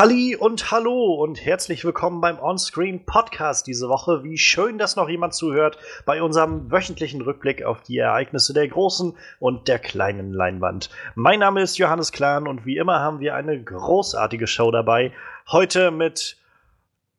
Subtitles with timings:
[0.00, 4.24] Halli und hallo und herzlich willkommen beim Onscreen Podcast diese Woche.
[4.24, 5.76] Wie schön, dass noch jemand zuhört
[6.06, 10.88] bei unserem wöchentlichen Rückblick auf die Ereignisse der großen und der kleinen Leinwand.
[11.16, 15.12] Mein Name ist Johannes Klahn und wie immer haben wir eine großartige Show dabei.
[15.52, 16.38] Heute mit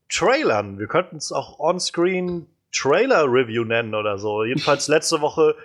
[0.10, 0.80] Trailern.
[0.80, 4.44] Wir könnten es auch Onscreen Trailer Review nennen oder so.
[4.44, 5.56] Jedenfalls letzte Woche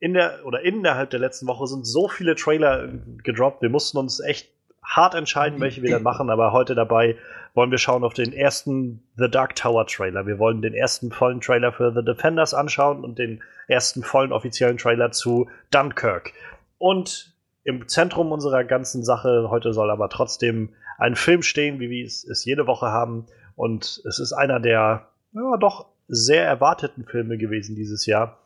[0.00, 2.88] in der oder innerhalb der letzten Woche sind so viele Trailer
[3.22, 3.60] gedroppt.
[3.60, 4.48] Wir mussten uns echt
[4.84, 7.16] hart entscheiden, welche wir dann machen, aber heute dabei
[7.54, 10.26] wollen wir schauen auf den ersten The Dark Tower Trailer.
[10.26, 14.76] Wir wollen den ersten vollen Trailer für The Defenders anschauen und den ersten vollen offiziellen
[14.76, 16.32] Trailer zu Dunkirk.
[16.78, 22.04] Und im Zentrum unserer ganzen Sache heute soll aber trotzdem ein Film stehen, wie wir
[22.04, 23.26] es, jede Woche haben.
[23.56, 28.38] Und es ist einer der ja, doch sehr erwarteten Filme gewesen dieses Jahr.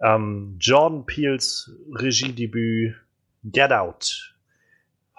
[0.00, 2.94] Ähm, Jordan Peels Regiedebüt
[3.44, 4.31] Get Out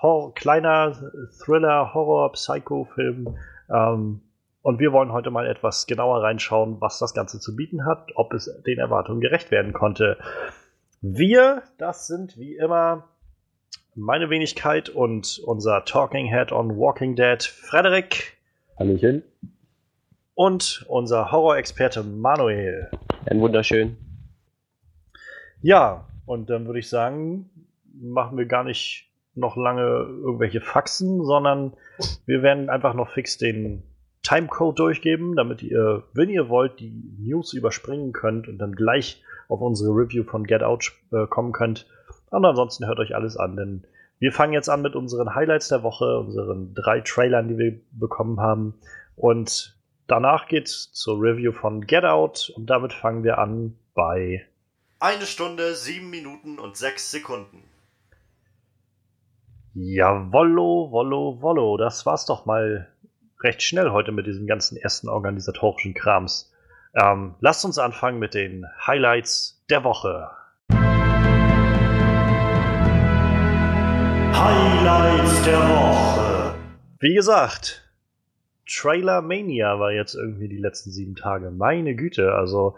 [0.04, 0.94] Hor kleiner
[1.40, 3.38] Thriller, Horror, Psycho-Film.
[3.70, 4.22] Ähm,
[4.62, 8.34] und wir wollen heute mal etwas genauer reinschauen, was das Ganze zu bieten hat, ob
[8.34, 10.18] es den Erwartungen gerecht werden konnte.
[11.02, 13.08] Wir, das sind wie immer
[13.96, 18.38] meine Wenigkeit und unser Talking Head on Walking Dead, Frederik.
[18.78, 19.24] Hallöchen.
[20.36, 22.90] Und unser Horror-Experte Manuel.
[23.26, 23.98] Ein wunderschön.
[25.62, 27.50] Ja, und dann würde ich sagen,
[27.94, 31.74] machen wir gar nicht noch lange irgendwelche Faxen, sondern
[32.26, 33.84] wir werden einfach noch fix den
[34.22, 39.62] Timecode durchgeben, damit ihr, wenn ihr wollt, die News überspringen könnt und dann gleich auf
[39.62, 41.88] unsere Review von Get Out äh, kommen könnt.
[42.30, 43.84] Und ansonsten hört euch alles an, denn
[44.20, 48.40] wir fangen jetzt an mit unseren Highlights der Woche, unseren drei Trailern, die wir bekommen
[48.40, 48.76] haben.
[49.16, 54.46] Und danach geht's zur Review von Get Out und damit fangen wir an bei
[55.00, 57.62] eine Stunde, sieben Minuten und sechs Sekunden.
[59.76, 61.78] Jawollo, wollo, wollo.
[61.78, 62.90] Das war's doch mal
[63.42, 66.54] recht schnell heute mit diesem ganzen ersten organisatorischen Krams.
[66.94, 70.30] Ähm, lasst uns anfangen mit den Highlights der Woche.
[74.32, 76.56] Highlights der Woche.
[77.00, 77.82] Wie gesagt,
[78.70, 81.50] Trailer Mania war jetzt irgendwie die letzten sieben Tage.
[81.50, 82.78] Meine Güte, also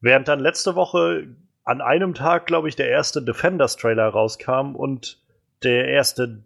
[0.00, 1.26] während dann letzte Woche
[1.64, 5.25] an einem Tag, glaube ich, der erste Defenders-Trailer rauskam und
[5.62, 6.42] der erste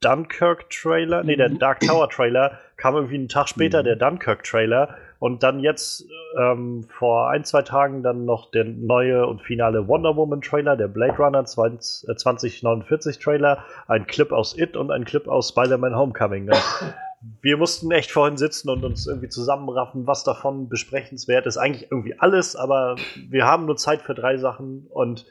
[0.00, 1.58] Dunkirk-Trailer, nee, der mhm.
[1.58, 3.84] Dark Tower-Trailer kam irgendwie einen Tag später, mhm.
[3.84, 4.96] der Dunkirk-Trailer.
[5.18, 6.06] Und dann jetzt
[6.38, 11.16] ähm, vor ein, zwei Tagen dann noch der neue und finale Wonder Woman-Trailer, der Blade
[11.18, 16.46] Runner 20, äh, 2049-Trailer, ein Clip aus It und ein Clip aus Spider-Man Homecoming.
[16.46, 16.56] Ne?
[17.42, 21.58] Wir mussten echt vorhin sitzen und uns irgendwie zusammenraffen, was davon besprechenswert ist.
[21.58, 22.96] Eigentlich irgendwie alles, aber
[23.28, 25.26] wir haben nur Zeit für drei Sachen und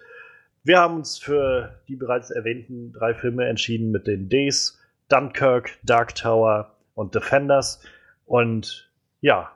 [0.63, 6.15] wir haben uns für die bereits erwähnten drei Filme entschieden mit den Ds, Dunkirk, Dark
[6.15, 7.81] Tower und Defenders.
[8.25, 9.51] Und ja,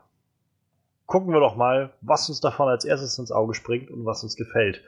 [1.05, 4.35] gucken wir doch mal, was uns davon als erstes ins Auge springt und was uns
[4.35, 4.81] gefällt.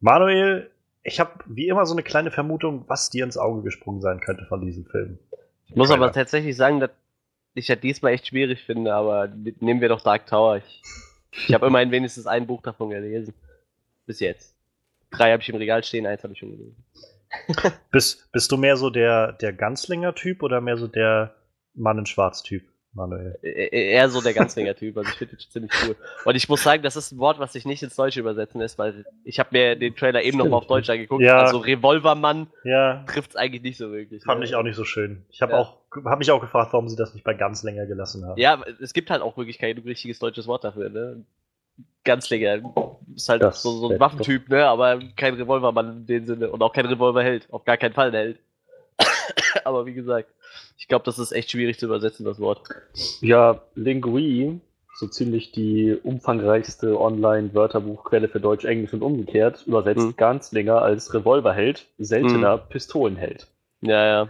[0.00, 0.70] Manuel,
[1.02, 4.44] ich habe wie immer so eine kleine Vermutung, was dir ins Auge gesprungen sein könnte
[4.46, 5.18] von diesem Film.
[5.66, 6.90] Ich muss aber tatsächlich sagen, dass
[7.54, 10.56] ich ja diesmal echt schwierig finde, aber nehmen wir doch Dark Tower.
[10.56, 10.82] Ich,
[11.46, 13.34] ich habe immerhin wenigstens ein Buch davon gelesen.
[14.06, 14.55] Bis jetzt.
[15.16, 16.84] Drei habe ich im Regal stehen, eins habe ich schon gelesen.
[17.90, 21.34] bist, bist du mehr so der, der Ganzlinger-Typ oder mehr so der
[21.74, 23.38] Mann in Schwarz-Typ, Manuel?
[23.42, 25.96] Eher so der Ganzlinger-Typ, also ich finde das ziemlich cool.
[26.24, 28.78] Und ich muss sagen, das ist ein Wort, was sich nicht ins Deutsche übersetzen lässt,
[28.78, 31.22] weil ich habe mir den Trailer eben nochmal auf Deutsch angeguckt.
[31.22, 31.40] Ja.
[31.40, 33.04] Also Revolvermann ja.
[33.06, 34.22] trifft es eigentlich nicht so wirklich.
[34.24, 34.46] Fand ne?
[34.46, 35.26] ich auch nicht so schön.
[35.30, 35.58] Ich habe ja.
[35.58, 38.40] auch hab mich auch gefragt, warum sie das nicht bei Ganzlinger gelassen haben.
[38.40, 41.24] Ja, es gibt halt auch wirklich kein richtiges deutsches Wort dafür, ne?
[42.04, 42.60] ganz länger.
[43.14, 44.66] Ist halt das so, so ein Waffentyp, ne?
[44.66, 47.46] Aber kein Revolvermann in dem Sinne und auch kein Revolverheld.
[47.50, 48.40] Auf gar keinen Fall ein Held.
[49.64, 50.30] Aber wie gesagt,
[50.78, 52.62] ich glaube, das ist echt schwierig zu übersetzen, das Wort.
[53.20, 54.60] Ja, Lingui,
[54.96, 60.16] so ziemlich die umfangreichste Online-Wörterbuchquelle für Deutsch, Englisch und umgekehrt, übersetzt hm.
[60.16, 62.68] ganz länger als Revolverheld, seltener hm.
[62.68, 63.46] Pistolenheld.
[63.82, 64.28] Ja, ja.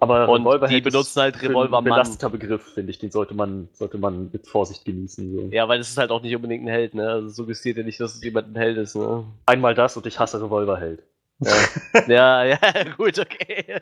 [0.00, 1.84] Aber und Revolver die benutzen halt Revolvermann.
[1.84, 2.98] Belasteter Begriff, finde ich.
[2.98, 5.32] Den sollte man, sollte man mit Vorsicht genießen.
[5.32, 5.54] So.
[5.54, 7.06] Ja, weil das ist halt auch nicht unbedingt ein Held, ne?
[7.06, 9.24] Also suggestiert ja nicht, dass es jemand ein Held ist, ne?
[9.44, 11.02] Einmal das und ich hasse Revolverheld.
[11.40, 11.52] Ja,
[12.08, 12.58] ja, ja,
[12.96, 13.80] gut, okay.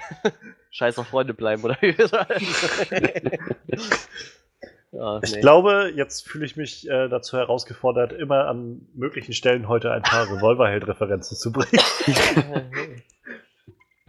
[0.70, 1.94] Scheiß auf Freunde bleiben, oder wie
[4.92, 9.92] Oh, ich glaube, jetzt fühle ich mich äh, dazu herausgefordert, immer an möglichen Stellen heute
[9.92, 11.80] ein paar Revolverheld-Referenzen zu bringen.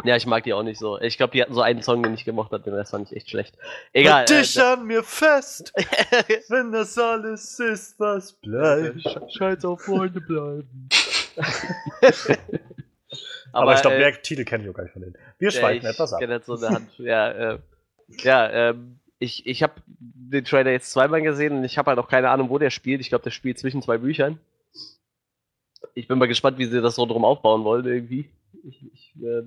[0.03, 0.99] Ja, ich mag die auch nicht so.
[0.99, 3.17] Ich glaube, die hatten so einen Song, den ich gemocht habe, den Rest fand ich
[3.17, 3.57] echt schlecht.
[3.93, 4.13] Egal.
[4.13, 5.73] Halt dich äh, an mir fest,
[6.49, 9.01] wenn das alles ist, was bleibt.
[9.33, 10.89] Scheiß auf Freunde bleiben.
[11.35, 11.49] Aber,
[13.53, 15.17] aber ich glaube, äh, mehr Titel kenne ich auch gar nicht von denen.
[15.37, 16.21] Wir schweifen etwas ab.
[16.21, 16.89] Ich Halt so eine Hand.
[16.97, 17.59] ja, äh,
[18.23, 22.07] ja ähm, ich, ich habe den Trailer jetzt zweimal gesehen und ich habe halt auch
[22.07, 23.01] keine Ahnung, wo der spielt.
[23.01, 24.39] Ich glaube, der spielt zwischen zwei Büchern.
[25.93, 28.29] Ich bin mal gespannt, wie sie das so drum aufbauen wollen irgendwie.
[28.63, 29.43] Ich, ich, äh,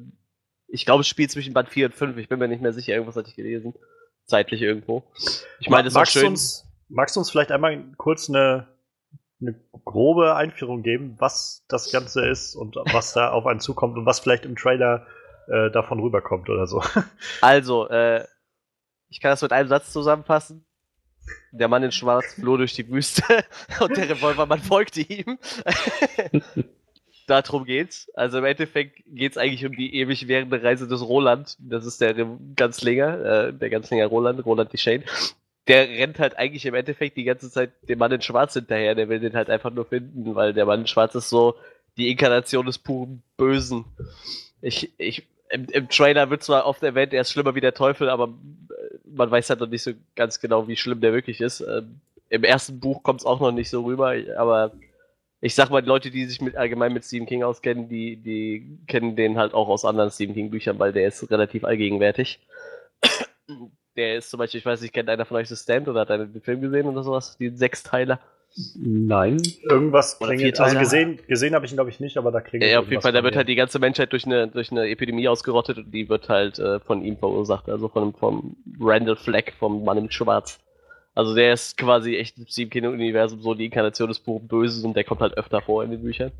[0.74, 2.16] ich glaube, es spielt zwischen Band 4 und 5.
[2.16, 2.94] Ich bin mir nicht mehr sicher.
[2.94, 3.74] Irgendwas hatte ich gelesen.
[4.24, 5.04] Zeitlich irgendwo.
[5.60, 6.26] Ich meine, das magst, schön.
[6.26, 8.66] Uns, magst du uns vielleicht einmal kurz eine,
[9.40, 9.54] eine
[9.84, 14.18] grobe Einführung geben, was das Ganze ist und was da auf einen zukommt und was
[14.18, 15.06] vielleicht im Trailer
[15.46, 16.82] äh, davon rüberkommt oder so?
[17.40, 18.24] Also, äh,
[19.08, 20.66] ich kann das mit einem Satz zusammenfassen.
[21.52, 23.22] Der Mann in Schwarz floh durch die Wüste
[23.80, 25.38] und der Revolvermann folgte ihm.
[27.26, 28.10] Darum geht's.
[28.14, 31.56] Also im Endeffekt geht's eigentlich um die ewig währende Reise des Roland.
[31.58, 32.14] Das ist der
[32.56, 35.04] Ganzlinger, äh, der Ganzlinger Roland, Roland Shane.
[35.66, 38.94] Der rennt halt eigentlich im Endeffekt die ganze Zeit dem Mann in Schwarz hinterher.
[38.94, 41.54] Der will den halt einfach nur finden, weil der Mann in Schwarz ist so
[41.96, 43.84] die Inkarnation des puren Bösen.
[44.60, 48.10] Ich, ich, im, im Trailer wird zwar oft erwähnt, er ist schlimmer wie der Teufel,
[48.10, 51.60] aber äh, man weiß halt noch nicht so ganz genau, wie schlimm der wirklich ist.
[51.60, 54.72] Ähm, Im ersten Buch kommt es auch noch nicht so rüber, aber
[55.44, 58.78] ich sag mal, die Leute, die sich mit, allgemein mit Stephen King auskennen, die, die
[58.86, 62.40] kennen den halt auch aus anderen Stephen King Büchern, weil der ist relativ allgegenwärtig.
[63.96, 66.10] Der ist zum Beispiel, ich weiß nicht, kennt einer von euch The Stand oder hat
[66.10, 67.36] einer den Film gesehen oder sowas?
[67.38, 68.18] Die Sechsteiler?
[68.74, 69.40] Nein.
[69.62, 70.58] Irgendwas klingelt.
[70.58, 73.02] Also gesehen, gesehen habe ich ihn, glaube ich, nicht, aber da klingelt Ja, auf jeden
[73.02, 76.08] Fall, da wird halt die ganze Menschheit durch eine, durch eine Epidemie ausgerottet und die
[76.08, 80.58] wird halt äh, von ihm verursacht, also von, vom Randall Fleck, vom Mann im Schwarz.
[81.14, 84.96] Also der ist quasi echt im Stephen King-Universum so die Inkarnation des puren Böses und
[84.96, 86.32] der kommt halt öfter vor in den Büchern.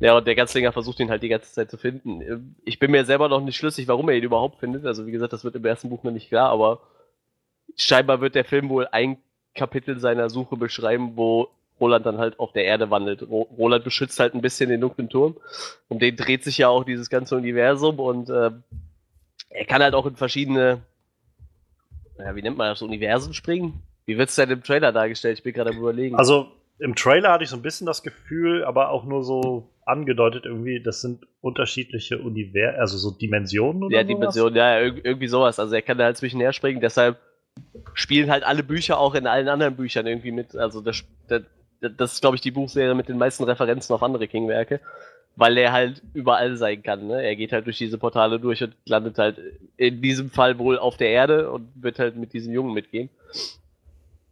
[0.00, 2.56] Ja, und der Ganzlinger versucht ihn halt die ganze Zeit zu finden.
[2.64, 4.86] Ich bin mir selber noch nicht schlüssig, warum er ihn überhaupt findet.
[4.86, 6.80] Also wie gesagt, das wird im ersten Buch noch nicht klar, aber
[7.76, 9.18] scheinbar wird der Film wohl ein
[9.54, 11.48] Kapitel seiner Suche beschreiben, wo
[11.80, 13.22] Roland dann halt auf der Erde wandelt.
[13.22, 15.36] Roland beschützt halt ein bisschen den dunklen Turm.
[15.88, 18.50] Um den dreht sich ja auch dieses ganze Universum und äh,
[19.48, 20.82] er kann halt auch in verschiedene,
[22.18, 23.82] ja, wie nennt man das, Universen springen?
[24.06, 25.38] Wie wird es denn im Trailer dargestellt?
[25.38, 26.16] Ich bin gerade am überlegen.
[26.16, 26.48] Also
[26.78, 30.82] im Trailer hatte ich so ein bisschen das Gefühl, aber auch nur so angedeutet irgendwie,
[30.82, 34.14] das sind unterschiedliche Universen, also so Dimensionen oder Ja, sowas?
[34.14, 35.58] Dimensionen, ja, irgendwie sowas.
[35.58, 37.18] Also er kann da halt zwischenher springen, deshalb
[37.94, 40.54] spielen halt alle Bücher auch in allen anderen Büchern irgendwie mit.
[40.56, 41.42] Also das, das,
[41.80, 44.80] das ist, glaube ich, die Buchserie mit den meisten Referenzen auf andere King-Werke,
[45.36, 47.06] weil er halt überall sein kann.
[47.06, 47.22] Ne?
[47.22, 49.38] Er geht halt durch diese Portale durch und landet halt
[49.76, 53.08] in diesem Fall wohl auf der Erde und wird halt mit diesem Jungen mitgehen.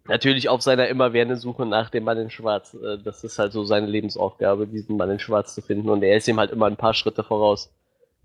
[0.07, 2.75] Natürlich auf seiner immerwährenden Suche nach dem Mann in Schwarz.
[2.75, 5.89] Äh, das ist halt so seine Lebensaufgabe, diesen Mann in Schwarz zu finden.
[5.89, 7.73] Und er ist ihm halt immer ein paar Schritte voraus.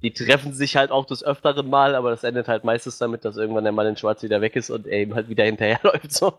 [0.02, 3.38] Die treffen sich halt auch des Öfteren mal, aber das endet halt meistens damit, dass
[3.38, 6.12] irgendwann der Mann in Schwarz wieder weg ist und er ihm halt wieder hinterherläuft.
[6.12, 6.34] So.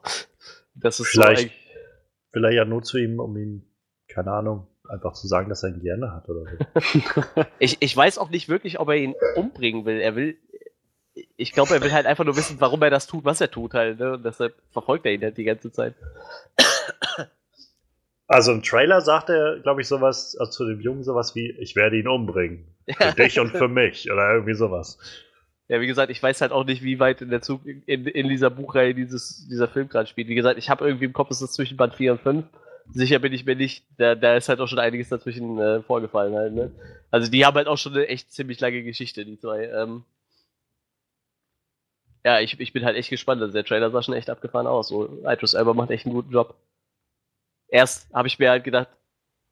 [0.74, 1.54] Das ist vielleicht, so
[2.32, 3.66] vielleicht ja nur zu ihm, um ihn,
[4.08, 7.44] keine Ahnung, einfach zu sagen, dass er ihn gerne hat oder so.
[7.58, 10.00] ich, ich weiß auch nicht wirklich, ob er ihn umbringen will.
[10.00, 10.36] Er will,
[11.36, 13.74] ich glaube, er will halt einfach nur wissen, warum er das tut, was er tut
[13.74, 13.98] halt.
[13.98, 14.14] Ne?
[14.14, 15.94] Und deshalb verfolgt er ihn halt die ganze Zeit.
[18.32, 21.74] Also im Trailer sagt er, glaube ich, sowas also zu dem Jungen sowas wie, ich
[21.74, 22.64] werde ihn umbringen.
[22.88, 24.98] Für dich und für mich oder irgendwie sowas.
[25.66, 28.28] Ja, wie gesagt, ich weiß halt auch nicht, wie weit in der Zug in, in
[28.28, 30.28] dieser Buchreihe dieses, dieser Film gerade spielt.
[30.28, 32.44] Wie gesagt, ich habe irgendwie im Kopf, es ist zwischen Band 4 und 5.
[32.92, 36.34] Sicher bin ich mir nicht, da, da ist halt auch schon einiges dazwischen äh, vorgefallen
[36.34, 36.70] halt, ne?
[37.10, 39.64] Also die haben halt auch schon eine echt ziemlich lange Geschichte, die zwei.
[39.64, 40.04] Ähm,
[42.24, 43.40] ja, ich, ich bin halt echt gespannt.
[43.42, 44.88] Also der Trailer sah schon echt abgefahren aus.
[44.88, 46.54] So, Idris Elba macht echt einen guten Job.
[47.68, 48.88] Erst habe ich mir halt gedacht,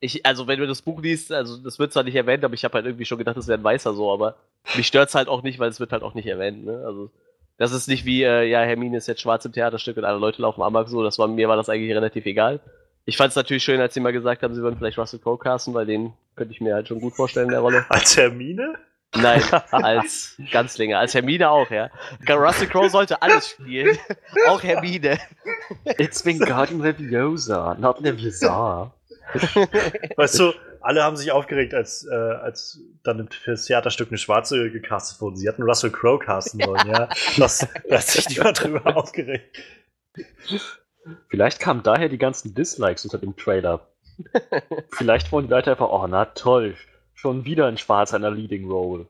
[0.01, 2.65] ich, also wenn du das Buch liest, also das wird zwar nicht erwähnt, aber ich
[2.65, 4.37] habe halt irgendwie schon gedacht, das wäre ein Weißer so, aber
[4.77, 6.83] mich stört's halt auch nicht, weil es wird halt auch nicht erwähnt, ne?
[6.85, 7.11] Also
[7.57, 10.41] das ist nicht wie, äh, ja, Hermine ist jetzt schwarz im Theaterstück und alle Leute
[10.43, 12.61] laufen Amok so, das war, mir war das eigentlich relativ egal.
[13.05, 15.39] Ich fand es natürlich schön, als sie mal gesagt haben, sie würden vielleicht Russell Crowe
[15.39, 17.85] casten, weil den könnte ich mir halt schon gut vorstellen in der Rolle.
[17.89, 18.75] Als Hermine?
[19.17, 21.91] Nein, als Ganzlinger, als Hermine auch, ja.
[22.29, 23.97] Russell Crowe sollte alles spielen,
[24.49, 25.19] auch Hermine.
[25.85, 28.93] It's been Wingardium Leviosa, not Leviosa.
[30.17, 35.21] weißt du, alle haben sich aufgeregt, als, äh, als dann fürs Theaterstück eine Schwarze gecastet
[35.21, 35.37] wurde.
[35.37, 37.09] Sie hatten Russell Crowe casten sollen, ja.
[37.39, 39.57] Das, da hat sich niemand drüber aufgeregt.
[41.29, 43.89] Vielleicht kamen daher die ganzen Dislikes unter dem Trailer.
[44.91, 46.75] Vielleicht wollen die Leute einfach, oh, na toll,
[47.19, 49.07] schon wieder ein Schwarzer in der Leading Role.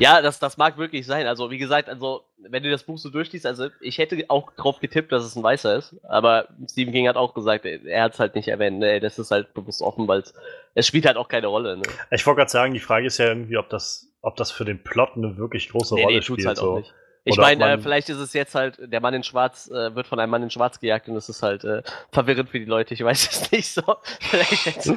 [0.00, 1.26] Ja, das, das mag wirklich sein.
[1.26, 4.80] Also, wie gesagt, also, wenn du das Buch so durchliest, also, ich hätte auch drauf
[4.80, 5.94] getippt, dass es ein Weißer ist.
[6.04, 8.78] Aber Stephen King hat auch gesagt, er hat es halt nicht erwähnt.
[8.78, 8.98] Ne?
[8.98, 10.24] Das ist halt bewusst offen, weil
[10.74, 11.76] es spielt halt auch keine Rolle.
[11.76, 11.82] Ne?
[12.10, 14.82] Ich wollte gerade sagen, die Frage ist ja irgendwie, ob das, ob das für den
[14.82, 16.46] Plot eine wirklich große nee, Rolle nee, spielt.
[16.46, 16.82] Halt so.
[17.26, 20.20] Ich meine, äh, vielleicht ist es jetzt halt, der Mann in Schwarz äh, wird von
[20.20, 22.92] einem Mann in Schwarz gejagt und es ist halt äh, verwirrend für die Leute.
[22.92, 23.82] Ich weiß es nicht so.
[24.20, 24.92] vielleicht jetzt.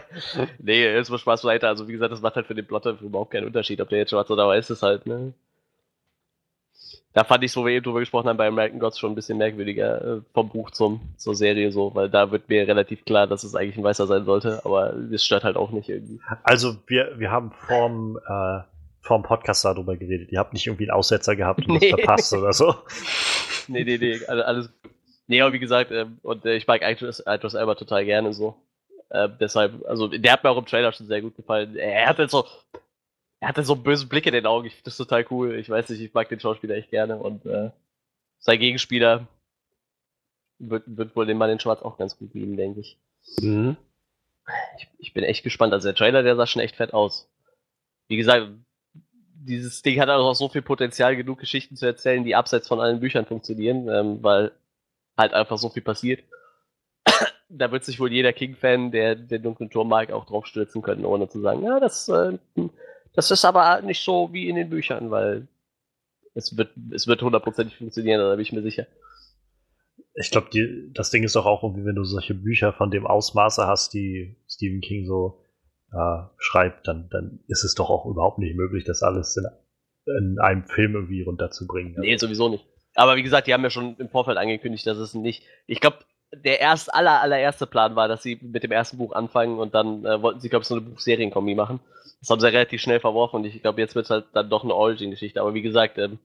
[0.58, 1.68] nee, jetzt mal Spaß weiter.
[1.68, 4.10] Also wie gesagt, das macht halt für den Plotter überhaupt keinen Unterschied, ob der jetzt
[4.10, 5.34] schwarz oder weiß ist halt, ne?
[7.12, 9.38] Da fand ich, wo wir eben drüber gesprochen haben, bei American Gods schon ein bisschen
[9.38, 13.42] merkwürdiger äh, vom Buch zum, zur Serie so, weil da wird mir relativ klar, dass
[13.42, 16.20] es eigentlich ein Weißer sein sollte, aber es stört halt auch nicht irgendwie.
[16.42, 18.60] Also wir, wir haben vorm äh,
[19.06, 20.32] vom Podcast darüber geredet.
[20.32, 22.38] Ihr habt nicht irgendwie einen Aussetzer gehabt und nee, das verpasst nee.
[22.38, 22.74] oder so.
[23.68, 24.70] Nee, nee, nee, alles.
[25.26, 28.54] Nee, aber wie gesagt, äh, und äh, ich mag Idris, Idris Elba total gerne so.
[29.08, 31.74] Äh, deshalb, also der hat mir auch im Trailer schon sehr gut gefallen.
[31.74, 32.46] Er hat halt so,
[33.40, 34.66] er hatte so einen bösen Blick in den Augen.
[34.66, 35.56] Ich finde das total cool.
[35.56, 37.70] Ich weiß nicht, ich mag den Schauspieler echt gerne und äh,
[38.38, 39.26] sein Gegenspieler
[40.58, 42.96] wird, wird wohl den Mann in Schwarz auch ganz gut lieben, denke ich.
[43.40, 43.76] Mhm.
[44.78, 44.88] ich.
[44.98, 45.72] Ich bin echt gespannt.
[45.72, 47.28] Also der Trailer, der sah schon echt fett aus.
[48.08, 48.48] Wie gesagt,
[49.46, 53.00] dieses Ding hat auch so viel Potenzial, genug Geschichten zu erzählen, die abseits von allen
[53.00, 54.52] Büchern funktionieren, ähm, weil
[55.16, 56.22] halt einfach so viel passiert.
[57.48, 61.04] da wird sich wohl jeder King-Fan, der den dunklen Turm mag, auch drauf stürzen können,
[61.04, 62.38] ohne zu sagen, ja, das, äh,
[63.14, 65.46] das ist aber nicht so wie in den Büchern, weil
[66.34, 68.86] es wird, es wird hundertprozentig funktionieren, da bin ich mir sicher.
[70.14, 70.48] Ich glaube,
[70.92, 74.36] das Ding ist doch auch irgendwie, wenn du solche Bücher von dem Ausmaße hast, die
[74.48, 75.45] Stephen King so
[75.96, 79.44] äh, schreibt, dann, dann ist es doch auch überhaupt nicht möglich, das alles in,
[80.18, 81.94] in einem Film irgendwie runterzubringen.
[81.98, 82.26] Nee, also.
[82.26, 82.64] sowieso nicht.
[82.94, 85.44] Aber wie gesagt, die haben ja schon im Vorfeld angekündigt, dass es nicht.
[85.66, 85.98] Ich glaube,
[86.32, 90.04] der erst aller, allererste Plan war, dass sie mit dem ersten Buch anfangen und dann
[90.04, 91.80] äh, wollten sie, glaube ich, so eine Buchserienkombi machen.
[92.20, 94.64] Das haben sie relativ schnell verworfen und ich glaube, jetzt wird es halt dann doch
[94.64, 95.40] eine Origin-Geschichte.
[95.40, 96.18] Aber wie gesagt, ähm,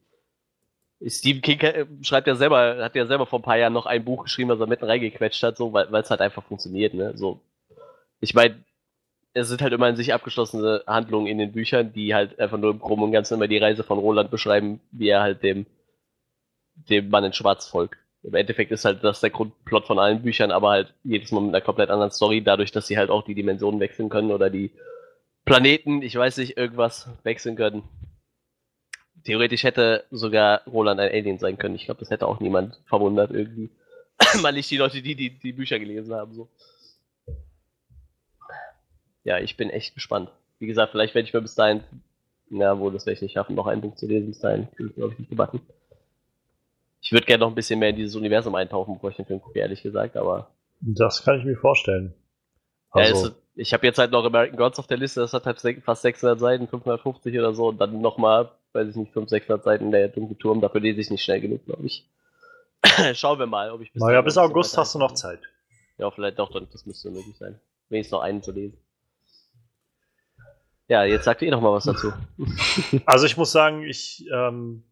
[1.06, 4.04] Stephen King äh, schreibt ja selber, hat ja selber vor ein paar Jahren noch ein
[4.04, 7.14] Buch geschrieben, was er mitten reingequetscht hat, so, weil es halt einfach funktioniert, ne?
[7.16, 7.42] So.
[8.20, 8.64] Ich meine,
[9.34, 12.72] es sind halt immer in sich abgeschlossene Handlungen in den Büchern, die halt einfach nur
[12.72, 15.66] im Groben und Ganzen immer die Reise von Roland beschreiben, wie er halt dem,
[16.76, 17.98] dem Mann in Schwarz folgt.
[18.24, 21.56] Im Endeffekt ist halt das der Grundplot von allen Büchern, aber halt jedes Mal mit
[21.56, 24.72] einer komplett anderen Story, dadurch, dass sie halt auch die Dimensionen wechseln können oder die
[25.46, 27.84] Planeten, ich weiß nicht, irgendwas wechseln können.
[29.24, 31.76] Theoretisch hätte sogar Roland ein Alien sein können.
[31.76, 33.72] Ich glaube, das hätte auch niemand verwundert irgendwie.
[34.42, 36.50] Mal nicht die Leute, die, die die Bücher gelesen haben, so
[39.24, 40.30] ja, ich bin echt gespannt.
[40.60, 41.84] Wie gesagt, vielleicht werde ich mir bis dahin,
[42.50, 44.68] na wo, das werde ich nicht schaffen, noch ein Buch zu lesen bis dahin.
[44.78, 45.62] Bin glaube ich nicht gebacken.
[47.02, 49.42] Ich würde gerne noch ein bisschen mehr in dieses Universum eintauchen, bevor ich den Film
[49.42, 50.52] gucke, ehrlich gesagt, aber.
[50.82, 52.14] Das kann ich mir vorstellen.
[52.92, 55.60] Also, ja, ich habe jetzt halt noch American Gods auf der Liste, das hat halt
[55.84, 59.92] fast 600 Seiten, 550 oder so, und dann nochmal, weiß ich nicht, 500, 600 Seiten
[59.92, 62.10] der dunkle Turm, dafür lese ich nicht schnell genug, glaube ich.
[63.14, 65.40] Schauen wir mal, ob ich bis Naja, bis August hast du noch Zeit.
[65.98, 67.60] Ja, vielleicht doch, dann, das müsste möglich sein.
[67.90, 68.78] Wenigstens noch einen zu lesen.
[70.92, 72.12] Ja, jetzt sagt ihr noch mal was dazu.
[73.06, 74.84] Also ich muss sagen, ich, ähm,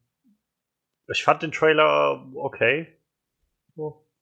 [1.08, 2.88] ich fand den Trailer okay.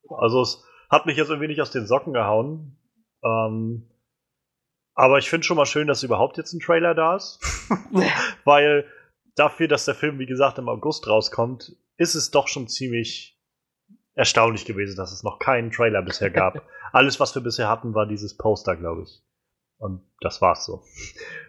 [0.10, 2.79] Also es hat mich jetzt irgendwie nicht aus den Socken gehauen.
[3.24, 3.88] Ähm,
[4.96, 7.39] aber ich finde schon mal schön, dass überhaupt jetzt ein Trailer da ist.
[8.43, 8.88] Weil
[9.36, 13.39] dafür, dass der Film, wie gesagt, im August rauskommt, ist es doch schon ziemlich
[14.15, 16.67] erstaunlich gewesen, dass es noch keinen Trailer bisher gab.
[16.91, 19.26] Alles, was wir bisher hatten, war dieses Poster, glaube ich.
[19.79, 20.84] Und das war's so.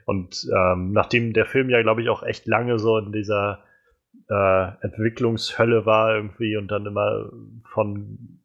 [0.04, 3.64] Und ähm, nachdem der Film ja, glaube ich, auch echt lange so in dieser
[4.28, 7.30] äh, Entwicklungshölle war irgendwie und dann immer
[7.72, 8.38] von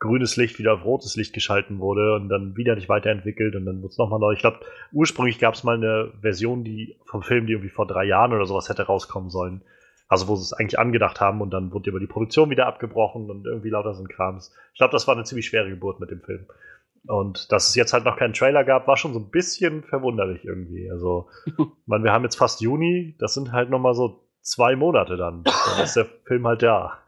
[0.00, 3.78] grünes Licht wieder auf rotes Licht geschalten wurde und dann wieder nicht weiterentwickelt und dann
[3.78, 4.32] wurde es nochmal neu.
[4.32, 4.60] Ich glaube,
[4.92, 8.46] ursprünglich gab es mal eine Version die vom Film, die irgendwie vor drei Jahren oder
[8.46, 9.62] sowas hätte rauskommen sollen.
[10.08, 13.28] Also wo sie es eigentlich angedacht haben und dann wurde über die Produktion wieder abgebrochen
[13.28, 14.54] und irgendwie lauter so ein Krams.
[14.72, 16.46] Ich glaube, das war eine ziemlich schwere Geburt mit dem Film.
[17.06, 20.44] Und dass es jetzt halt noch keinen Trailer gab, war schon so ein bisschen verwunderlich
[20.44, 20.90] irgendwie.
[20.90, 21.28] Also,
[21.86, 25.42] man, wir haben jetzt fast Juni, das sind halt noch mal so zwei Monate dann.
[25.44, 27.02] Dann ist der Film halt da.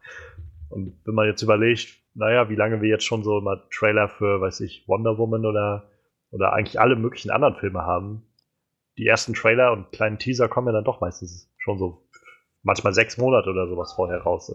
[0.68, 4.40] Und wenn man jetzt überlegt, naja, wie lange wir jetzt schon so mal Trailer für,
[4.40, 5.90] weiß ich, Wonder Woman oder,
[6.30, 8.22] oder eigentlich alle möglichen anderen Filme haben,
[8.98, 12.06] die ersten Trailer und kleinen Teaser kommen ja dann doch meistens schon so
[12.62, 14.54] manchmal sechs Monate oder sowas vorher raus.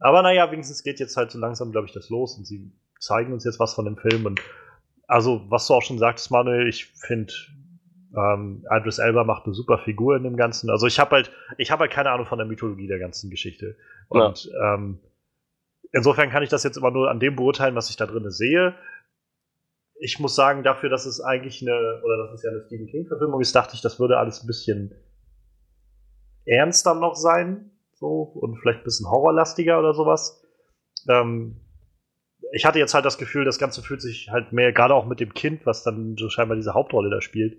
[0.00, 3.32] Aber naja, wenigstens geht jetzt halt so langsam, glaube ich, das los und sie zeigen
[3.32, 4.26] uns jetzt was von dem Film.
[4.26, 4.40] Und
[5.08, 7.32] also, was du auch schon sagtest, Manuel, ich finde,
[8.16, 10.70] ähm, Idris Elba macht eine super Figur in dem Ganzen.
[10.70, 13.76] Also ich habe halt, ich habe halt keine Ahnung von der Mythologie der ganzen Geschichte.
[14.08, 14.74] Und ja.
[14.74, 15.00] ähm,
[15.92, 18.74] insofern kann ich das jetzt immer nur an dem beurteilen, was ich da drin sehe.
[20.02, 23.40] Ich muss sagen, dafür, dass es eigentlich eine, oder dass es ja eine Stephen King-Verfilmung
[23.40, 24.94] ist, dachte ich, das würde alles ein bisschen
[26.46, 27.70] ernster noch sein.
[27.94, 30.42] So, und vielleicht ein bisschen horrorlastiger oder sowas.
[31.08, 31.60] Ähm,
[32.52, 35.20] ich hatte jetzt halt das Gefühl, das Ganze fühlt sich halt mehr, gerade auch mit
[35.20, 37.58] dem Kind, was dann so scheinbar diese Hauptrolle da spielt,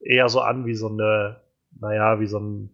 [0.00, 1.40] eher so an wie so eine,
[1.78, 2.70] naja, wie so ein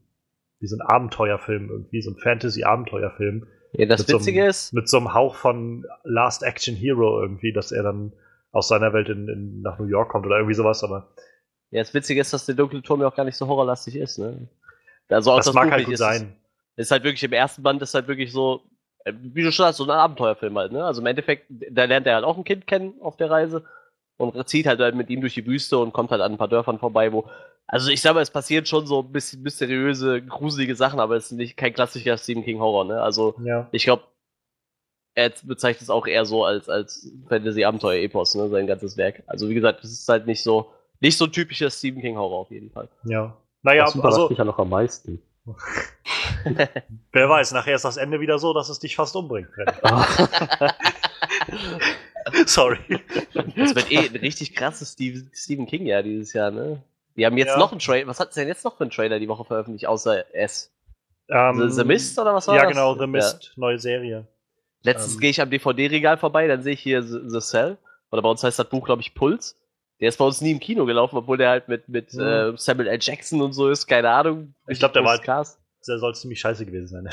[0.58, 3.46] wie so ein Abenteuerfilm, irgendwie so ein Fantasy-Abenteuerfilm.
[3.72, 4.72] Ja, das mit Witzige so einem, ist.
[4.72, 8.12] Mit so einem Hauch von Last Action Hero irgendwie, dass er dann
[8.52, 11.12] aus seiner Welt in, in, nach New York kommt oder irgendwie sowas, aber.
[11.70, 14.18] Ja, das Witzige ist, dass der dunkle Turm ja auch gar nicht so horrorlastig ist,
[14.18, 14.48] ne?
[15.08, 16.36] Also auch das, das mag Buch halt gut ist, sein.
[16.76, 18.62] Ist halt wirklich im ersten Band ist halt wirklich so,
[19.12, 20.84] wie du schon hast, so ein Abenteuerfilm halt, ne?
[20.84, 23.64] Also im Endeffekt, da lernt er halt auch ein Kind kennen auf der Reise
[24.16, 26.48] und zieht halt, halt mit ihm durch die Wüste und kommt halt an ein paar
[26.48, 27.28] Dörfern vorbei, wo,
[27.66, 31.26] also ich sag mal, es passieren schon so ein bisschen mysteriöse, gruselige Sachen, aber es
[31.26, 33.00] ist nicht kein klassischer Stephen King Horror, ne?
[33.00, 33.68] Also ja.
[33.72, 34.04] ich glaube,
[35.14, 39.22] er bezeichnet es auch eher so als, als Fantasy-Abenteuer-Epos, ne, sein ganzes Werk.
[39.26, 40.70] Also wie gesagt, das ist halt nicht so,
[41.00, 42.88] nicht so ein typischer Stephen King-Horror auf jeden Fall.
[43.04, 43.36] Ja.
[43.62, 45.22] Naja, das überrascht also, mich ja noch am meisten.
[47.12, 49.48] wer weiß, nachher ist das Ende wieder so, dass es dich fast umbringt.
[52.46, 52.78] Sorry.
[53.56, 56.82] Das wird eh ein richtig krasses Steve, Stephen King-Jahr dieses Jahr, ne?
[57.16, 57.58] Die haben jetzt Ja.
[57.58, 58.06] noch einen Trailer.
[58.08, 60.70] Was hat es denn jetzt noch für einen Trailer die Woche veröffentlicht, außer S?
[61.28, 62.72] Ähm, The, The Mist oder was war Ja, das?
[62.72, 64.26] genau, The Mist, neue Serie.
[64.82, 65.20] Letztens Ähm.
[65.20, 67.78] gehe ich am DVD-Regal vorbei, dann sehe ich hier The, The Cell.
[68.10, 69.56] Oder bei uns heißt das Buch, glaube ich, Puls.
[70.00, 72.20] Der ist bei uns nie im Kino gelaufen, obwohl der halt mit, mit Mhm.
[72.20, 72.98] äh, Samuel L.
[73.00, 74.54] Jackson und so ist, keine Ahnung.
[74.68, 75.58] Ich glaub, der war- Cast.
[75.88, 77.08] Der soll ziemlich scheiße gewesen sein.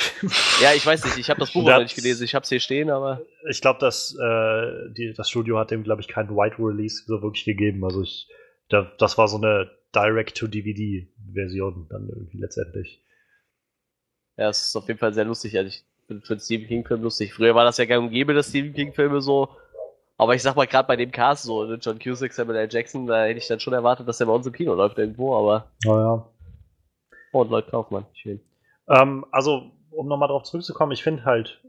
[0.60, 2.60] Ja, ich weiß nicht, ich habe das Buch noch nicht gelesen, ich habe es hier
[2.60, 3.22] stehen, aber.
[3.48, 7.22] Ich glaube, dass äh, die, das Studio hat dem, glaube ich, keinen White Release so
[7.22, 7.84] wirklich gegeben.
[7.86, 8.28] Also ich,
[8.70, 13.02] da, das war so eine Direct-to-DVD-Version dann irgendwie letztendlich.
[14.38, 15.56] Ja, es ist auf jeden Fall sehr lustig.
[15.58, 17.34] Also ich finde find Stephen King-Film lustig.
[17.34, 19.50] Früher war das ja gang und gäbe, dass Stephen King-Filme so.
[20.24, 22.70] Aber ich sag mal, gerade bei dem Cast, so ne, John Cusack, Samuel L.
[22.72, 25.36] Jackson, da hätte ich dann schon erwartet, dass der bei uns im Kino läuft irgendwo,
[25.36, 25.68] aber.
[25.84, 26.26] Naja.
[27.34, 28.40] Oh, und Lloyd Kaufmann, schön.
[28.88, 31.62] Ähm, also, um nochmal drauf zurückzukommen, ich finde halt,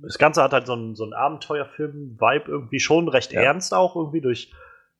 [0.00, 3.42] das Ganze hat halt so einen, so einen Abenteuerfilm-Vibe irgendwie schon recht Ja.
[3.42, 4.50] ernst auch irgendwie durch,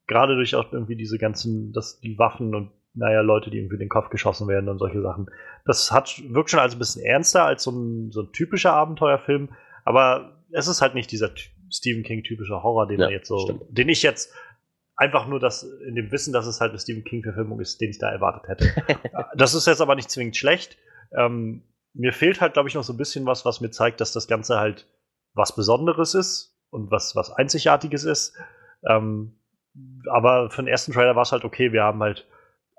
[0.05, 3.79] gerade durch auch irgendwie diese ganzen, das, die Waffen und naja, Leute, die irgendwie in
[3.79, 5.31] den Kopf geschossen werden und solche Sachen.
[5.65, 9.49] Das hat, wirkt schon als ein bisschen ernster als so ein, so ein typischer Abenteuerfilm,
[9.83, 11.31] aber es ist halt nicht dieser
[11.71, 13.61] Stephen King-typische Horror, den Ja, er jetzt so, stimmt.
[13.69, 14.33] den ich jetzt
[14.95, 17.99] einfach nur das in dem Wissen, dass es halt eine Stephen King-Verfilmung ist, den ich
[17.99, 18.97] da erwartet hätte.
[19.35, 20.77] das ist jetzt aber nicht zwingend schlecht.
[21.17, 24.11] Ähm, mir fehlt halt, glaube ich, noch so ein bisschen was, was mir zeigt, dass
[24.13, 24.87] das Ganze halt
[25.33, 28.35] was Besonderes ist und was, was Einzigartiges ist.
[28.87, 29.39] Ähm,
[30.09, 31.73] aber für den ersten Trailer war es halt okay.
[31.73, 32.25] Wir haben halt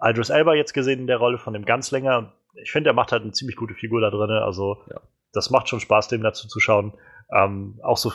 [0.03, 2.19] Idris Elba jetzt gesehen in der Rolle von dem Ganzlänger.
[2.19, 4.31] Und ich finde, er macht halt eine ziemlich gute Figur da drin.
[4.31, 5.01] Also, Ja.
[5.33, 6.95] das macht schon Spaß, dem dazu zu schauen.
[7.31, 8.13] Ähm, auch so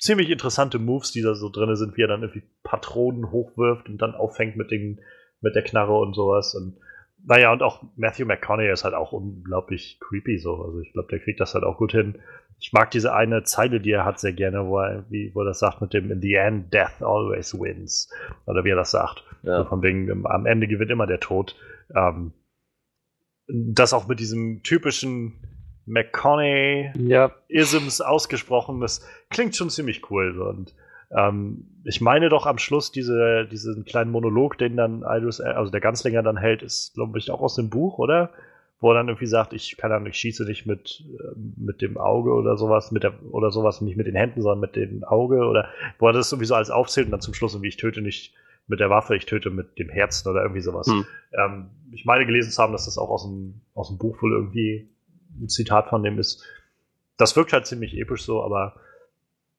[0.00, 3.98] ziemlich interessante Moves, die da so drin sind, wie er dann irgendwie Patronen hochwirft und
[3.98, 5.00] dann auffängt mit, den,
[5.40, 6.54] mit der Knarre und sowas.
[6.54, 6.78] Und
[7.26, 10.56] naja, und auch Matthew McConaughey ist halt auch unglaublich creepy so.
[10.64, 12.18] Also ich glaube, der kriegt das halt auch gut hin.
[12.58, 15.46] Ich mag diese eine Zeile, die er hat, sehr gerne, wo er, wie, wo er
[15.46, 18.10] das sagt mit dem In the end, death always wins.
[18.46, 19.22] Oder wie er das sagt.
[19.42, 19.64] So Ja.
[19.64, 21.56] von wegen, ähm, am Ende gewinnt immer der Tod.
[21.94, 22.32] Ähm,
[23.48, 25.59] das auch mit diesem typischen
[25.90, 28.80] McConaughey Ja, Isms ausgesprochen.
[28.80, 30.40] Das klingt schon ziemlich cool.
[30.40, 30.74] Und
[31.10, 35.80] ähm, ich meine doch am Schluss diese, diesen kleinen Monolog, den dann Idris, also der
[35.80, 38.30] Ganzlinger dann hält, ist, glaube ich, auch aus dem Buch, oder?
[38.78, 41.98] Wo er dann irgendwie sagt, ich kann Ahnung, ich schieße nicht mit, äh, mit dem
[41.98, 45.44] Auge oder sowas, mit der, oder sowas, nicht mit den Händen, sondern mit dem Auge,
[45.46, 48.34] oder wo er das sowieso alles aufzählt und dann zum Schluss irgendwie, ich töte nicht
[48.68, 50.86] mit der Waffe, ich töte mit dem Herzen oder irgendwie sowas.
[50.86, 51.04] Hm.
[51.32, 54.32] Ähm, ich meine gelesen zu haben, dass das auch aus dem, aus dem Buch wohl
[54.32, 54.88] irgendwie
[55.40, 56.44] ein Zitat von dem ist.
[57.16, 58.76] Das wirkt halt ziemlich episch so, aber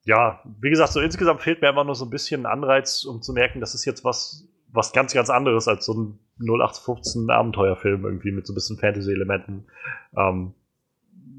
[0.03, 3.33] ja, wie gesagt, so insgesamt fehlt mir einfach nur so ein bisschen Anreiz, um zu
[3.33, 8.31] merken, das ist jetzt was, was ganz, ganz anderes als so ein 0815 Abenteuerfilm irgendwie
[8.31, 9.65] mit so ein bisschen Fantasy-Elementen.
[10.17, 10.53] Ähm,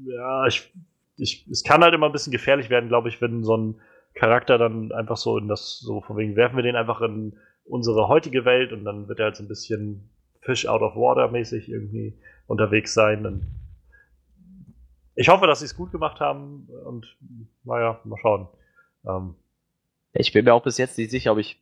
[0.05, 0.71] ja, ich,
[1.17, 3.81] ich, es kann halt immer ein bisschen gefährlich werden, glaube ich, wenn so ein
[4.13, 8.07] Charakter dann einfach so in das, so von wegen, werfen wir den einfach in unsere
[8.07, 10.09] heutige Welt und dann wird er halt so ein bisschen
[10.41, 13.25] Fish out of water mäßig irgendwie unterwegs sein.
[13.25, 13.47] Und
[15.15, 17.15] ich hoffe, dass sie es gut gemacht haben und
[17.63, 18.47] naja, mal schauen.
[19.07, 19.35] Ähm,
[20.13, 21.59] Ich bin mir auch bis jetzt nicht sicher, ob ich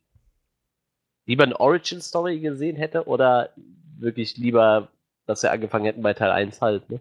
[1.26, 3.50] lieber eine Origin-Story gesehen hätte oder
[3.98, 4.88] wirklich lieber,
[5.26, 7.00] dass wir angefangen hätten bei Teil 1 halt, ne?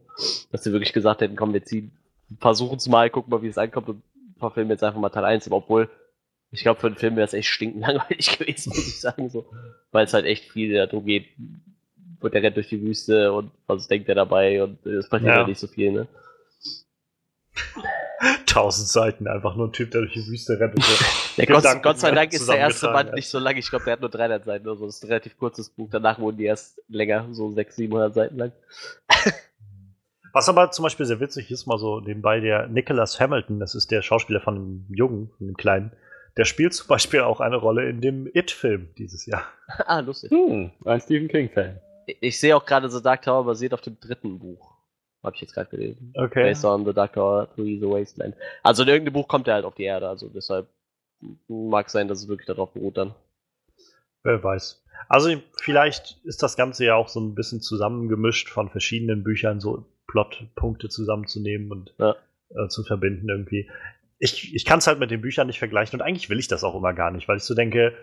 [0.51, 1.91] Dass sie wirklich gesagt hätten, komm, wir ziehen,
[2.39, 4.03] versuchen es mal, gucken mal, wie es ankommt und
[4.37, 5.89] verfilmen jetzt einfach mal Teil 1, obwohl
[6.53, 9.45] ich glaube, für einen Film wäre es echt stinkend langweilig gewesen, muss ich sagen, so.
[9.91, 11.27] Weil es halt echt viel darum geht,
[12.19, 15.37] wird der rennt durch die Wüste und was denkt er dabei und es passiert Ja.
[15.37, 16.07] halt nicht so viel, ne?
[18.45, 20.75] tausend Seiten, einfach nur ein Typ, der durch die Wüste rennt.
[20.75, 21.05] Und so.
[21.37, 23.55] Ja, Gott, Gott sei Dank ist der erste Band nicht so lang.
[23.55, 24.85] Ich glaube, der hat nur 300 Seiten oder so.
[24.85, 25.87] Das ist ein relativ kurzes Buch.
[25.89, 28.51] Danach wurden die erst länger, so 600, 700 Seiten lang.
[30.33, 33.91] Was aber zum Beispiel sehr witzig ist, mal so nebenbei, der Nicholas Hamilton, das ist
[33.91, 35.91] der Schauspieler von dem Jungen, von dem Kleinen,
[36.37, 39.45] der spielt zum Beispiel auch eine Rolle in dem It-Film dieses Jahr.
[39.85, 40.31] ah, lustig.
[40.31, 41.79] hm, ein Stephen King-Fan.
[42.19, 44.75] Ich sehe auch gerade The Dark Tower basiert auf dem dritten Buch.
[45.23, 46.13] Habe ich jetzt gerade gelesen.
[46.15, 46.43] Okay.
[46.43, 48.35] Based on The Dark Tower Through the Wasteland.
[48.63, 50.67] Also in irgendeinem Buch kommt er halt auf die Erde, also deshalb
[51.47, 53.13] mag sein, dass es wirklich darauf beruht dann.
[54.23, 54.83] Wer weiß.
[55.07, 55.29] Also
[55.59, 60.89] vielleicht ist das Ganze ja auch so ein bisschen zusammengemischt von verschiedenen Büchern, so Plotpunkte
[60.89, 62.15] zusammenzunehmen und ja.
[62.49, 63.69] äh, zu verbinden irgendwie.
[64.19, 66.63] Ich, ich kann es halt mit den Büchern nicht vergleichen und eigentlich will ich das
[66.63, 67.93] auch immer gar nicht, weil ich so denke,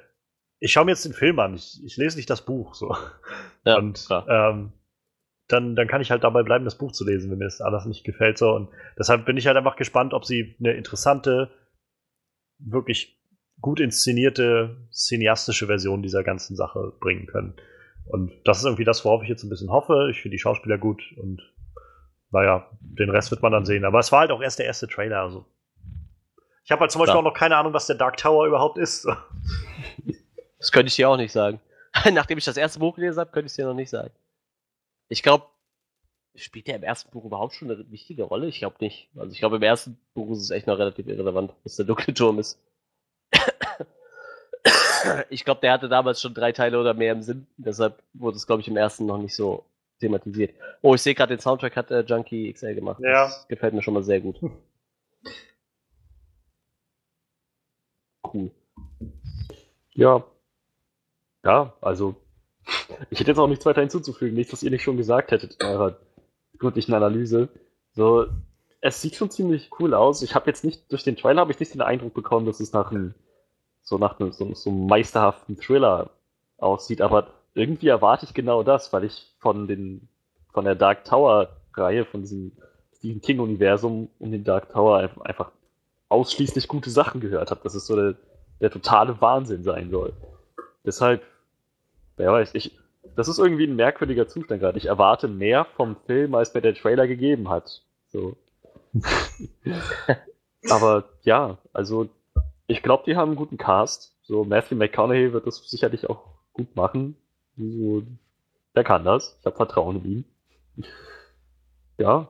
[0.59, 2.97] ich schaue mir jetzt den Film an, ich, ich lese nicht das Buch so.
[3.65, 4.73] Ja, und ähm,
[5.49, 7.87] dann, dann kann ich halt dabei bleiben, das Buch zu lesen, wenn mir das alles
[7.87, 8.39] nicht gefällt.
[8.39, 8.55] So.
[8.55, 11.51] Und deshalb bin ich halt einfach gespannt, ob sie eine interessante,
[12.59, 13.19] wirklich
[13.61, 17.55] gut inszenierte, cineastische Version dieser ganzen Sache bringen können.
[18.07, 20.09] Und das ist irgendwie das, worauf ich jetzt ein bisschen hoffe.
[20.11, 21.43] Ich finde die Schauspieler gut und
[22.31, 23.85] naja, den Rest wird man dann sehen.
[23.85, 25.23] Aber es war halt auch erst der erste Trailer.
[25.23, 25.47] Also.
[26.65, 27.21] Ich habe halt zum Beispiel ja.
[27.21, 29.09] auch noch keine Ahnung, was der Dark Tower überhaupt ist.
[30.59, 31.61] Das könnte ich dir auch nicht sagen.
[32.13, 34.11] Nachdem ich das erste Buch gelesen habe, könnte ich es dir noch nicht sagen.
[35.09, 35.47] Ich glaube,
[36.35, 38.49] spielt der im ersten Buch überhaupt schon eine wichtige Rolle?
[38.49, 39.09] Ich glaube nicht.
[39.17, 42.15] Also ich glaube, im ersten Buch ist es echt noch relativ irrelevant, was der dunkle
[42.15, 42.61] Turm ist.
[45.31, 47.47] ich glaube, der hatte damals schon drei Teile oder mehr im Sinn.
[47.57, 49.65] Deshalb wurde es, glaube ich, im ersten noch nicht so
[50.01, 50.55] thematisiert.
[50.83, 53.01] Oh, ich sehe gerade, den Soundtrack hat äh, Junkie XL gemacht.
[53.01, 53.25] Ja.
[53.25, 54.39] Das gefällt mir schon mal sehr gut.
[58.31, 58.51] Cool.
[59.95, 60.23] Ja.
[61.45, 62.15] Ja, also
[63.11, 65.67] ich hätte jetzt auch nichts weiter hinzuzufügen, nichts, was ihr nicht schon gesagt hättet in
[65.67, 65.97] eurer
[66.59, 67.49] gründlichen Analyse.
[67.93, 68.27] So,
[68.81, 70.23] es sieht schon ziemlich cool aus.
[70.23, 72.73] Ich habe jetzt nicht, durch den Trailer habe ich nicht den Eindruck bekommen, dass es
[72.73, 73.15] nach einem,
[73.83, 76.11] so nach einem, so, so meisterhaften Thriller
[76.59, 80.09] aussieht, aber irgendwie erwarte ich genau das, weil ich von den,
[80.53, 82.53] von der Dark Tower Reihe, von diesem
[82.97, 85.53] Stephen King Universum um den Dark Tower einfach
[86.09, 88.15] ausschließlich gute Sachen gehört habe, dass es so der,
[88.61, 90.13] der totale Wahnsinn sein soll.
[90.85, 91.23] Deshalb,
[92.19, 92.79] wer weiß, ich,
[93.17, 94.79] das ist irgendwie ein merkwürdiger Zustand gerade.
[94.79, 97.83] Ich erwarte mehr vom Film, als mir der Trailer gegeben hat.
[98.09, 98.37] So.
[100.71, 102.09] Aber ja, also
[102.67, 104.15] ich glaube, die haben einen guten Cast.
[104.23, 107.17] So Matthew McConaughey wird das sicherlich auch gut machen.
[107.57, 108.03] So,
[108.75, 109.37] der kann das.
[109.41, 110.25] Ich habe Vertrauen in ihn.
[111.99, 112.29] Ja.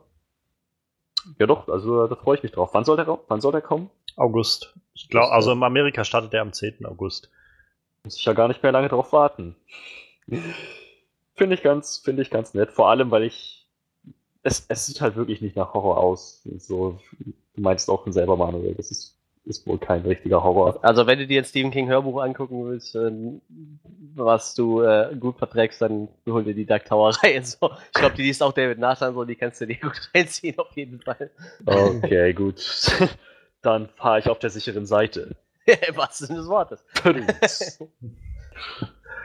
[1.39, 2.71] Ja doch, also da freue ich mich drauf.
[2.73, 3.91] Wann soll der, wann soll der kommen?
[4.17, 4.75] August.
[4.95, 6.87] Ich glaube, also in Amerika startet der am 10.
[6.87, 7.31] August.
[8.05, 9.57] Muss ich ja gar nicht mehr lange drauf warten.
[11.35, 12.73] Finde ich ganz, finde ich ganz nett.
[12.73, 13.59] Vor allem, weil ich
[14.43, 16.43] es, es sieht halt wirklich nicht nach Horror aus.
[16.59, 18.75] So, du meinst auch von selber, Manuel.
[18.75, 20.79] Das ist, ist wohl kein richtiger Horror.
[20.83, 23.11] Also, wenn du dir ein Stephen King Hörbuch angucken willst, äh,
[24.15, 27.43] was du äh, gut verträgst, dann hol dir die Dark Tower Reihe.
[27.45, 27.71] So.
[27.87, 30.75] Ich glaube, die liest auch David Nathan, so, die kannst du dir gut reinziehen, auf
[30.77, 31.31] jeden Fall.
[31.67, 32.63] Okay, gut.
[33.63, 35.37] dann fahre ich auf der sicheren Seite.
[35.95, 36.85] was ist des Wortes?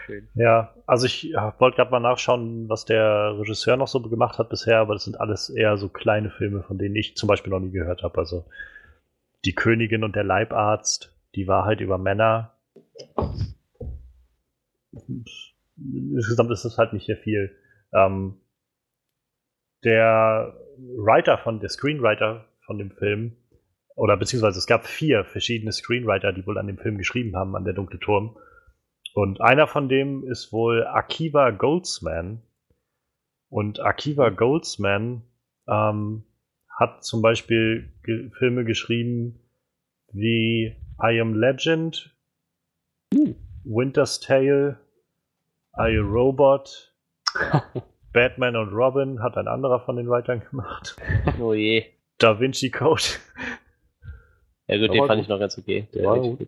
[0.06, 0.28] Schön.
[0.36, 4.50] Ja, also ich ja, wollte gerade mal nachschauen, was der Regisseur noch so gemacht hat
[4.50, 7.62] bisher, aber das sind alles eher so kleine Filme, von denen ich zum Beispiel noch
[7.62, 8.18] nie gehört habe.
[8.18, 8.46] Also
[9.46, 12.54] Die Königin und der Leibarzt, Die Wahrheit über Männer.
[15.78, 17.56] Insgesamt ist das halt nicht sehr viel.
[17.94, 18.42] Ähm,
[19.86, 23.38] der Writer von, der Screenwriter von dem Film,
[23.96, 27.64] oder beziehungsweise es gab vier verschiedene Screenwriter, die wohl an dem Film geschrieben haben, an
[27.64, 28.38] der Dunkle Turm.
[29.14, 32.42] Und einer von dem ist wohl Akiva Goldsman.
[33.50, 35.22] Und Akiva Goldsman
[35.68, 36.24] ähm,
[36.76, 39.40] hat zum Beispiel ge Filme geschrieben
[40.12, 42.16] wie I Am Legend.
[43.64, 44.80] Winter's Tale,
[45.78, 46.94] I Robot,
[48.14, 50.96] Batman und Robin hat ein anderer von den Writern gemacht.
[51.40, 51.86] Oh je.
[52.18, 53.04] Da Vinci Code.
[54.74, 55.88] Ja gut, den fand ich noch ganz okay.
[55.94, 56.40] Der war gut.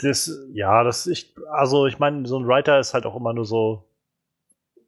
[0.00, 3.44] Das, ja, das ich, also ich meine, so ein Writer ist halt auch immer nur
[3.44, 3.84] so,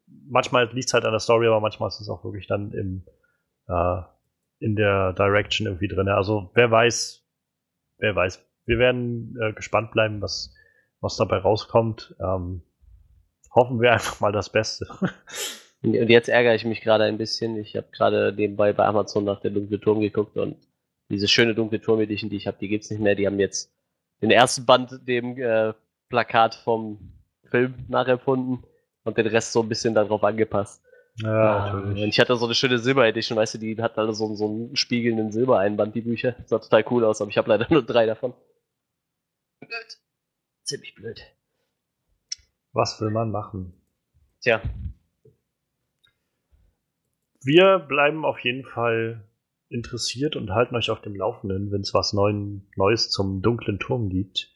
[0.06, 3.04] manchmal liegt es halt an der Story, aber manchmal ist es auch wirklich dann im,
[3.68, 4.00] äh,
[4.58, 6.08] in der Direction irgendwie drin.
[6.08, 7.22] Also wer weiß,
[7.98, 8.42] wer weiß.
[8.64, 10.54] Wir werden äh, gespannt bleiben, was,
[11.00, 12.16] was dabei rauskommt.
[12.18, 12.62] Ähm,
[13.54, 14.88] hoffen wir einfach mal das Beste.
[15.82, 17.56] Und jetzt ärgere ich mich gerade ein bisschen.
[17.58, 20.56] Ich habe gerade nebenbei bei Amazon nach der dunkle Turm geguckt und
[21.08, 23.14] diese schöne dunkle Turm Edition, die ich habe, die gibt's nicht mehr.
[23.14, 23.72] Die haben jetzt
[24.22, 25.72] den ersten Band dem äh,
[26.08, 27.12] Plakat vom
[27.50, 28.64] Film nachempfunden
[29.04, 30.82] und den Rest so ein bisschen darauf angepasst.
[31.18, 32.02] Ja, natürlich.
[32.02, 34.76] Und ich hatte so eine schöne Silber-Edition, weißt du, die hat alle so, so einen
[34.76, 36.32] spiegelnden Silbereinband, die Bücher.
[36.32, 38.34] Das sah total cool aus, aber ich habe leider nur drei davon.
[39.60, 39.98] Blöd.
[40.64, 41.22] Ziemlich blöd.
[42.72, 43.72] Was will man machen?
[44.42, 44.60] Tja.
[47.42, 49.24] Wir bleiben auf jeden Fall
[49.68, 54.08] interessiert und halten euch auf dem Laufenden, wenn es was Neuen, Neues zum dunklen Turm
[54.08, 54.54] gibt.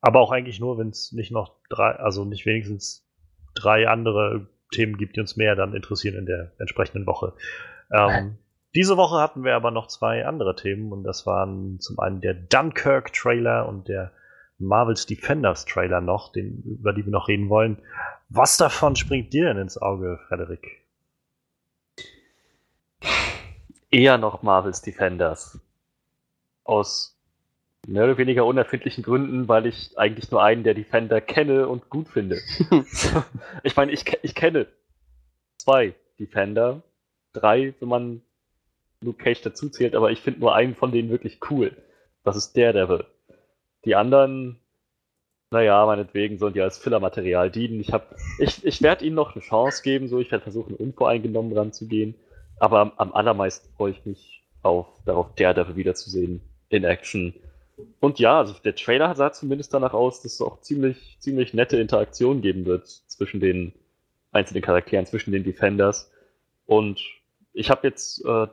[0.00, 3.08] Aber auch eigentlich nur, wenn es nicht noch drei, also nicht wenigstens
[3.54, 7.34] drei andere Themen gibt, die uns mehr dann interessieren in der entsprechenden Woche.
[7.92, 8.38] Ähm,
[8.74, 12.34] diese Woche hatten wir aber noch zwei andere Themen und das waren zum einen der
[12.34, 14.12] Dunkirk-Trailer und der
[14.58, 17.78] Marvel's Defenders Trailer noch, den, über die wir noch reden wollen.
[18.28, 20.84] Was davon springt dir denn ins Auge, Frederik?
[23.92, 25.60] Eher noch Marvel's Defenders.
[26.64, 27.16] Aus
[27.86, 32.08] mehr oder weniger unerfindlichen Gründen, weil ich eigentlich nur einen der Defender kenne und gut
[32.08, 32.40] finde.
[33.62, 34.66] ich meine, ich, ich kenne
[35.58, 36.82] zwei Defender,
[37.34, 38.22] drei, wenn man
[39.02, 41.76] Luke Cage dazu zählt, aber ich finde nur einen von denen wirklich cool.
[42.24, 43.04] Das ist Daredevil.
[43.84, 44.58] Die anderen,
[45.50, 47.80] naja, meinetwegen sollen die als Fillermaterial dienen.
[47.80, 51.56] Ich, hab, ich, ich werde ihnen noch eine Chance geben, so ich werde versuchen, unvoreingenommen
[51.56, 52.14] ranzugehen.
[52.62, 57.34] Aber am, am allermeisten freue ich mich auf, darauf, Daredevil wiederzusehen in Action.
[57.98, 61.78] Und ja, also der Trailer sah zumindest danach aus, dass es auch ziemlich, ziemlich nette
[61.78, 63.72] Interaktionen geben wird zwischen den
[64.30, 66.12] einzelnen Charakteren, zwischen den Defenders.
[66.64, 67.00] Und
[67.52, 68.46] ich habe jetzt äh,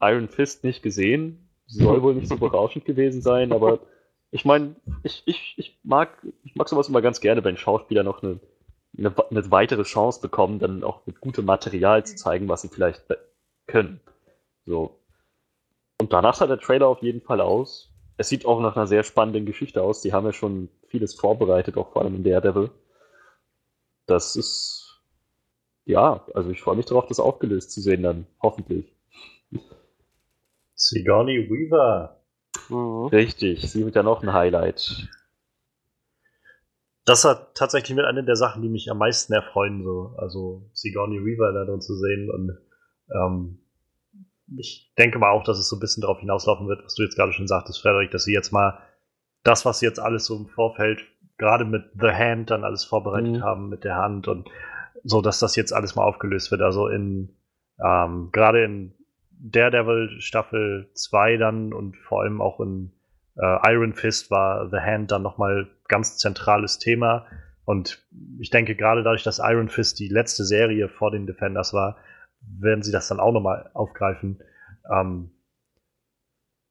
[0.00, 1.46] Iron Fist nicht gesehen.
[1.66, 3.80] Soll wohl nicht so berauschend gewesen sein, aber
[4.30, 8.22] ich meine, ich, ich, ich, mag, ich mag sowas immer ganz gerne, wenn Schauspieler noch
[8.22, 8.40] eine,
[8.98, 13.02] eine, eine weitere Chance bekommen, dann auch mit gutem Material zu zeigen, was sie vielleicht
[13.66, 14.00] können.
[14.66, 14.98] So.
[16.00, 17.92] Und danach sah der Trailer auf jeden Fall aus.
[18.16, 20.02] Es sieht auch nach einer sehr spannenden Geschichte aus.
[20.02, 22.70] Die haben ja schon vieles vorbereitet, auch vor allem in Daredevil.
[24.06, 25.02] Das ist,
[25.84, 28.92] ja, also ich freue mich darauf, das aufgelöst zu sehen dann, hoffentlich.
[30.74, 32.20] Sigourney Weaver.
[32.68, 33.06] Mhm.
[33.06, 35.08] Richtig, sie wird ja noch ein Highlight.
[37.08, 40.14] Das hat tatsächlich mit einer der Sachen, die mich am meisten erfreuen, so.
[40.18, 42.58] Also Sigourney Weaver da drin zu sehen und
[43.14, 43.60] ähm,
[44.58, 47.16] ich denke mal auch, dass es so ein bisschen darauf hinauslaufen wird, was du jetzt
[47.16, 48.78] gerade schon sagtest, Frederik, dass sie jetzt mal
[49.42, 51.00] das, was sie jetzt alles so im Vorfeld,
[51.38, 53.42] gerade mit The Hand dann alles vorbereitet mhm.
[53.42, 54.50] haben, mit der Hand und
[55.02, 56.60] so, dass das jetzt alles mal aufgelöst wird.
[56.60, 57.36] Also in,
[57.82, 58.94] ähm, gerade in
[59.30, 62.92] Daredevil Staffel 2 dann und vor allem auch in
[63.40, 67.26] äh, Iron Fist war The Hand dann nochmal ganz zentrales Thema.
[67.64, 68.04] Und
[68.38, 71.98] ich denke, gerade dadurch, dass Iron Fist die letzte Serie vor den Defenders war,
[72.40, 74.42] werden sie das dann auch nochmal aufgreifen.
[74.90, 75.30] Ähm,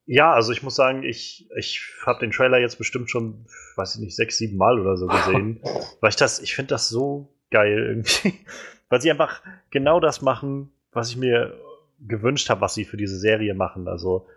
[0.06, 4.02] ja, also ich muss sagen, ich, ich habe den Trailer jetzt bestimmt schon, weiß ich
[4.02, 5.62] nicht, sechs, sieben Mal oder so gesehen.
[6.02, 8.34] weil ich das, ich finde das so geil irgendwie.
[8.90, 11.60] weil sie einfach genau das machen, was ich mir
[12.00, 13.88] gewünscht habe, was sie für diese Serie machen.
[13.88, 14.28] Also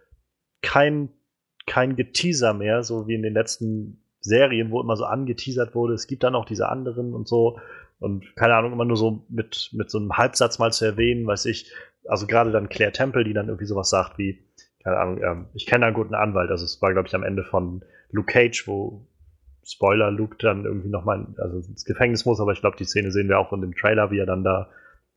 [0.61, 1.09] kein,
[1.67, 5.95] kein Geteaser mehr, so wie in den letzten Serien, wo immer so angeteasert wurde.
[5.95, 7.59] Es gibt dann auch diese anderen und so.
[7.99, 11.47] Und keine Ahnung, immer nur so mit, mit so einem Halbsatz mal zu erwähnen, weiß
[11.47, 11.73] ich.
[12.07, 14.43] Also gerade dann Claire Temple, die dann irgendwie sowas sagt wie,
[14.83, 16.51] keine Ahnung, ähm, ich kenne einen guten Anwalt.
[16.51, 19.07] Also es war, glaube ich, am Ende von Luke Cage, wo
[19.65, 23.29] Spoiler, Luke dann irgendwie nochmal also ins Gefängnis muss, aber ich glaube, die Szene sehen
[23.29, 24.71] wir auch in dem Trailer, wie er dann da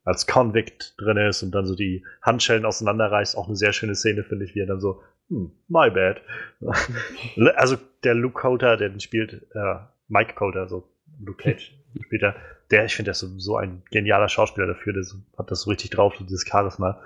[0.04, 3.38] als Convict drin ist und dann so die Handschellen auseinanderreißt.
[3.38, 6.22] Auch eine sehr schöne Szene, finde ich, wie er dann so, hm, my bad.
[7.56, 9.76] also der Luke Coulter, der den spielt, äh,
[10.08, 10.88] Mike Coulter, so
[11.20, 11.74] Luke Cage
[12.06, 12.36] spielt er,
[12.72, 15.62] der, ich finde, der ist so, so, ein genialer Schauspieler dafür, der so, hat das
[15.62, 17.00] so richtig drauf, so dieses Charisma.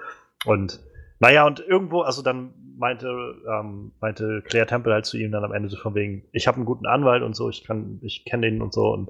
[0.45, 0.79] Und
[1.19, 3.07] naja, und irgendwo, also dann meinte,
[3.49, 6.57] ähm, meinte Claire Temple halt zu ihm dann am Ende so von wegen, ich habe
[6.57, 9.09] einen guten Anwalt und so, ich kann, ich kenne den und so und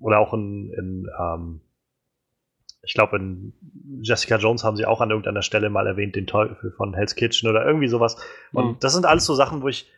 [0.00, 1.60] oder auch in, in ähm,
[2.82, 3.52] ich glaube, in
[4.02, 7.48] Jessica Jones haben sie auch an irgendeiner Stelle mal erwähnt, den Teufel von Hell's Kitchen
[7.48, 8.16] oder irgendwie sowas.
[8.52, 8.76] Und mhm.
[8.80, 9.90] das sind alles so Sachen, wo ich,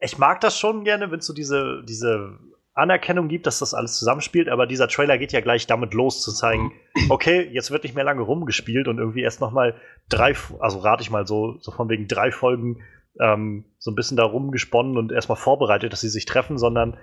[0.00, 2.38] ich mag das schon gerne, wenn es so diese, diese
[2.74, 6.32] Anerkennung gibt, dass das alles zusammenspielt, aber dieser Trailer geht ja gleich damit los, zu
[6.32, 6.72] zeigen,
[7.08, 9.74] okay, jetzt wird nicht mehr lange rumgespielt und irgendwie erst noch mal
[10.08, 12.82] drei, also rate ich mal so, so von wegen drei Folgen
[13.18, 16.96] ähm, so ein bisschen da rumgesponnen und erstmal vorbereitet, dass sie sich treffen, sondern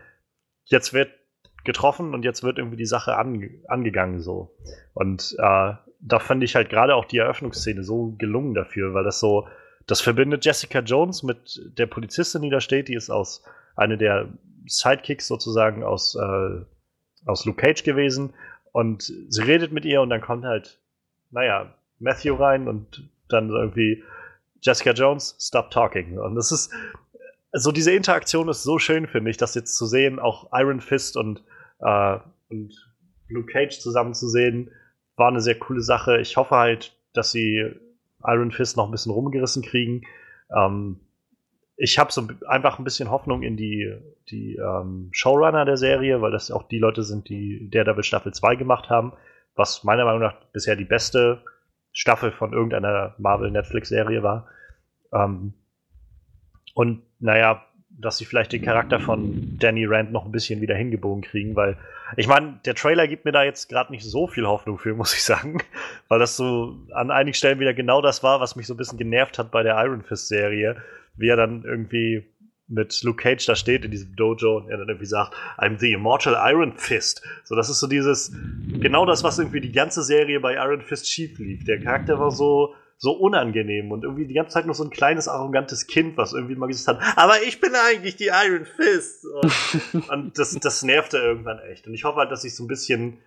[0.66, 1.10] jetzt wird
[1.64, 4.56] getroffen und jetzt wird irgendwie die Sache ange angegangen so.
[4.94, 9.20] Und äh, da fand ich halt gerade auch die Eröffnungsszene so gelungen dafür, weil das
[9.20, 9.48] so,
[9.86, 13.44] das verbindet Jessica Jones mit der Polizistin, die da steht, die ist aus
[13.76, 14.30] eine der
[14.66, 16.62] Sidekicks sozusagen aus, äh,
[17.26, 18.34] aus Luke Cage gewesen.
[18.72, 20.80] Und sie redet mit ihr und dann kommt halt,
[21.32, 24.04] naja, Matthew rein und dann irgendwie
[24.62, 26.18] Jessica Jones, stop talking.
[26.20, 26.72] Und das ist,
[27.54, 31.18] so diese Interaktion ist so schön, finde ich, das jetzt zu sehen, auch Iron Fist
[31.18, 31.44] und
[31.80, 32.18] äh,
[32.50, 32.74] und
[33.30, 34.72] Luke Cage zusammen zu sehen,
[35.16, 36.20] war eine sehr coole Sache.
[36.20, 37.72] Ich hoffe halt, dass sie
[38.24, 40.02] Iron Fist noch ein bisschen rumgerissen kriegen.
[40.56, 41.00] Ähm,
[41.76, 43.94] ich habe so einfach ein bisschen Hoffnung in die,
[44.30, 48.56] die ähm, Showrunner der Serie, weil das auch die Leute sind, die Daredevil Staffel 2
[48.56, 49.14] gemacht haben,
[49.56, 51.44] was meiner Meinung nach bisher die beste
[51.92, 54.48] Staffel von irgendeiner Marvel-Netflix-Serie war.
[55.14, 55.54] Ähm,
[56.74, 61.24] und naja, dass sie vielleicht den Charakter von Danny Rand noch ein bisschen wieder hingebogen
[61.24, 61.78] kriegen, weil
[62.16, 65.14] ich meine, der Trailer gibt mir da jetzt gerade nicht so viel Hoffnung für, muss
[65.14, 65.62] ich sagen,
[66.08, 68.98] weil das so an einigen Stellen wieder genau das war, was mich so ein bisschen
[68.98, 70.78] genervt hat bei der Iron Fist Serie,
[71.16, 72.26] wie er dann irgendwie
[72.68, 75.94] mit Luke Cage da steht in diesem Dojo und er dann irgendwie sagt, I'm the
[75.94, 77.26] immortal Iron Fist.
[77.46, 78.36] So, das ist so dieses,
[78.80, 81.64] genau das, was irgendwie die ganze Serie bei Iron Fist schief lief.
[81.64, 85.28] Der Charakter war so, so unangenehm und irgendwie die ganze Zeit noch so ein kleines,
[85.28, 89.26] arrogantes Kind, was irgendwie mal gesagt hat, aber ich bin eigentlich die Iron Fist.
[89.26, 91.88] Und, und das, das nervte irgendwann echt.
[91.88, 93.20] Und ich hoffe halt, dass ich so ein bisschen,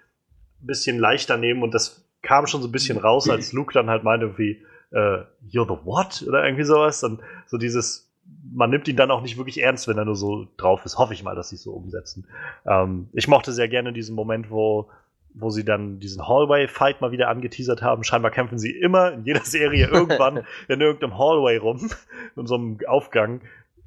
[0.61, 4.02] bisschen leichter nehmen und das kam schon so ein bisschen raus, als Luke dann halt
[4.02, 6.24] meinte irgendwie, äh, you're the what?
[6.26, 7.02] Oder irgendwie sowas.
[7.02, 8.11] Und so dieses,
[8.52, 10.98] man nimmt ihn dann auch nicht wirklich ernst, wenn er nur so drauf ist.
[10.98, 12.26] Hoffe ich mal, dass sie es so umsetzen.
[12.66, 14.90] Ähm, ich mochte sehr gerne diesen Moment, wo,
[15.34, 18.04] wo sie dann diesen Hallway-Fight mal wieder angeteasert haben.
[18.04, 21.90] Scheinbar kämpfen sie immer in jeder Serie irgendwann in irgendeinem Hallway rum,
[22.36, 23.40] in so einem Aufgang.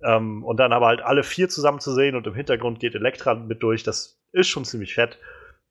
[0.04, 3.36] Ähm, und dann aber halt alle vier zusammen zu sehen und im Hintergrund geht Elektra
[3.36, 3.84] mit durch.
[3.84, 5.18] Das ist schon ziemlich fett.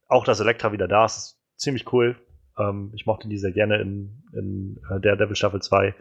[0.09, 2.17] Auch, dass Elektra wieder da ist, ist ziemlich cool.
[2.59, 5.95] Ähm, ich mochte die sehr gerne in, in äh, Daredevil Staffel 2.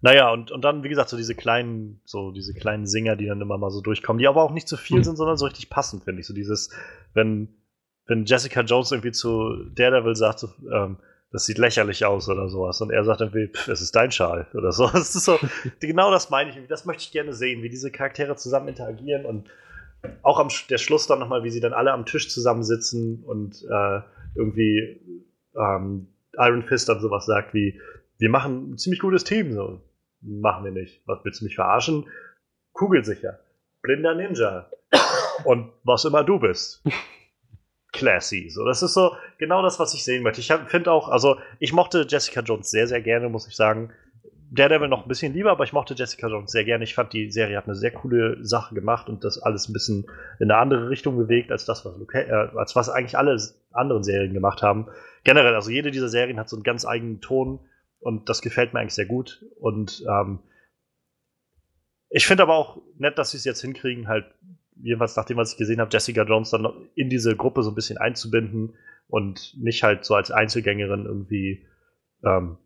[0.00, 3.40] Naja, und, und dann, wie gesagt, so diese kleinen, so diese kleinen Singer, die dann
[3.40, 5.04] immer mal so durchkommen, die aber auch nicht zu viel mhm.
[5.04, 6.26] sind, sondern so richtig passend, finde ich.
[6.26, 6.70] So dieses,
[7.14, 7.48] wenn,
[8.06, 10.98] wenn Jessica Jones irgendwie zu Daredevil sagt, ähm,
[11.30, 12.80] das sieht lächerlich aus oder sowas.
[12.80, 14.86] Und er sagt irgendwie, pff, es ist dein Schal oder so.
[14.92, 15.38] Das ist so,
[15.80, 16.68] genau das meine ich.
[16.68, 19.48] Das möchte ich gerne sehen, wie diese Charaktere zusammen interagieren und
[20.22, 24.00] auch am der Schluss dann nochmal, wie sie dann alle am Tisch zusammensitzen und äh,
[24.34, 25.00] irgendwie
[25.56, 27.80] ähm, Iron Fist dann sowas sagt wie,
[28.18, 29.52] wir machen ein ziemlich gutes Team.
[29.52, 29.80] So.
[30.20, 31.02] Machen wir nicht.
[31.06, 32.06] Was willst du mich verarschen?
[32.72, 33.40] Kugelsicher.
[33.82, 34.68] Blinder Ninja.
[35.44, 36.84] Und was immer du bist.
[38.02, 38.50] Classy.
[38.50, 40.40] So, das ist so genau das, was ich sehen möchte.
[40.40, 43.92] Ich finde auch, also ich mochte Jessica Jones sehr, sehr gerne, muss ich sagen.
[44.50, 46.84] Daredevil noch ein bisschen lieber, aber ich mochte Jessica Jones sehr gerne.
[46.84, 50.06] Ich fand, die Serie hat eine sehr coole Sache gemacht und das alles ein bisschen
[50.40, 54.02] in eine andere Richtung bewegt, als das, was, Luca äh, als was eigentlich alle anderen
[54.02, 54.88] Serien gemacht haben.
[55.24, 57.60] Generell, also jede dieser Serien hat so einen ganz eigenen Ton
[58.00, 59.46] und das gefällt mir eigentlich sehr gut.
[59.60, 60.40] Und ähm,
[62.10, 64.26] ich finde aber auch nett, dass sie es jetzt hinkriegen, halt,
[64.76, 67.98] jedenfalls nachdem, was ich gesehen habe, Jessica Jones dann in diese Gruppe so ein bisschen
[67.98, 68.74] einzubinden
[69.08, 71.66] und nicht halt so als Einzelgängerin irgendwie
[72.24, 72.58] ähm,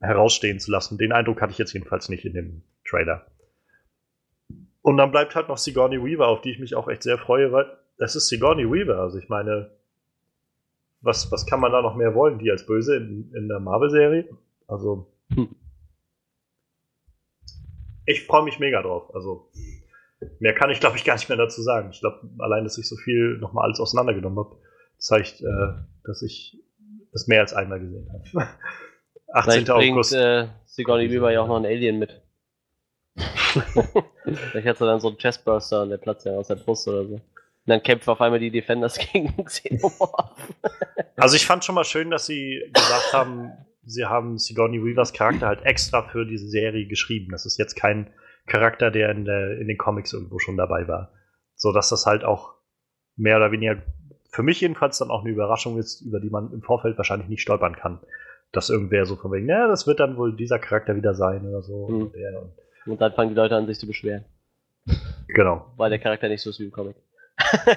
[0.00, 0.98] herausstehen zu lassen.
[0.98, 3.26] Den Eindruck hatte ich jetzt jedenfalls nicht in dem Trailer.
[4.82, 7.52] Und dann bleibt halt noch Sigourney Weaver, auf die ich mich auch echt sehr freue,
[7.52, 8.98] weil es ist Sigourney Weaver.
[8.98, 9.70] Also ich meine,
[11.00, 14.28] was, was kann man da noch mehr wollen, die als Böse in, in der Marvel-Serie?
[14.66, 15.54] Also, hm.
[18.06, 19.14] ich freue mich mega drauf.
[19.14, 19.50] Also,
[20.40, 21.90] mehr kann ich, glaube ich, gar nicht mehr dazu sagen.
[21.92, 24.56] Ich glaube, allein, dass ich so viel nochmal alles auseinandergenommen habe,
[24.98, 25.46] zeigt, äh,
[26.04, 26.58] dass ich
[27.12, 28.48] das mehr als einmal gesehen habe.
[29.32, 29.42] 18.
[29.52, 30.10] Vielleicht August.
[30.12, 32.22] Bringt, äh, Sigourney Weaver ja auch noch ein Alien mit.
[34.24, 37.04] Vielleicht hat sie dann so einen Chestburster und der platzt ja aus der Brust oder
[37.04, 37.14] so.
[37.14, 40.52] Und dann kämpfen auf einmal die Defenders gegen Xenomorph.
[41.16, 43.52] also ich fand schon mal schön, dass sie gesagt haben,
[43.86, 47.30] sie haben Sigourney Weavers Charakter halt extra für diese Serie geschrieben.
[47.30, 48.12] Das ist jetzt kein
[48.46, 51.12] Charakter, der in, der in den Comics irgendwo schon dabei war.
[51.54, 52.54] So dass das halt auch
[53.16, 53.82] mehr oder weniger
[54.34, 57.42] für mich jedenfalls dann auch eine Überraschung ist, über die man im Vorfeld wahrscheinlich nicht
[57.42, 58.00] stolpern kann.
[58.50, 61.62] Dass irgendwer so von wegen, ja, das wird dann wohl dieser Charakter wieder sein oder
[61.62, 61.88] so.
[61.88, 62.02] Mhm.
[62.02, 62.52] Und, und,
[62.86, 64.24] und, dann fangen die Leute an, sich zu beschweren.
[65.28, 65.72] Genau.
[65.76, 66.96] Weil der Charakter nicht so ist wie im Comic.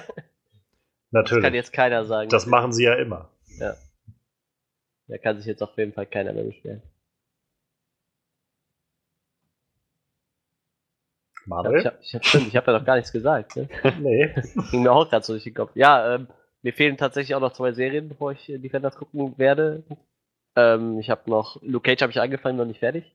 [1.10, 1.42] Natürlich.
[1.42, 2.28] Das kann jetzt keiner sagen.
[2.28, 3.30] Das machen sie ja immer.
[3.58, 3.74] Ja.
[5.06, 6.82] Da kann sich jetzt auf jeden Fall keiner mehr beschweren.
[11.48, 11.80] Manuel?
[11.80, 13.56] Ich habe hab, ich hab, ja noch gar nichts gesagt.
[13.56, 13.68] Ne?
[14.00, 14.34] nee.
[14.70, 15.70] Ging mir auch gerade so durch den Kopf.
[15.74, 16.28] Ja, ähm,
[16.62, 19.84] mir fehlen tatsächlich auch noch zwei Serien, bevor ich Defenders gucken werde.
[20.56, 23.14] Ähm, ich habe noch, Luke Cage habe ich angefangen, noch nicht fertig.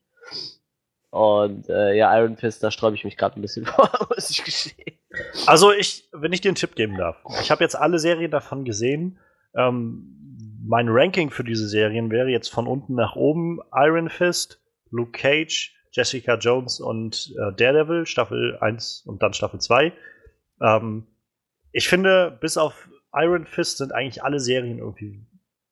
[1.09, 4.43] Und äh, ja, Iron Fist, da sträube ich mich gerade ein bisschen vor, muss ich
[4.43, 4.97] gestehen.
[5.45, 7.17] Also ich, wenn ich dir einen Tipp geben darf.
[7.41, 9.19] Ich habe jetzt alle Serien davon gesehen.
[9.55, 15.11] Ähm, mein Ranking für diese Serien wäre jetzt von unten nach oben Iron Fist, Luke
[15.11, 19.93] Cage, Jessica Jones und äh, Daredevil, Staffel 1 und dann Staffel 2.
[20.61, 21.07] Ähm,
[21.71, 25.25] ich finde, bis auf Iron Fist sind eigentlich alle Serien irgendwie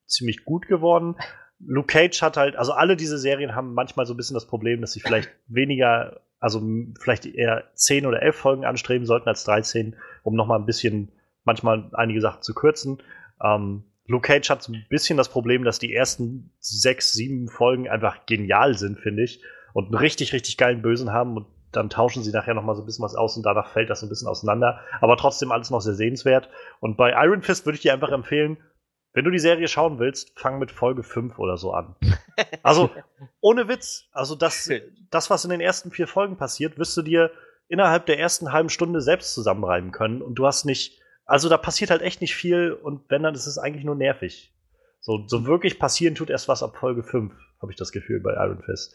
[0.06, 1.16] ziemlich gut geworden.
[1.60, 4.82] Luke Cage hat halt, also alle diese Serien haben manchmal so ein bisschen das Problem,
[4.82, 6.62] dass sie vielleicht weniger, also
[7.00, 11.12] vielleicht eher 10 oder 11 Folgen anstreben sollten als 13, um nochmal ein bisschen,
[11.44, 13.02] manchmal einige Sachen zu kürzen.
[13.44, 17.90] Ähm, Luke Cage hat so ein bisschen das Problem, dass die ersten sechs, sieben Folgen
[17.90, 19.42] einfach genial sind, finde ich.
[19.74, 22.82] Und einen richtig, richtig geilen Bösen haben und dann tauschen sie nachher noch mal so
[22.82, 24.82] ein bisschen was aus und danach fällt das so ein bisschen auseinander.
[25.00, 26.50] Aber trotzdem alles noch sehr sehenswert.
[26.80, 28.58] Und bei Iron Fist würde ich dir einfach empfehlen,
[29.14, 31.96] wenn du die Serie schauen willst, fang mit Folge 5 oder so an.
[32.64, 32.90] Also,
[33.42, 34.06] ohne Witz.
[34.14, 34.70] Also, das,
[35.12, 37.32] das, was in den ersten vier Folgen passiert, wirst du dir
[37.68, 41.90] innerhalb der ersten halben Stunde selbst zusammenreimen können und du hast nicht, also da passiert
[41.90, 44.54] halt echt nicht viel und wenn dann ist es eigentlich nur nervig.
[45.00, 48.34] So, so wirklich passieren tut erst was ab Folge 5, habe ich das Gefühl bei
[48.34, 48.94] Iron Fist.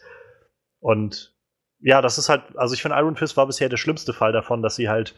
[0.79, 1.35] Und
[1.79, 4.61] ja, das ist halt, also ich finde Iron Fist war bisher der schlimmste Fall davon,
[4.61, 5.15] dass sie halt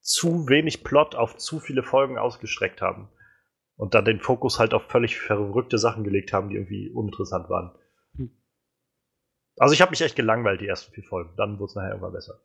[0.00, 3.08] zu wenig Plot auf zu viele Folgen ausgestreckt haben.
[3.76, 7.76] Und dann den Fokus halt auf völlig verrückte Sachen gelegt haben, die irgendwie uninteressant waren.
[8.16, 8.30] Hm.
[9.56, 11.34] Also ich habe mich echt gelangweilt, die ersten vier Folgen.
[11.36, 12.40] Dann wurde es nachher immer besser.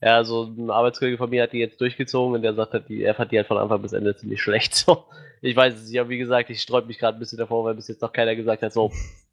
[0.00, 3.02] Ja, so ein Arbeitskollege von mir hat die jetzt durchgezogen und der sagt halt, die,
[3.02, 4.74] er fand die halt von Anfang bis Ende ziemlich schlecht.
[4.74, 5.04] So.
[5.42, 7.74] Ich weiß es nicht, aber wie gesagt, ich sträube mich gerade ein bisschen davor, weil
[7.74, 8.92] bis jetzt noch keiner gesagt hat, so,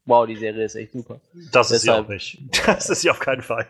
[0.10, 1.22] wow, die Serie ist echt super.
[1.52, 2.40] Das ist sie auch nicht.
[2.66, 3.68] Das ist sie auf keinen Fall.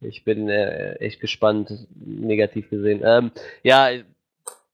[0.00, 3.02] Ich bin äh, echt gespannt, negativ gesehen.
[3.04, 3.30] Ähm,
[3.62, 3.90] ja,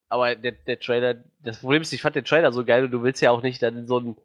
[0.09, 3.03] aber der, der Trailer, das Problem ist, ich fand den Trailer so geil und du
[3.03, 4.17] willst ja auch nicht dann in so ein,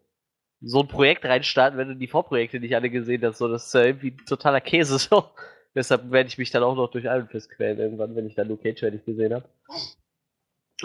[0.61, 3.37] so ein Projekt reinstarten, wenn du die Vorprojekte nicht alle gesehen hast.
[3.37, 4.97] So, das ist ja irgendwie totaler Käse.
[4.97, 5.25] So.
[5.75, 8.47] Deshalb werde ich mich dann auch noch durch Iron Fist quälen, irgendwann, wenn ich dann
[8.47, 9.49] Luke Cage fertig gesehen habe.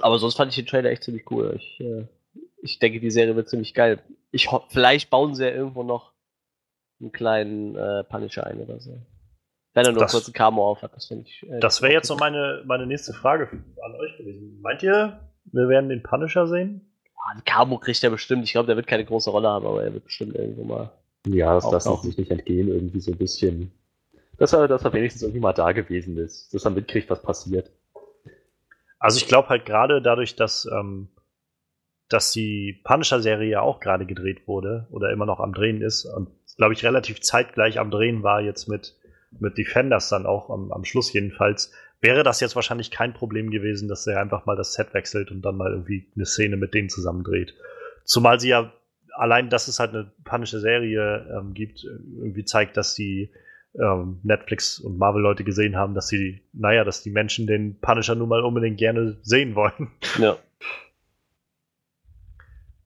[0.01, 1.55] Aber sonst fand ich den Trailer echt ziemlich cool.
[1.57, 2.07] Ich, äh,
[2.63, 4.03] ich denke, die Serie wird ziemlich geil.
[4.31, 6.13] Ich vielleicht bauen sie ja irgendwo noch
[7.01, 8.99] einen kleinen äh, Punisher ein oder so.
[9.75, 11.49] Wenn er nur das, kurz ein Camo auf hat, das finde ich.
[11.49, 13.49] Äh, das wäre jetzt so meine, meine nächste Frage
[13.85, 14.61] an euch gewesen.
[14.61, 16.91] Meint ihr, wir werden den Punisher sehen?
[17.17, 18.45] Ah, ein Camo kriegt er bestimmt.
[18.45, 20.91] Ich glaube, der wird keine große Rolle haben, aber er wird bestimmt irgendwo mal.
[21.27, 23.73] Ja, das lassen sich nicht entgehen, irgendwie so ein bisschen.
[24.39, 27.71] Dass er, dass er wenigstens irgendwie mal da gewesen ist, dass er mitkriegt, was passiert.
[28.99, 31.09] Also ich glaube halt gerade dadurch, dass, ähm,
[32.09, 36.29] dass die Punisher-Serie ja auch gerade gedreht wurde oder immer noch am Drehen ist und
[36.57, 38.97] glaube ich relativ zeitgleich am Drehen war jetzt mit,
[39.39, 43.89] mit Defenders dann auch am, am Schluss jedenfalls, wäre das jetzt wahrscheinlich kein Problem gewesen,
[43.89, 46.89] dass er einfach mal das Set wechselt und dann mal irgendwie eine Szene mit denen
[46.89, 47.55] zusammendreht.
[48.05, 48.73] Zumal sie ja
[49.13, 53.31] allein, dass es halt eine panische Serie ähm, gibt, irgendwie zeigt, dass die
[53.75, 58.29] ähm, Netflix und Marvel-Leute gesehen haben, dass sie, naja, dass die Menschen den Punisher nun
[58.29, 59.91] mal unbedingt gerne sehen wollen.
[60.19, 60.37] Ja.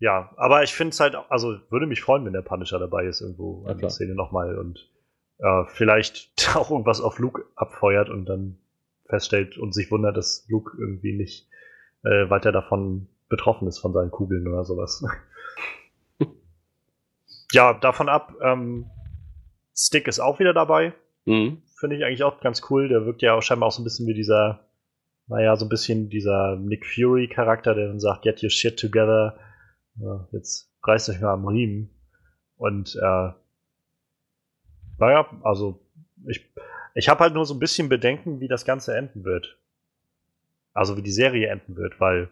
[0.03, 3.21] Ja, aber ich finde es halt, also würde mich freuen, wenn der Punisher dabei ist
[3.21, 4.91] irgendwo an der Szene nochmal und
[5.39, 8.59] äh, vielleicht auch irgendwas auf Luke abfeuert und dann
[9.07, 11.49] feststellt und sich wundert, dass Luke irgendwie nicht
[12.03, 15.05] äh, weiter davon betroffen ist von seinen Kugeln oder sowas.
[17.53, 18.91] ja, davon ab, ähm,
[19.73, 20.95] Stick ist auch wieder dabei.
[21.27, 21.63] Mhm.
[21.79, 22.89] Finde ich eigentlich auch ganz cool.
[22.89, 24.67] Der wirkt ja auch scheinbar auch so ein bisschen wie dieser,
[25.29, 29.39] naja, so ein bisschen dieser Nick Fury-Charakter, der dann sagt, get your shit together.
[30.33, 31.91] Jetzt reißt euch mal am Riemen.
[32.57, 33.33] Und äh,
[34.99, 35.81] naja, also
[36.27, 36.49] ich,
[36.95, 39.59] ich habe halt nur so ein bisschen Bedenken, wie das Ganze enden wird.
[40.75, 42.31] Also wie die Serie enden wird, weil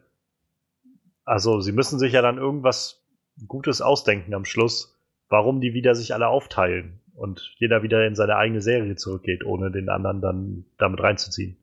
[1.25, 3.05] also sie müssen sich ja dann irgendwas
[3.47, 4.99] Gutes ausdenken am Schluss,
[5.29, 9.71] warum die wieder sich alle aufteilen und jeder wieder in seine eigene Serie zurückgeht, ohne
[9.71, 11.57] den anderen dann damit reinzuziehen.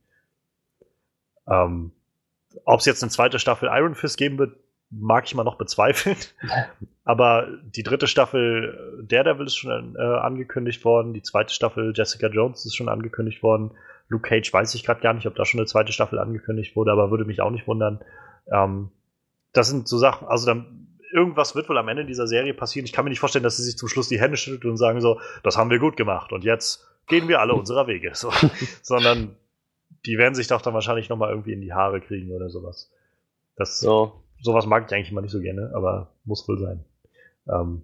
[1.47, 1.91] Ähm,
[2.63, 4.55] Ob es jetzt eine zweite Staffel Iron Fist geben wird,
[4.89, 6.17] mag ich mal noch bezweifeln.
[7.03, 11.13] Aber die dritte Staffel Daredevil ist schon äh, angekündigt worden.
[11.13, 13.71] Die zweite Staffel Jessica Jones ist schon angekündigt worden.
[14.09, 16.91] Luke Cage weiß ich gerade gar nicht, ob da schon eine zweite Staffel angekündigt wurde,
[16.91, 17.99] aber würde mich auch nicht wundern.
[18.51, 18.91] Ähm,
[19.53, 22.85] das sind so Sachen, also dann irgendwas wird wohl am Ende dieser Serie passieren.
[22.85, 25.01] Ich kann mir nicht vorstellen, dass sie sich zum Schluss die Hände schüttelt und sagen
[25.01, 28.11] so, das haben wir gut gemacht und jetzt gehen wir alle unserer Wege.
[28.13, 28.31] So.
[28.81, 29.35] Sondern
[30.05, 32.91] die werden sich doch dann wahrscheinlich nochmal irgendwie in die Haare kriegen oder sowas.
[33.55, 34.23] Das, so.
[34.41, 36.83] Sowas mag ich eigentlich immer nicht so gerne, aber muss wohl sein.
[37.49, 37.83] Ähm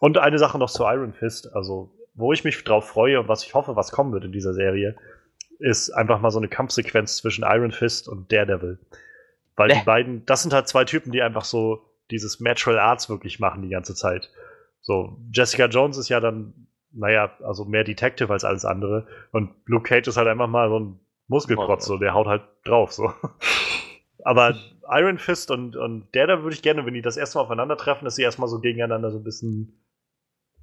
[0.00, 3.44] und eine Sache noch zu Iron Fist, also wo ich mich drauf freue und was
[3.44, 4.96] ich hoffe, was kommen wird in dieser Serie,
[5.58, 8.78] ist einfach mal so eine Kampfsequenz zwischen Iron Fist und Daredevil.
[9.56, 13.38] Weil die beiden, das sind halt zwei Typen, die einfach so dieses Natural Arts wirklich
[13.38, 14.30] machen die ganze Zeit.
[14.80, 19.06] So, Jessica Jones ist ja dann, naja, also mehr Detective als alles andere.
[19.32, 22.92] Und Luke Cage ist halt einfach mal so ein Muskelprotz, so, der haut halt drauf,
[22.92, 23.12] so.
[24.24, 24.56] Aber
[24.88, 28.06] Iron Fist und, und der da würde ich gerne, wenn die das erste Mal aufeinandertreffen,
[28.06, 29.78] dass sie erstmal so gegeneinander so ein bisschen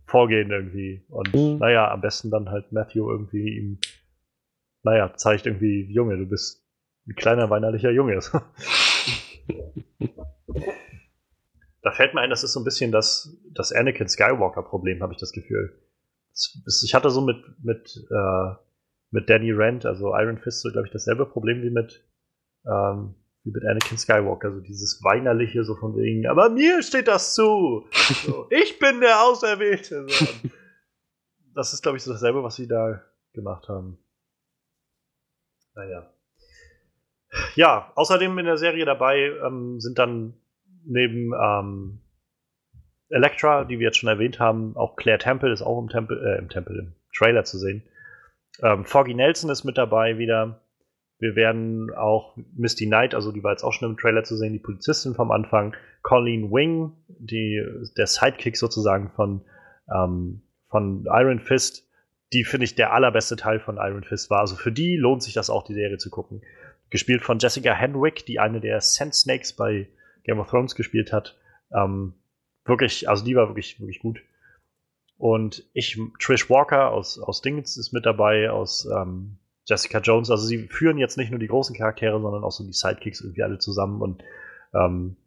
[0.06, 1.06] vorgehen irgendwie.
[1.10, 1.60] Und mhm.
[1.60, 3.80] naja, am besten dann halt Matthew irgendwie ihm,
[4.82, 6.66] naja, zeigt irgendwie, Junge, du bist
[7.08, 8.20] ein kleiner weinerlicher Junge.
[11.84, 15.20] da fällt mir ein, das ist so ein bisschen das, das Anakin Skywalker-Problem, habe ich
[15.20, 15.80] das Gefühl.
[16.84, 18.56] Ich hatte so mit, mit, äh,
[19.12, 22.04] mit Danny Rand, also Iron Fist, so glaube ich, dasselbe Problem wie mit,
[22.66, 27.36] ähm, wie mit Anakin Skywalker, so dieses weinerliche, so von wegen, aber mir steht das
[27.36, 27.86] zu.
[28.26, 30.08] So, ich bin der Auserwählte.
[30.08, 30.26] So.
[31.54, 33.02] Das ist, glaube ich, so dasselbe, was sie da
[33.34, 33.98] gemacht haben.
[35.76, 36.14] Naja.
[37.56, 40.34] Ja, außerdem in der Serie dabei ähm, sind dann
[40.84, 42.02] neben ähm,
[43.10, 46.40] Elektra, die wir jetzt schon erwähnt haben, auch Claire Temple ist auch im Tempel, äh,
[46.40, 47.84] im Tempel, im Trailer zu sehen.
[48.62, 50.62] Ähm, Foggy Nelson ist mit dabei wieder.
[51.22, 54.54] Wir werden auch Misty Knight, also die war jetzt auch schon im Trailer zu sehen,
[54.54, 55.76] die Polizistin vom Anfang.
[56.02, 57.64] Colleen Wing, die,
[57.96, 59.42] der Sidekick sozusagen von,
[59.94, 61.88] ähm, von Iron Fist,
[62.34, 64.40] die finde ich der allerbeste Teil von Iron Fist war.
[64.40, 66.42] Also für die lohnt sich das auch, die Serie zu gucken.
[66.90, 69.90] Gespielt von Jessica Henwick, die eine der Sand Snakes bei
[70.24, 71.38] Game of Thrones gespielt hat.
[71.72, 72.14] Ähm,
[72.66, 74.24] wirklich, also die war wirklich, wirklich gut.
[75.20, 80.32] Und ich, Trish Walker aus, aus Dings ist mit dabei, aus ähm, Jessica Jones.
[80.32, 83.44] Also sie führen jetzt nicht nur die großen Charaktere, sondern auch so die Sidekicks irgendwie
[83.44, 84.02] alle zusammen.
[84.02, 84.24] Und
[84.74, 85.18] ähm,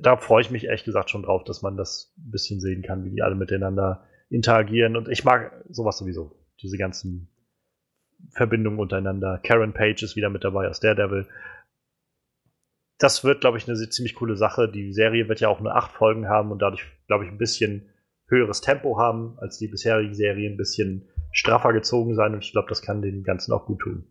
[0.00, 3.04] da freue ich mich ehrlich gesagt schon drauf, dass man das ein bisschen sehen kann,
[3.04, 4.96] wie die alle miteinander interagieren.
[4.96, 6.32] Und ich mag sowas sowieso.
[6.60, 7.28] Diese ganzen
[8.30, 9.38] Verbindungen untereinander.
[9.42, 11.26] Karen Page ist wieder mit dabei aus Daredevil.
[12.98, 14.68] Das wird, glaube ich, eine ziemlich coole Sache.
[14.68, 17.88] Die Serie wird ja auch nur acht Folgen haben und dadurch, glaube ich, ein bisschen
[18.26, 22.68] höheres Tempo haben als die bisherigen Serien, ein bisschen straffer gezogen sein und ich glaube,
[22.68, 24.06] das kann den Ganzen auch gut tun.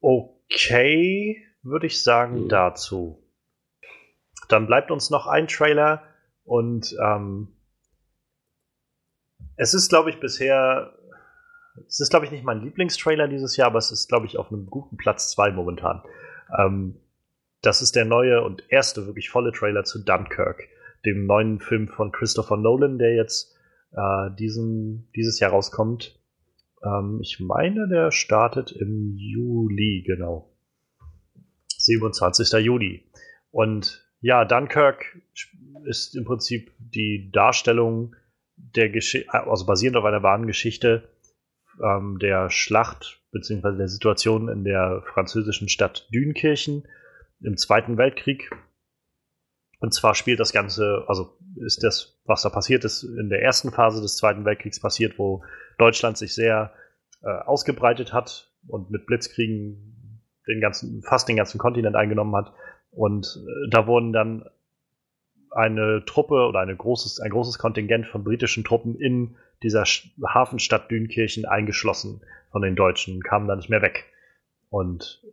[0.00, 2.48] Okay, würde ich sagen mhm.
[2.48, 3.22] dazu.
[4.48, 6.02] Dann bleibt uns noch ein Trailer
[6.44, 7.48] und ähm,
[9.56, 10.92] es ist, glaube ich, bisher,
[11.86, 14.50] es ist, glaube ich, nicht mein Lieblingstrailer dieses Jahr, aber es ist, glaube ich, auf
[14.50, 16.02] einem guten Platz 2 momentan.
[16.58, 17.00] Ähm,
[17.62, 20.68] das ist der neue und erste wirklich volle Trailer zu Dunkirk
[21.04, 23.56] dem neuen Film von Christopher Nolan, der jetzt
[23.92, 26.18] äh, diesen, dieses Jahr rauskommt.
[26.84, 30.50] Ähm, ich meine, der startet im Juli, genau.
[31.78, 32.52] 27.
[32.64, 33.04] Juli.
[33.50, 35.18] Und ja, Dunkirk
[35.84, 38.14] ist im Prinzip die Darstellung
[38.56, 41.08] der Geschichte, also basierend auf einer wahren Geschichte
[41.82, 43.76] ähm, der Schlacht bzw.
[43.76, 46.86] der Situation in der französischen Stadt Dünkirchen
[47.42, 48.50] im Zweiten Weltkrieg
[49.82, 53.72] und zwar spielt das Ganze, also ist das, was da passiert ist, in der ersten
[53.72, 55.42] Phase des Zweiten Weltkriegs passiert, wo
[55.76, 56.72] Deutschland sich sehr
[57.20, 62.52] äh, ausgebreitet hat und mit Blitzkriegen den ganzen, fast den ganzen Kontinent eingenommen hat.
[62.92, 64.44] Und äh, da wurden dann
[65.50, 69.82] eine Truppe oder eine großes, ein großes Kontingent von britischen Truppen in dieser
[70.24, 72.20] Hafenstadt Dünkirchen eingeschlossen
[72.52, 74.04] von den Deutschen, kamen da nicht mehr weg.
[74.70, 75.24] Und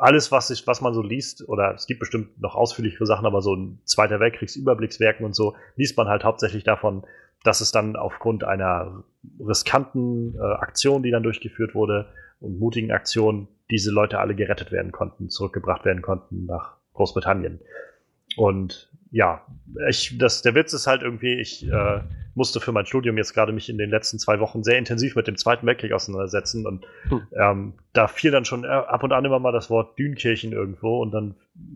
[0.00, 3.42] alles, was, ich, was man so liest, oder es gibt bestimmt noch ausführlichere Sachen, aber
[3.42, 7.04] so ein Zweiter Weltkriegsüberblickswerken und so, liest man halt hauptsächlich davon,
[7.44, 9.04] dass es dann aufgrund einer
[9.38, 14.92] riskanten äh, Aktion, die dann durchgeführt wurde, und mutigen Aktion, diese Leute alle gerettet werden
[14.92, 17.60] konnten, zurückgebracht werden konnten nach Großbritannien.
[18.36, 19.44] Und ja,
[19.88, 22.00] ich, das, der Witz ist halt irgendwie, ich äh,
[22.34, 25.26] musste für mein Studium jetzt gerade mich in den letzten zwei Wochen sehr intensiv mit
[25.26, 27.22] dem Zweiten Weltkrieg auseinandersetzen und hm.
[27.32, 31.02] ähm, da fiel dann schon äh, ab und an immer mal das Wort Dünkirchen irgendwo
[31.02, 31.34] und dann,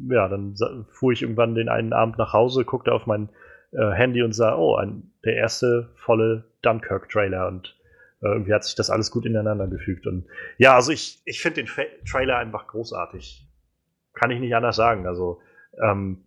[0.08, 0.54] ja, dann
[0.90, 3.28] fuhr ich irgendwann den einen Abend nach Hause, guckte auf mein
[3.72, 7.76] äh, Handy und sah, oh, ein, der erste volle Dunkirk-Trailer und
[8.22, 10.26] äh, irgendwie hat sich das alles gut ineinander gefügt und
[10.56, 13.48] ja, also ich, ich finde den Fa Trailer einfach großartig.
[14.12, 15.40] Kann ich nicht anders sagen, also
[15.82, 16.24] ähm,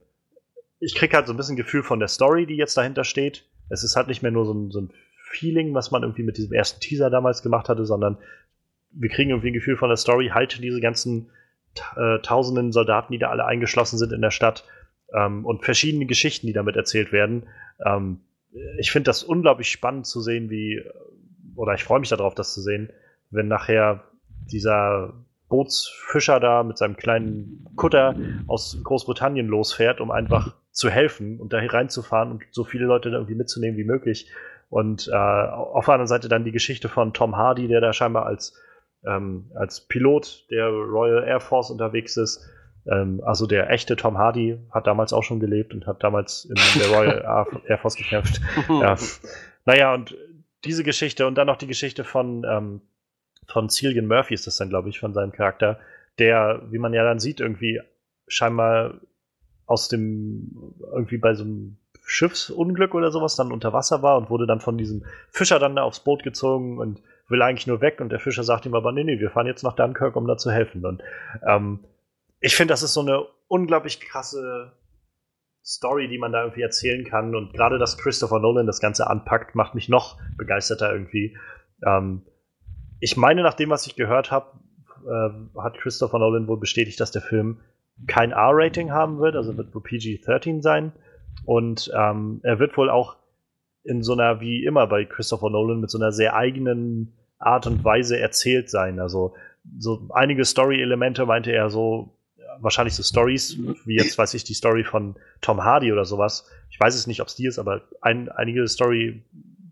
[0.79, 3.45] ich kriege halt so ein bisschen Gefühl von der Story, die jetzt dahinter steht.
[3.69, 4.91] Es ist halt nicht mehr nur so ein, so ein
[5.29, 8.17] Feeling, was man irgendwie mit diesem ersten Teaser damals gemacht hatte, sondern
[8.91, 11.29] wir kriegen irgendwie ein Gefühl von der Story, halt diese ganzen
[11.95, 14.63] äh, tausenden Soldaten, die da alle eingeschlossen sind in der Stadt
[15.13, 17.47] ähm, und verschiedene Geschichten, die damit erzählt werden.
[17.85, 18.21] Ähm,
[18.79, 20.81] ich finde das unglaublich spannend zu sehen, wie,
[21.55, 22.91] oder ich freue mich darauf, das zu sehen,
[23.29, 24.03] wenn nachher
[24.51, 25.13] dieser
[25.49, 28.15] Bootsfischer da mit seinem kleinen Kutter
[28.47, 33.35] aus Großbritannien losfährt, um einfach zu helfen und da reinzufahren und so viele Leute irgendwie
[33.35, 34.29] mitzunehmen wie möglich.
[34.69, 38.25] Und äh, auf der anderen Seite dann die Geschichte von Tom Hardy, der da scheinbar
[38.25, 38.53] als,
[39.05, 42.45] ähm, als Pilot der Royal Air Force unterwegs ist.
[42.85, 46.55] Ähm, also der echte Tom Hardy hat damals auch schon gelebt und hat damals in
[46.79, 48.41] der Royal Air Force gekämpft.
[48.69, 48.95] ja.
[49.65, 50.15] Naja, und
[50.63, 52.81] diese Geschichte und dann noch die Geschichte von, ähm,
[53.47, 55.79] von Cillian Murphy ist das dann, glaube ich, von seinem Charakter,
[56.19, 57.79] der, wie man ja dann sieht, irgendwie
[58.27, 58.99] scheinbar
[59.65, 64.47] aus dem, irgendwie bei so einem Schiffsunglück oder sowas dann unter Wasser war und wurde
[64.47, 68.09] dann von diesem Fischer dann da aufs Boot gezogen und will eigentlich nur weg und
[68.09, 70.49] der Fischer sagt ihm aber, nee, nee, wir fahren jetzt nach Dunkirk, um da zu
[70.49, 70.85] helfen.
[70.85, 71.03] Und
[71.45, 71.83] ähm,
[72.39, 74.71] ich finde, das ist so eine unglaublich krasse
[75.65, 77.35] Story, die man da irgendwie erzählen kann.
[77.35, 81.37] Und gerade, dass Christopher Nolan das Ganze anpackt, macht mich noch begeisterter irgendwie.
[81.85, 82.21] Ähm,
[82.99, 84.51] ich meine, nach dem, was ich gehört habe,
[85.05, 87.59] äh, hat Christopher Nolan wohl bestätigt, dass der Film
[88.07, 90.91] kein R-Rating haben wird, also wird wohl PG-13 sein.
[91.45, 93.15] Und ähm, er wird wohl auch
[93.83, 97.83] in so einer, wie immer bei Christopher Nolan, mit so einer sehr eigenen Art und
[97.83, 98.99] Weise erzählt sein.
[98.99, 99.35] Also
[99.77, 102.17] so einige Story-Elemente meinte er so,
[102.59, 106.49] wahrscheinlich so Stories, wie jetzt weiß ich die Story von Tom Hardy oder sowas.
[106.69, 109.23] Ich weiß es nicht, ob es die ist, aber ein, einige Story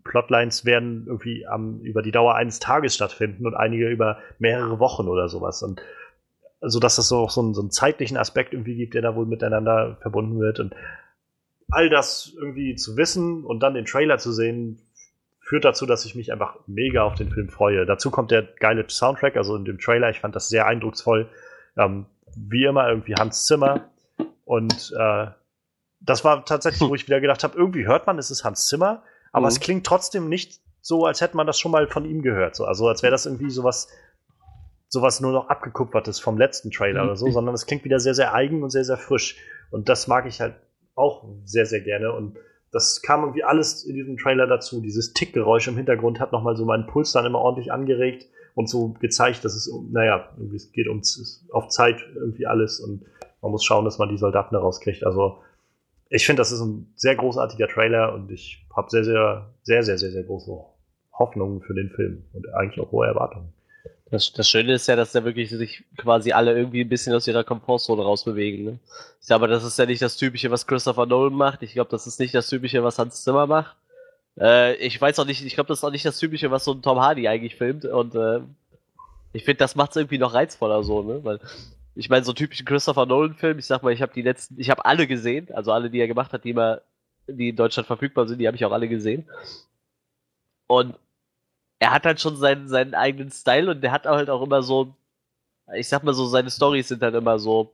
[0.06, 5.08] Plotlines werden irgendwie am, über die Dauer eines Tages stattfinden und einige über mehrere Wochen
[5.08, 5.62] oder sowas.
[5.62, 5.80] Und
[6.60, 9.26] so dass es so, so, einen, so einen zeitlichen Aspekt irgendwie gibt, der da wohl
[9.26, 10.60] miteinander verbunden wird.
[10.60, 10.74] Und
[11.70, 14.80] all das irgendwie zu wissen und dann den Trailer zu sehen,
[15.40, 17.86] führt dazu, dass ich mich einfach mega auf den Film freue.
[17.86, 21.28] Dazu kommt der geile Soundtrack, also in dem Trailer, ich fand das sehr eindrucksvoll.
[21.76, 23.88] Ähm, wie immer irgendwie Hans Zimmer.
[24.44, 25.26] Und äh,
[26.00, 29.02] das war tatsächlich, wo ich wieder gedacht habe, irgendwie hört man, es ist Hans Zimmer,
[29.36, 29.48] aber mhm.
[29.48, 32.56] es klingt trotzdem nicht so, als hätte man das schon mal von ihm gehört.
[32.56, 32.64] So.
[32.64, 33.86] Also als wäre das irgendwie sowas,
[34.88, 37.08] sowas nur noch abgekupfertes vom letzten Trailer mhm.
[37.08, 39.36] oder so, sondern es klingt wieder sehr, sehr eigen und sehr, sehr frisch.
[39.70, 40.54] Und das mag ich halt
[40.94, 42.12] auch sehr, sehr gerne.
[42.12, 42.38] Und
[42.72, 44.80] das kam irgendwie alles in diesem Trailer dazu.
[44.80, 48.94] Dieses Tickgeräusch im Hintergrund hat nochmal so meinen Puls dann immer ordentlich angeregt und so
[49.00, 51.02] gezeigt, dass es, naja, es geht um
[51.50, 53.04] auf Zeit irgendwie alles und
[53.42, 55.04] man muss schauen, dass man die Soldaten da rauskriegt.
[55.04, 55.42] Also
[56.08, 59.98] ich finde, das ist ein sehr großartiger Trailer und ich habe sehr, sehr, sehr, sehr,
[59.98, 60.52] sehr, sehr große
[61.12, 63.52] Hoffnungen für den Film und eigentlich auch hohe Erwartungen.
[64.10, 67.26] Das, das Schöne ist ja, dass da wirklich sich quasi alle irgendwie ein bisschen aus
[67.26, 68.64] ihrer Komfortzone rausbewegen.
[68.64, 68.78] Ne?
[69.20, 71.62] Ich glaube, das ist ja nicht das Typische, was Christopher Nolan macht.
[71.62, 73.76] Ich glaube, das ist nicht das Typische, was Hans Zimmer macht.
[74.38, 76.72] Äh, ich weiß auch nicht, ich glaube, das ist auch nicht das Typische, was so
[76.72, 77.84] ein Tom Hardy eigentlich filmt.
[77.84, 78.40] Und äh,
[79.32, 81.24] ich finde, das macht es irgendwie noch reizvoller so, ne?
[81.24, 81.40] Weil
[81.96, 84.84] ich meine, so typischen Christopher Nolan-Film, ich sag mal, ich habe die letzten, ich habe
[84.84, 86.82] alle gesehen, also alle, die er gemacht hat, die immer,
[87.26, 89.26] die in Deutschland verfügbar sind, die habe ich auch alle gesehen.
[90.66, 90.94] Und
[91.78, 94.94] er hat halt schon seinen, seinen eigenen Style und der hat halt auch immer so,
[95.74, 97.72] ich sag mal so, seine Stories sind halt immer so,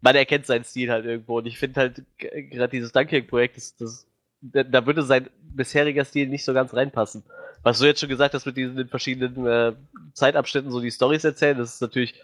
[0.00, 4.06] man erkennt seinen Stil halt irgendwo und ich finde halt gerade dieses Dunkirk-Projekt, das, das,
[4.42, 7.24] da würde sein bisheriger Stil nicht so ganz reinpassen.
[7.64, 9.72] Was du jetzt schon gesagt hast mit diesen verschiedenen äh,
[10.14, 12.14] Zeitabschnitten so die Stories erzählen, das ist natürlich,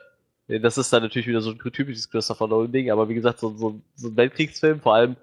[0.48, 3.80] das ist dann natürlich wieder so ein typisches Christopher Nolan-Ding, aber wie gesagt, so, so,
[3.94, 5.16] so ein Weltkriegsfilm, vor allem,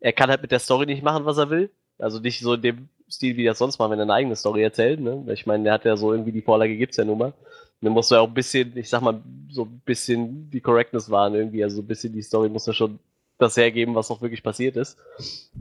[0.00, 1.70] er kann halt mit der Story nicht machen, was er will.
[1.98, 4.62] Also nicht so in dem Stil, wie er sonst mal, wenn er eine eigene Story
[4.62, 5.00] erzählt.
[5.00, 5.24] Ne?
[5.32, 7.32] Ich meine, der hat ja so irgendwie die Vorlage gibt's ja nun mal.
[7.80, 9.20] dann muss ja auch ein bisschen, ich sag mal,
[9.50, 11.62] so ein bisschen die Correctness wahren irgendwie.
[11.62, 12.98] Also so ein bisschen die Story muss ja schon
[13.38, 14.98] das hergeben, was auch wirklich passiert ist.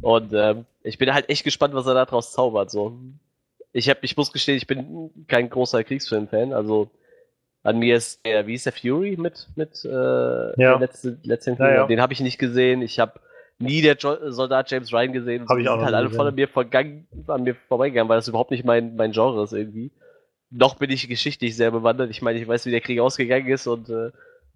[0.01, 2.72] Und ähm, ich bin halt echt gespannt, was er da draus zaubert.
[2.72, 2.97] So.
[3.74, 6.53] Ich, hab, ich muss gestehen, ich bin kein großer Kriegsfilm-Fan.
[6.53, 6.89] Also
[7.64, 10.53] an mir ist der, wie ist der Fury mit, mit äh, ja.
[10.55, 11.88] der letzte, letzten ja, ja.
[11.88, 12.82] Den habe ich nicht gesehen.
[12.82, 13.20] Ich habe
[13.59, 15.47] nie der jo Soldat James Ryan gesehen.
[15.47, 18.28] Habe ich auch sind halt alle voll an mir, vergangen, an mir vorbeigegangen, weil das
[18.28, 19.91] überhaupt nicht mein, mein Genre ist irgendwie.
[20.49, 22.09] Noch bin ich geschichtlich sehr bewandert.
[22.09, 24.12] Ich meine, ich weiß, wie der Krieg ausgegangen ist und äh,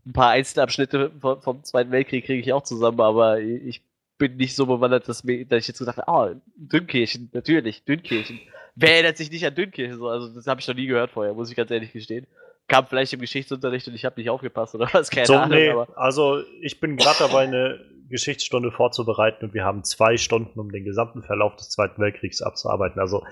[0.06, 3.82] ein paar Einzelabschnitte vom, vom Zweiten Weltkrieg kriege ich auch zusammen, aber ich
[4.18, 7.84] bin nicht so bewandert, dass, mir, dass ich jetzt gedacht habe, ah, oh, Dünnkirchen, natürlich,
[7.84, 8.40] Dünnkirchen.
[8.76, 9.98] Wer erinnert sich nicht an Dünnkirchen?
[9.98, 12.28] So, also das habe ich noch nie gehört vorher, muss ich ganz ehrlich gestehen.
[12.68, 15.58] Kam vielleicht im Geschichtsunterricht und ich habe nicht aufgepasst oder was, keine so, Ahnung.
[15.58, 15.88] Nee, aber.
[15.96, 20.84] Also ich bin gerade dabei, eine Geschichtsstunde vorzubereiten und wir haben zwei Stunden, um den
[20.84, 23.00] gesamten Verlauf des Zweiten Weltkriegs abzuarbeiten.
[23.00, 23.24] Also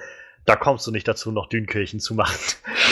[0.46, 2.38] da kommst du nicht dazu, noch Dünkirchen zu machen.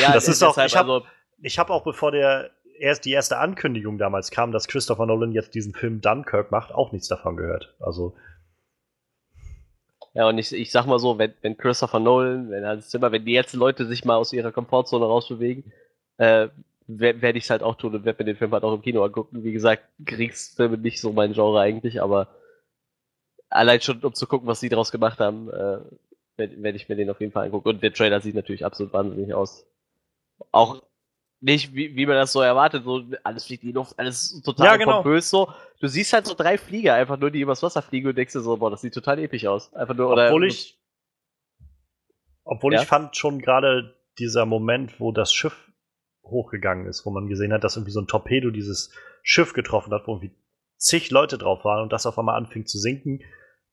[0.01, 0.57] Ja, das ist auch.
[0.57, 1.03] Ich habe
[1.43, 5.53] also hab auch, bevor der erst die erste Ankündigung damals kam, dass Christopher Nolan jetzt
[5.53, 7.75] diesen Film Dunkirk macht, auch nichts davon gehört.
[7.79, 8.15] Also
[10.13, 13.23] ja, und ich, ich sag mal so, wenn, wenn Christopher Nolan, wenn Hans Zimmer, wenn
[13.23, 15.71] die jetzt Leute sich mal aus ihrer Komfortzone rausbewegen,
[16.21, 16.49] äh,
[16.87, 19.03] werde ich es halt auch tun und werde mir den Film halt auch im Kino
[19.03, 19.43] angucken.
[19.43, 22.27] Wie gesagt, Kriegsfilme nicht so mein Genre eigentlich, aber
[23.49, 25.79] allein schon um zu gucken, was sie daraus gemacht haben, äh,
[26.37, 27.69] werde werd ich mir den auf jeden Fall angucken.
[27.69, 29.65] Und der Trailer sieht natürlich absolut wahnsinnig aus.
[30.51, 30.83] Auch
[31.39, 34.67] nicht, wie, wie man das so erwartet, so alles fliegt in die Luft, alles total
[34.67, 35.01] ja, genau.
[35.01, 35.51] pompös so.
[35.79, 38.41] Du siehst halt so drei Flieger einfach nur, die übers Wasser fliegen und denkst dir
[38.41, 39.73] so, boah, das sieht total episch aus.
[39.73, 40.27] Einfach nur, oder.
[40.27, 40.79] Obwohl ich,
[42.43, 42.81] obwohl ja?
[42.81, 45.70] ich fand schon gerade dieser Moment, wo das Schiff
[46.23, 48.91] hochgegangen ist, wo man gesehen hat, dass irgendwie so ein Torpedo dieses
[49.23, 50.35] Schiff getroffen hat, wo irgendwie
[50.77, 53.21] zig Leute drauf waren und das auf einmal anfing zu sinken.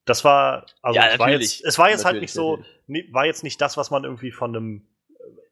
[0.04, 3.12] Das war, also ja, es, war jetzt, es war jetzt halt nicht so, natürlich.
[3.12, 4.88] war jetzt nicht das, was man irgendwie von einem,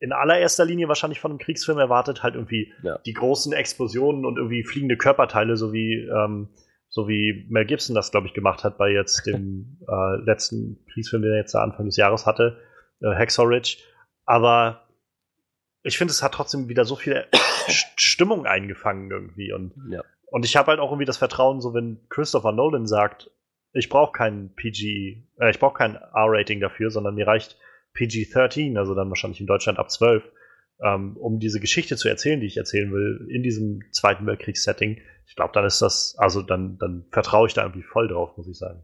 [0.01, 2.99] in allererster Linie wahrscheinlich von einem Kriegsfilm erwartet, halt irgendwie ja.
[3.05, 6.49] die großen Explosionen und irgendwie fliegende Körperteile, so wie, ähm,
[6.89, 11.23] so wie Mel Gibson das, glaube ich, gemacht hat bei jetzt dem äh, letzten Kriegsfilm,
[11.23, 12.59] den er jetzt Anfang des Jahres hatte,
[13.03, 13.79] äh, Hacksaw Ridge.
[14.25, 14.86] Aber
[15.87, 17.27] ich finde, es hat trotzdem wieder so viel
[17.97, 19.53] Stimmung eingefangen irgendwie.
[19.53, 20.03] Und, ja.
[20.27, 23.31] und ich habe halt auch irgendwie das Vertrauen, so wenn Christopher Nolan sagt,
[23.73, 27.57] ich brauche kein PG, äh, ich brauche kein R-Rating dafür, sondern mir reicht
[27.95, 30.25] PG-13, also dann wahrscheinlich in Deutschland ab 12,
[30.83, 35.01] ähm, um diese Geschichte zu erzählen, die ich erzählen will, in diesem Zweiten Weltkriegs-Setting.
[35.27, 38.49] Ich glaube, dann ist das, also dann, dann vertraue ich da irgendwie voll drauf, muss
[38.49, 38.83] ich sagen.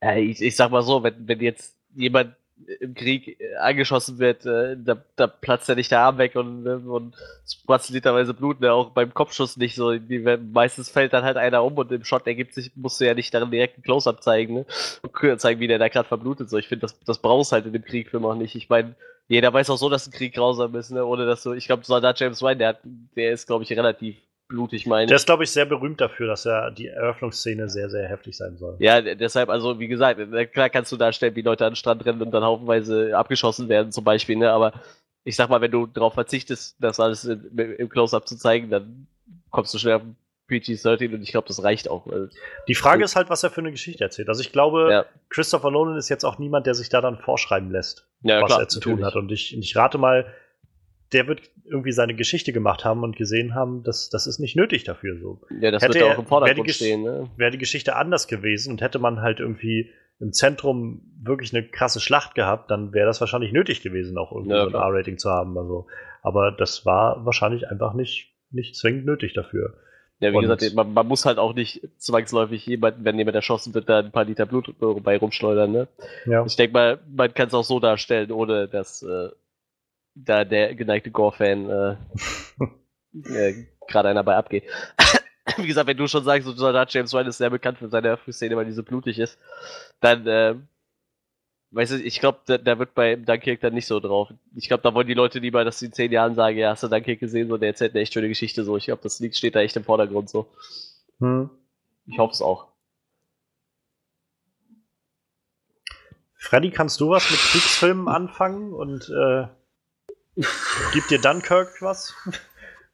[0.00, 2.36] Äh, ich, ich sag mal so, wenn, wenn jetzt jemand
[2.80, 6.66] im Krieg äh, angeschossen wird, äh, da, da platzt ja nicht der Arm weg und,
[6.66, 9.96] und es platzt literweise Blut, ne, auch beim Kopfschuss nicht so.
[9.96, 13.14] Die, meistens fällt dann halt einer um und im Shot ergibt sich, musst du ja
[13.14, 14.66] nicht darin direkt ein Close-Up zeigen, ne?
[15.02, 16.50] Und zeigen, wie der da gerade verblutet.
[16.50, 18.54] So, ich finde, das, das brauchst halt in dem Kriegfilm auch nicht.
[18.54, 18.94] Ich meine,
[19.28, 21.04] jeder weiß auch so, dass ein Krieg grausam ist, ne?
[21.04, 22.80] Ohne dass du, ich glaube, Soldat James Ryan, der, hat,
[23.16, 24.16] der ist, glaube ich, relativ
[24.48, 25.06] blutig meine.
[25.06, 28.56] Der ist, glaube ich, sehr berühmt dafür, dass er die Eröffnungsszene sehr, sehr heftig sein
[28.56, 28.76] soll.
[28.78, 30.20] Ja, deshalb, also wie gesagt,
[30.52, 33.92] klar kannst du darstellen, wie Leute an den Strand rennen und dann haufenweise abgeschossen werden,
[33.92, 34.50] zum Beispiel, ne?
[34.50, 34.72] Aber
[35.24, 39.08] ich sag mal, wenn du darauf verzichtest, das alles im Close-Up zu zeigen, dann
[39.50, 40.02] kommst du schnell auf
[40.48, 42.06] PG-13 und ich glaube, das reicht auch.
[42.68, 44.28] Die Frage ist halt, was er für eine Geschichte erzählt.
[44.28, 45.06] Also ich glaube, ja.
[45.28, 48.60] Christopher Nolan ist jetzt auch niemand, der sich da dann vorschreiben lässt, ja, was klar,
[48.60, 48.98] er zu natürlich.
[48.98, 49.16] tun hat.
[49.16, 50.32] Und ich, ich rate mal,
[51.12, 54.84] der wird irgendwie seine Geschichte gemacht haben und gesehen haben, dass das ist nicht nötig
[54.84, 55.40] dafür so.
[55.60, 57.02] Ja, das hätte wird auch im Vordergrund stehen.
[57.02, 57.30] Ne?
[57.36, 62.00] Wäre die Geschichte anders gewesen und hätte man halt irgendwie im Zentrum wirklich eine krasse
[62.00, 65.30] Schlacht gehabt, dann wäre das wahrscheinlich nötig gewesen, auch irgendwie ja, so ein R-Rating zu
[65.30, 65.58] haben.
[65.58, 65.86] Also,
[66.22, 69.74] aber das war wahrscheinlich einfach nicht, nicht zwingend nötig dafür.
[70.18, 73.74] Ja, wie und gesagt, man, man, muss halt auch nicht zwangsläufig jemanden, wenn jemand erschossen
[73.74, 75.70] wird, da ein paar Liter Blut bei rumschleudern.
[75.70, 75.88] Ne?
[76.24, 76.46] Ja.
[76.46, 79.28] Ich denke mal, man kann es auch so darstellen, ohne dass äh,
[80.16, 81.96] da der geneigte Gore-Fan äh,
[83.28, 84.64] äh, gerade einer bei abgeht.
[85.58, 88.16] Wie gesagt, wenn du schon sagst, so Soldat James Ryan ist sehr bekannt für seine
[88.16, 89.38] Frühszene, weil die so blutig ist,
[90.00, 90.56] dann, äh,
[91.70, 94.32] weißt du, ich glaube, da, da, wird bei Dunkirk dann nicht so drauf.
[94.56, 96.82] Ich glaube, da wollen die Leute lieber, dass sie in zehn Jahren sagen, ja, hast
[96.82, 98.76] du Dunkirk gesehen, so, der erzählt eine echt schöne Geschichte, so.
[98.76, 100.48] Ich glaube, das Lied steht da echt im Vordergrund, so.
[101.20, 101.50] Hm.
[102.06, 102.68] Ich hoffe es auch.
[106.34, 109.46] Freddy, kannst du was mit Kriegsfilmen anfangen und äh,
[110.92, 112.14] Gibt dir Dunkirk was?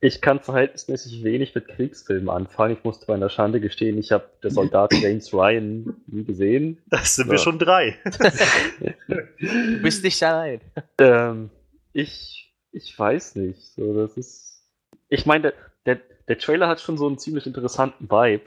[0.00, 2.76] Ich kann verhältnismäßig wenig mit Kriegsfilmen anfangen.
[2.76, 6.82] Ich musste bei einer Schande gestehen, ich habe der Soldat James Ryan nie gesehen.
[6.86, 7.32] Das sind so.
[7.32, 7.96] wir schon drei.
[9.38, 10.60] du bist nicht allein.
[10.98, 11.50] Ähm,
[11.92, 13.60] ich, ich weiß nicht.
[13.74, 14.64] So, das ist.
[15.08, 15.54] Ich meine, der,
[15.86, 18.46] der, der Trailer hat schon so einen ziemlich interessanten Vibe.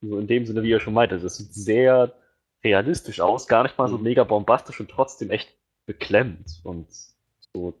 [0.00, 1.18] So in dem Sinne, wie er schon meinte.
[1.18, 2.14] Das sieht sehr
[2.62, 4.04] realistisch aus, gar nicht mal so mhm.
[4.04, 6.60] mega bombastisch und trotzdem echt beklemmt.
[6.62, 6.86] Und
[7.52, 7.74] so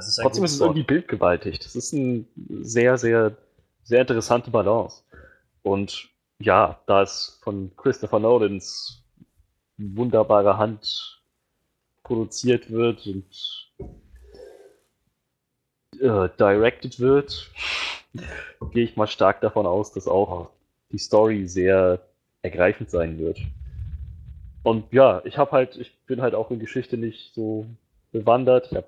[0.00, 1.58] Trotzdem ist es irgendwie bildgewaltig.
[1.60, 2.24] Das ist eine
[2.62, 3.36] sehr, sehr,
[3.84, 5.02] sehr interessante Balance.
[5.62, 9.02] Und ja, da es von Christopher Nolans
[9.78, 11.20] wunderbare Hand
[12.02, 13.26] produziert wird und
[16.00, 17.50] äh, directed wird,
[18.72, 20.50] gehe ich mal stark davon aus, dass auch
[20.92, 22.00] die Story sehr
[22.42, 23.40] ergreifend sein wird.
[24.62, 27.66] Und ja, ich habe halt, ich bin halt auch in Geschichte nicht so
[28.12, 28.68] bewandert.
[28.70, 28.86] Ich habe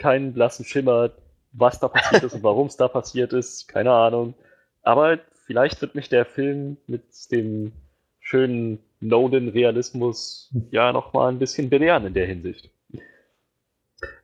[0.00, 1.10] keinen blassen Schimmer,
[1.52, 3.68] was da passiert ist und warum es da passiert ist.
[3.68, 4.34] Keine Ahnung.
[4.82, 7.72] Aber vielleicht wird mich der Film mit dem
[8.18, 12.70] schönen Nolan-Realismus ja nochmal ein bisschen belehren in der Hinsicht.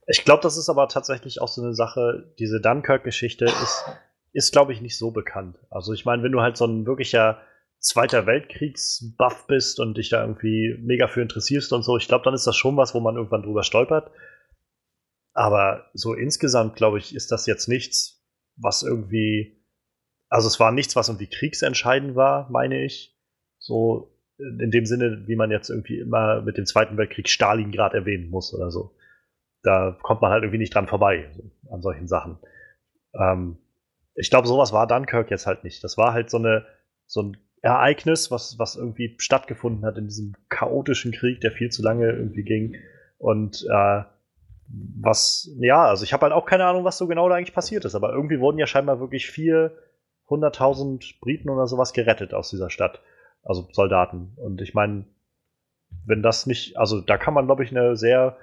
[0.06, 3.84] Ich glaube, das ist aber tatsächlich auch so eine Sache, diese Dunkirk-Geschichte ist,
[4.32, 5.56] ist glaube ich, nicht so bekannt.
[5.70, 7.40] Also ich meine, wenn du halt so ein wirklicher
[7.78, 12.34] Zweiter Weltkriegs-Buff bist und dich da irgendwie mega für interessierst und so, ich glaube, dann
[12.34, 14.10] ist das schon was, wo man irgendwann drüber stolpert.
[15.36, 18.24] Aber so insgesamt, glaube ich, ist das jetzt nichts,
[18.56, 19.62] was irgendwie.
[20.30, 23.14] Also es war nichts, was irgendwie kriegsentscheidend war, meine ich.
[23.58, 28.30] So in dem Sinne, wie man jetzt irgendwie immer mit dem Zweiten Weltkrieg Stalingrad erwähnen
[28.30, 28.96] muss oder so.
[29.62, 32.38] Da kommt man halt irgendwie nicht dran vorbei so, an solchen Sachen.
[33.12, 33.58] Ähm,
[34.14, 35.84] ich glaube, sowas war Dunkirk jetzt halt nicht.
[35.84, 36.64] Das war halt so eine
[37.04, 41.82] so ein Ereignis, was, was irgendwie stattgefunden hat in diesem chaotischen Krieg, der viel zu
[41.82, 42.76] lange irgendwie ging.
[43.18, 44.02] Und äh,
[44.68, 47.84] was, ja, also ich habe halt auch keine Ahnung, was so genau da eigentlich passiert
[47.84, 53.00] ist, aber irgendwie wurden ja scheinbar wirklich 400.000 Briten oder sowas gerettet aus dieser Stadt.
[53.42, 54.32] Also Soldaten.
[54.36, 55.04] Und ich meine,
[56.04, 58.36] wenn das nicht, also da kann man, glaube ich, eine sehr,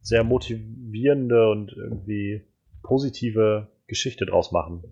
[0.00, 2.46] sehr motivierende und irgendwie
[2.82, 4.82] positive Geschichte draus machen.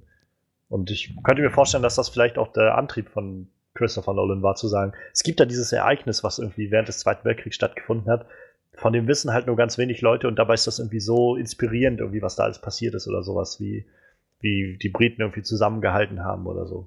[0.68, 4.54] Und ich könnte mir vorstellen, dass das vielleicht auch der Antrieb von Christopher Nolan war,
[4.54, 8.26] zu sagen, es gibt da dieses Ereignis, was irgendwie während des Zweiten Weltkriegs stattgefunden hat
[8.78, 12.00] von dem wissen halt nur ganz wenig Leute und dabei ist das irgendwie so inspirierend,
[12.00, 13.84] irgendwie, was da alles passiert ist oder sowas, wie,
[14.40, 16.86] wie die Briten irgendwie zusammengehalten haben oder so.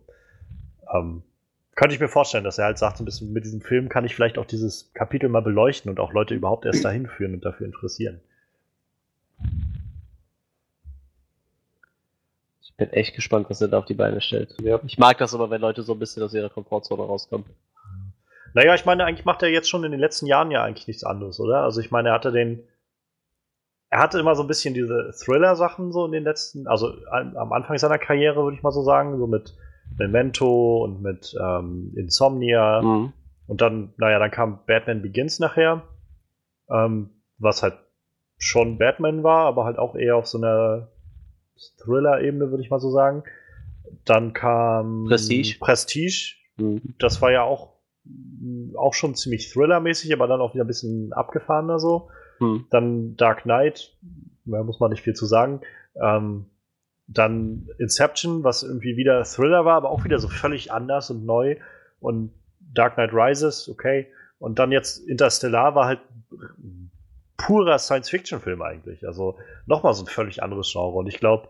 [0.94, 1.24] Ähm,
[1.76, 4.06] könnte ich mir vorstellen, dass er halt sagt, so ein bisschen mit diesem Film kann
[4.06, 7.44] ich vielleicht auch dieses Kapitel mal beleuchten und auch Leute überhaupt erst dahin führen und
[7.44, 8.22] dafür interessieren.
[12.62, 14.56] Ich bin echt gespannt, was er da auf die Beine stellt.
[14.62, 14.80] Ja.
[14.86, 17.46] Ich mag das aber, wenn Leute so ein bisschen aus ihrer Komfortzone rauskommen.
[18.54, 21.04] Naja, ich meine, eigentlich macht er jetzt schon in den letzten Jahren ja eigentlich nichts
[21.04, 21.62] anderes, oder?
[21.62, 22.64] Also ich meine, er hatte den.
[23.90, 27.78] Er hatte immer so ein bisschen diese Thriller-Sachen so in den letzten, also am Anfang
[27.78, 29.54] seiner Karriere, würde ich mal so sagen, so mit
[29.98, 32.82] Memento und mit ähm, Insomnia.
[32.82, 33.12] Mhm.
[33.48, 35.84] Und dann, naja, dann kam Batman Begins nachher,
[36.70, 37.74] ähm, was halt
[38.38, 40.88] schon Batman war, aber halt auch eher auf so einer
[41.84, 43.24] Thriller-Ebene, würde ich mal so sagen.
[44.06, 45.58] Dann kam Prestige.
[45.60, 46.36] Prestige.
[46.58, 46.96] Mhm.
[46.98, 47.74] Das war ja auch,
[48.76, 52.10] auch schon ziemlich Thriller-mäßig, aber dann auch wieder ein bisschen abgefahrener so.
[52.40, 52.66] Mhm.
[52.70, 53.96] Dann Dark Knight,
[54.46, 55.62] da muss man nicht viel zu sagen.
[56.02, 56.46] Ähm,
[57.08, 61.58] dann Inception, was irgendwie wieder Thriller war, aber auch wieder so völlig anders und neu.
[62.00, 64.08] Und Dark Knight Rises, okay.
[64.40, 66.00] Und dann jetzt Interstellar war halt
[67.38, 69.06] purer Science-Fiction-Film eigentlich.
[69.06, 70.98] Also nochmal so ein völlig anderes Genre.
[70.98, 71.50] Und ich glaube,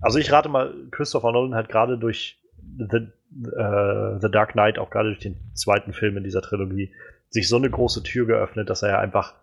[0.00, 2.40] also ich rate mal, Christopher Nolan hat gerade durch
[2.78, 6.92] The, uh, The Dark Knight, auch gerade durch den zweiten Film in dieser Trilogie,
[7.28, 9.34] sich so eine große Tür geöffnet, dass er ja einfach.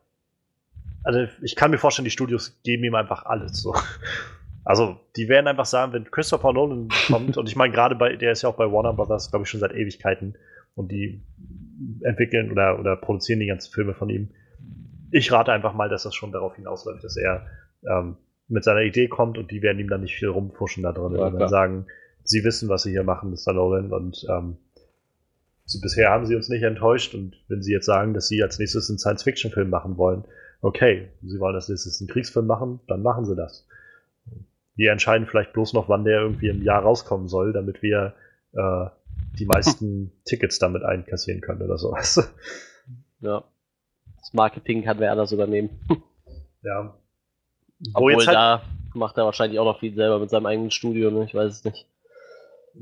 [1.04, 3.62] Also ich kann mir vorstellen, die Studios geben ihm einfach alles.
[3.62, 3.76] So.
[4.66, 8.34] Also, die werden einfach sagen, wenn Christopher Nolan kommt, und ich meine, gerade bei, der
[8.34, 10.36] ist ja auch bei Warner Brothers, glaube ich, schon seit Ewigkeiten,
[10.78, 11.24] und die
[12.04, 14.30] entwickeln oder, oder produzieren die ganzen Filme von ihm.
[15.12, 17.48] Ich rate einfach mal, dass das schon darauf hinausläuft, dass er
[17.90, 18.18] ähm,
[18.48, 21.16] mit seiner Idee kommt und die werden ihm dann nicht viel rumfuschen da drin.
[21.16, 21.86] Ja, dann sagen,
[22.28, 23.54] sie wissen, was sie hier machen, Mr.
[23.54, 24.58] Nolan, und ähm,
[25.66, 28.60] sie, bisher haben sie uns nicht enttäuscht und wenn sie jetzt sagen, dass sie als
[28.60, 30.26] nächstes einen Science-Fiction-Film machen wollen,
[30.62, 33.66] okay, sie wollen als nächstes einen Kriegsfilm machen, dann machen sie das.
[34.76, 38.14] Wir entscheiden vielleicht bloß noch, wann der irgendwie im Jahr rauskommen soll, damit wir
[38.54, 38.86] äh,
[39.40, 42.32] die meisten Tickets damit einkassieren können oder sowas.
[43.22, 43.44] Ja.
[44.20, 45.70] Das Marketing kann wer anders übernehmen.
[46.64, 46.98] Ja.
[47.94, 48.62] Obwohl halt da
[48.94, 51.24] macht er wahrscheinlich auch noch viel selber mit seinem eigenen Studio, ne?
[51.24, 51.88] Ich weiß es nicht.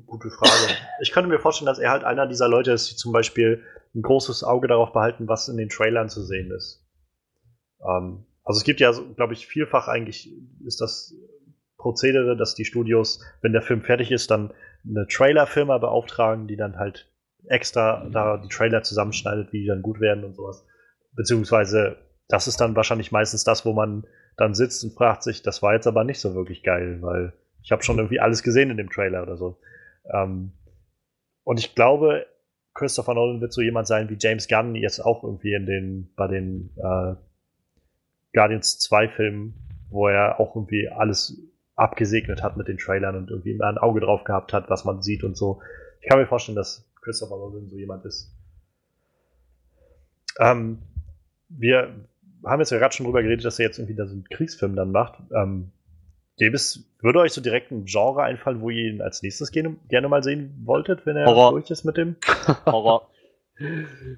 [0.05, 0.73] Gute Frage.
[1.01, 4.01] Ich könnte mir vorstellen, dass er halt einer dieser Leute ist, die zum Beispiel ein
[4.01, 6.85] großes Auge darauf behalten, was in den Trailern zu sehen ist.
[7.81, 10.31] Ähm, also es gibt ja, glaube ich, vielfach eigentlich
[10.65, 11.13] ist das
[11.77, 14.53] Prozedere, dass die Studios, wenn der Film fertig ist, dann
[14.87, 17.11] eine Trailer-Firma beauftragen, die dann halt
[17.47, 20.65] extra da die Trailer zusammenschneidet, wie die dann gut werden und sowas.
[21.13, 24.05] Beziehungsweise, das ist dann wahrscheinlich meistens das, wo man
[24.37, 27.33] dann sitzt und fragt sich, das war jetzt aber nicht so wirklich geil, weil
[27.63, 29.57] ich habe schon irgendwie alles gesehen in dem Trailer oder so.
[30.11, 30.51] Ähm,
[31.43, 32.25] und ich glaube,
[32.73, 36.27] Christopher Nolan wird so jemand sein wie James Gunn jetzt auch irgendwie in den, bei
[36.27, 37.15] den äh,
[38.33, 39.53] Guardians 2 Filmen,
[39.89, 41.41] wo er auch irgendwie alles
[41.75, 45.23] abgesegnet hat mit den Trailern und irgendwie ein Auge drauf gehabt hat, was man sieht
[45.23, 45.61] und so.
[46.01, 48.33] Ich kann mir vorstellen, dass Christopher Nolan so jemand ist.
[50.39, 50.79] Ähm,
[51.49, 52.07] wir
[52.45, 54.75] haben jetzt ja gerade schon drüber geredet, dass er jetzt irgendwie da so einen Kriegsfilm
[54.75, 55.21] dann macht.
[55.33, 55.71] Ähm,
[56.37, 60.09] Davis, würde euch so direkt ein Genre einfallen, wo ihr ihn als nächstes gerne, gerne
[60.09, 61.51] mal sehen wolltet, wenn er Horror.
[61.51, 62.17] durch ist mit dem?
[62.65, 63.09] Horror.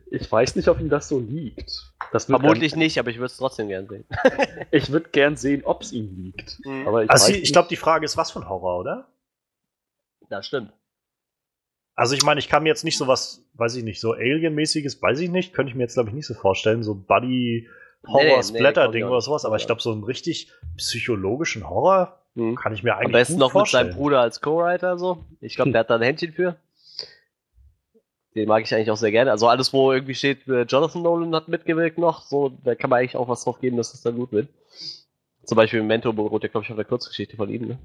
[0.09, 1.93] Ich weiß nicht, ob ihm das so liegt.
[2.11, 4.05] Das Vermutlich gern, nicht, aber ich würde es trotzdem gern sehen.
[4.72, 6.57] ich würde gern sehen, ob es ihm liegt.
[6.65, 6.88] Mhm.
[6.88, 9.07] Aber ich also ich glaube, die Frage ist, was für ein Horror, oder?
[10.30, 10.74] Das stimmt.
[11.95, 15.01] Also ich meine, ich kann mir jetzt nicht so was, weiß ich nicht, so Alien-mäßiges,
[15.01, 17.68] weiß ich nicht, könnte ich mir jetzt glaube ich nicht so vorstellen, so Buddy
[18.05, 22.55] Horror Splatter Ding nee, oder sowas, aber ich glaube so einen richtig psychologischen Horror hm.
[22.55, 23.87] kann ich mir eigentlich Am besten noch vorstellen.
[23.87, 25.25] mit seinem Bruder als Co-Writer so.
[25.41, 26.55] Ich glaube, der hat da ein Händchen für.
[28.35, 29.31] Den mag ich eigentlich auch sehr gerne.
[29.31, 32.99] Also alles, wo irgendwie steht, äh, Jonathan Nolan hat mitgewirkt noch, so, da kann man
[32.99, 34.47] eigentlich auch was drauf geben, dass das dann gut wird.
[35.43, 37.79] Zum Beispiel Mentor beruht ja, glaube ich, auf der Kurzgeschichte von ihm, ne?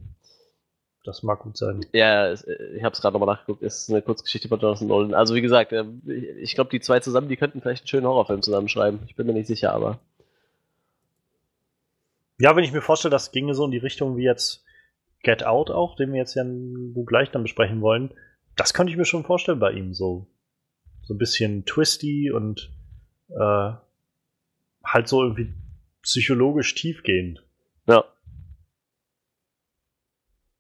[1.05, 1.85] Das mag gut sein.
[1.93, 3.63] Ja, äh, ich habe es gerade nochmal nachgeguckt.
[3.63, 5.15] Ist eine Kurzgeschichte von Jonathan Nolan.
[5.15, 5.85] Also wie gesagt, äh,
[6.41, 9.01] ich glaube, die zwei zusammen, die könnten vielleicht einen schönen Horrorfilm zusammenschreiben.
[9.07, 9.99] Ich bin mir nicht sicher, aber.
[12.39, 14.65] Ja, wenn ich mir vorstelle, das ginge so in die Richtung wie jetzt
[15.23, 16.45] Get Out auch, den wir jetzt ja
[17.07, 18.13] gleich dann besprechen wollen,
[18.57, 20.27] das könnte ich mir schon vorstellen bei ihm so
[21.03, 22.71] so ein bisschen twisty und
[23.29, 23.73] äh,
[24.85, 25.53] halt so irgendwie
[26.03, 27.45] psychologisch tiefgehend.
[27.87, 28.05] Ja.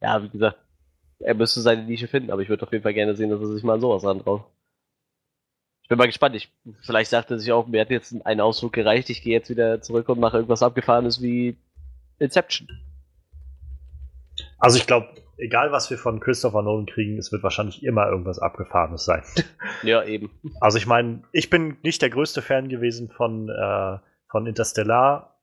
[0.02, 0.58] Ja, wie gesagt,
[1.20, 3.46] er müsste seine Nische finden, aber ich würde auf jeden Fall gerne sehen, dass er
[3.46, 4.44] sich mal an sowas rantraut.
[5.82, 6.34] Ich bin mal gespannt.
[6.34, 9.50] Ich, vielleicht sagt er sich auch, mir hat jetzt ein Ausflug gereicht, ich gehe jetzt
[9.50, 11.56] wieder zurück und mache irgendwas Abgefahrenes wie
[12.18, 12.68] Inception.
[14.58, 18.38] Also ich glaube, egal was wir von Christopher Nolan kriegen, es wird wahrscheinlich immer irgendwas
[18.38, 19.22] Abgefahrenes sein.
[19.82, 20.30] Ja, eben.
[20.60, 23.98] Also ich meine, ich bin nicht der größte Fan gewesen von, äh,
[24.30, 25.40] von Interstellar,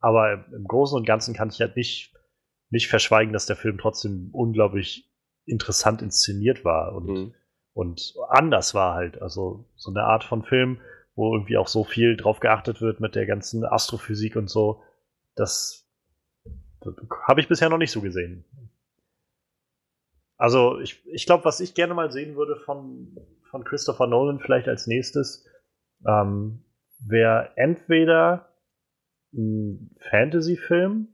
[0.00, 2.13] aber im Großen und Ganzen kann ich halt nicht,
[2.74, 5.08] nicht verschweigen, dass der Film trotzdem unglaublich
[5.46, 7.34] interessant inszeniert war und, mhm.
[7.72, 9.22] und anders war halt.
[9.22, 10.80] Also so eine Art von Film,
[11.14, 14.82] wo irgendwie auch so viel drauf geachtet wird mit der ganzen Astrophysik und so.
[15.36, 15.88] Das,
[16.80, 16.94] das
[17.26, 18.44] habe ich bisher noch nicht so gesehen.
[20.36, 23.16] Also ich, ich glaube, was ich gerne mal sehen würde von,
[23.50, 25.46] von Christopher Nolan vielleicht als nächstes,
[26.06, 26.64] ähm,
[26.98, 28.48] wäre entweder
[29.32, 31.13] ein Fantasy-Film,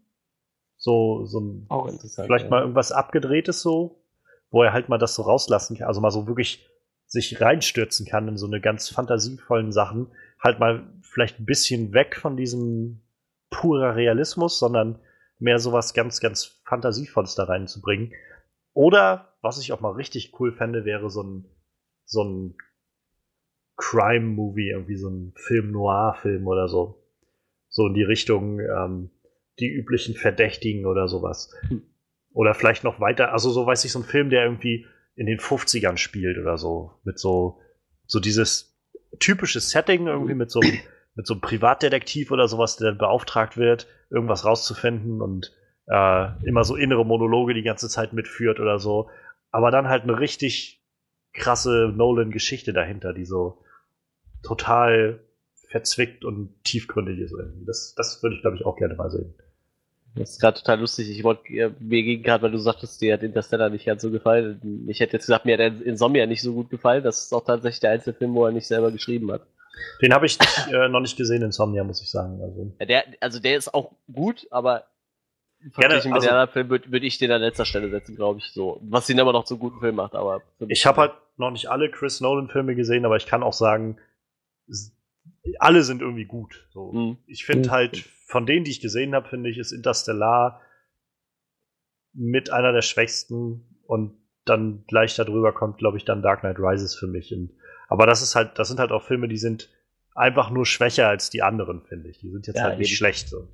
[0.80, 1.68] so, so ein,
[2.24, 2.50] vielleicht ja.
[2.50, 4.02] mal irgendwas abgedrehtes so,
[4.50, 6.66] wo er halt mal das so rauslassen kann, also mal so wirklich
[7.06, 10.10] sich reinstürzen kann in so eine ganz fantasievollen Sachen,
[10.42, 13.02] halt mal vielleicht ein bisschen weg von diesem
[13.50, 14.98] purer Realismus, sondern
[15.38, 18.12] mehr sowas ganz, ganz Fantasievolles da reinzubringen.
[18.72, 21.44] Oder, was ich auch mal richtig cool fände, wäre so ein,
[22.04, 22.56] so ein
[23.76, 27.02] Crime-Movie, irgendwie so ein Film-Noir-Film oder so.
[27.68, 29.10] So in die Richtung ähm,
[29.58, 31.52] die üblichen Verdächtigen oder sowas.
[32.32, 34.86] Oder vielleicht noch weiter, also so weiß ich, so ein Film, der irgendwie
[35.16, 36.92] in den 50ern spielt oder so.
[37.04, 37.60] Mit so,
[38.06, 38.78] so dieses
[39.18, 40.60] typische Setting irgendwie mit so,
[41.14, 45.52] mit so einem Privatdetektiv oder sowas, der dann beauftragt wird, irgendwas rauszufinden und
[45.88, 49.10] äh, immer so innere Monologe die ganze Zeit mitführt oder so.
[49.50, 50.80] Aber dann halt eine richtig
[51.32, 53.62] krasse Nolan-Geschichte dahinter, die so
[54.42, 55.20] total
[55.70, 57.34] verzwickt und tiefgründig ist.
[57.64, 59.32] Das, das würde ich, glaube ich, auch gerne mal sehen.
[60.16, 61.08] Das ist gerade total lustig.
[61.08, 61.42] Ich wollte
[61.78, 64.60] mir ging gerade, weil du sagtest, dir hat Interstellar nicht ganz so gefallen.
[64.88, 67.04] Ich hätte jetzt gesagt, mir hat Insomnia nicht so gut gefallen.
[67.04, 69.42] Das ist auch tatsächlich der einzige Film, wo er nicht selber geschrieben hat.
[70.02, 70.36] Den habe ich
[70.72, 72.40] äh, noch nicht gesehen, Insomnia, muss ich sagen.
[72.42, 72.74] Also.
[72.80, 74.84] Ja, der, also der ist auch gut, aber
[75.70, 78.52] verglichen mit also, anderen Filmen würde würd ich den an letzter Stelle setzen, glaube ich.
[78.52, 80.16] So, was ihn aber noch zu guten Film macht.
[80.16, 83.96] Aber ich habe halt noch nicht alle Chris Nolan-Filme gesehen, aber ich kann auch sagen,
[85.58, 86.66] alle sind irgendwie gut.
[86.70, 86.92] So.
[86.92, 87.18] Mhm.
[87.26, 87.72] Ich finde mhm.
[87.72, 90.60] halt von denen, die ich gesehen habe, finde ich, ist Interstellar
[92.12, 96.94] mit einer der schwächsten und dann gleich darüber kommt, glaube ich, dann Dark Knight Rises
[96.94, 97.32] für mich.
[97.32, 97.50] Und,
[97.88, 99.68] aber das ist halt, das sind halt auch Filme, die sind
[100.14, 102.18] einfach nur schwächer als die anderen, finde ich.
[102.18, 102.96] Die sind jetzt ja, halt nicht eben.
[102.96, 103.48] schlecht so.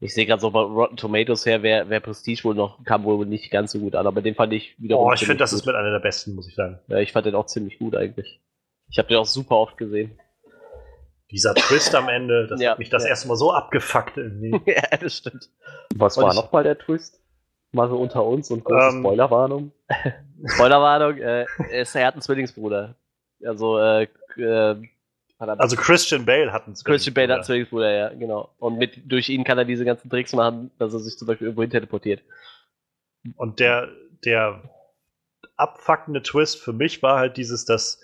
[0.00, 3.24] Ich sehe gerade so bei Rotten Tomatoes her, wer, wer Prestige wohl noch kam wohl
[3.24, 5.06] nicht ganz so gut an, aber den fand ich wiederum.
[5.06, 5.60] Oh, ich finde, das gut.
[5.60, 6.78] ist mit einer der besten, muss ich sagen.
[6.88, 8.40] Ja, ich fand den auch ziemlich gut eigentlich.
[8.90, 10.18] Ich habe den auch super oft gesehen
[11.30, 13.10] dieser Twist am Ende, das ja, hat mich das ja.
[13.10, 14.60] erste Mal so abgefuckt irgendwie.
[14.70, 15.50] ja, das stimmt.
[15.94, 17.20] Was und war nochmal der Twist?
[17.72, 19.72] Mal so unter uns und große ähm, Spoilerwarnung.
[20.46, 22.94] Spoilerwarnung, äh, er hat einen Zwillingsbruder.
[23.44, 24.06] Also, äh,
[24.36, 24.76] äh,
[25.38, 26.94] also Christian Bale hat einen Zwillingsbruder.
[26.94, 28.54] Christian Bale hat einen Zwillingsbruder, ja, genau.
[28.58, 31.46] Und mit, durch ihn kann er diese ganzen Tricks machen, dass er sich zum Beispiel
[31.46, 32.22] irgendwo hin teleportiert.
[33.36, 33.88] Und der,
[34.24, 34.62] der
[35.56, 38.00] abfuckende Twist für mich war halt dieses, dass,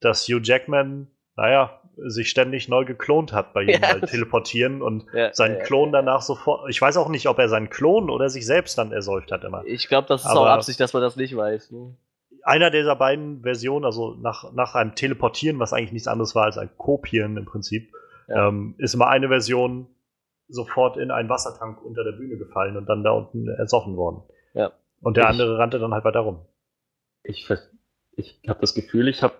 [0.00, 3.98] dass Hugh Jackman, naja, sich ständig neu geklont hat bei ihm, ja.
[4.00, 6.68] teleportieren und ja, seinen ja, Klon danach sofort.
[6.70, 9.64] Ich weiß auch nicht, ob er seinen Klon oder sich selbst dann ersäuft hat immer.
[9.66, 11.70] Ich glaube, das ist Aber auch Absicht, dass man das nicht weiß.
[11.70, 11.96] Ne?
[12.42, 16.58] Einer dieser beiden Versionen, also nach, nach einem Teleportieren, was eigentlich nichts anderes war als
[16.58, 17.92] ein Kopieren im Prinzip,
[18.28, 19.86] ähm, ist immer eine Version
[20.48, 24.22] sofort in einen Wassertank unter der Bühne gefallen und dann da unten ersoffen worden.
[24.52, 24.72] Ja.
[25.00, 26.44] Und der ich, andere rannte dann halt weiter rum.
[27.22, 27.48] Ich,
[28.16, 29.34] ich habe das Gefühl, ich habe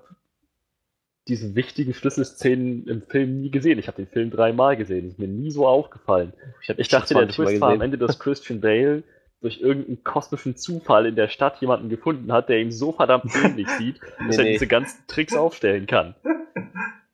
[1.28, 3.78] diese wichtigen Schlüsselszenen im Film nie gesehen.
[3.78, 5.08] Ich habe den Film dreimal gesehen.
[5.08, 6.34] Ist mir nie so aufgefallen.
[6.62, 9.02] Ich, ich dachte, der Twist war am Ende, dass Christian Bale
[9.40, 13.68] durch irgendeinen kosmischen Zufall in der Stadt jemanden gefunden hat, der ihm so verdammt ähnlich
[13.78, 14.52] sieht, dass nee, er nee.
[14.52, 16.14] diese ganzen Tricks aufstellen kann.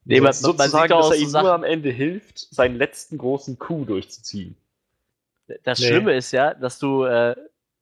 [0.04, 3.58] Nee, man, sozusagen, man dass er ihm so nur am Ende hilft, seinen letzten großen
[3.58, 4.56] Coup durchzuziehen.
[5.64, 5.86] Das nee.
[5.86, 7.34] Schlimme ist ja, dass du äh,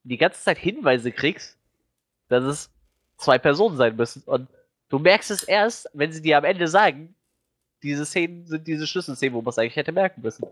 [0.04, 1.58] die ganze Zeit Hinweise kriegst,
[2.28, 2.70] dass es
[3.16, 4.22] zwei Personen sein müssen.
[4.24, 4.48] Und
[4.89, 7.14] Du merkst es erst, wenn sie dir am Ende sagen,
[7.82, 10.47] diese Szenen sind diese Schlüsselszenen, wo man es eigentlich hätte merken müssen.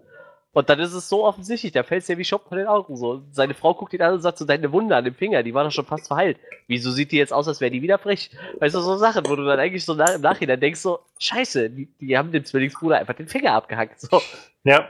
[0.53, 2.97] Und dann ist es so offensichtlich, da fällt es dir wie Schoppen von den Augen
[2.97, 3.23] so.
[3.31, 5.65] Seine Frau guckt ihn an und sagt so, deine Wunde an dem Finger, die war
[5.65, 6.39] doch schon fast verheilt.
[6.67, 8.31] Wieso sieht die jetzt aus, als wäre die wieder frisch?
[8.59, 11.69] Weißt du, so Sachen, wo du dann eigentlich so nach, im Nachhinein denkst so, scheiße,
[11.69, 14.01] die, die haben dem Zwillingsbruder einfach den Finger abgehackt.
[14.01, 14.23] So.
[14.65, 14.89] Ja.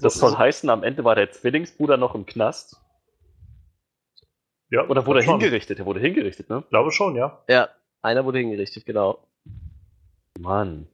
[0.00, 2.80] Das soll heißen, am Ende war der Zwillingsbruder noch im Knast.
[4.70, 4.88] Ja.
[4.88, 5.80] Oder wurde er hingerichtet?
[5.80, 6.64] Er wurde hingerichtet, ne?
[6.70, 7.42] Glaube schon, ja.
[7.48, 7.68] Ja.
[8.04, 9.18] Einer wurde hingerichtet, genau.
[10.38, 10.86] Mann.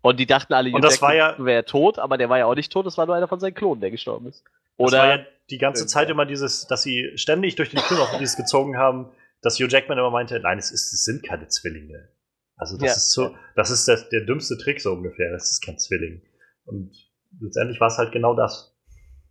[0.00, 2.54] Und die dachten alle, und das war ja, wäre tot, aber der war ja auch
[2.54, 4.44] nicht tot, das war nur einer von seinen Klonen, der gestorben ist.
[4.76, 8.00] Oder das war ja die ganze Zeit immer dieses, dass sie ständig durch den Film
[8.00, 9.10] auf dieses gezogen haben,
[9.40, 12.08] dass Hugh Jackman immer meinte, nein, es, ist, es sind keine Zwillinge.
[12.56, 12.92] Also das ja.
[12.92, 16.22] ist so, das ist der, der dümmste Trick so ungefähr, das ist kein Zwilling.
[16.64, 16.92] Und
[17.40, 18.76] letztendlich war es halt genau das.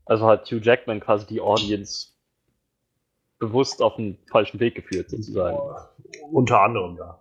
[0.05, 2.09] Also hat Hugh Jackman quasi die Audience
[3.39, 5.57] bewusst auf den falschen Weg geführt, sozusagen.
[6.31, 7.20] Unter anderem, ja.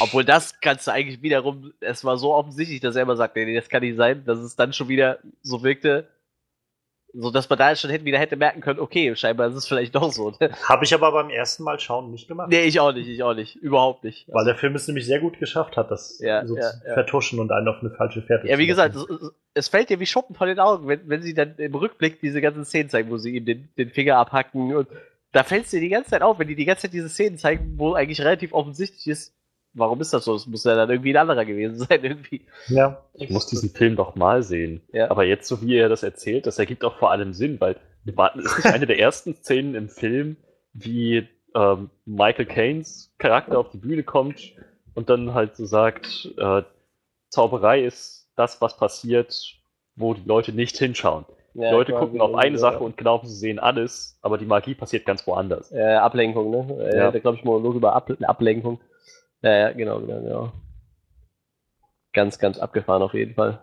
[0.00, 3.54] Obwohl das kannst du eigentlich wiederum, es war so offensichtlich, dass er immer sagt, nee,
[3.54, 6.08] das kann nicht sein, dass es dann schon wieder so wirkte,
[7.12, 10.12] so dass man da schon wieder hätte merken können, okay, scheinbar ist es vielleicht doch
[10.12, 10.32] so.
[10.40, 10.50] Ne?
[10.64, 12.48] Habe ich aber beim ersten Mal schauen nicht gemacht.
[12.50, 14.26] Nee, ich auch nicht, ich auch nicht, überhaupt nicht.
[14.28, 16.94] Weil der Film es nämlich sehr gut geschafft hat, das ja, so ja, zu ja.
[16.94, 19.06] vertuschen und einen auf eine falsche Fährte Ja, wie gesagt, es,
[19.54, 22.40] es, fällt dir wie Schuppen von den Augen, wenn, wenn sie dann im Rückblick diese
[22.40, 24.88] ganzen Szenen zeigen, wo sie ihm den, den Finger abhacken und
[25.32, 27.36] da fällt es dir die ganze Zeit auf, wenn die die ganze Zeit diese Szenen
[27.36, 29.34] zeigen, wo eigentlich relativ offensichtlich ist,
[29.74, 30.34] warum ist das so?
[30.34, 32.46] Es muss ja dann irgendwie ein anderer gewesen sein, irgendwie.
[32.68, 33.04] Ja.
[33.14, 34.82] Ich muss diesen Film doch mal sehen.
[34.92, 35.10] Ja.
[35.10, 38.16] Aber jetzt, so wie er das erzählt, das ergibt auch vor allem Sinn, weil wir
[38.16, 40.36] warten, ist nicht eine der ersten Szenen im Film,
[40.72, 44.52] wie ähm, Michael Caines Charakter auf die Bühne kommt
[44.94, 46.62] und dann halt so sagt, äh,
[47.30, 49.58] Zauberei ist das, was passiert,
[49.96, 51.26] wo die Leute nicht hinschauen.
[51.54, 54.74] Ja, die Leute gucken auf eine Sache und glauben, sie sehen alles, aber die Magie
[54.74, 55.72] passiert ganz woanders.
[55.72, 56.84] Äh, Ablenkung, ne?
[56.84, 57.10] Äh, ja.
[57.10, 58.80] Da glaube ich Monolog über Ab Ablenkung.
[59.42, 60.52] Ja, ja, genau, genau, genau.
[62.12, 63.60] Ganz, ganz abgefahren auf jeden Fall.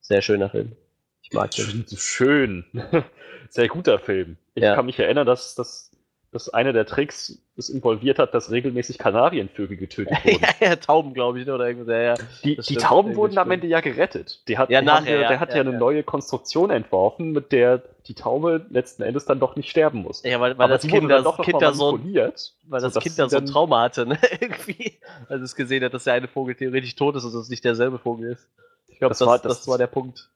[0.00, 0.76] Sehr schöner Film.
[1.22, 1.86] Ich mag den.
[1.96, 2.64] Schön.
[3.48, 4.36] Sehr guter Film.
[4.54, 4.74] Ich ja.
[4.74, 5.91] kann mich erinnern, dass, dass
[6.32, 10.40] dass einer der Tricks es involviert hat, dass regelmäßig Kanarienvögel getötet wurden.
[10.40, 11.88] ja, ja, Tauben, glaube ich, oder irgendwas.
[11.88, 12.26] Ja.
[12.42, 14.40] Die, die Tauben wurden am Ende ja gerettet.
[14.48, 17.82] Die hat, ja, die nachher, ja, der hat ja, eine neue Konstruktion entworfen, mit der
[18.06, 20.22] die Taube letzten Endes dann doch nicht sterben muss.
[20.24, 23.46] Ja, weil, weil das Kind, das kind da so, weil das Kind da so ein
[23.46, 24.18] Trauma hatte, ne?
[24.40, 24.98] irgendwie.
[25.28, 27.98] Als es gesehen hat, dass der eine Vogel theoretisch tot ist und es nicht derselbe
[27.98, 28.48] Vogel ist.
[28.88, 30.30] Ich glaube, das, das, das, das war der Punkt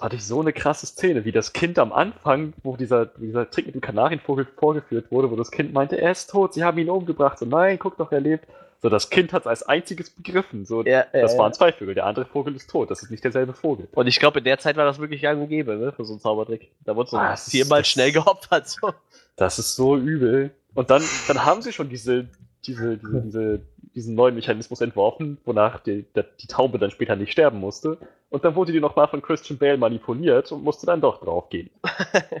[0.00, 3.66] hatte ich so eine krasse Szene, wie das Kind am Anfang, wo dieser, dieser Trick
[3.66, 6.88] mit dem Kanarienvogel vorgeführt wurde, wo das Kind meinte, er ist tot, sie haben ihn
[6.88, 7.38] umgebracht.
[7.38, 8.46] So, nein, guck doch, er lebt.
[8.82, 10.64] So, das Kind hat es als einziges begriffen.
[10.64, 13.52] So, ja, das waren zwei Vögel, der andere Vogel ist tot, das ist nicht derselbe
[13.52, 13.88] Vogel.
[13.92, 16.14] Und ich glaube, in der Zeit war das wirklich gang und gäbe, ne, für so
[16.14, 16.70] einen Zaubertrick.
[16.84, 18.68] Da wurde so ah, viermal schnell geopfert.
[18.68, 18.94] So.
[19.36, 20.50] Das ist so übel.
[20.74, 22.28] Und dann, dann haben sie schon diese,
[22.66, 23.60] diese, diese, diese
[23.94, 27.98] diesen neuen Mechanismus entworfen, wonach die, die, die, Taube dann später nicht sterben musste.
[28.28, 31.70] Und dann wurde die nochmal von Christian Bale manipuliert und musste dann doch draufgehen.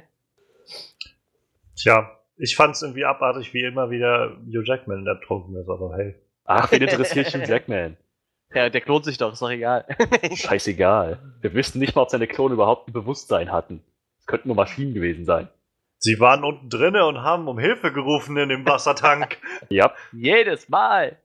[1.76, 6.14] Tja, ich fand es irgendwie abartig, wie immer wieder Hugh Jackman ertrunken ist, aber hey.
[6.44, 7.96] Ach, wen interessiert Hugh Jackman?
[8.52, 9.86] Ja, der klont sich doch, ist doch egal.
[10.34, 11.20] Scheißegal.
[11.40, 13.80] Wir wüssten nicht mal, ob seine Klone überhaupt ein Bewusstsein hatten.
[14.18, 15.48] Es könnten nur Maschinen gewesen sein.
[16.02, 19.36] Sie waren unten drinnen und haben um Hilfe gerufen in dem Wassertank.
[19.68, 19.92] ja.
[20.12, 21.16] Jedes Mal.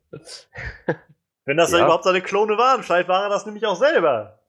[1.45, 1.79] Wenn das ja.
[1.79, 4.39] überhaupt seine Klone waren, vielleicht waren er das nämlich auch selber.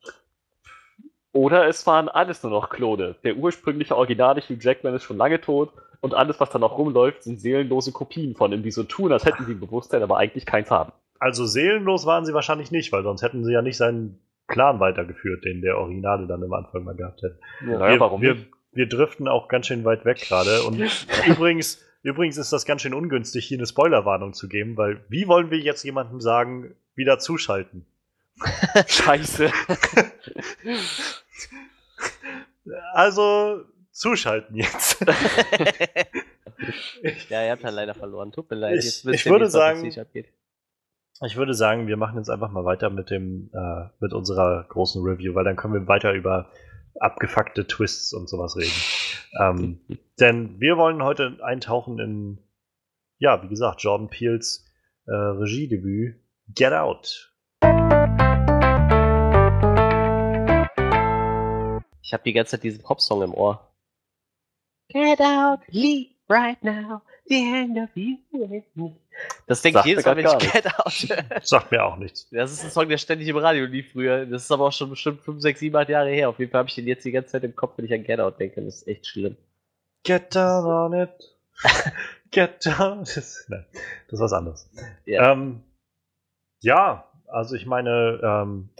[1.32, 3.14] Oder es waren alles nur noch Klone.
[3.22, 5.70] Der ursprüngliche originale Hugh Jackman ist schon lange tot
[6.00, 9.24] und alles, was da noch rumläuft, sind seelenlose Kopien von ihm, die so tun, als
[9.24, 10.92] hätten sie ein Bewusstsein, aber eigentlich keins haben.
[11.20, 14.18] Also seelenlos waren sie wahrscheinlich nicht, weil sonst hätten sie ja nicht seinen
[14.48, 17.38] Plan weitergeführt, den der Originale dann am Anfang mal gehabt hätte.
[17.66, 18.36] Ja, wir, warum wir,
[18.76, 20.62] wir driften auch ganz schön weit weg gerade.
[20.62, 20.78] Und
[21.26, 25.50] übrigens, übrigens ist das ganz schön ungünstig, hier eine Spoilerwarnung zu geben, weil wie wollen
[25.50, 27.86] wir jetzt jemandem sagen, wieder zuschalten?
[28.86, 29.50] Scheiße.
[32.92, 35.00] also zuschalten jetzt.
[37.30, 38.30] ja, ihr habt ja leider verloren.
[38.30, 38.84] Tut mir leid.
[38.84, 39.90] Ich, ich würde sagen,
[41.22, 45.02] ich würde sagen, wir machen jetzt einfach mal weiter mit dem äh, mit unserer großen
[45.02, 46.50] Review, weil dann können wir weiter über
[47.00, 48.72] abgefuckte Twists und sowas reden.
[49.40, 49.80] ähm,
[50.18, 52.38] denn wir wollen heute eintauchen in,
[53.18, 54.64] ja, wie gesagt, Jordan Peels
[55.06, 56.16] äh, Regiedebüt
[56.48, 57.32] Get Out.
[62.02, 63.72] Ich habe die ganze Zeit diesen Pop-Song im Ohr.
[64.88, 68.96] Get out, leave right now, the end of you and me.
[69.46, 72.28] Das denke ich jedes Mal, wenn ich Get Out Sagt mir auch nichts.
[72.30, 74.26] Das ist ein Song, der ständig im Radio lief früher.
[74.26, 76.28] Das ist aber auch schon bestimmt 5, 6, 7, 8 Jahre her.
[76.28, 78.04] Auf jeden Fall habe ich den jetzt die ganze Zeit im Kopf, wenn ich an
[78.04, 78.62] Get Out denke.
[78.62, 79.36] Das ist echt schlimm.
[80.04, 81.36] Get down on it.
[82.30, 83.00] Get down.
[83.00, 84.70] Das, nein, das ist was anderes.
[85.06, 85.62] Ja, ähm,
[86.60, 88.70] ja also ich meine, ähm,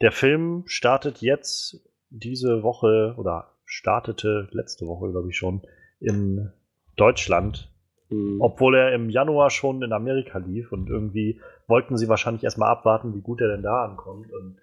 [0.00, 1.80] der Film startet jetzt
[2.10, 5.62] diese Woche oder startete letzte Woche, glaube ich schon,
[6.00, 6.52] in
[6.96, 7.72] Deutschland
[8.12, 8.40] Mhm.
[8.40, 13.14] Obwohl er im Januar schon in Amerika lief und irgendwie wollten sie wahrscheinlich erstmal abwarten,
[13.14, 14.58] wie gut er denn da ankommt und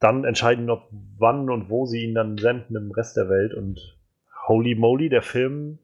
[0.00, 3.96] dann entscheiden, ob wann und wo sie ihn dann senden im Rest der Welt und
[4.46, 5.78] holy moly, der Film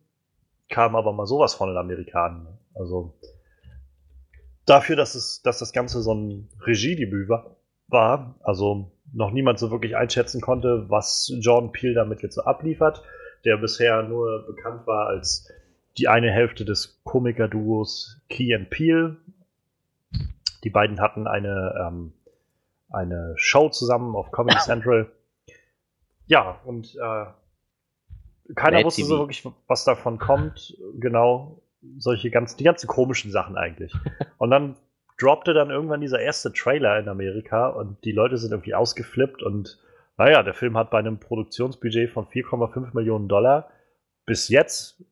[0.69, 2.59] kam aber mal sowas von den Amerikanern.
[2.75, 3.15] Also
[4.67, 7.57] dafür, dass, es, dass das Ganze so ein Regiedebüt war,
[7.89, 13.03] war, also noch niemand so wirklich einschätzen konnte, was Jordan Peele damit jetzt so abliefert,
[13.45, 15.49] der bisher nur bekannt war als
[15.99, 19.17] die eine Hälfte des Komiker-Duos Key and Peel.
[20.65, 22.13] Die beiden hatten eine, ähm,
[22.91, 25.11] eine Show zusammen auf Comedy Central.
[26.27, 27.27] Ja, und äh,
[28.55, 29.09] keiner Mad wusste TV.
[29.09, 30.77] so wirklich, was davon kommt.
[30.99, 31.63] Genau,
[31.99, 33.95] solche ganz, die ganzen komischen Sachen eigentlich.
[34.39, 34.77] Und dann
[35.19, 39.79] droppte dann irgendwann dieser erste Trailer in Amerika und die Leute sind irgendwie ausgeflippt und
[40.17, 43.71] naja, der Film hat bei einem Produktionsbudget von 4,5 Millionen Dollar
[44.27, 45.05] bis jetzt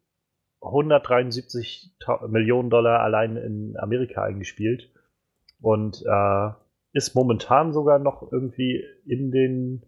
[0.61, 1.91] 173
[2.29, 4.91] Millionen Dollar allein in Amerika eingespielt
[5.61, 6.51] und äh,
[6.93, 9.83] ist momentan sogar noch irgendwie in den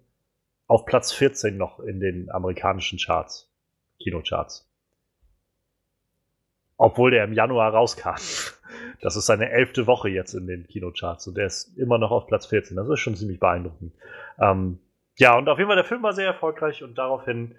[0.67, 3.53] auf Platz 14 noch in den amerikanischen Charts,
[4.03, 4.69] Kinocharts.
[6.77, 8.17] Obwohl der im Januar rauskam.
[9.01, 12.27] Das ist seine elfte Woche jetzt in den Kinocharts und der ist immer noch auf
[12.27, 12.77] Platz 14.
[12.77, 13.93] Das ist schon ziemlich beeindruckend.
[14.39, 14.79] Ähm,
[15.17, 17.55] ja, und auf jeden Fall der Film war sehr erfolgreich und daraufhin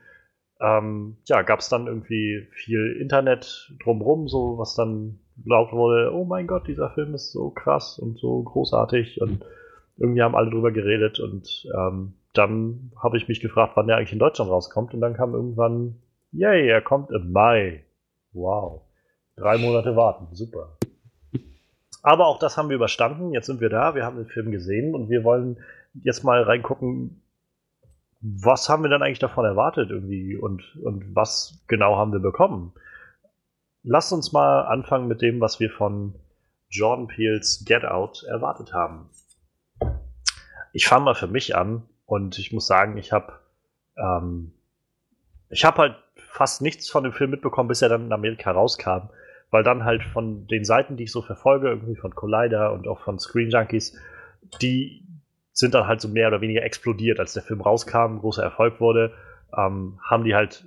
[0.60, 6.24] ähm, ja, gab es dann irgendwie viel Internet drumrum, so was dann laut wurde, oh
[6.24, 9.44] mein Gott, dieser Film ist so krass und so großartig und
[9.98, 14.14] irgendwie haben alle drüber geredet und ähm, dann habe ich mich gefragt, wann der eigentlich
[14.14, 16.02] in Deutschland rauskommt und dann kam irgendwann,
[16.32, 17.86] yay, er kommt im Mai.
[18.34, 18.82] Wow.
[19.38, 20.78] Drei Monate warten, super.
[22.04, 23.34] Aber auch das haben wir überstanden.
[23.34, 25.58] Jetzt sind wir da, wir haben den Film gesehen und wir wollen
[25.94, 27.22] jetzt mal reingucken,
[28.28, 32.74] was haben wir dann eigentlich davon erwartet irgendwie und, und was genau haben wir bekommen.
[33.84, 36.16] Lasst uns mal anfangen mit dem, was wir von
[36.70, 39.10] Jordan Peels Get Out erwartet haben.
[40.74, 43.34] Ich fange mal für mich an und ich muss sagen, ich habe
[43.96, 44.54] ähm,
[45.50, 49.10] ich habe halt fast nichts von dem Film mitbekommen, bis er dann in Amerika rauskam,
[49.52, 53.02] weil dann halt von den Seiten, die ich so verfolge, irgendwie von Collider und auch
[53.02, 53.96] von Screen Junkies,
[54.62, 55.06] die
[55.56, 59.14] sind dann halt so mehr oder weniger explodiert, als der Film rauskam, großer Erfolg wurde,
[59.58, 60.66] ähm, haben die halt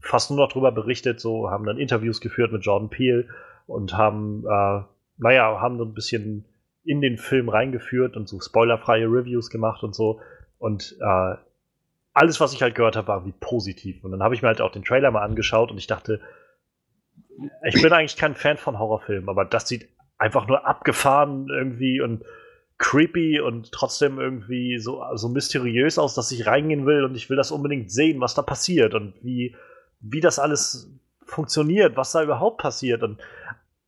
[0.00, 3.26] fast nur noch drüber berichtet, so haben dann Interviews geführt mit Jordan Peele
[3.66, 4.82] und haben, äh,
[5.16, 6.44] naja, haben so ein bisschen
[6.84, 10.20] in den Film reingeführt und so spoilerfreie Reviews gemacht und so.
[10.58, 11.34] Und äh,
[12.12, 14.04] alles, was ich halt gehört habe, war wie positiv.
[14.04, 16.20] Und dann habe ich mir halt auch den Trailer mal angeschaut und ich dachte,
[17.64, 19.88] ich bin eigentlich kein Fan von Horrorfilmen, aber das sieht
[20.18, 22.24] einfach nur abgefahren irgendwie und
[22.78, 27.36] creepy und trotzdem irgendwie so, so mysteriös aus, dass ich reingehen will und ich will
[27.36, 29.56] das unbedingt sehen, was da passiert und wie,
[30.00, 30.90] wie das alles
[31.24, 33.02] funktioniert, was da überhaupt passiert.
[33.02, 33.18] Und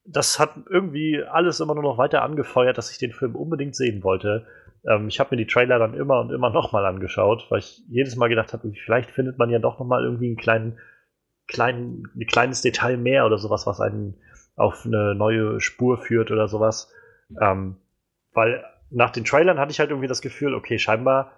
[0.04, 4.02] das hat irgendwie alles immer nur noch weiter angefeuert, dass ich den Film unbedingt sehen
[4.02, 4.46] wollte.
[4.86, 8.16] Ähm, ich habe mir die Trailer dann immer und immer nochmal angeschaut, weil ich jedes
[8.16, 10.78] Mal gedacht habe, vielleicht findet man ja doch nochmal irgendwie einen kleinen,
[11.46, 14.16] kleinen, ein kleines Detail mehr oder sowas, was einen
[14.56, 16.92] auf eine neue Spur führt oder sowas.
[17.40, 17.76] Ähm,
[18.32, 21.32] weil nach den Trailern hatte ich halt irgendwie das Gefühl, okay, scheinbar,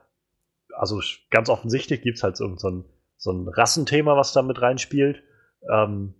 [0.75, 1.01] also
[1.31, 2.85] ganz offensichtlich gibt es halt so, so, ein,
[3.17, 5.23] so ein Rassenthema, was da mit reinspielt.
[5.71, 6.15] Ähm,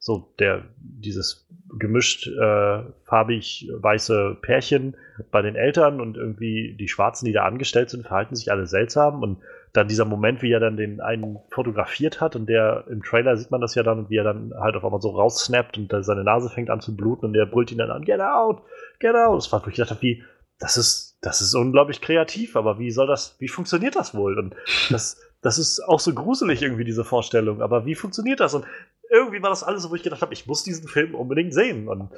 [0.00, 1.48] so der, dieses
[1.78, 4.96] gemischt äh, farbig weiße Pärchen
[5.30, 9.22] bei den Eltern und irgendwie die Schwarzen, die da angestellt sind, verhalten sich alle seltsam
[9.22, 9.38] und
[9.72, 13.50] dann dieser Moment, wie er dann den einen fotografiert hat und der im Trailer sieht
[13.50, 16.48] man das ja dann, wie er dann halt auf einmal so raussnappt und seine Nase
[16.48, 18.62] fängt an zu bluten und der brüllt ihn dann an, get out,
[19.00, 19.36] get out.
[19.36, 20.22] Das war, wo ich dachte, wie,
[20.58, 24.38] das ist, das ist unglaublich kreativ, aber wie soll das, wie funktioniert das wohl?
[24.38, 24.54] Und
[24.90, 28.54] das, das ist auch so gruselig irgendwie, diese Vorstellung, aber wie funktioniert das?
[28.54, 28.64] Und
[29.10, 31.88] irgendwie war das alles so, wo ich gedacht habe, ich muss diesen Film unbedingt sehen.
[31.88, 32.10] Und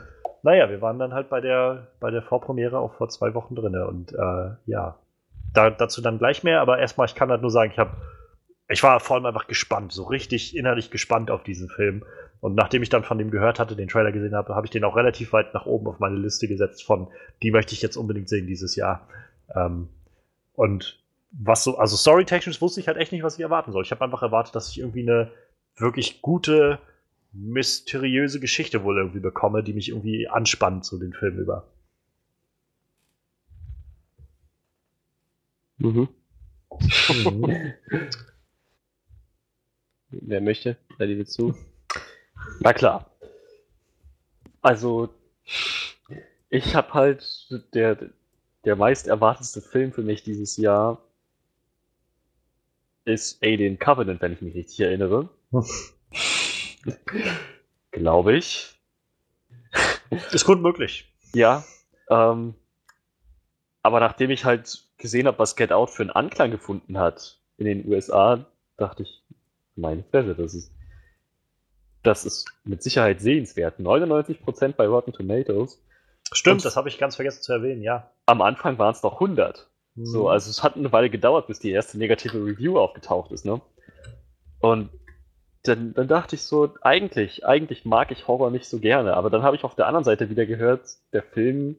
[0.43, 3.77] naja, wir waren dann halt bei der, bei der Vorpremiere auch vor zwei Wochen drin.
[3.77, 4.99] Und äh, ja,
[5.53, 7.97] da, dazu dann gleich mehr, aber erstmal, ich kann halt nur sagen, ich habe,
[8.69, 12.05] ich war vor allem einfach gespannt, so richtig innerlich gespannt auf diesen Film.
[12.41, 14.85] Und nachdem ich dann von dem gehört hatte, den Trailer gesehen habe, habe ich den
[14.85, 17.09] auch relativ weit nach oben auf meine Liste gesetzt von,
[17.43, 19.07] die möchte ich jetzt unbedingt sehen dieses Jahr.
[19.55, 19.89] Ähm,
[20.55, 20.99] und
[21.33, 23.85] was so, also storytechnisch wusste ich halt echt nicht, was ich erwarten soll.
[23.85, 25.31] Ich habe einfach erwartet, dass ich irgendwie eine
[25.77, 26.79] wirklich gute,
[27.33, 31.69] mysteriöse Geschichte wohl irgendwie bekomme, die mich irgendwie anspannt, so den Film über.
[35.79, 36.09] Mhm.
[37.25, 37.73] mhm.
[40.11, 40.77] Wer möchte?
[40.99, 41.55] Wer dir zu?
[42.59, 43.11] Na klar.
[44.63, 45.09] Also,
[46.49, 47.97] ich habe halt der,
[48.65, 50.99] der meist erwartetste Film für mich dieses Jahr
[53.05, 55.29] ist Alien Covenant, wenn ich mich richtig erinnere.
[57.91, 58.79] Glaube ich.
[60.33, 61.13] Ist gut möglich.
[61.35, 61.65] Ja.
[62.09, 62.55] Ähm,
[63.83, 67.65] aber nachdem ich halt gesehen habe, was Get Out für einen Anklang gefunden hat in
[67.65, 68.47] den USA,
[68.77, 69.23] dachte ich,
[69.77, 70.73] meine Fresse, das ist
[72.03, 73.79] das ist mit Sicherheit sehenswert.
[73.79, 75.83] 99% bei Rotten Tomatoes.
[76.33, 78.11] Stimmt, Und das habe ich ganz vergessen zu erwähnen, ja.
[78.27, 79.69] Am Anfang waren es noch 100.
[79.95, 80.07] Mhm.
[80.07, 83.61] So, also es hat eine Weile gedauert, bis die erste negative Review aufgetaucht ist, ne?
[84.61, 84.91] Und
[85.65, 89.43] dann, dann dachte ich so, eigentlich, eigentlich mag ich Horror nicht so gerne, aber dann
[89.43, 91.77] habe ich auf der anderen Seite wieder gehört, der Film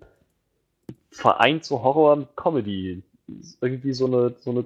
[1.09, 3.03] vereint so Horror und Comedy.
[3.61, 4.65] Irgendwie so eine, so eine,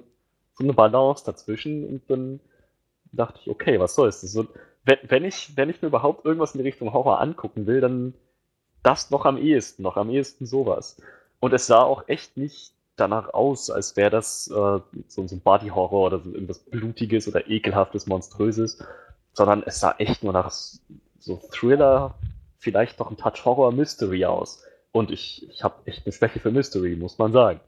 [0.54, 2.40] so eine Balance dazwischen und dann
[3.12, 4.20] dachte ich, okay, was soll es?
[4.20, 4.46] So,
[4.86, 8.14] wenn, wenn, ich, wenn ich mir überhaupt irgendwas in die Richtung Horror angucken will, dann
[8.82, 11.02] das noch am ehesten, noch am ehesten sowas.
[11.40, 15.40] Und es sah auch echt nicht danach aus, als wäre das äh, so, so ein
[15.40, 18.82] Body-Horror oder so irgendwas Blutiges oder Ekelhaftes, Monströses,
[19.32, 22.14] sondern es sah echt nur nach so Thriller,
[22.58, 24.62] vielleicht noch ein Touch Horror Mystery aus.
[24.92, 27.60] Und ich, ich habe echt eine Schwäche für Mystery, muss man sagen.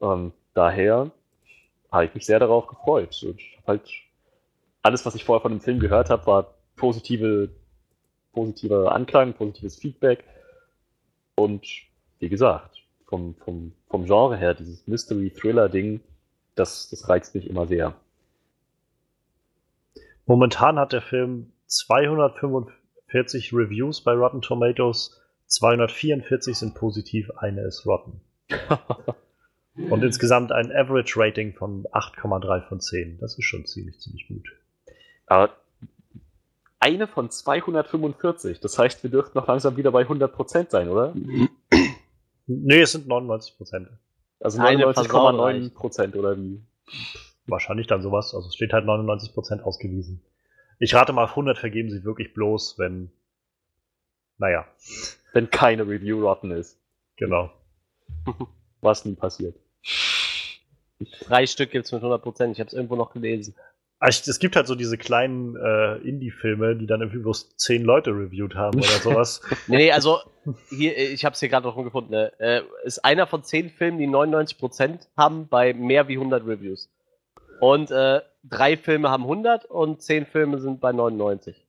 [0.00, 1.10] Ähm, daher
[1.92, 3.22] habe ich mich sehr darauf gefreut.
[3.22, 3.88] Und ich habe halt
[4.86, 7.50] alles, was ich vorher von dem Film gehört habe, war positive,
[8.32, 10.22] positiver Anklang, positives Feedback.
[11.34, 11.66] Und
[12.20, 16.02] wie gesagt, vom, vom, vom Genre her, dieses Mystery-Thriller-Ding,
[16.54, 17.96] das, das reizt mich immer sehr.
[20.24, 28.20] Momentan hat der Film 245 Reviews bei Rotten Tomatoes, 244 sind positiv, eine ist rotten.
[29.90, 33.18] Und insgesamt ein Average Rating von 8,3 von 10.
[33.18, 34.48] Das ist schon ziemlich, ziemlich gut.
[35.26, 35.50] Aber
[36.78, 38.60] eine von 245.
[38.60, 41.14] Das heißt, wir dürften noch langsam wieder bei 100% sein, oder?
[42.46, 43.88] Nee, es sind 99%.
[44.40, 46.62] Also 99,9% oder wie?
[47.46, 48.34] Wahrscheinlich dann sowas.
[48.34, 50.22] Also es steht halt 99% ausgewiesen.
[50.78, 53.10] Ich rate mal, 100 vergeben sie wirklich bloß, wenn.
[54.38, 54.66] Naja.
[55.32, 56.78] Wenn keine Review rotten ist.
[57.16, 57.50] Genau.
[58.80, 59.56] Was nie passiert.
[61.20, 62.52] Drei Stück gibt es mit 100%.
[62.52, 63.54] Ich habe es irgendwo noch gelesen.
[63.98, 68.10] Also, es gibt halt so diese kleinen äh, Indie-Filme, die dann irgendwie bloß zehn Leute
[68.10, 69.40] reviewed haben oder sowas.
[69.68, 70.18] nee, nee, also
[70.68, 72.10] hier, ich habe es hier gerade noch gefunden.
[72.10, 72.32] Ne?
[72.38, 76.90] Äh, ist einer von zehn Filmen, die 99% haben bei mehr wie 100 Reviews.
[77.60, 81.66] Und äh, drei Filme haben 100 und zehn Filme sind bei 99.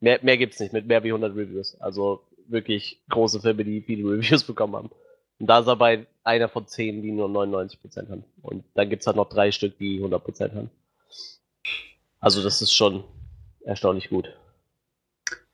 [0.00, 1.80] Mehr, mehr gibt's nicht mit mehr wie 100 Reviews.
[1.80, 4.90] Also wirklich große Filme, die viele Reviews bekommen haben.
[5.38, 8.24] Und da ist er bei einer von zehn, die nur 99% haben.
[8.42, 10.70] Und dann gibt's halt noch drei Stück, die 100% haben.
[12.20, 13.04] Also das ist schon
[13.64, 14.36] erstaunlich gut.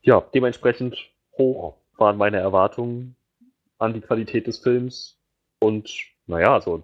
[0.01, 0.97] Ja, dementsprechend
[1.37, 3.15] hoch waren meine Erwartungen
[3.77, 5.19] an die Qualität des Films
[5.59, 5.89] und
[6.25, 6.83] naja, also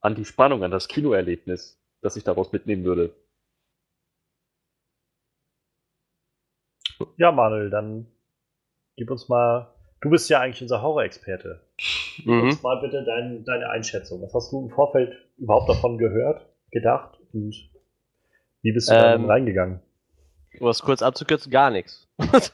[0.00, 3.14] an die Spannung, an das Kinoerlebnis, das ich daraus mitnehmen würde.
[7.16, 8.06] Ja, Manuel, dann
[8.96, 9.74] gib uns mal.
[10.00, 11.60] Du bist ja eigentlich unser Horror-Experte.
[12.16, 12.42] Gib mhm.
[12.44, 14.22] uns mal bitte dein, deine Einschätzung.
[14.22, 17.70] Was hast du im Vorfeld überhaupt davon gehört, gedacht und
[18.62, 19.80] wie bist du ähm, dann reingegangen?
[20.58, 22.08] Um es kurz abzukürzen, gar nichts.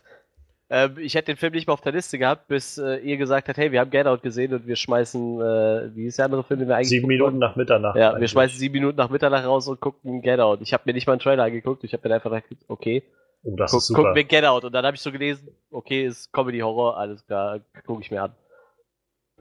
[0.70, 3.48] ähm, ich hätte den Film nicht mehr auf der Liste gehabt, bis äh, ihr gesagt
[3.48, 6.44] habt, hey, wir haben Get Out gesehen und wir schmeißen, äh, wie ist der andere
[6.44, 7.96] Film, den wir eigentlich Sieben Minuten nach Mitternacht.
[7.96, 8.20] Ja, eigentlich.
[8.20, 10.60] wir schmeißen sieben Minuten nach Mitternacht raus und gucken Get Out.
[10.60, 13.02] Ich habe mir nicht mal einen Trailer angeguckt, ich habe mir einfach gedacht, okay,
[13.42, 14.02] oh, das guck, ist super.
[14.02, 14.64] gucken wir Get Out.
[14.64, 18.34] Und dann habe ich so gelesen, okay, ist Comedy-Horror, alles klar, gucke ich mir an.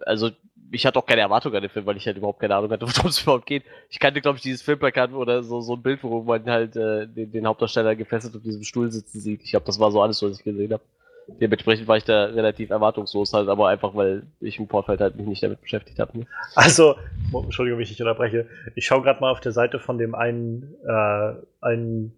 [0.02, 0.32] Also
[0.72, 2.88] ich hatte auch keine Erwartung an den Film, weil ich halt überhaupt keine Ahnung hatte,
[2.96, 3.64] worum es überhaupt geht.
[3.90, 7.08] Ich kannte, glaube ich, dieses Filmplakat oder so, so ein Bild, wo man halt äh,
[7.08, 9.44] den, den Hauptdarsteller gefesselt auf diesem Stuhl sitzen sieht.
[9.44, 10.84] Ich glaube, das war so alles, was ich gesehen habe.
[11.28, 15.26] Dementsprechend war ich da relativ erwartungslos halt, aber einfach, weil ich im Vorfeld halt mich
[15.26, 16.20] nicht damit beschäftigt habe.
[16.20, 16.28] Ne?
[16.54, 16.96] Also,
[17.34, 18.48] Entschuldigung, wenn ich dich unterbreche.
[18.76, 22.14] Ich schaue gerade mal auf der Seite von dem einen, äh, einen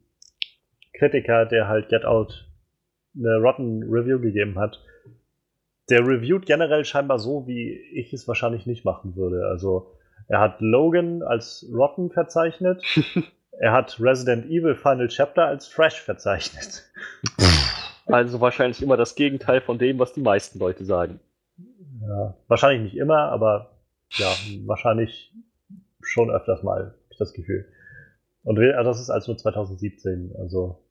[0.93, 2.47] Kritiker, der halt Get Out
[3.15, 4.79] eine Rotten Review gegeben hat
[5.89, 9.47] der reviewt generell scheinbar so, wie ich es wahrscheinlich nicht machen würde.
[9.47, 9.93] Also
[10.27, 12.83] er hat Logan als Rotten verzeichnet.
[13.59, 16.83] er hat Resident Evil Final Chapter als Fresh verzeichnet.
[18.09, 21.19] Also wahrscheinlich immer das Gegenteil von dem, was die meisten Leute sagen.
[21.99, 23.81] Ja, wahrscheinlich nicht immer, aber
[24.11, 24.31] ja,
[24.65, 25.33] wahrscheinlich
[26.01, 27.65] schon öfters mal, habe ich das Gefühl.
[28.43, 30.85] Und also das ist als nur 2017, also.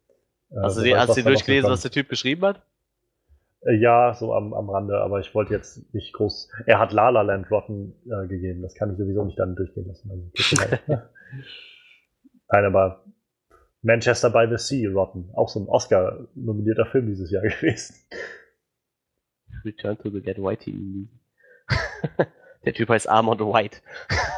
[0.51, 2.62] Äh, hast du, hast du durchgelesen, was der Typ geschrieben hat?
[3.62, 6.50] Äh, ja, so am, am Rande, aber ich wollte jetzt nicht groß.
[6.66, 9.86] Er hat La La Land Rotten äh, gegeben, das kann ich sowieso nicht dann durchgehen
[9.86, 10.10] lassen.
[10.10, 10.30] Also,
[12.48, 13.04] Nein, aber
[13.82, 17.96] Manchester by the Sea Rotten, auch so ein Oscar-nominierter Film dieses Jahr gewesen.
[19.64, 21.08] Return to the Get Whitey Movie.
[22.64, 23.78] Der Typ heißt Armand White.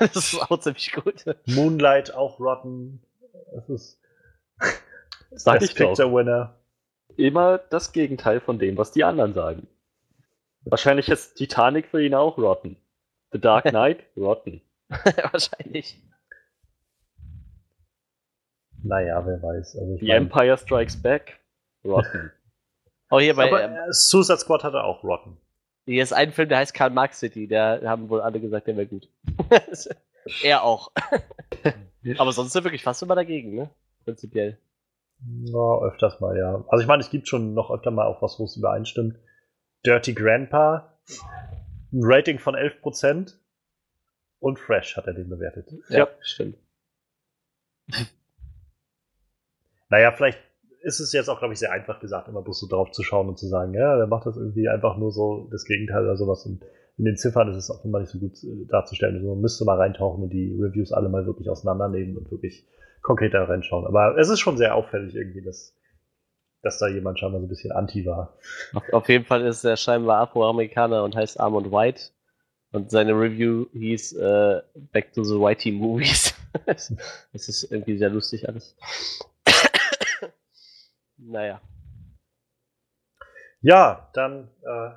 [0.00, 1.24] das ist auch ziemlich gut.
[1.46, 3.02] Moonlight auch Rotten.
[3.54, 4.00] Das ist.
[5.30, 6.57] Sag ich Picture Winner
[7.18, 9.66] immer das Gegenteil von dem, was die anderen sagen.
[10.64, 12.76] Wahrscheinlich ist Titanic für ihn auch rotten.
[13.32, 14.62] The Dark Knight, rotten.
[14.88, 16.00] Wahrscheinlich.
[18.82, 19.76] Naja, wer weiß.
[19.76, 21.40] Also The mein, Empire Strikes Back,
[21.84, 22.30] rotten.
[23.10, 25.36] oh, hier bei Aber, ähm, Suicide Squad hatte auch rotten.
[25.84, 27.48] Hier ist ein Film, der heißt Karl Marx City.
[27.48, 29.08] Der haben wohl alle gesagt, der wäre gut.
[30.42, 30.92] er auch.
[32.18, 33.70] Aber sonst ist er wirklich fast immer dagegen, ne?
[34.04, 34.58] Prinzipiell.
[35.20, 36.64] Ja, öfters mal, ja.
[36.68, 39.18] Also ich meine, es gibt schon noch öfter mal auch was, wo es übereinstimmt.
[39.84, 40.98] Dirty Grandpa,
[41.92, 43.34] ein Rating von 11%
[44.40, 45.72] und Fresh hat er den bewertet.
[45.88, 46.08] Ja, ja.
[46.20, 46.56] stimmt.
[49.90, 50.38] Naja, vielleicht
[50.82, 53.28] ist es jetzt auch, glaube ich, sehr einfach gesagt, immer bloß so drauf zu schauen
[53.28, 56.44] und zu sagen, ja, der macht das irgendwie einfach nur so das Gegenteil oder sowas.
[56.46, 56.62] Und
[56.98, 59.16] in den Ziffern ist es auch immer nicht so gut äh, darzustellen.
[59.16, 62.66] Also man müsste mal reintauchen und die Reviews alle mal wirklich auseinandernehmen und wirklich
[63.08, 63.86] konkreter reinschauen.
[63.86, 65.74] Aber es ist schon sehr auffällig irgendwie, dass,
[66.60, 68.36] dass da jemand scheinbar so ein bisschen anti war.
[68.74, 72.10] Auf, auf jeden Fall ist er scheinbar Afroamerikaner und heißt Armand White.
[72.70, 74.60] Und seine Review hieß äh,
[74.92, 76.34] Back to the Whitey Movies.
[76.66, 76.90] das
[77.32, 78.76] ist irgendwie sehr lustig alles.
[81.16, 81.62] naja.
[83.62, 84.90] Ja, dann äh,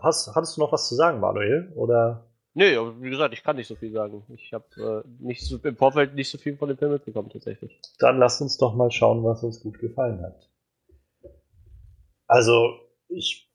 [0.00, 1.72] hast, hattest du noch was zu sagen, Manuel?
[1.74, 4.24] Oder Nee, aber wie gesagt, ich kann nicht so viel sagen.
[4.34, 7.80] Ich habe äh, so, im Vorfeld nicht so viel von dem Film mitbekommen, tatsächlich.
[7.98, 10.50] Dann lass uns doch mal schauen, was uns gut gefallen hat.
[12.26, 13.46] Also, ich.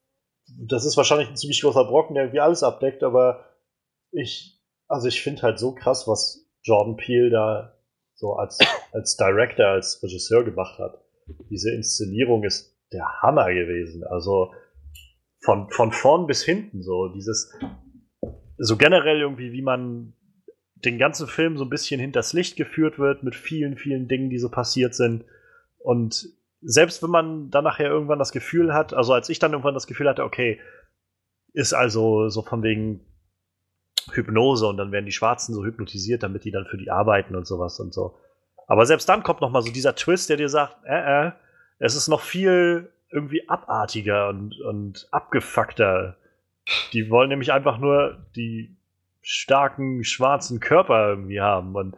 [0.60, 3.46] Das ist wahrscheinlich ein ziemlich großer Brocken, der irgendwie alles abdeckt, aber
[4.12, 7.78] Ich, also ich finde halt so krass, was Jordan Peele da
[8.14, 8.60] so als,
[8.92, 11.04] als Director, als Regisseur gemacht hat.
[11.50, 14.04] Diese Inszenierung ist der Hammer gewesen.
[14.04, 14.54] Also
[15.40, 17.08] von, von vorn bis hinten so.
[17.08, 17.52] Dieses,
[18.58, 20.14] so generell irgendwie, wie man
[20.76, 24.38] den ganzen Film so ein bisschen hinters Licht geführt wird mit vielen, vielen Dingen, die
[24.38, 25.24] so passiert sind.
[25.80, 26.28] Und
[26.62, 29.88] selbst wenn man dann nachher irgendwann das Gefühl hat, also als ich dann irgendwann das
[29.88, 30.60] Gefühl hatte, okay,
[31.54, 33.06] ist also so von wegen
[34.12, 37.48] Hypnose und dann werden die Schwarzen so hypnotisiert, damit die dann für die arbeiten und
[37.48, 38.18] sowas und so.
[38.68, 41.32] Aber selbst dann kommt noch mal so dieser Twist, der dir sagt, äh, äh,
[41.80, 46.18] es ist noch viel irgendwie abartiger und, und abgefuckter.
[46.94, 48.76] Die wollen nämlich einfach nur die
[49.22, 51.96] starken schwarzen Körper irgendwie haben und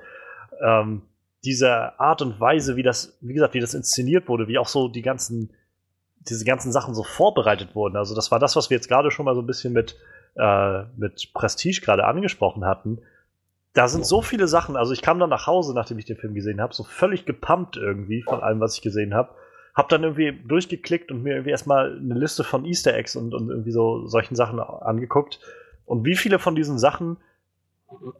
[0.62, 1.02] ähm,
[1.44, 4.88] diese Art und Weise, wie das, wie gesagt, wie das inszeniert wurde, wie auch so
[4.88, 5.52] die ganzen,
[6.22, 7.98] diese ganzen Sachen so vorbereitet wurden.
[7.98, 9.96] Also das war das, was wir jetzt gerade schon mal so ein bisschen mit
[10.36, 13.00] äh, mit Prestige gerade angesprochen hatten,
[13.74, 14.76] da sind so viele Sachen.
[14.76, 17.78] Also ich kam dann nach Hause, nachdem ich den Film gesehen habe, so völlig gepumpt
[17.78, 19.30] irgendwie von allem, was ich gesehen habe.
[19.76, 23.50] Hab dann irgendwie durchgeklickt und mir irgendwie erstmal eine Liste von Easter Eggs und, und
[23.50, 25.40] irgendwie so solchen Sachen angeguckt.
[25.86, 27.18] Und wie viele von diesen Sachen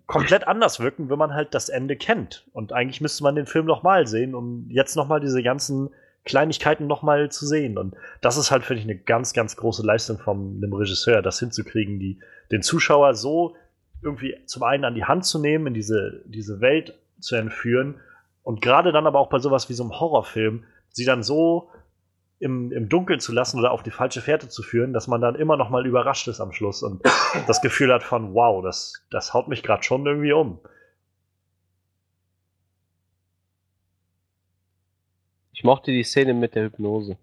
[0.06, 2.46] komplett anders wirken, wenn man halt das Ende kennt.
[2.54, 5.90] Und eigentlich müsste man den Film noch mal sehen, um jetzt noch mal diese ganzen
[6.24, 7.78] Kleinigkeiten nochmal zu sehen.
[7.78, 11.40] Und das ist halt, finde ich, eine ganz, ganz große Leistung von einem Regisseur, das
[11.40, 12.20] hinzukriegen, die,
[12.52, 13.56] den Zuschauer so
[14.02, 17.96] irgendwie zum einen an die Hand zu nehmen, in diese, diese Welt zu entführen
[18.44, 20.64] und gerade dann aber auch bei sowas wie so einem Horrorfilm,
[20.96, 21.70] sie dann so
[22.40, 25.36] im, im Dunkeln zu lassen oder auf die falsche Fährte zu führen, dass man dann
[25.36, 27.02] immer noch mal überrascht ist am Schluss und
[27.48, 30.60] das Gefühl hat von, wow, das, das haut mich gerade schon irgendwie um.
[35.54, 37.18] Ich mochte die Szene mit der Hypnose.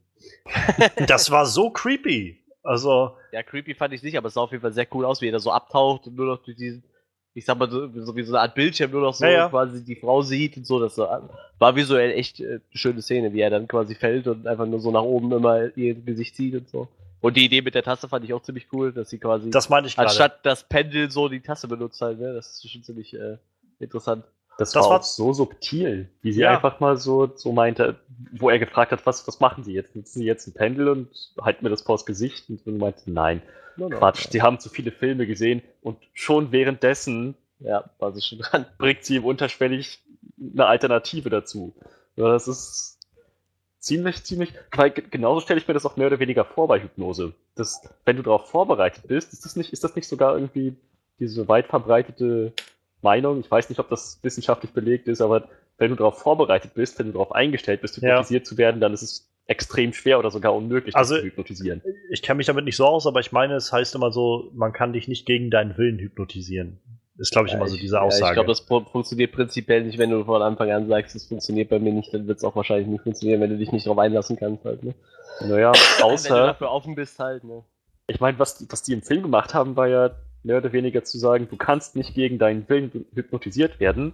[1.07, 2.39] das war so creepy.
[2.62, 3.16] Also.
[3.32, 5.28] Ja, creepy fand ich nicht, aber es sah auf jeden Fall sehr cool aus, wie
[5.28, 6.85] er da so abtaucht und nur noch durch diesen,
[7.34, 9.48] ich sag mal, so, so wie so eine Art Bildschirm nur noch so ja, ja.
[9.48, 10.78] quasi die Frau sieht und so.
[10.78, 14.66] Das war visuell echt äh, eine schöne Szene, wie er dann quasi fällt und einfach
[14.66, 16.88] nur so nach oben immer ihr Gesicht zieht und so.
[17.20, 19.50] Und die Idee mit der Tasse fand ich auch ziemlich cool, dass sie quasi.
[19.50, 20.09] Das meine ich gerade.
[20.09, 22.34] Anstatt das Pendel so die Tasse benutzt halt, ne?
[22.34, 23.38] Das ist schon ziemlich äh,
[23.78, 24.24] interessant.
[24.59, 26.51] Das, das war, war so subtil, wie sie ja.
[26.51, 28.01] einfach mal so, so meinte,
[28.33, 29.97] wo er gefragt hat, was, was machen Sie jetzt?
[29.97, 31.09] Nutzen Sie jetzt ein Pendel und
[31.41, 32.49] halten mir das vors Gesicht?
[32.51, 33.43] Und sie meinte, nein,
[33.77, 37.35] no, no, Quatsch, die haben zu viele Filme gesehen und schon währenddessen
[37.65, 38.66] ja, war sie schon dran.
[38.79, 40.03] bringt sie ihm unterschwellig
[40.41, 41.74] eine Alternative dazu.
[42.16, 42.99] Ja, das ist
[43.79, 47.35] ziemlich, ziemlich, weil genauso stelle ich mir das auch mehr oder weniger vor bei Hypnose.
[47.55, 50.77] Das, wenn du darauf vorbereitet bist, ist das nicht, ist das nicht sogar irgendwie
[51.19, 52.53] diese weit verbreitete
[53.03, 53.41] Meinung.
[53.41, 55.49] Ich weiß nicht, ob das wissenschaftlich belegt ist, aber
[55.79, 58.49] wenn du darauf vorbereitet bist, wenn du darauf eingestellt bist, hypnotisiert ja.
[58.49, 61.83] zu werden, dann ist es extrem schwer oder sogar unmöglich, also, zu hypnotisieren.
[62.11, 64.73] Ich kenne mich damit nicht so aus, aber ich meine, es heißt immer so, man
[64.73, 66.79] kann dich nicht gegen deinen Willen hypnotisieren.
[67.19, 68.24] Ist, glaube ich, ja, immer so diese Aussage.
[68.24, 68.61] Ja, ich glaube, das
[68.91, 72.27] funktioniert prinzipiell nicht, wenn du von Anfang an sagst, es funktioniert bei mir nicht, dann
[72.27, 74.95] wird es auch wahrscheinlich nicht funktionieren, wenn du dich nicht darauf einlassen kannst halt, ne?
[75.41, 75.73] Naja,
[76.03, 76.31] außer...
[76.31, 77.65] wenn du dafür offen bist halt, ne?
[78.07, 80.11] Ich meine, was, was die im Film gemacht haben, war ja
[80.43, 84.12] mehr oder weniger zu sagen, du kannst nicht gegen deinen Willen hypnotisiert werden.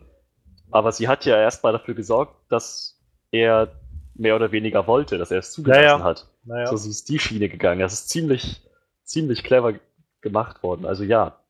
[0.71, 3.01] Aber sie hat ja erstmal dafür gesorgt, dass
[3.31, 3.73] er
[4.15, 6.03] mehr oder weniger wollte, dass er es zugelassen naja.
[6.03, 6.27] hat.
[6.45, 6.67] Naja.
[6.67, 7.81] So sie ist die Schiene gegangen.
[7.81, 8.61] Das ist ziemlich,
[9.05, 9.75] ziemlich clever
[10.21, 10.85] gemacht worden.
[10.85, 11.41] Also ja,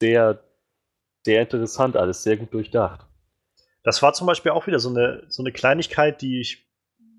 [0.00, 0.40] sehr,
[1.24, 3.06] sehr interessant alles, sehr gut durchdacht.
[3.82, 6.68] Das war zum Beispiel auch wieder so eine, so eine Kleinigkeit, die ich,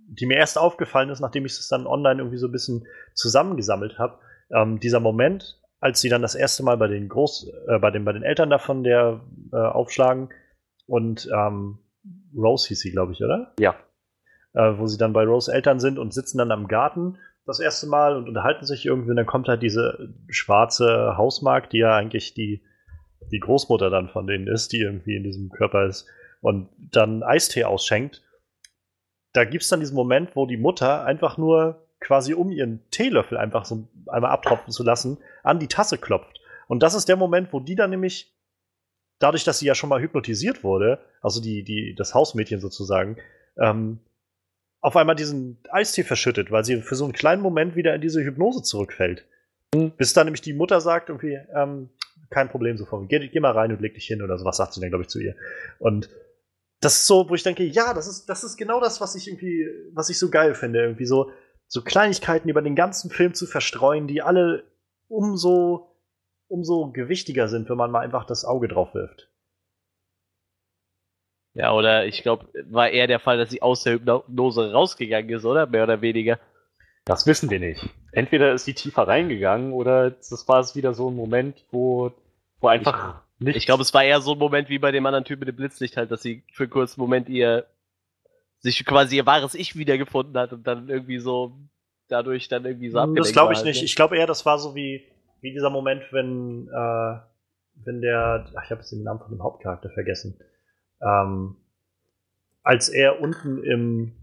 [0.07, 3.99] die mir erst aufgefallen ist, nachdem ich es dann online irgendwie so ein bisschen zusammengesammelt
[3.99, 4.19] habe.
[4.51, 8.05] Ähm, dieser Moment, als sie dann das erste Mal bei den Groß, äh, bei den,
[8.05, 9.19] bei den Eltern davon der
[9.51, 10.29] äh, aufschlagen
[10.87, 11.79] und ähm,
[12.33, 13.53] Rose hieß sie, glaube ich, oder?
[13.59, 13.75] Ja.
[14.53, 17.87] Äh, wo sie dann bei Rose Eltern sind und sitzen dann am Garten das erste
[17.87, 22.33] Mal und unterhalten sich irgendwie und dann kommt halt diese schwarze Hausmark, die ja eigentlich
[22.33, 22.63] die,
[23.33, 26.07] die Großmutter dann von denen ist, die irgendwie in diesem Körper ist
[26.39, 28.23] und dann Eistee ausschenkt.
[29.33, 33.37] Da gibt es dann diesen Moment, wo die Mutter einfach nur quasi um ihren Teelöffel
[33.37, 36.41] einfach so einmal abtropfen zu lassen, an die Tasse klopft.
[36.67, 38.35] Und das ist der Moment, wo die dann nämlich,
[39.19, 43.17] dadurch, dass sie ja schon mal hypnotisiert wurde, also die, die, das Hausmädchen sozusagen,
[43.57, 43.99] ähm,
[44.81, 48.21] auf einmal diesen Eistee verschüttet, weil sie für so einen kleinen Moment wieder in diese
[48.21, 49.25] Hypnose zurückfällt.
[49.97, 51.89] Bis dann nämlich die Mutter sagt, irgendwie, ähm,
[52.29, 54.81] kein Problem sofort, geh, geh mal rein und leg dich hin oder sowas, sagt sie
[54.81, 55.35] dann, glaube ich, zu ihr.
[55.79, 56.09] Und
[56.81, 59.27] das ist so, wo ich denke, ja, das ist, das ist genau das, was ich
[59.27, 60.81] irgendwie, was ich so geil finde.
[60.81, 61.31] Irgendwie so,
[61.73, 64.63] so Kleinigkeiten über den ganzen Film zu verstreuen, die alle
[65.07, 65.97] umso,
[66.47, 69.27] umso gewichtiger sind, wenn man mal einfach das Auge drauf wirft.
[71.55, 75.45] Ja, oder ich glaube, war eher der Fall, dass sie aus der Hypnose rausgegangen ist,
[75.45, 75.65] oder?
[75.65, 76.37] Mehr oder weniger.
[77.05, 77.89] Das wissen wir nicht.
[78.11, 82.11] Entweder ist sie tiefer reingegangen oder das war es wieder so ein Moment, wo,
[82.59, 83.55] Wo einfach ich, nicht.
[83.57, 85.55] Ich glaube, es war eher so ein Moment wie bei dem anderen Typ mit dem
[85.55, 87.65] Blitzlicht halt, dass sie für einen kurzen Moment ihr
[88.63, 91.59] sich quasi ihr wahres Ich wiedergefunden hat und dann irgendwie so
[92.07, 93.81] dadurch dann irgendwie so abgelenkt Das glaube ich nicht.
[93.81, 93.85] Ne?
[93.85, 95.03] Ich glaube eher, das war so wie,
[95.41, 97.19] wie dieser Moment, wenn, äh,
[97.85, 100.39] wenn der, ach, ich habe jetzt den Namen von dem Hauptcharakter vergessen,
[101.01, 101.57] ähm,
[102.63, 104.15] als er unten im,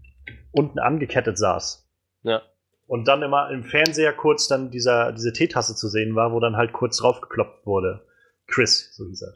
[0.51, 1.87] unten angekettet saß.
[2.23, 2.41] Ja.
[2.87, 6.57] Und dann immer im Fernseher kurz dann dieser, diese Teetasse zu sehen war, wo dann
[6.57, 8.05] halt kurz draufgeklopft wurde.
[8.47, 9.33] Chris, so hieß er.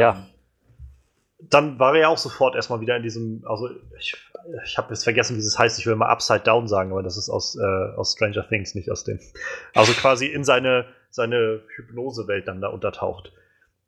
[0.00, 0.12] Ja.
[0.12, 0.26] Ähm,
[1.48, 4.16] dann war er ja auch sofort erstmal wieder in diesem, also ich,
[4.64, 7.16] ich habe jetzt vergessen, wie es heißt, ich will mal Upside Down sagen, aber das
[7.16, 9.18] ist aus, äh, aus Stranger Things, nicht aus dem.
[9.74, 13.32] Also quasi in seine, seine Hypnosewelt dann da untertaucht.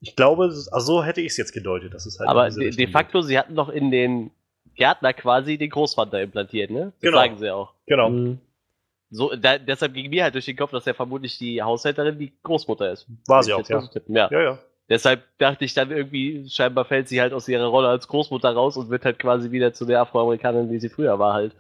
[0.01, 1.95] Ich glaube, also so hätte ich es jetzt gedeutet.
[1.95, 3.29] Das ist halt aber de, de facto, geht.
[3.29, 4.31] sie hatten doch in den
[4.74, 6.93] Gärtner quasi den Großvater implantiert, ne?
[7.01, 7.19] Das genau.
[7.19, 7.74] sagen sie auch.
[7.87, 8.11] Genau.
[8.11, 8.41] Mhm.
[9.11, 12.33] So, da, deshalb ging mir halt durch den Kopf, dass ja vermutlich die Haushälterin die
[12.43, 13.07] Großmutter ist.
[13.27, 13.83] War sie auch, ja.
[14.09, 14.29] ja.
[14.31, 14.59] Ja, ja.
[14.89, 18.77] Deshalb dachte ich dann irgendwie, scheinbar fällt sie halt aus ihrer Rolle als Großmutter raus
[18.77, 21.55] und wird halt quasi wieder zu der Afroamerikanerin, wie sie früher war, halt.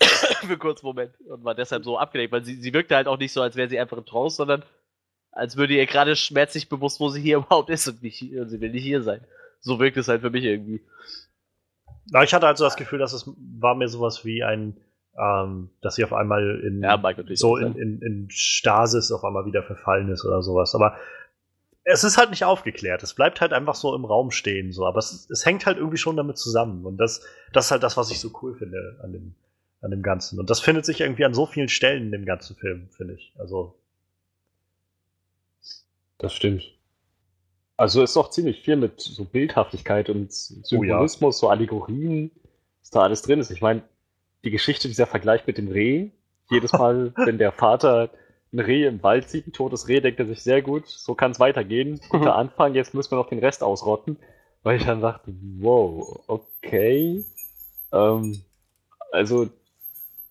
[0.00, 1.12] Für einen kurzen Moment.
[1.28, 3.68] Und war deshalb so abgelenkt, weil sie, sie wirkte halt auch nicht so, als wäre
[3.68, 4.64] sie einfach in Trance, sondern
[5.30, 8.60] als würde ihr gerade schmerzlich bewusst, wo sie hier überhaupt ist und, nicht, und sie
[8.60, 9.20] will nicht hier sein.
[9.60, 10.82] So wirkt es halt für mich irgendwie.
[12.10, 14.76] Na, ich hatte also das Gefühl, dass es war mir sowas wie ein,
[15.18, 17.00] ähm, dass sie auf einmal in ja,
[17.34, 20.74] so in, in, in Stasis auf einmal wieder verfallen ist oder sowas.
[20.74, 20.96] Aber
[21.84, 23.02] es ist halt nicht aufgeklärt.
[23.02, 24.86] Es bleibt halt einfach so im Raum stehen, so.
[24.86, 26.86] Aber es, es hängt halt irgendwie schon damit zusammen.
[26.86, 29.34] Und das, das ist halt das, was ich so cool finde an dem,
[29.82, 30.40] an dem Ganzen.
[30.40, 33.34] Und das findet sich irgendwie an so vielen Stellen in dem ganzen Film, finde ich.
[33.38, 33.78] Also.
[36.18, 36.64] Das stimmt.
[37.76, 41.48] Also ist auch ziemlich viel mit so Bildhaftigkeit und Symbolismus, oh ja.
[41.48, 42.30] so Allegorien,
[42.80, 43.50] was da alles drin ist.
[43.50, 43.82] Ich meine,
[44.44, 46.10] die Geschichte, dieser Vergleich mit dem Reh,
[46.50, 48.10] jedes Mal, wenn der Vater
[48.54, 51.32] ein Reh im Wald sieht, ein totes Reh, denkt er sich sehr gut, so kann
[51.32, 52.00] es weitergehen.
[52.08, 52.48] Guter mhm.
[52.48, 54.16] Anfang, jetzt müssen wir noch den Rest ausrotten.
[54.62, 57.24] Weil ich dann dachte, wow, okay.
[57.92, 58.42] Ähm,
[59.12, 59.50] also,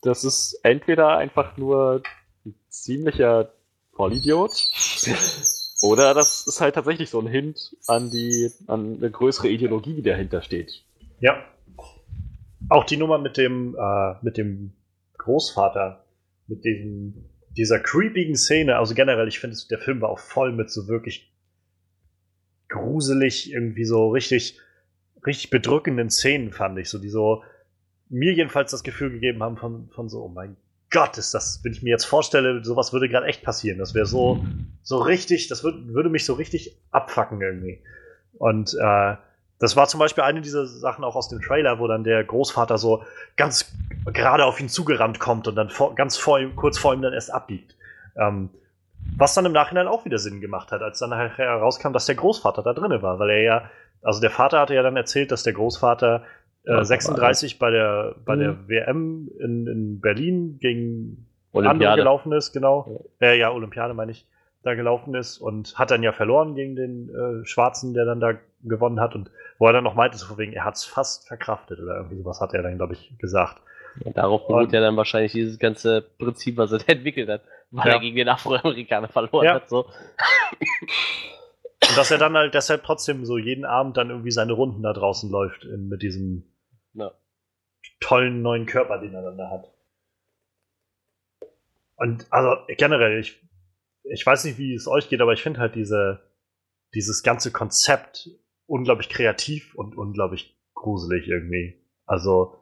[0.01, 2.01] das ist entweder einfach nur
[2.45, 3.51] ein ziemlicher
[3.91, 4.51] Vollidiot.
[5.83, 10.01] Oder das ist halt tatsächlich so ein Hint an die, an eine größere Ideologie, die
[10.01, 10.83] dahinter steht.
[11.19, 11.43] Ja.
[12.69, 14.73] Auch die Nummer mit dem, äh, mit dem
[15.17, 16.05] Großvater,
[16.47, 17.25] mit diesem,
[17.57, 21.31] dieser creepigen Szene, also generell, ich finde, der Film war auch voll mit so wirklich
[22.69, 24.59] gruselig, irgendwie so richtig,
[25.25, 27.43] richtig bedrückenden Szenen, fand ich, so, die so
[28.09, 30.57] mir jedenfalls das Gefühl gegeben haben von, von so, oh mein
[30.89, 33.79] Gott, ist das, wenn ich mir jetzt vorstelle, sowas würde gerade echt passieren.
[33.79, 34.45] Das wäre so,
[34.83, 37.81] so richtig, das würd, würde mich so richtig abfacken irgendwie.
[38.33, 39.15] Und äh,
[39.63, 42.77] das war zum Beispiel eine dieser Sachen auch aus dem Trailer, wo dann der Großvater
[42.77, 43.03] so
[43.37, 43.73] ganz
[44.07, 47.13] gerade auf ihn zugerannt kommt und dann vor, ganz vor ihm, kurz vor ihm dann
[47.13, 47.77] erst abbiegt.
[48.17, 48.49] Ähm,
[49.15, 52.61] was dann im Nachhinein auch wieder Sinn gemacht hat, als dann herauskam, dass der Großvater
[52.61, 53.69] da drinne war, weil er ja,
[54.01, 56.23] also der Vater hatte ja dann erzählt, dass der Großvater
[56.65, 58.39] äh, 36 bei der, bei mhm.
[58.39, 63.05] der WM in, in Berlin gegen andere gelaufen ist, genau.
[63.21, 63.27] Ja.
[63.27, 64.27] Äh, ja, Olympiade meine ich,
[64.63, 68.33] da gelaufen ist und hat dann ja verloren gegen den äh, Schwarzen, der dann da
[68.63, 69.29] gewonnen hat und
[69.63, 72.17] wo er dann noch meinte, so von wegen, er hat es fast verkraftet oder irgendwie
[72.17, 73.61] sowas hat er dann, glaube ich, gesagt.
[74.03, 77.93] Ja, darauf beruht ja dann wahrscheinlich dieses ganze Prinzip, was er entwickelt hat, weil ja.
[77.93, 79.53] er gegen den Afroamerikaner verloren ja.
[79.53, 79.69] hat.
[79.69, 79.85] So.
[79.85, 79.93] Und
[81.95, 85.31] dass er dann halt deshalb trotzdem so jeden Abend dann irgendwie seine Runden da draußen
[85.31, 86.43] läuft in, mit diesem
[86.93, 87.13] ja.
[88.01, 89.71] tollen neuen Körper, den er dann da hat.
[91.95, 93.41] Und also generell, ich,
[94.03, 96.19] ich weiß nicht, wie es euch geht, aber ich finde halt diese,
[96.93, 98.27] dieses ganze Konzept
[98.65, 101.81] unglaublich kreativ und unglaublich gruselig irgendwie.
[102.05, 102.55] Also,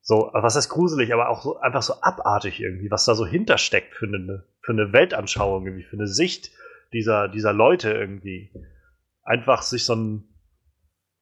[0.00, 3.94] so, was heißt gruselig, aber auch so einfach so abartig irgendwie, was da so hintersteckt
[3.94, 6.50] für eine, für eine Weltanschauung irgendwie, für eine Sicht
[6.92, 8.52] dieser, dieser Leute irgendwie.
[9.22, 10.28] Einfach sich so ein,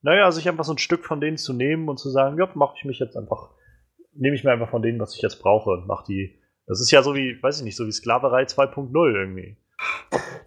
[0.02, 2.74] naja, sich einfach so ein Stück von denen zu nehmen und zu sagen, ja, mache
[2.76, 3.50] ich mich jetzt einfach,
[4.12, 6.40] nehme ich mir einfach von denen, was ich jetzt brauche und mache die.
[6.66, 9.56] Das ist ja so wie, weiß ich nicht, so wie Sklaverei 2.0 irgendwie.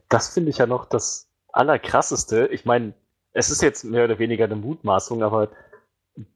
[0.09, 2.47] Das finde ich ja noch das Allerkrasseste.
[2.47, 2.93] Ich meine,
[3.35, 5.49] es ist jetzt mehr oder weniger eine Mutmaßung, aber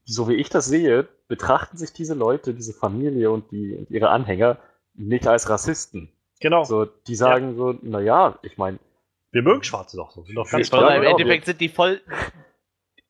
[0.04, 4.10] so wie ich das sehe, betrachten sich diese Leute, diese Familie und, die, und ihre
[4.10, 4.58] Anhänger
[4.94, 6.12] nicht als Rassisten.
[6.40, 6.64] Genau.
[6.64, 7.54] So, die sagen ja.
[7.56, 8.78] so, naja, ich meine.
[9.32, 10.24] Wir mögen Schwarze doch so.
[10.24, 12.02] Sind doch ganz Im Endeffekt sind die voll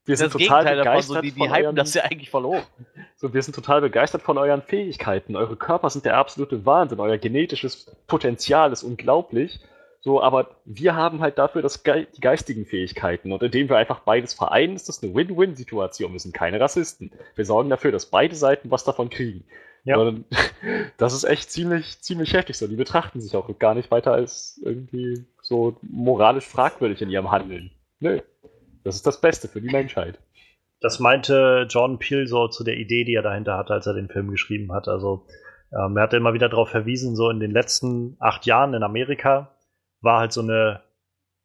[0.04, 2.32] wir sind das total Gegenteil begeistert davon, so, die, die hypen euren, das ja eigentlich
[2.32, 2.62] hoch.
[3.16, 5.36] So, wir sind total begeistert von euren Fähigkeiten.
[5.36, 7.00] Eure Körper sind der absolute Wahnsinn.
[7.00, 9.60] Euer genetisches Potenzial ist unglaublich.
[10.02, 13.32] So, aber wir haben halt dafür das Ge die geistigen Fähigkeiten.
[13.32, 16.12] Und indem wir einfach beides vereinen, ist das eine Win-Win-Situation.
[16.12, 17.12] Wir sind keine Rassisten.
[17.34, 19.44] Wir sorgen dafür, dass beide Seiten was davon kriegen.
[19.84, 19.98] Ja.
[19.98, 20.24] Und
[20.96, 22.66] das ist echt ziemlich, ziemlich heftig so.
[22.66, 27.70] Die betrachten sich auch gar nicht weiter als irgendwie so moralisch fragwürdig in ihrem Handeln.
[27.98, 28.20] Nö.
[28.84, 30.18] Das ist das Beste für die Menschheit.
[30.80, 34.08] Das meinte John Peel so zu der Idee, die er dahinter hatte, als er den
[34.08, 34.88] Film geschrieben hat.
[34.88, 35.26] Also
[35.72, 39.54] ähm, er hat immer wieder darauf verwiesen, so in den letzten acht Jahren in Amerika
[40.00, 40.82] war halt so eine,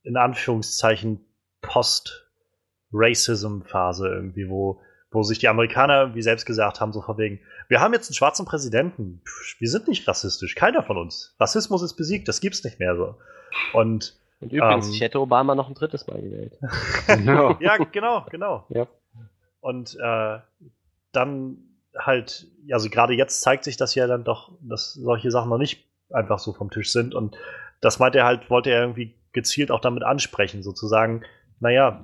[0.03, 1.25] in Anführungszeichen,
[1.61, 4.79] Post-Racism-Phase irgendwie, wo,
[5.11, 8.15] wo sich die Amerikaner, wie selbst gesagt haben, so von wegen, wir haben jetzt einen
[8.15, 9.21] schwarzen Präsidenten,
[9.59, 11.35] wir sind nicht rassistisch, keiner von uns.
[11.39, 13.15] Rassismus ist besiegt, das gibt's nicht mehr so.
[13.73, 16.57] Und und übrigens, ähm, ich hätte Obama noch ein drittes Mal gewählt.
[17.61, 18.65] ja, genau, genau.
[18.69, 18.87] Ja.
[19.61, 20.39] Und äh,
[21.11, 21.57] dann
[21.97, 25.85] halt, also gerade jetzt zeigt sich das ja dann doch, dass solche Sachen noch nicht
[26.11, 27.15] einfach so vom Tisch sind.
[27.15, 27.37] Und
[27.81, 31.23] das meinte er halt, wollte er irgendwie gezielt auch damit ansprechen, sozusagen,
[31.59, 32.03] naja,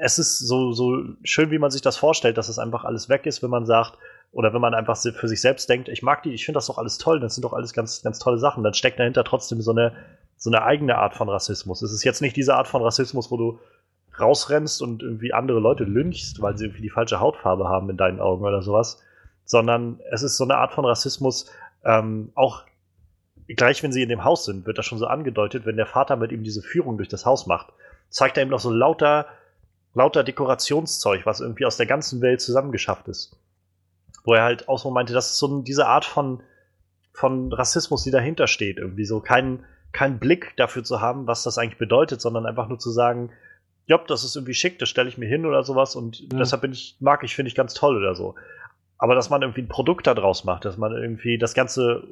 [0.00, 3.26] es ist so, so schön, wie man sich das vorstellt, dass es einfach alles weg
[3.26, 3.98] ist, wenn man sagt,
[4.32, 6.78] oder wenn man einfach für sich selbst denkt, ich mag die, ich finde das doch
[6.78, 9.72] alles toll, das sind doch alles ganz, ganz tolle Sachen, dann steckt dahinter trotzdem so
[9.72, 9.92] eine,
[10.36, 11.82] so eine eigene Art von Rassismus.
[11.82, 13.60] Es ist jetzt nicht diese Art von Rassismus, wo du
[14.18, 18.20] rausrennst und irgendwie andere Leute lynchst, weil sie irgendwie die falsche Hautfarbe haben in deinen
[18.20, 19.00] Augen oder sowas,
[19.44, 21.50] sondern es ist so eine Art von Rassismus,
[21.84, 22.64] ähm, auch
[23.48, 26.16] gleich wenn sie in dem Haus sind, wird das schon so angedeutet, wenn der Vater
[26.16, 27.72] mit ihm diese Führung durch das Haus macht,
[28.08, 29.26] zeigt er ihm noch so lauter,
[29.94, 33.36] lauter Dekorationszeug, was irgendwie aus der ganzen Welt zusammengeschafft ist.
[34.24, 36.42] Wo er halt auch so meinte, das ist so diese Art von,
[37.12, 41.58] von Rassismus, die dahinter steht, irgendwie so kein, keinen Blick dafür zu haben, was das
[41.58, 43.30] eigentlich bedeutet, sondern einfach nur zu sagen,
[43.86, 46.38] ja, das ist irgendwie schick, das stelle ich mir hin oder sowas und mhm.
[46.38, 48.36] deshalb bin ich, mag ich, finde ich ganz toll oder so.
[48.96, 52.06] Aber dass man irgendwie ein Produkt daraus macht, dass man irgendwie das Ganze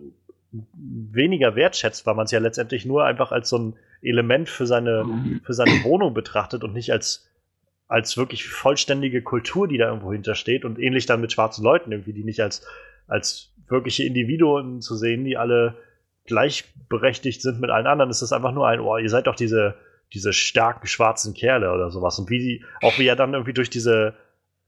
[0.52, 5.05] weniger wertschätzt, weil man es ja letztendlich nur einfach als so ein Element für seine,
[5.05, 5.40] mhm.
[5.44, 7.28] für seine Wohnung betrachtet und nicht als,
[7.86, 12.12] als wirklich vollständige Kultur, die da irgendwo hintersteht und ähnlich dann mit schwarzen Leuten irgendwie,
[12.12, 12.66] die nicht als,
[13.06, 15.77] als wirkliche Individuen zu sehen, die alle
[16.27, 19.77] gleichberechtigt sind mit allen anderen, ist das einfach nur ein, oh, ihr seid doch diese,
[20.12, 22.18] diese starken schwarzen Kerle oder sowas.
[22.18, 24.14] Und wie die, auch wie er dann irgendwie durch diese,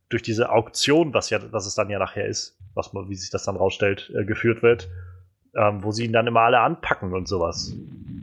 [0.08, 3.30] durch diese Auktion, was ja, was es dann ja nachher ist, was man, wie sich
[3.30, 4.88] das dann rausstellt, äh, geführt wird,
[5.54, 7.74] ähm, wo sie ihn dann immer alle anpacken und sowas.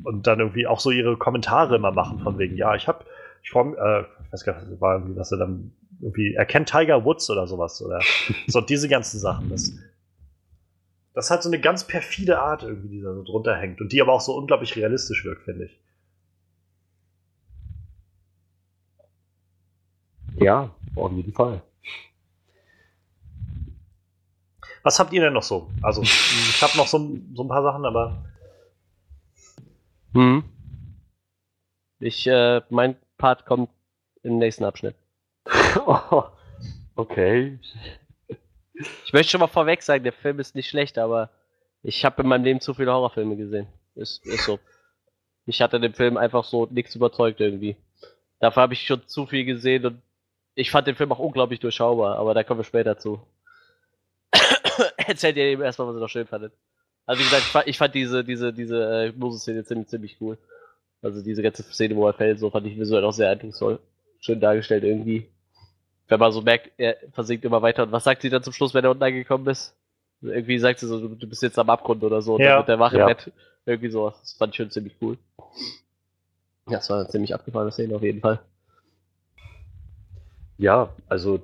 [0.03, 3.05] Und dann irgendwie auch so ihre Kommentare immer machen, von wegen, ja, ich hab,
[3.43, 6.69] ich freue äh, ich weiß gar nicht, war irgendwie, was er dann irgendwie, er kennt
[6.69, 7.99] Tiger Woods oder sowas, oder
[8.47, 9.49] so diese ganzen Sachen.
[9.49, 9.73] Das,
[11.13, 14.01] das hat so eine ganz perfide Art irgendwie, die da so drunter hängt und die
[14.01, 15.79] aber auch so unglaublich realistisch wirkt, finde ich.
[20.35, 21.61] Ja, auf jeden Fall.
[24.83, 25.69] Was habt ihr denn noch so?
[25.81, 26.97] Also, ich habe noch so,
[27.33, 28.23] so, ein paar Sachen, aber.
[30.13, 30.43] Hm.
[31.99, 33.69] Ich, äh, mein Part kommt
[34.23, 34.95] im nächsten Abschnitt.
[35.85, 36.23] oh,
[36.95, 37.59] okay.
[39.05, 41.29] Ich möchte schon mal vorweg sagen, der Film ist nicht schlecht, aber
[41.83, 43.67] ich habe in meinem Leben zu viele Horrorfilme gesehen.
[43.95, 44.59] Ist, ist so.
[45.45, 47.75] Ich hatte den Film einfach so nichts überzeugt irgendwie.
[48.39, 50.01] Dafür habe ich schon zu viel gesehen und
[50.55, 53.21] ich fand den Film auch unglaublich durchschaubar, aber da kommen wir später zu.
[54.97, 56.53] Erzählt ihr eben erstmal, was ihr noch schön fandet.
[57.05, 60.37] Also wie gesagt, ich fand, ich fand diese, diese, diese äh, Moses-Szene ziemlich, ziemlich cool.
[61.01, 63.79] Also diese ganze Szene, wo er fällt, so fand ich visuell auch sehr eindrucksvoll.
[64.19, 65.27] Schön dargestellt irgendwie
[66.09, 67.83] wenn man so merkt, er versinkt immer weiter.
[67.83, 69.75] Und was sagt sie dann zum Schluss, wenn er unten angekommen ist?
[70.21, 72.37] Irgendwie sagt sie so, du bist jetzt am Abgrund oder so.
[72.39, 72.59] Ja.
[72.59, 73.05] Und der wach im ja.
[73.05, 73.31] Bett.
[73.65, 74.09] Irgendwie so.
[74.09, 75.17] Das fand ich schon ziemlich cool.
[76.67, 78.39] Ja, das war eine ziemlich abgefahrene Szene auf jeden Fall.
[80.57, 81.39] Ja, also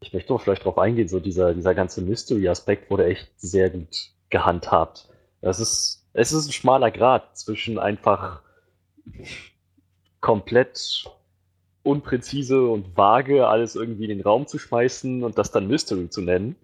[0.00, 4.10] ich möchte doch vielleicht darauf eingehen, so dieser, dieser ganze Mystery-Aspekt wurde echt sehr gut
[4.30, 5.08] gehandhabt.
[5.40, 8.42] Das ist, es ist ein schmaler Grad zwischen einfach
[10.20, 11.04] komplett
[11.82, 16.22] unpräzise und vage alles irgendwie in den Raum zu schmeißen und das dann Mystery zu
[16.22, 16.56] nennen.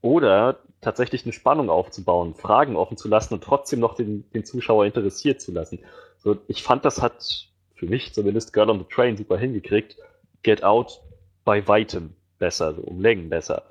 [0.00, 4.84] Oder tatsächlich eine Spannung aufzubauen, Fragen offen zu lassen und trotzdem noch den, den Zuschauer
[4.84, 5.78] interessiert zu lassen.
[6.18, 9.96] So, ich fand, das hat für mich zumindest Girl on the Train super hingekriegt.
[10.42, 11.00] Get Out
[11.44, 13.62] bei weitem besser, so um Längen besser.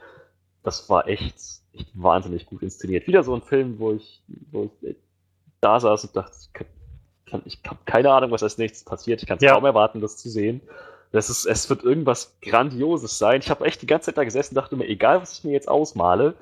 [0.64, 1.36] Das war echt,
[1.74, 3.06] echt wahnsinnig gut inszeniert.
[3.06, 4.96] Wieder so ein Film, wo ich, wo ich
[5.60, 6.34] da saß und dachte,
[7.44, 9.22] ich habe keine Ahnung, was als nächstes passiert.
[9.22, 9.54] Ich kann es ja.
[9.54, 10.62] kaum erwarten, das zu sehen.
[11.12, 13.42] Das ist, es wird irgendwas Grandioses sein.
[13.42, 15.52] Ich habe echt die ganze Zeit da gesessen und dachte mir, egal was ich mir
[15.52, 16.36] jetzt ausmale,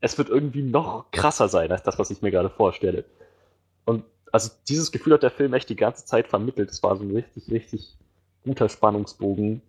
[0.00, 3.04] es wird irgendwie noch krasser sein als das, was ich mir gerade vorstelle.
[3.84, 6.70] Und also dieses Gefühl hat der Film echt die ganze Zeit vermittelt.
[6.70, 7.98] Es war so ein richtig, richtig
[8.42, 9.60] guter Spannungsbogen.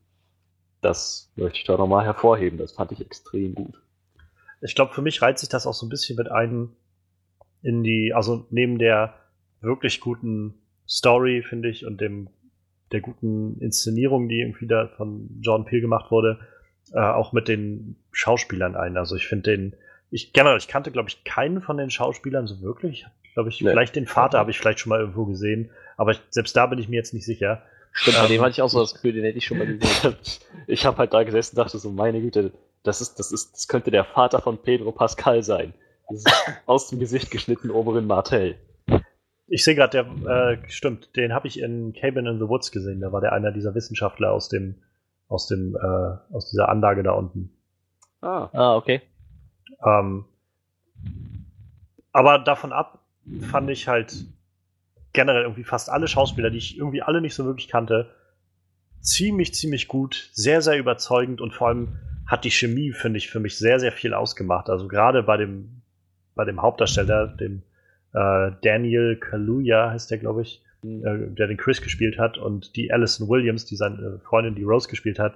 [0.86, 2.60] Das möchte ich da nochmal hervorheben.
[2.60, 3.82] Das fand ich extrem gut.
[4.62, 6.70] Ich glaube, für mich reizt sich das auch so ein bisschen mit ein
[7.64, 9.16] in die, also neben der
[9.62, 10.54] wirklich guten
[10.88, 12.30] Story, finde ich, und dem
[12.92, 16.40] der guten Inszenierung, die irgendwie da von John Peel gemacht wurde,
[16.94, 18.96] äh, auch mit den Schauspielern ein.
[18.96, 19.76] Also ich finde den,
[20.12, 23.08] ich generell, ich kannte, glaube ich, keinen von den Schauspielern so wirklich.
[23.34, 23.60] Glaube ich.
[23.60, 23.72] Nee.
[23.72, 26.78] Vielleicht den Vater habe ich vielleicht schon mal irgendwo gesehen, aber ich, selbst da bin
[26.78, 27.64] ich mir jetzt nicht sicher.
[27.98, 29.66] Stimmt, bei dem ähm, hatte ich auch so das Gefühl, den hätte ich schon mal
[29.66, 30.16] gesehen.
[30.68, 32.52] ich habe halt da gesessen und dachte so, meine Güte,
[32.84, 35.74] das ist, das ist, das könnte der Vater von Pedro Pascal sein.
[36.66, 38.58] aus dem Gesicht geschnitten Oberin Martell.
[39.48, 43.00] Ich sehe gerade, der, äh, stimmt, den habe ich in Cabin in the Woods gesehen.
[43.00, 44.76] Da war der einer dieser Wissenschaftler aus dem,
[45.30, 47.52] aus dem, äh, aus dieser Anlage da unten.
[48.22, 49.02] Ah, ah okay.
[49.84, 50.26] Ähm,
[52.12, 53.00] aber davon ab
[53.50, 54.26] fand ich halt
[55.16, 58.12] generell irgendwie fast alle Schauspieler, die ich irgendwie alle nicht so wirklich kannte,
[59.02, 63.40] ziemlich, ziemlich gut, sehr, sehr überzeugend und vor allem hat die Chemie, finde ich, für
[63.40, 64.70] mich sehr, sehr viel ausgemacht.
[64.70, 65.82] Also gerade bei dem,
[66.34, 67.62] bei dem Hauptdarsteller, dem
[68.14, 72.92] äh, Daniel Kaluuya heißt der, glaube ich, äh, der den Chris gespielt hat und die
[72.92, 75.36] Alison Williams, die seine Freundin, die Rose gespielt hat.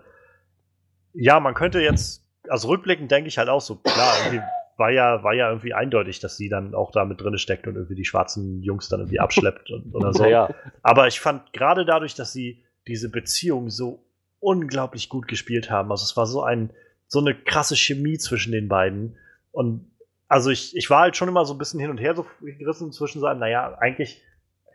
[1.13, 4.43] Ja, man könnte jetzt, also rückblickend denke ich halt auch so, klar, irgendwie
[4.79, 7.75] war ja, war ja irgendwie eindeutig, dass sie dann auch da mit drin steckt und
[7.75, 10.25] irgendwie die schwarzen Jungs dann irgendwie abschleppt und, oder so.
[10.25, 10.49] Ja.
[10.81, 14.03] Aber ich fand gerade dadurch, dass sie diese Beziehung so
[14.39, 16.71] unglaublich gut gespielt haben, also es war so ein,
[17.07, 19.17] so eine krasse Chemie zwischen den beiden
[19.51, 19.85] und
[20.29, 22.91] also ich, ich war halt schon immer so ein bisschen hin und her so gerissen
[22.91, 24.21] zwischen sagen, naja, eigentlich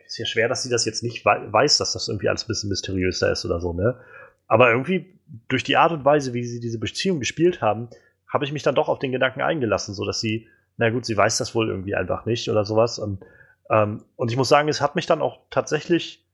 [0.05, 2.69] ist ja schwer, dass sie das jetzt nicht weiß, dass das irgendwie alles ein bisschen
[2.69, 3.99] mysteriöser ist oder so, ne?
[4.47, 5.19] Aber irgendwie
[5.49, 7.89] durch die Art und Weise, wie sie diese Beziehung gespielt haben,
[8.35, 11.17] habe ich mich dann doch auf den Gedanken eingelassen, so dass sie, na gut, sie
[11.17, 12.99] weiß das wohl irgendwie einfach nicht oder sowas.
[12.99, 13.25] Und,
[13.71, 16.27] ähm, und ich muss sagen, es hat mich dann auch tatsächlich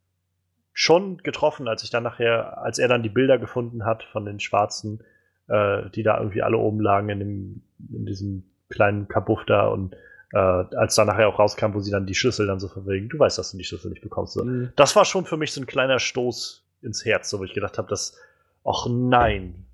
[0.72, 4.40] schon getroffen, als ich dann nachher, als er dann die Bilder gefunden hat von den
[4.40, 5.04] Schwarzen,
[5.48, 7.62] äh, die da irgendwie alle oben lagen in, dem,
[7.92, 9.94] in diesem kleinen Kabuff da und
[10.32, 13.18] äh, als dann nachher auch rauskam, wo sie dann die Schlüssel dann so verwegen, du
[13.18, 14.32] weißt, dass du die Schlüssel nicht bekommst.
[14.32, 14.44] So.
[14.44, 14.72] Mhm.
[14.76, 17.76] Das war schon für mich so ein kleiner Stoß ins Herz, so, wo ich gedacht
[17.76, 18.16] habe, dass,
[18.64, 19.66] ach nein,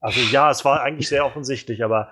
[0.00, 2.08] also ja, es war eigentlich sehr offensichtlich, aber,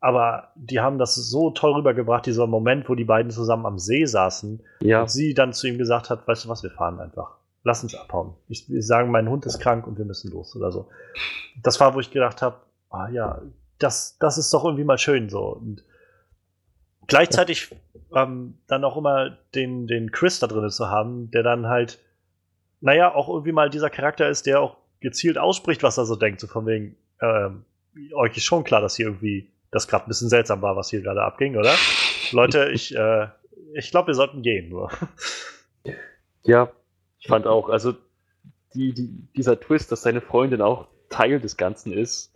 [0.00, 4.04] aber die haben das so toll rübergebracht, dieser Moment, wo die beiden zusammen am See
[4.04, 5.02] saßen ja.
[5.02, 7.36] und sie dann zu ihm gesagt hat, weißt du was, wir fahren einfach.
[7.64, 8.34] Lass uns abhauen.
[8.48, 10.88] Ich, wir sagen, mein Hund ist krank und wir müssen los oder so.
[11.62, 12.56] Das war, wo ich gedacht habe,
[12.90, 13.40] ah ja,
[13.78, 15.48] das, das ist doch irgendwie mal schön so.
[15.48, 15.82] Und
[17.06, 17.74] gleichzeitig
[18.14, 21.98] ähm, dann auch immer den, den Chris da drin zu haben, der dann halt,
[22.80, 26.40] naja, auch irgendwie mal dieser Charakter ist, der auch gezielt ausspricht, was er so denkt,
[26.40, 27.64] so von wegen, ähm,
[28.14, 31.02] euch ist schon klar, dass hier irgendwie das gerade ein bisschen seltsam war, was hier
[31.02, 31.74] gerade abging, oder?
[32.32, 33.28] Leute, ich, äh,
[33.74, 34.90] ich glaube, wir sollten gehen nur.
[36.46, 36.70] Ja,
[37.20, 37.94] ich fand auch, also
[38.74, 42.34] die, die, dieser Twist, dass seine Freundin auch Teil des Ganzen ist,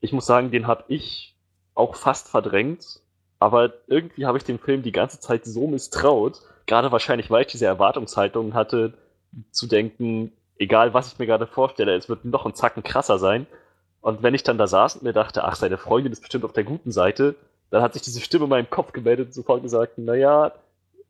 [0.00, 1.34] ich muss sagen, den habe ich
[1.74, 3.00] auch fast verdrängt,
[3.40, 7.52] aber irgendwie habe ich dem Film die ganze Zeit so misstraut, gerade wahrscheinlich, weil ich
[7.52, 8.94] diese Erwartungshaltung hatte,
[9.50, 13.46] zu denken, egal was ich mir gerade vorstelle, es wird noch ein Zacken krasser sein.
[14.00, 16.52] Und wenn ich dann da saß und mir dachte, ach, seine Freundin ist bestimmt auf
[16.52, 17.36] der guten Seite,
[17.70, 20.52] dann hat sich diese Stimme in meinem Kopf gemeldet und sofort gesagt, naja,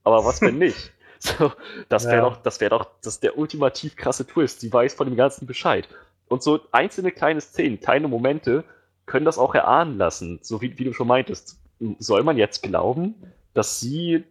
[0.05, 0.93] aber was wenn nicht?
[1.19, 1.53] so,
[1.89, 2.23] das wäre ja.
[2.23, 4.61] doch, das wäre doch, das ist der ultimativ krasse Twist.
[4.61, 5.89] Sie weiß von dem Ganzen Bescheid.
[6.29, 8.65] Und so einzelne kleine Szenen, kleine Momente
[9.07, 10.41] können das auch erahnen lassen.
[10.43, 11.59] So wie, wie du schon meintest.
[11.99, 13.15] Soll man jetzt glauben,
[13.55, 14.25] dass sie,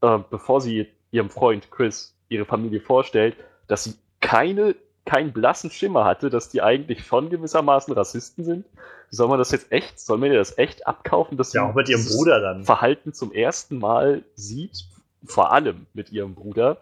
[0.00, 3.36] äh, bevor sie ihrem Freund Chris ihre Familie vorstellt,
[3.68, 3.94] dass sie
[4.26, 4.74] keine,
[5.04, 8.66] keinen blassen Schimmer hatte, dass die eigentlich schon gewissermaßen Rassisten sind.
[9.08, 11.88] Soll man das jetzt echt, soll man dir das echt abkaufen, dass ja, auch mit
[11.88, 12.64] ihrem Bruder dann.
[12.64, 14.84] Verhalten zum ersten Mal sieht,
[15.24, 16.78] vor allem mit ihrem Bruder,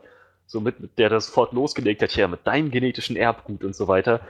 [0.47, 4.21] so mit, der das sofort losgelegt hat, ja, mit deinem genetischen Erbgut und so weiter,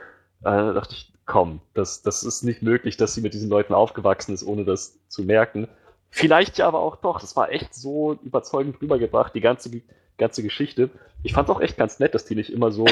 [0.40, 4.34] äh, dachte ich, komm, das, das ist nicht möglich, dass sie mit diesen Leuten aufgewachsen
[4.34, 5.68] ist, ohne das zu merken.
[6.10, 9.70] Vielleicht ja aber auch doch, das war echt so überzeugend rübergebracht, die ganze
[10.18, 10.90] ganze Geschichte.
[11.22, 12.86] Ich fand es auch echt ganz nett, dass die nicht immer so,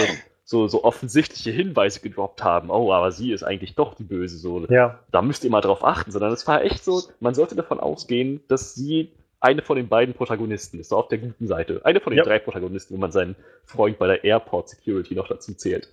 [0.44, 2.70] so, so offensichtliche Hinweise gedroppt haben.
[2.70, 4.38] Oh, aber sie ist eigentlich doch die Böse.
[4.38, 4.98] So, ja.
[5.10, 8.40] Da müsst ihr mal drauf achten, sondern es war echt so, man sollte davon ausgehen,
[8.48, 11.80] dass sie eine von den beiden Protagonisten ist, so auf der guten Seite.
[11.84, 12.24] Eine von den ja.
[12.24, 13.34] drei Protagonisten, wenn man seinen
[13.64, 15.88] Freund bei der Airport Security noch dazu zählt.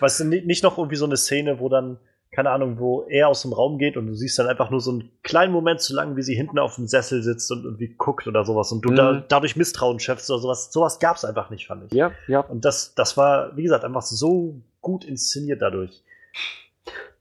[0.00, 1.98] Weißt du, nicht noch irgendwie so eine Szene, wo dann
[2.34, 4.90] keine Ahnung, wo er aus dem Raum geht und du siehst dann einfach nur so
[4.90, 8.26] einen kleinen Moment zu lang, wie sie hinten auf dem Sessel sitzt und irgendwie guckt
[8.26, 8.96] oder sowas und du mhm.
[8.96, 10.72] da, dadurch Misstrauen schöpfst oder sowas.
[10.72, 11.92] Sowas gab es einfach nicht, fand ich.
[11.92, 12.40] Ja, ja.
[12.40, 16.02] Und das, das war, wie gesagt, einfach so gut inszeniert dadurch.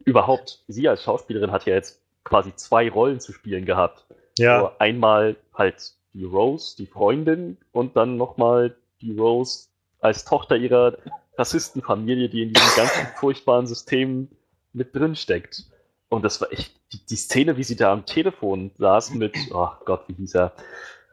[0.04, 4.06] Überhaupt, sie als Schauspielerin hat ja jetzt quasi zwei Rollen zu spielen gehabt.
[4.38, 4.60] Ja.
[4.60, 9.68] So einmal halt die Rose, die Freundin, und dann nochmal die Rose
[10.00, 10.98] als Tochter ihrer
[11.38, 14.28] Rassistenfamilie, die in diesem ganzen furchtbaren System
[14.74, 15.64] mit drin steckt.
[16.10, 19.70] Und das war echt, die, die, Szene, wie sie da am Telefon saß mit, oh
[19.86, 20.54] Gott, wie hieß er?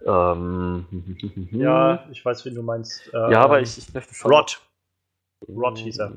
[0.04, 0.86] Ähm,
[1.52, 3.10] ja, ich weiß, wen du meinst.
[3.12, 4.32] Ähm, ja, aber ich, ich möchte schon.
[4.32, 4.60] Rod.
[5.48, 6.12] Rod hieß er.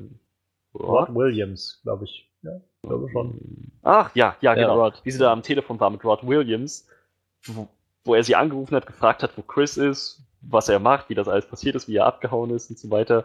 [0.74, 2.30] Rod, Rod Williams, glaube ich.
[2.42, 3.72] Ja, glaube schon.
[3.82, 4.86] Ach, ja, ja, genau.
[4.86, 6.86] Ja, wie sie da am Telefon war mit Rod Williams,
[8.04, 11.28] wo er sie angerufen hat, gefragt hat, wo Chris ist, was er macht, wie das
[11.28, 13.24] alles passiert ist, wie er abgehauen ist und so weiter.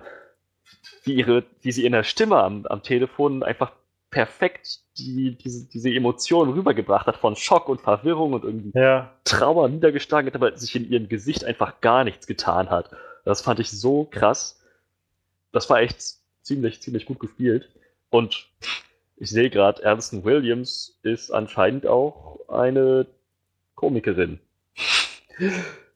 [1.03, 3.71] Wie, ihre, wie sie in der Stimme am, am Telefon einfach
[4.11, 9.13] perfekt die, diese, diese Emotionen rübergebracht hat von Schock und Verwirrung und irgendwie ja.
[9.23, 12.91] Trauer niedergeschlagen hat, aber sich in ihrem Gesicht einfach gar nichts getan hat.
[13.25, 14.61] Das fand ich so krass.
[15.51, 16.01] Das war echt
[16.41, 17.69] ziemlich, ziemlich gut gespielt.
[18.09, 18.47] Und
[19.17, 23.05] ich sehe gerade, Alison Williams ist anscheinend auch eine
[23.75, 24.39] Komikerin.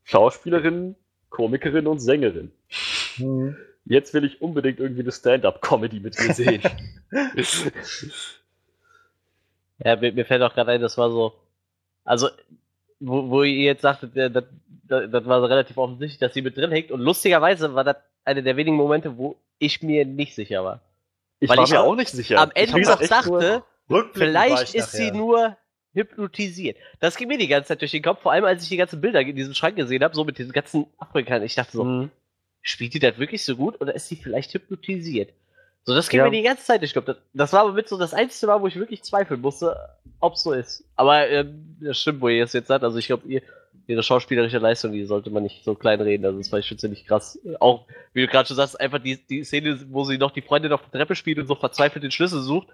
[0.03, 0.95] Schauspielerin,
[1.29, 2.51] Komikerin und Sängerin.
[3.17, 3.57] Mhm.
[3.85, 6.61] Jetzt will ich unbedingt irgendwie eine Stand-up-Comedy mit ihr sehen.
[9.83, 11.33] ja, mir, mir, fällt auch gerade ein, das war so.
[12.05, 12.29] Also,
[12.99, 14.45] wo, wo ihr jetzt sagtet, das,
[14.87, 16.91] das, das war so relativ offensichtlich, dass sie mit drin hängt.
[16.91, 20.79] Und lustigerweise war das einer der wenigen Momente, wo ich mir nicht sicher war.
[21.39, 22.39] Ich Weil war ich mir auch nicht sicher.
[22.39, 23.63] Am Ende noch dachte,
[24.13, 25.57] vielleicht ist sie nur
[25.93, 26.77] hypnotisiert.
[26.99, 29.01] Das ging mir die ganze Zeit durch den Kopf, vor allem als ich die ganzen
[29.01, 31.43] Bilder in diesem Schrank gesehen habe, so mit diesen ganzen Afrikanern.
[31.43, 32.11] Ich dachte so, mhm.
[32.63, 35.31] Spielt die das wirklich so gut oder ist sie vielleicht hypnotisiert?
[35.85, 36.25] So, das ging ja.
[36.25, 36.93] mir die ganze Zeit durch.
[36.93, 39.77] Das, das war aber mit so das einzige Mal, wo ich wirklich zweifeln musste,
[40.21, 40.85] ob es so ist.
[40.95, 41.45] Aber äh,
[41.81, 42.85] das stimmt, wo ihr es jetzt sagt.
[42.85, 43.41] Also ich glaube, ihr,
[43.85, 46.25] ihre schauspielerische Leistung, die sollte man nicht so klein reden.
[46.25, 47.37] Also das war ich schon ziemlich krass.
[47.59, 50.71] Auch, wie du gerade schon sagst, einfach die, die Szene, wo sie noch die Freundin
[50.71, 52.69] auf der Treppe spielt und so verzweifelt den Schlüssel sucht.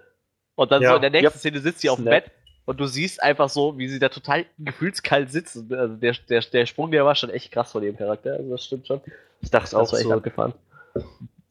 [0.54, 0.90] Und dann ja.
[0.90, 1.40] so in der nächsten ja.
[1.40, 2.30] Szene sitzt sie auf dem Bett
[2.70, 5.56] und du siehst einfach so, wie sie da total gefühlskalt sitzt.
[5.72, 8.34] Also der, der, der Sprung, der war schon echt krass von dem Charakter.
[8.34, 9.00] Also das stimmt schon.
[9.40, 10.54] Ich dachte das auch war echt so, abgefahren.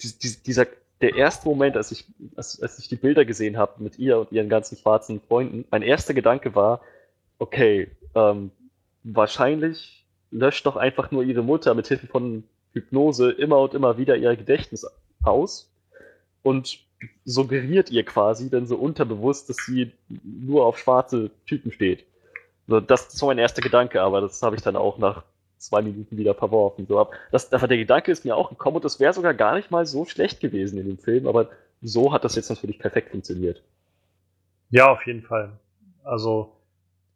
[0.01, 0.65] Dieser,
[1.01, 2.05] der erste Moment, als ich,
[2.37, 5.81] als, als ich die Bilder gesehen habe mit ihr und ihren ganzen schwarzen Freunden, mein
[5.81, 6.79] erster Gedanke war,
[7.37, 8.51] okay, ähm,
[9.03, 14.15] wahrscheinlich löscht doch einfach nur ihre Mutter mit Hilfe von Hypnose immer und immer wieder
[14.15, 14.87] ihr Gedächtnis
[15.21, 15.69] aus
[16.43, 16.79] und
[17.25, 19.91] suggeriert ihr quasi dann so unterbewusst, dass sie
[20.23, 22.05] nur auf schwarze Typen steht.
[22.67, 25.23] Also das ist so mein erster Gedanke, aber das habe ich dann auch nach
[25.57, 26.85] zwei Minuten wieder verworfen.
[26.87, 29.71] So, das, aber der Gedanke ist mir auch gekommen und das wäre sogar gar nicht
[29.71, 31.49] mal so schlecht gewesen in dem Film, aber
[31.81, 33.61] so hat das jetzt natürlich perfekt funktioniert.
[34.69, 35.53] Ja, auf jeden Fall.
[36.03, 36.55] Also,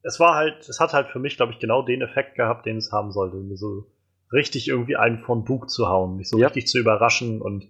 [0.02, 2.78] es war halt, es hat halt für mich, glaube ich, genau den Effekt gehabt, den
[2.78, 3.38] es haben sollte.
[3.38, 3.86] Mir so
[4.32, 6.48] richtig irgendwie einen von Bug zu hauen, mich so ja.
[6.48, 7.68] richtig zu überraschen und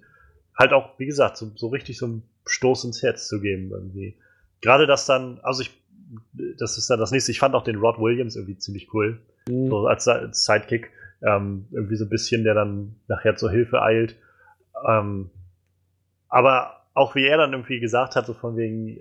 [0.58, 4.18] halt auch, wie gesagt, so, so richtig so einen Stoß ins Herz zu geben irgendwie.
[4.62, 5.72] Gerade das dann, also ich,
[6.58, 9.70] das ist dann das nächste, ich fand auch den Rod Williams irgendwie ziemlich cool, mhm.
[9.70, 14.16] so als, als Sidekick, ähm, irgendwie so ein bisschen, der dann nachher zur Hilfe eilt.
[14.88, 15.30] Ähm,
[16.28, 19.00] aber auch wie er dann irgendwie gesagt hat, so von wegen,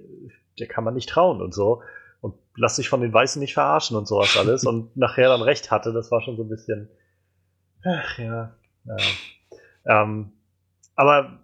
[0.59, 1.83] der kann man nicht trauen und so
[2.21, 5.71] und lass dich von den Weißen nicht verarschen und sowas alles und nachher dann recht
[5.71, 6.89] hatte, das war schon so ein bisschen,
[7.85, 8.55] ach ja,
[8.85, 8.97] ja.
[9.85, 10.33] Ähm,
[10.95, 11.39] aber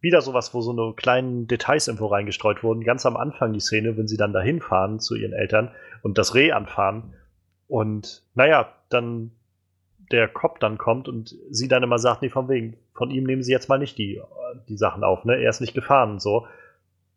[0.00, 2.82] wieder sowas, wo so eine kleinen Details irgendwo reingestreut wurden.
[2.82, 5.70] Ganz am Anfang die Szene, wenn sie dann dahin fahren zu ihren Eltern
[6.02, 7.14] und das Reh anfahren
[7.68, 9.30] und naja, dann
[10.10, 13.42] der Cop dann kommt und sie dann immer sagt, nee, von wegen, von ihm nehmen
[13.42, 14.20] sie jetzt mal nicht die,
[14.68, 15.36] die Sachen auf, ne?
[15.36, 16.46] Er ist nicht gefahren und so.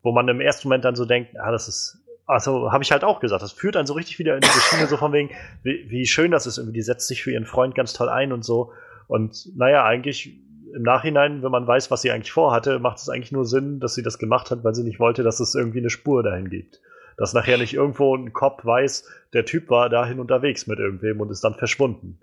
[0.02, 3.04] Wo man im ersten Moment dann so denkt, ah, das ist also habe ich halt
[3.04, 5.30] auch gesagt, das führt dann so richtig wieder in diese Schiene, so von wegen,
[5.62, 8.32] wie, wie schön das ist, irgendwie, die setzt sich für ihren Freund ganz toll ein
[8.32, 8.72] und so.
[9.06, 10.36] Und naja, eigentlich
[10.74, 13.94] im Nachhinein, wenn man weiß, was sie eigentlich vorhatte, macht es eigentlich nur Sinn, dass
[13.94, 16.80] sie das gemacht hat, weil sie nicht wollte, dass es irgendwie eine Spur dahin gibt.
[17.16, 21.30] Dass nachher nicht irgendwo ein Cop weiß, der Typ war dahin unterwegs mit irgendwem und
[21.30, 22.20] ist dann verschwunden.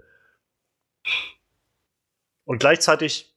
[2.45, 3.33] Und gleichzeitig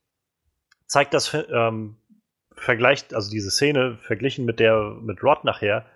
[0.87, 1.97] zeigt das ähm,
[2.53, 5.87] vergleicht, also diese Szene verglichen mit der mit Rod nachher,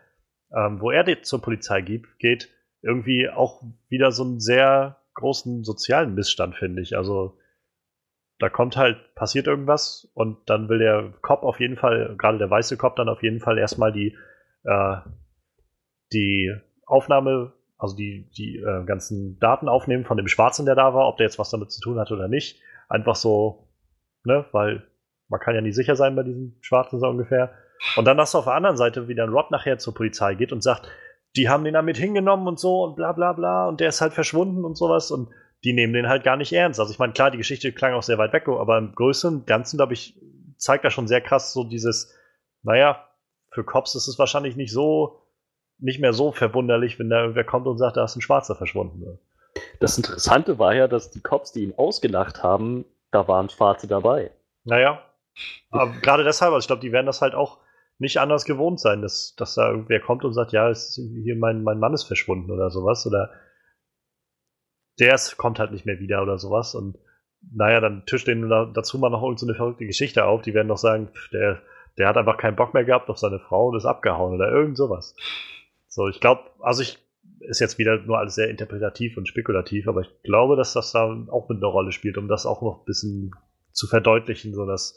[0.54, 2.48] ähm, wo er zur Polizei geht, geht,
[2.82, 6.96] irgendwie auch wieder so einen sehr großen sozialen Missstand, finde ich.
[6.96, 7.38] Also
[8.40, 12.50] da kommt halt, passiert irgendwas und dann will der Cop auf jeden Fall, gerade der
[12.50, 14.16] weiße Cop, dann auf jeden Fall erstmal die,
[14.64, 14.96] äh,
[16.12, 16.54] die
[16.86, 21.18] Aufnahme, also die, die äh, ganzen Daten aufnehmen von dem Schwarzen, der da war, ob
[21.18, 22.60] der jetzt was damit zu tun hat oder nicht.
[22.88, 23.68] Einfach so,
[24.24, 24.86] ne, weil
[25.28, 27.52] man kann ja nicht sicher sein bei diesem Schwarzen so ungefähr.
[27.96, 30.52] Und dann hast du auf der anderen Seite, wie dann Rod nachher zur Polizei geht
[30.52, 30.88] und sagt,
[31.36, 34.14] die haben den damit hingenommen und so und bla bla bla und der ist halt
[34.14, 35.28] verschwunden und sowas und
[35.64, 36.80] die nehmen den halt gar nicht ernst.
[36.80, 39.76] Also ich meine, klar, die Geschichte klang auch sehr weit weg, aber im größeren Ganzen,
[39.76, 40.18] glaube ich,
[40.56, 42.14] zeigt das schon sehr krass so dieses,
[42.62, 43.06] naja,
[43.50, 45.22] für Cops ist es wahrscheinlich nicht so,
[45.78, 49.18] nicht mehr so verwunderlich, wenn da irgendwer kommt und sagt, da ist ein Schwarzer verschwunden.
[49.80, 54.30] Das Interessante war ja, dass die Cops, die ihn ausgelacht haben, da waren Schwarze dabei.
[54.64, 55.02] Naja,
[55.70, 57.58] aber gerade deshalb, also ich glaube, die werden das halt auch
[57.98, 61.62] nicht anders gewohnt sein, dass, dass da irgendwer kommt und sagt, ja, ist, hier mein,
[61.62, 63.06] mein Mann ist verschwunden oder sowas.
[63.06, 63.30] Oder
[65.00, 66.74] der ist, kommt halt nicht mehr wieder oder sowas.
[66.74, 66.98] Und
[67.52, 70.42] naja, dann tischt denen dazu mal noch irgendeine so verrückte Geschichte auf.
[70.42, 71.62] Die werden doch sagen, der,
[71.98, 74.76] der hat einfach keinen Bock mehr gehabt auf seine Frau und ist abgehauen oder irgend
[74.76, 75.14] sowas.
[75.88, 76.98] So, ich glaube, also ich,
[77.40, 81.04] ist jetzt wieder nur alles sehr interpretativ und spekulativ, aber ich glaube, dass das da
[81.30, 83.34] auch mit einer Rolle spielt, um das auch noch ein bisschen
[83.72, 84.96] zu verdeutlichen, so dass,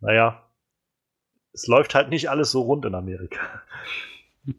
[0.00, 0.42] naja,
[1.52, 3.62] es läuft halt nicht alles so rund in Amerika.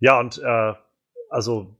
[0.00, 0.74] ja, und äh,
[1.34, 1.76] also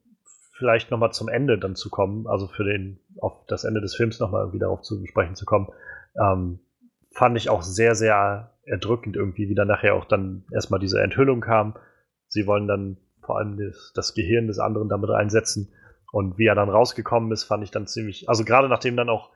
[0.56, 4.20] vielleicht nochmal zum Ende dann zu kommen, also für den, auf das Ende des Films
[4.20, 5.68] nochmal irgendwie darauf zu sprechen zu kommen,
[6.20, 6.60] ähm,
[7.12, 11.40] fand ich auch sehr, sehr erdrückend irgendwie, wie dann nachher auch dann erstmal diese Enthüllung
[11.40, 11.76] kam.
[12.28, 15.72] Sie wollen dann vor allem das, das Gehirn des anderen damit einsetzen.
[16.12, 19.30] Und wie er dann rausgekommen ist, fand ich dann ziemlich, also gerade nachdem dann auch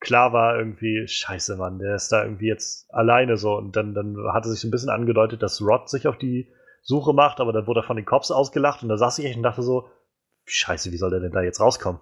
[0.00, 3.56] klar war, irgendwie, scheiße, Mann, der ist da irgendwie jetzt alleine so.
[3.56, 6.52] Und dann, dann hatte sich so ein bisschen angedeutet, dass Rod sich auf die
[6.84, 9.36] Suche macht, aber dann wurde er von den Cops ausgelacht und da saß ich echt
[9.36, 9.88] und dachte so,
[10.44, 12.00] scheiße, wie soll der denn da jetzt rauskommen?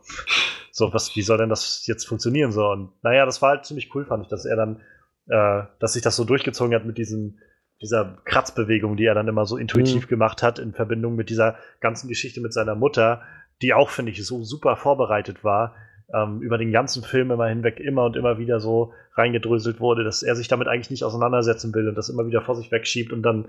[0.74, 2.50] So, was, wie soll denn das jetzt funktionieren?
[2.50, 4.80] So, und naja, das war halt ziemlich cool, fand ich, dass er dann
[5.28, 7.38] äh, dass sich das so durchgezogen hat mit diesem,
[7.80, 10.08] dieser Kratzbewegung, die er dann immer so intuitiv mhm.
[10.08, 13.22] gemacht hat, in Verbindung mit dieser ganzen Geschichte mit seiner Mutter,
[13.60, 15.74] die auch, finde ich, so super vorbereitet war,
[16.12, 20.22] ähm, über den ganzen Film immer hinweg immer und immer wieder so reingedröselt wurde, dass
[20.22, 23.22] er sich damit eigentlich nicht auseinandersetzen will und das immer wieder vor sich wegschiebt und
[23.22, 23.48] dann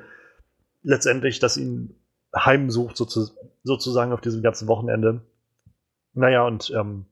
[0.84, 1.96] letztendlich, dass ihn
[2.36, 5.22] heimsucht, sozusagen auf diesem ganzen Wochenende.
[6.14, 7.06] Naja, und ähm,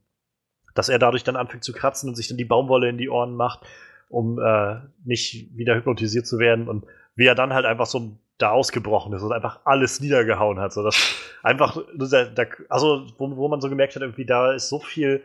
[0.76, 3.36] dass er dadurch dann anfängt zu kratzen und sich dann die Baumwolle in die Ohren
[3.36, 3.66] macht
[4.12, 6.86] um äh, nicht wieder hypnotisiert zu werden und
[7.16, 10.74] wie er dann halt einfach so da ausgebrochen ist und einfach alles niedergehauen hat.
[10.74, 11.78] So dass einfach,
[12.70, 15.24] also wo, wo man so gemerkt hat, irgendwie da ist so viel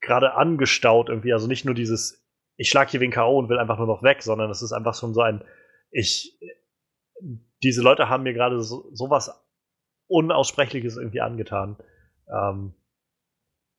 [0.00, 1.32] gerade angestaut irgendwie.
[1.32, 2.22] Also nicht nur dieses,
[2.56, 3.38] ich schlag hier wen K.O.
[3.38, 5.42] und will einfach nur noch weg, sondern es ist einfach schon so ein,
[5.90, 6.38] ich,
[7.64, 9.42] diese Leute haben mir gerade so, sowas
[10.06, 11.76] Unaussprechliches irgendwie angetan.
[12.28, 12.74] Ähm,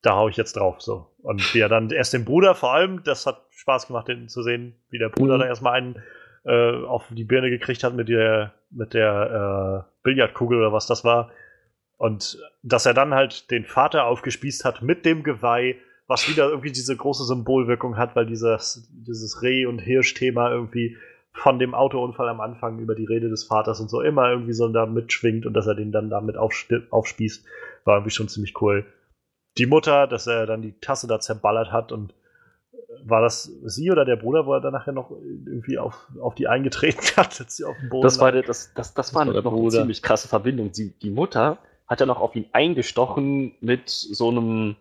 [0.02, 0.82] da hau ich jetzt drauf.
[0.82, 1.16] So.
[1.20, 4.44] Und wie er dann erst den Bruder vor allem, das hat Spaß gemacht, den zu
[4.44, 5.42] sehen, wie der Bruder mhm.
[5.42, 6.04] da erstmal einen
[6.46, 11.04] äh, auf die Birne gekriegt hat mit der, mit der äh, Billardkugel oder was das
[11.04, 11.32] war.
[11.98, 16.72] Und dass er dann halt den Vater aufgespießt hat mit dem Geweih, was wieder irgendwie
[16.72, 20.98] diese große Symbolwirkung hat, weil dieses, dieses Reh- und Hirsch-Thema irgendwie
[21.36, 24.68] von dem Autounfall am Anfang über die Rede des Vaters und so immer irgendwie so
[24.70, 27.46] da mitschwingt und dass er den dann damit aufspießt,
[27.84, 28.86] war irgendwie schon ziemlich cool.
[29.58, 32.14] Die Mutter, dass er dann die Tasse da zerballert hat und
[32.72, 36.36] äh, war das sie oder der Bruder, wo er dann nachher noch irgendwie auf, auf
[36.36, 39.26] die eingetreten hat, als sie auf dem Boden Das war, der, das, das, das war,
[39.26, 40.72] das war noch eine ziemlich krasse Verbindung.
[40.72, 44.78] Die, die Mutter hat ja noch auf ihn eingestochen mit so einem,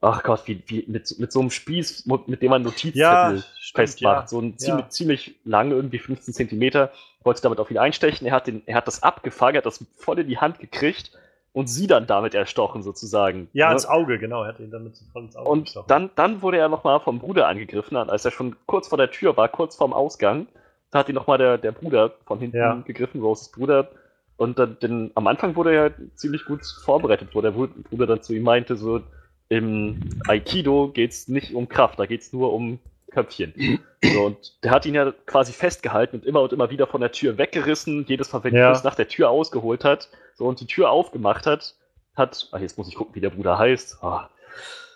[0.00, 3.42] ach Gott, wie, wie, mit, mit so einem Spieß, mit dem man Notizzettel ja,
[3.74, 4.22] festmacht.
[4.22, 4.28] Ja.
[4.28, 4.88] So ein ziemlich, ja.
[4.88, 6.90] ziemlich lang, irgendwie 15 Zentimeter,
[7.22, 8.26] wollte damit auf ihn einstechen.
[8.26, 11.12] Er hat, den, er hat das abgefangen, er hat das voll in die Hand gekriegt
[11.52, 13.48] und sie dann damit erstochen, sozusagen.
[13.52, 13.74] Ja, ne?
[13.74, 14.42] ins Auge, genau.
[14.42, 15.88] Er hat ihn damit voll ins Auge Und gestochen.
[15.88, 19.36] dann, dann wurde er nochmal vom Bruder angegriffen, als er schon kurz vor der Tür
[19.36, 20.46] war, kurz vorm Ausgang.
[20.90, 22.74] Da hat ihn nochmal der, der Bruder von hinten ja.
[22.86, 23.88] gegriffen, Roses Bruder.
[24.36, 28.34] Und dann, denn am Anfang wurde er ziemlich gut vorbereitet, wo der Bruder dann zu
[28.34, 29.00] ihm meinte, so,
[29.48, 32.78] im Aikido geht's nicht um Kraft, da geht's nur um
[33.10, 33.80] Köpfchen.
[34.04, 37.12] So, und der hat ihn ja quasi festgehalten und immer und immer wieder von der
[37.12, 38.72] Tür weggerissen, jedes Mal, wenn ja.
[38.72, 41.74] er nach der Tür ausgeholt hat, so und die Tür aufgemacht hat,
[42.14, 44.02] hat, ach, jetzt muss ich gucken, wie der Bruder heißt.
[44.02, 44.30] Ah.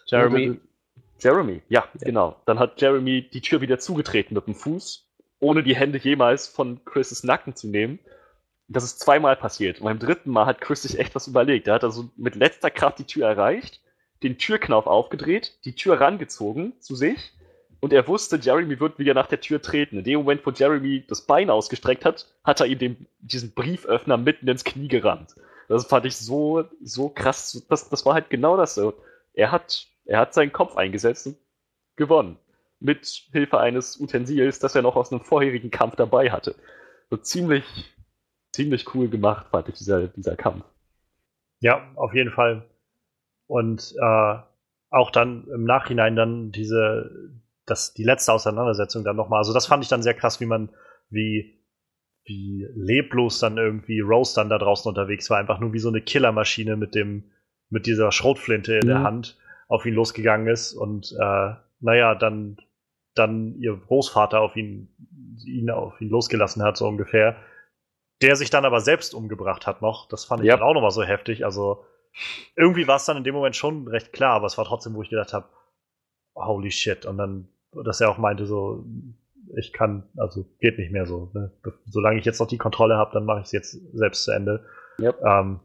[0.06, 0.58] Jeremy.
[1.18, 2.36] Jeremy, ja, ja, genau.
[2.46, 5.06] Dann hat Jeremy die Tür wieder zugetreten mit dem Fuß,
[5.38, 7.98] ohne die Hände jemals von Chris' Nacken zu nehmen.
[8.68, 9.80] Das ist zweimal passiert.
[9.80, 11.66] Und beim dritten Mal hat Chris sich echt was überlegt.
[11.66, 13.80] Er hat also mit letzter Kraft die Tür erreicht,
[14.22, 17.32] den Türknauf aufgedreht, die Tür rangezogen zu sich
[17.80, 19.98] und er wusste, Jeremy wird wieder nach der Tür treten.
[19.98, 24.18] In dem Moment, wo Jeremy das Bein ausgestreckt hat, hat er ihm den, diesen Brieföffner
[24.18, 25.34] mitten ins Knie gerannt.
[25.68, 27.64] Das fand ich so, so krass.
[27.68, 28.94] Das, das war halt genau das so.
[29.32, 31.36] Er hat, er hat seinen Kopf eingesetzt und
[31.96, 32.36] gewonnen.
[32.80, 36.54] Mit Hilfe eines Utensils, das er noch aus einem vorherigen Kampf dabei hatte.
[37.08, 37.64] So ziemlich,
[38.52, 40.64] ziemlich cool gemacht, fand ich, dieser, dieser Kampf.
[41.60, 42.69] Ja, auf jeden Fall.
[43.50, 44.36] Und äh,
[44.90, 47.10] auch dann im Nachhinein dann diese,
[47.66, 49.38] das, die letzte Auseinandersetzung dann nochmal.
[49.38, 50.70] Also das fand ich dann sehr krass, wie man,
[51.08, 51.60] wie,
[52.24, 55.38] wie leblos dann irgendwie Rose dann da draußen unterwegs war.
[55.38, 57.24] Einfach nur wie so eine Killermaschine mit dem,
[57.70, 58.88] mit dieser Schrotflinte in mhm.
[58.88, 59.36] der Hand
[59.66, 62.56] auf ihn losgegangen ist und äh, naja, dann,
[63.16, 64.94] dann ihr Großvater auf ihn,
[65.44, 67.36] ihn auf ihn losgelassen hat, so ungefähr.
[68.22, 70.06] Der sich dann aber selbst umgebracht hat noch.
[70.08, 70.56] Das fand ich ja.
[70.56, 71.44] dann auch nochmal so heftig.
[71.44, 71.84] Also
[72.56, 75.02] irgendwie war es dann in dem Moment schon recht klar, aber es war trotzdem, wo
[75.02, 75.48] ich gedacht habe,
[76.34, 77.06] holy shit.
[77.06, 78.84] Und dann dass er auch meinte, so,
[79.56, 81.30] ich kann, also geht nicht mehr so.
[81.34, 81.52] Ne?
[81.86, 84.64] Solange ich jetzt noch die Kontrolle habe, dann mache ich es jetzt selbst zu Ende.
[85.00, 85.20] Yep.
[85.24, 85.60] Ähm,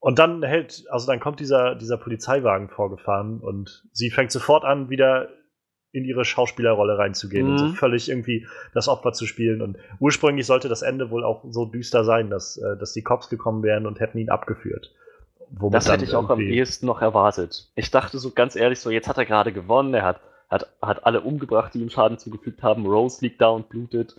[0.00, 4.88] und dann hält, also dann kommt dieser, dieser Polizeiwagen vorgefahren und sie fängt sofort an,
[4.88, 5.28] wieder
[5.92, 7.52] in ihre Schauspielerrolle reinzugehen mhm.
[7.52, 7.74] und mhm.
[7.74, 9.60] völlig irgendwie das Opfer zu spielen.
[9.60, 13.28] Und ursprünglich sollte das Ende wohl auch so düster sein, dass, äh, dass die Cops
[13.28, 14.94] gekommen wären und hätten ihn abgeführt.
[15.50, 17.70] Das hätte ich auch am ehesten noch erwartet.
[17.74, 21.04] Ich dachte so ganz ehrlich, so jetzt hat er gerade gewonnen, er hat, hat, hat
[21.04, 24.16] alle umgebracht, die ihm Schaden zugefügt haben, Rose liegt da und blutet.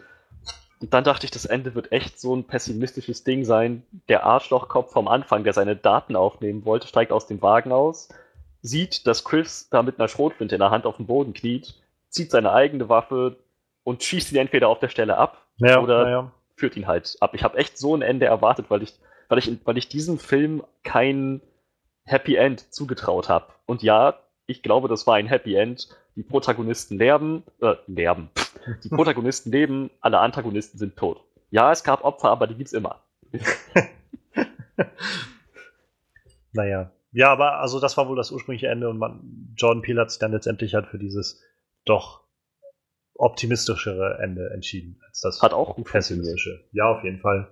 [0.81, 3.83] Und dann dachte ich, das Ende wird echt so ein pessimistisches Ding sein.
[4.09, 8.09] Der Arschlochkopf vom Anfang, der seine Daten aufnehmen wollte, steigt aus dem Wagen aus,
[8.61, 11.75] sieht, dass Chris da mit einer Schrotflinte in der Hand auf dem Boden kniet,
[12.09, 13.37] zieht seine eigene Waffe
[13.83, 16.31] und schießt ihn entweder auf der Stelle ab ja, oder ja.
[16.55, 17.35] führt ihn halt ab.
[17.35, 18.93] Ich habe echt so ein Ende erwartet, weil ich,
[19.31, 21.41] weil ich, weil ich diesem Film kein
[22.03, 23.47] Happy End zugetraut habe.
[23.65, 25.87] Und ja, ich glaube, das war ein Happy End.
[26.17, 28.29] Die Protagonisten lerben, äh, lerben.
[28.83, 31.23] Die Protagonisten leben, alle Antagonisten sind tot.
[31.49, 33.01] Ja, es gab Opfer, aber die gibt's immer.
[36.51, 40.11] naja, ja, aber also das war wohl das ursprüngliche Ende und man, Jordan Peele hat
[40.11, 41.41] sich dann letztendlich halt für dieses
[41.85, 42.25] doch
[43.13, 46.65] optimistischere Ende entschieden als das hat auch pessimistische.
[46.73, 47.49] Ja, auf jeden Fall.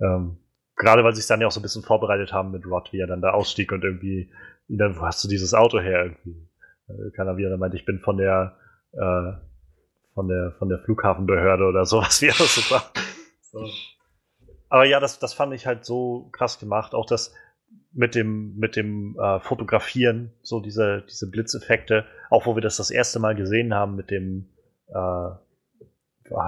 [0.00, 0.38] Ähm,
[0.78, 3.00] gerade weil sie sich dann ja auch so ein bisschen vorbereitet haben mit Rod, wie
[3.00, 4.30] er dann da ausstieg und irgendwie,
[4.68, 6.48] dann, wo hast du dieses Auto her irgendwie?
[6.88, 8.56] Äh, keiner wieder meint, ich bin von der
[8.92, 9.32] äh,
[10.14, 12.98] von der von der Flughafenbehörde oder sowas wie er das so sagt.
[13.42, 13.66] So.
[14.68, 16.94] Aber ja, das, das fand ich halt so krass gemacht.
[16.94, 17.34] Auch das,
[17.92, 22.90] mit dem, mit dem äh, Fotografieren, so diese, diese Blitzeffekte, auch wo wir das das
[22.90, 24.48] erste Mal gesehen haben mit dem
[24.88, 25.30] äh,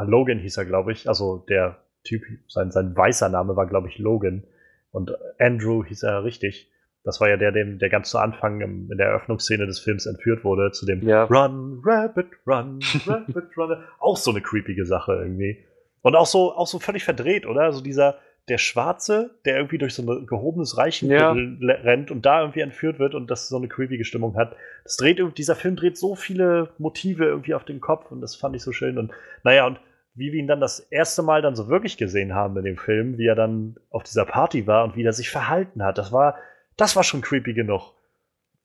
[0.04, 3.98] Logan hieß er, glaube ich, also der Typ, sein, sein weißer Name war, glaube ich,
[3.98, 4.44] Logan
[4.90, 6.70] und Andrew hieß er richtig.
[7.02, 10.06] Das war ja der, dem, der ganz zu Anfang im, in der Eröffnungsszene des Films
[10.06, 11.24] entführt wurde, zu dem ja.
[11.24, 13.84] Run, Rabbit, Run, Rabbit, Run.
[13.98, 15.64] Auch so eine creepige Sache irgendwie.
[16.02, 17.62] Und auch so, auch so völlig verdreht, oder?
[17.62, 18.18] Also dieser,
[18.48, 21.74] der Schwarze, der irgendwie durch so ein gehobenes Reichenviertel ja.
[21.76, 24.56] rennt und da irgendwie entführt wird und das so eine creepige Stimmung hat.
[24.84, 28.56] Das dreht dieser Film dreht so viele Motive irgendwie auf den Kopf und das fand
[28.56, 28.98] ich so schön.
[28.98, 29.12] Und
[29.44, 29.80] naja, und
[30.14, 33.18] wie wir ihn dann das erste Mal dann so wirklich gesehen haben in dem Film,
[33.18, 36.36] wie er dann auf dieser Party war und wie er sich verhalten hat, das war,
[36.76, 37.94] das war schon creepy genug.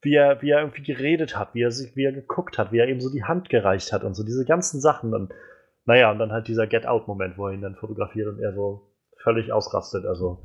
[0.01, 2.80] Wie er, wie er irgendwie geredet hat, wie er sich, wie er geguckt hat, wie
[2.80, 5.13] er eben so die Hand gereicht hat und so diese ganzen Sachen.
[5.13, 5.34] Und
[5.85, 9.51] naja, und dann halt dieser Get-Out-Moment, wo er ihn dann fotografiert und er so völlig
[9.51, 10.05] ausrastet.
[10.05, 10.43] Also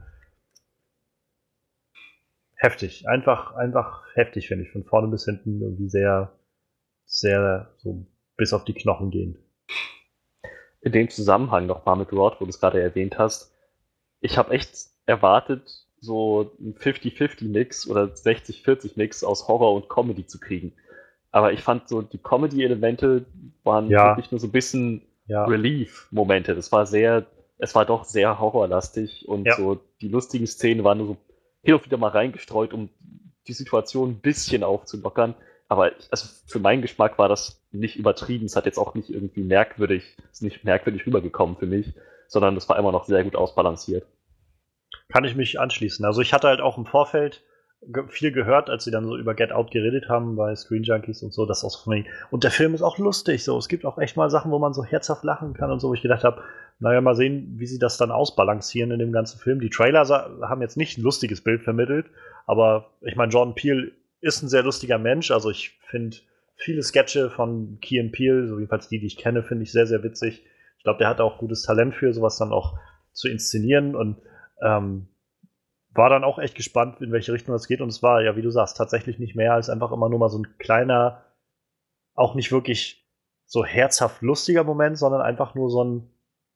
[2.55, 3.09] heftig.
[3.09, 4.73] Einfach, einfach heftig, finde ich.
[4.73, 6.33] Von vorne bis hinten irgendwie sehr,
[7.05, 8.07] sehr so
[8.37, 9.39] bis auf die Knochen gehend.
[10.81, 13.55] In dem Zusammenhang nochmal mit Rod, wo du es gerade erwähnt hast.
[14.21, 20.73] Ich habe echt erwartet, so ein 50-50-Mix oder 60-40-Mix aus Horror und Comedy zu kriegen.
[21.31, 23.27] Aber ich fand so, die Comedy-Elemente
[23.63, 24.09] waren ja.
[24.09, 25.45] wirklich nur so ein bisschen ja.
[25.45, 26.55] Relief-Momente.
[26.55, 27.27] Das war sehr
[27.61, 29.55] es war doch sehr horrorlastig und ja.
[29.55, 31.17] so die lustigen Szenen waren nur so
[31.63, 32.89] hin und wieder mal reingestreut, um
[33.47, 35.35] die Situation ein bisschen aufzulockern.
[35.71, 38.47] Aber also für meinen Geschmack war das nicht übertrieben.
[38.47, 41.95] Es hat jetzt auch nicht irgendwie merkwürdig, ist nicht merkwürdig rübergekommen für mich,
[42.27, 44.05] sondern es war immer noch sehr gut ausbalanciert.
[45.13, 46.05] Kann ich mich anschließen.
[46.05, 47.45] Also ich hatte halt auch im Vorfeld
[48.09, 51.33] viel gehört, als sie dann so über Get Out geredet haben bei Screen Junkies und
[51.33, 53.57] so, das auch von Und der Film ist auch lustig, so.
[53.57, 55.95] Es gibt auch echt mal Sachen, wo man so herzhaft lachen kann und so, wo
[55.95, 56.43] ich gedacht habe,
[56.81, 59.61] naja, mal sehen, wie sie das dann ausbalancieren in dem ganzen Film.
[59.61, 60.05] Die Trailer
[60.43, 62.07] haben jetzt nicht ein lustiges Bild vermittelt,
[62.47, 66.19] aber ich meine, Jordan Peele ist ein sehr lustiger Mensch, also ich finde
[66.57, 70.03] viele Sketche von Key Peele, so jedenfalls die, die ich kenne, finde ich sehr, sehr
[70.03, 70.45] witzig.
[70.77, 72.79] Ich glaube, der hat auch gutes Talent für sowas dann auch
[73.13, 74.21] zu inszenieren und
[74.63, 75.09] ähm,
[75.93, 77.81] war dann auch echt gespannt, in welche Richtung das geht.
[77.81, 80.29] Und es war, ja, wie du sagst, tatsächlich nicht mehr als einfach immer nur mal
[80.29, 81.25] so ein kleiner,
[82.15, 83.09] auch nicht wirklich
[83.47, 86.11] so herzhaft lustiger Moment, sondern einfach nur so ein,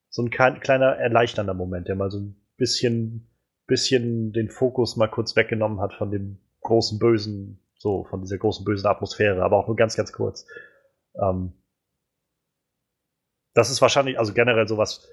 [0.09, 3.27] so ein kleiner erleichternder Moment, der mal so ein bisschen,
[3.67, 8.65] bisschen den Fokus mal kurz weggenommen hat von dem großen Bösen, so von dieser großen
[8.65, 10.45] bösen Atmosphäre, aber auch nur ganz, ganz kurz.
[11.21, 11.53] Ähm,
[13.53, 15.07] das ist wahrscheinlich, also generell sowas,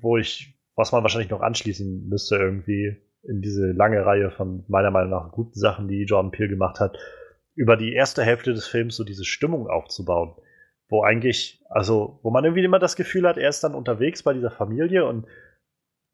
[0.00, 4.92] wo ich, was man wahrscheinlich noch anschließen müsste irgendwie, in diese lange Reihe von meiner
[4.92, 6.96] Meinung nach guten Sachen, die Jordan Peele gemacht hat,
[7.56, 10.36] über die erste Hälfte des Films so diese Stimmung aufzubauen,
[10.88, 14.32] wo eigentlich, also, wo man irgendwie immer das Gefühl hat, er ist dann unterwegs bei
[14.32, 15.26] dieser Familie und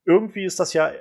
[0.07, 0.93] irgendwie ist das ja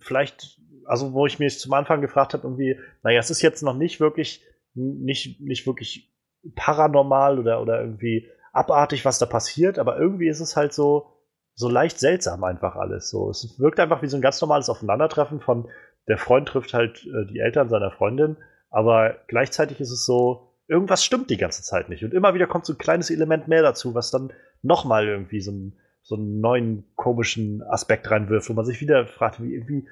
[0.00, 3.74] vielleicht, also wo ich mich zum Anfang gefragt habe, irgendwie, naja, es ist jetzt noch
[3.74, 4.44] nicht wirklich,
[4.74, 6.12] nicht, nicht wirklich
[6.54, 11.12] paranormal oder, oder irgendwie abartig, was da passiert, aber irgendwie ist es halt so,
[11.54, 13.10] so leicht seltsam einfach alles.
[13.10, 15.68] So, es wirkt einfach wie so ein ganz normales Aufeinandertreffen von
[16.08, 18.36] der Freund trifft halt äh, die Eltern seiner Freundin,
[18.70, 22.04] aber gleichzeitig ist es so, irgendwas stimmt die ganze Zeit nicht.
[22.04, 24.32] Und immer wieder kommt so ein kleines Element mehr dazu, was dann
[24.62, 29.42] nochmal irgendwie so, ein, so einen neuen komischen Aspekt reinwirft, wo man sich wieder fragt,
[29.42, 29.88] wie irgendwie,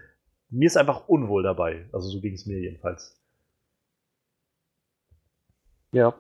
[0.55, 1.87] mir ist einfach unwohl dabei.
[1.93, 3.21] Also so ging es mir jedenfalls.
[5.93, 6.15] Ja.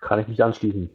[0.00, 0.90] kann ich mich anschließen.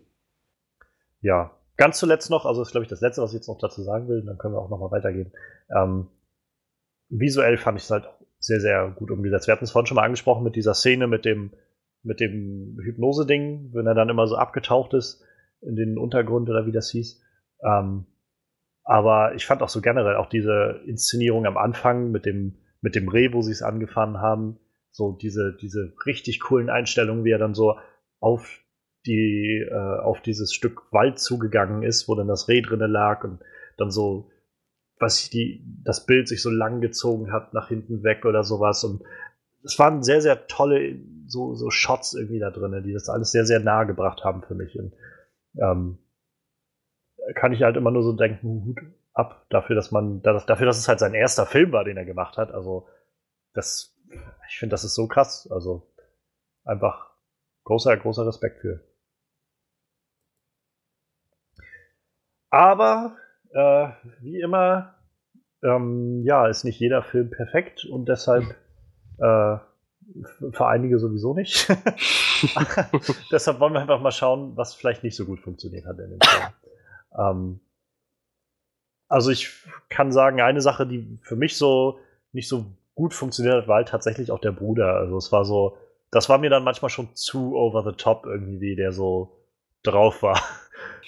[1.22, 3.58] Ja, ganz zuletzt noch, also das ist glaube ich das Letzte, was ich jetzt noch
[3.58, 5.32] dazu sagen will, dann können wir auch nochmal weitergehen.
[5.76, 6.08] Ähm,
[7.10, 8.10] visuell fand ich es halt
[8.40, 9.48] sehr, sehr gut umgesetzt.
[9.48, 11.52] Wir hatten es vorhin schon mal angesprochen mit dieser Szene mit dem,
[12.04, 15.24] mit dem Hypnose-Ding, wenn er dann immer so abgetaucht ist
[15.62, 17.22] in den Untergrund oder wie das hieß.
[17.64, 18.06] Ähm,
[18.84, 23.08] aber ich fand auch so generell auch diese Inszenierung am Anfang mit dem, mit dem
[23.08, 24.60] Reh, wo sie es angefangen haben,
[24.92, 27.78] so diese, diese richtig coolen Einstellungen, wie er dann so
[28.20, 28.60] auf
[29.06, 33.40] die, äh, auf dieses Stück Wald zugegangen ist, wo dann das Reh drinne lag und
[33.78, 34.30] dann so,
[35.00, 39.04] was die, das Bild sich so lang gezogen hat nach hinten weg oder sowas und
[39.64, 43.46] es waren sehr, sehr tolle so, so Shots irgendwie da drin, die das alles sehr,
[43.46, 44.78] sehr nahe gebracht haben für mich.
[44.78, 44.94] Und
[45.58, 45.98] ähm,
[47.36, 48.80] kann ich halt immer nur so denken, Hut
[49.14, 52.38] ab dafür, dass man, dafür, dass es halt sein erster Film war, den er gemacht
[52.38, 52.52] hat.
[52.52, 52.88] Also,
[53.54, 53.96] das,
[54.50, 55.50] ich finde, das ist so krass.
[55.52, 55.92] Also,
[56.64, 57.12] einfach
[57.66, 58.82] großer, großer Respekt für.
[62.50, 63.16] Aber,
[63.52, 63.90] äh,
[64.20, 64.96] wie immer,
[65.64, 68.44] ähm, ja, ist nicht jeder Film perfekt und deshalb,
[69.20, 69.58] äh,
[70.52, 71.70] für einige sowieso nicht.
[73.32, 76.20] deshalb wollen wir einfach mal schauen, was vielleicht nicht so gut funktioniert hat in dem
[76.20, 76.54] Film.
[77.18, 77.60] Ähm,
[79.08, 79.50] also ich
[79.90, 82.00] kann sagen, eine Sache, die für mich so
[82.32, 82.66] nicht so
[82.96, 84.96] gut funktioniert hat, war halt tatsächlich auch der Bruder.
[84.96, 85.78] Also es war so,
[86.12, 89.38] das war mir dann manchmal schon zu over the top irgendwie, wie der so
[89.84, 90.42] drauf war.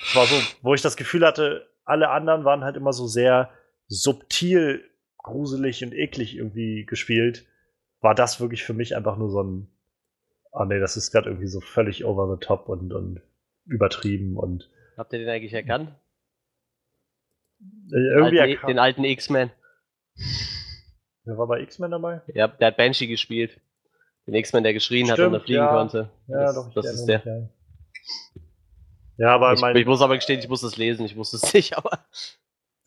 [0.05, 3.51] Es war so, wo ich das Gefühl hatte, alle anderen waren halt immer so sehr
[3.87, 4.83] subtil,
[5.17, 7.45] gruselig und eklig irgendwie gespielt.
[8.01, 9.67] War das wirklich für mich einfach nur so ein,
[10.51, 13.21] ah oh nee, das ist gerade irgendwie so völlig over the top und, und
[13.65, 15.91] übertrieben und Habt ihr den eigentlich erkannt?
[17.91, 18.69] Äh, irgendwie alten, erkannt.
[18.69, 19.51] Den alten X-Men.
[21.25, 22.21] Wer war bei X-Men dabei?
[22.33, 23.59] Ja, der hat Banshee gespielt.
[24.27, 25.73] Den X-Men, der geschrien Stimmt, hat und er fliegen ja.
[25.73, 26.09] konnte.
[26.27, 27.49] Ja, das, doch, das ist der.
[29.17, 29.35] Ja.
[29.35, 31.77] aber ich, mein, ich muss aber gestehen, ich muss es lesen, ich wusste es nicht,
[31.77, 31.99] aber.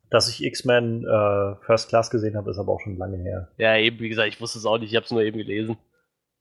[0.08, 3.48] Dass ich X-Men äh, First Class gesehen habe, ist aber auch schon lange her.
[3.58, 5.76] Ja, eben, wie gesagt, ich wusste es auch nicht, ich habe es nur eben gelesen,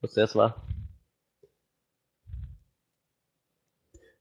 [0.02, 0.62] was das war.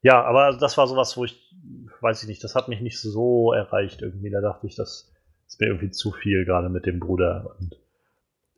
[0.05, 1.51] Ja, aber das war sowas, wo ich,
[2.03, 4.29] weiß ich nicht, das hat mich nicht so erreicht irgendwie.
[4.29, 5.11] Da dachte ich, das
[5.47, 7.57] ist mir irgendwie zu viel, gerade mit dem Bruder.
[7.59, 7.75] Und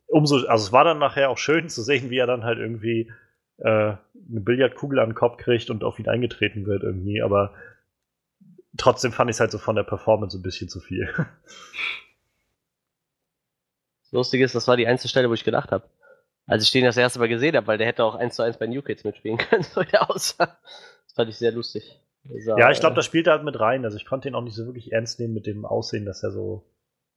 [0.07, 3.13] umso, also es war dann nachher auch schön zu sehen, wie er dann halt irgendwie
[3.59, 7.53] äh, eine Billardkugel an den Kopf kriegt und auf ihn eingetreten wird irgendwie, aber
[8.77, 11.07] trotzdem fand ich es halt so von der Performance ein bisschen zu viel.
[14.03, 15.89] Das Lustige ist, das war die einzige Stelle, wo ich gedacht habe.
[16.45, 18.57] Als ich den das erste Mal gesehen habe, weil der hätte auch 1 zu 1
[18.57, 20.57] bei New Kids mitspielen können, so der aussah
[21.17, 21.99] fand ich sehr lustig.
[22.29, 23.83] Also, ja, ich glaube, das spielt halt mit rein.
[23.83, 26.31] Also ich konnte ihn auch nicht so wirklich ernst nehmen mit dem Aussehen, dass er
[26.31, 26.63] so,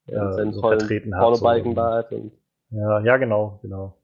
[0.07, 1.37] ja, äh, so vertreten hat.
[1.37, 1.47] So.
[1.47, 2.33] Und
[2.71, 3.97] ja, ja, genau, genau.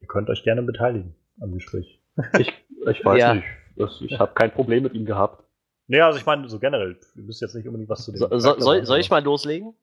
[0.00, 2.00] Ihr könnt euch gerne beteiligen am Gespräch.
[2.38, 2.52] Ich,
[2.86, 3.34] ich weiß ja.
[3.34, 3.46] nicht.
[3.76, 5.42] Das, ich habe kein Problem mit ihm gehabt.
[5.88, 8.28] Nee, also ich meine, so generell, ihr müsst jetzt nicht unbedingt was zu dem so,
[8.38, 9.74] so, soll, soll ich mal loslegen?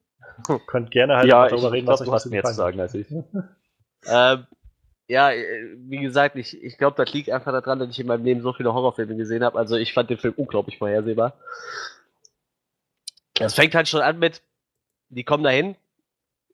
[0.68, 3.12] Könnt gerne halt ja, darüber reden, was euch was mehr zu sagen als ich.
[4.06, 4.46] ähm,
[5.12, 8.24] ja, äh, wie gesagt, ich, ich glaube, das liegt einfach daran, dass ich in meinem
[8.24, 9.60] Leben so viele Horrorfilme gesehen habe.
[9.60, 11.34] Also ich fand den Film unglaublich vorhersehbar.
[13.34, 14.42] Das fängt halt schon an mit,
[15.10, 15.76] die kommen dahin,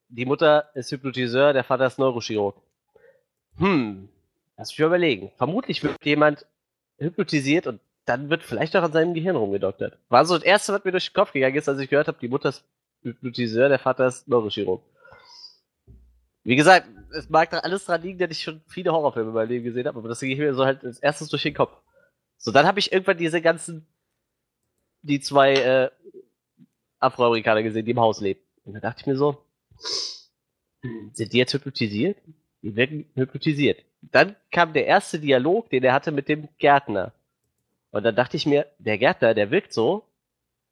[0.08, 2.56] die Mutter ist Hypnotiseur, der Vater ist Neurochirurg.
[3.58, 4.08] Hm,
[4.56, 5.30] lass mich überlegen.
[5.36, 6.44] Vermutlich wird jemand
[6.98, 9.98] hypnotisiert und dann wird vielleicht auch an seinem Gehirn rumgedoktert.
[10.08, 12.18] War so das Erste, was mir durch den Kopf gegangen ist, als ich gehört habe,
[12.20, 12.64] die Mutter ist
[13.02, 14.82] Hypnotiseur, der Vater ist Neurochirurg.
[16.48, 19.50] Wie gesagt, es mag da alles dran liegen, dass ich schon viele Horrorfilme in meinem
[19.50, 21.76] Leben gesehen habe, aber das ging mir so halt als erstes durch den Kopf.
[22.38, 23.86] So, dann habe ich irgendwann diese ganzen,
[25.02, 25.90] die zwei äh,
[27.00, 28.40] Afroamerikaner gesehen, die im Haus leben.
[28.64, 29.44] Und da dachte ich mir so,
[31.12, 32.16] sind die jetzt hypnotisiert?
[32.62, 33.84] Die werden hypnotisiert.
[34.00, 37.12] Dann kam der erste Dialog, den er hatte mit dem Gärtner.
[37.90, 40.08] Und dann dachte ich mir, der Gärtner, der wirkt so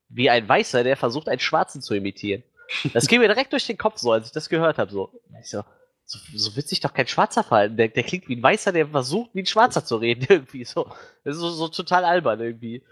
[0.08, 2.44] wie ein Weißer, der versucht, einen Schwarzen zu imitieren.
[2.92, 4.90] Das ging mir direkt durch den Kopf so, als ich das gehört habe.
[4.90, 5.12] So.
[5.42, 5.62] So,
[6.04, 7.76] so, so wird sich doch kein Schwarzer fallen.
[7.76, 10.84] Der, der klingt wie ein Weißer, der versucht, wie ein Schwarzer zu reden, irgendwie so.
[11.24, 12.84] Das ist so, so total albern irgendwie.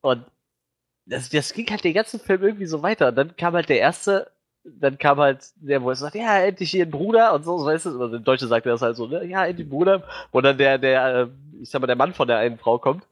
[0.00, 0.24] Und
[1.06, 3.08] das, das ging halt den ganzen Film irgendwie so weiter.
[3.08, 4.30] Und dann kam halt der erste,
[4.64, 7.66] dann kam halt der, wo er sagt, ja, endlich hier ein Bruder und so, so
[7.66, 10.02] weißt du, also der Deutsche sagt das halt so, ne, ja, endlich Bruder.
[10.30, 11.28] Und dann der, der, äh,
[11.60, 13.04] ich sag mal, der Mann von der einen Frau kommt,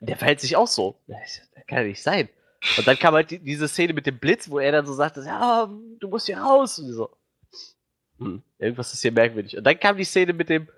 [0.00, 0.96] der verhält sich auch so.
[1.06, 2.28] Das kann ja nicht sein.
[2.76, 5.22] Und dann kam halt die, diese Szene mit dem Blitz, wo er dann so sagte,
[5.24, 5.68] ja,
[5.98, 6.78] du musst hier raus.
[6.78, 7.10] Und so,
[8.18, 9.56] hm, irgendwas ist hier merkwürdig.
[9.56, 10.68] Und dann kam die Szene mit dem,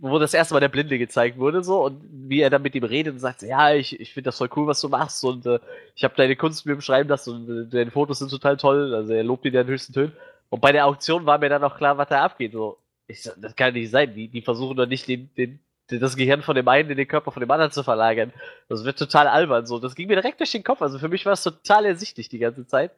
[0.00, 2.84] wo das erste Mal der Blinde gezeigt wurde, so, und wie er dann mit ihm
[2.84, 5.60] redet und sagt, ja, ich, ich finde das voll cool, was du machst, und äh,
[5.94, 9.12] ich habe deine Kunst mir beschreiben lassen, und äh, deine Fotos sind total toll, also
[9.12, 10.12] er lobt ihn ja in höchsten Tönen.
[10.50, 12.78] Und bei der Auktion war mir dann auch klar, was da abgeht, so.
[13.06, 14.14] Ich, das kann nicht sein.
[14.14, 15.58] Die, die versuchen doch nicht den, den,
[15.88, 18.32] das Gehirn von dem einen in den Körper von dem anderen zu verlagern.
[18.68, 19.78] Das wird total albern so.
[19.78, 20.80] Das ging mir direkt durch den Kopf.
[20.82, 22.92] Also für mich war es total ersichtlich die ganze Zeit.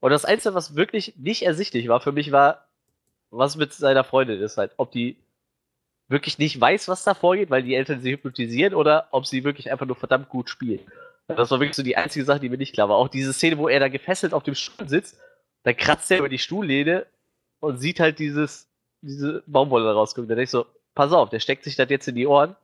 [0.00, 2.66] Und das Einzige, was wirklich nicht ersichtlich war, für mich war,
[3.30, 4.72] was mit seiner Freundin ist halt.
[4.76, 5.16] Ob die
[6.08, 9.70] wirklich nicht weiß, was da vorgeht, weil die Eltern sie hypnotisieren oder ob sie wirklich
[9.70, 10.82] einfach nur verdammt gut spielt.
[11.28, 12.96] Das war wirklich so die einzige Sache, die mir nicht klar war.
[12.96, 15.18] Auch diese Szene, wo er da gefesselt auf dem Stuhl sitzt,
[15.62, 17.06] da kratzt er über die Stuhllehne
[17.60, 18.68] und sieht halt dieses,
[19.00, 20.28] diese Baumwolle rauskommen.
[20.28, 22.56] Da denke ich so, pass auf, der steckt sich das jetzt in die Ohren,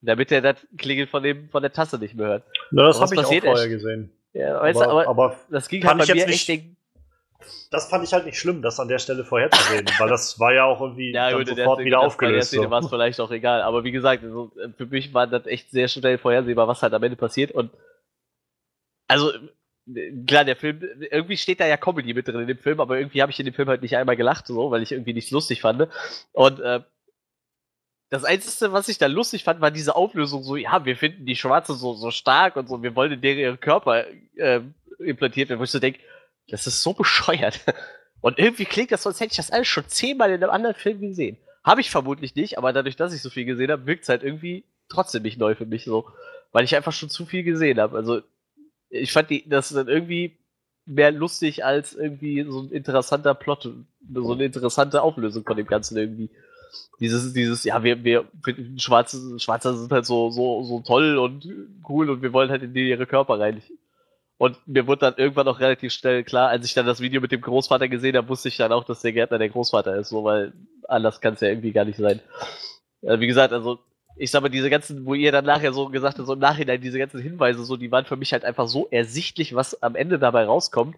[0.00, 2.44] damit er das Klingeln von, dem, von der Tasse nicht mehr hört.
[2.70, 4.10] Na, das habe ich auch vorher gesehen.
[4.32, 6.76] Ja, weißt aber, du, aber, aber das ging halt bei mir echt den,
[7.70, 10.64] das fand ich halt nicht schlimm, das an der Stelle vorherzusehen, weil das war ja
[10.64, 12.48] auch irgendwie ja, gut, sofort der, wieder aufgelöst.
[12.48, 12.70] Szene so.
[12.70, 15.88] war es vielleicht auch egal, aber wie gesagt, also für mich war das echt sehr
[15.88, 17.70] schnell vorhersehbar, was halt am Ende passiert und
[19.08, 19.32] also
[20.26, 20.80] klar, der Film,
[21.10, 23.44] irgendwie steht da ja Comedy mit drin in dem Film, aber irgendwie habe ich in
[23.44, 25.88] dem Film halt nicht einmal gelacht, so, weil ich irgendwie nichts lustig fand.
[26.32, 26.80] Und äh,
[28.14, 31.34] das Einzige, was ich da lustig fand, war diese Auflösung so, ja, wir finden die
[31.34, 34.04] Schwarze so, so stark und so, wir wollen in deren Körper
[34.36, 34.60] äh,
[35.00, 35.98] implantiert werden, wo ich so denke,
[36.46, 37.60] das ist so bescheuert.
[38.20, 40.76] Und irgendwie klingt das so, als hätte ich das alles schon zehnmal in einem anderen
[40.76, 41.36] Film gesehen.
[41.62, 44.22] Habe ich vermutlich nicht, aber dadurch, dass ich so viel gesehen habe, wirkt es halt
[44.22, 46.08] irgendwie trotzdem nicht neu für mich so.
[46.52, 47.96] Weil ich einfach schon zu viel gesehen habe.
[47.96, 48.22] Also,
[48.88, 50.38] ich fand die, das dann irgendwie
[50.86, 53.68] mehr lustig als irgendwie so ein interessanter Plot,
[54.14, 56.30] so eine interessante Auflösung von dem Ganzen irgendwie.
[57.00, 61.48] Dieses, dieses, ja, wir, wir finden Schwarze, Schwarze sind halt so, so, so toll und
[61.88, 63.62] cool und wir wollen halt in ihre Körper rein.
[64.36, 67.32] Und mir wurde dann irgendwann auch relativ schnell klar, als ich dann das Video mit
[67.32, 70.24] dem Großvater gesehen habe, wusste ich dann auch, dass der Gärtner der Großvater ist, so,
[70.24, 70.52] weil
[70.88, 72.20] anders kann es ja irgendwie gar nicht sein.
[73.02, 73.78] Äh, wie gesagt, also,
[74.16, 76.80] ich sag mal, diese ganzen, wo ihr dann nachher so gesagt habt, so im Nachhinein,
[76.80, 80.18] diese ganzen Hinweise, so, die waren für mich halt einfach so ersichtlich, was am Ende
[80.18, 80.96] dabei rauskommt,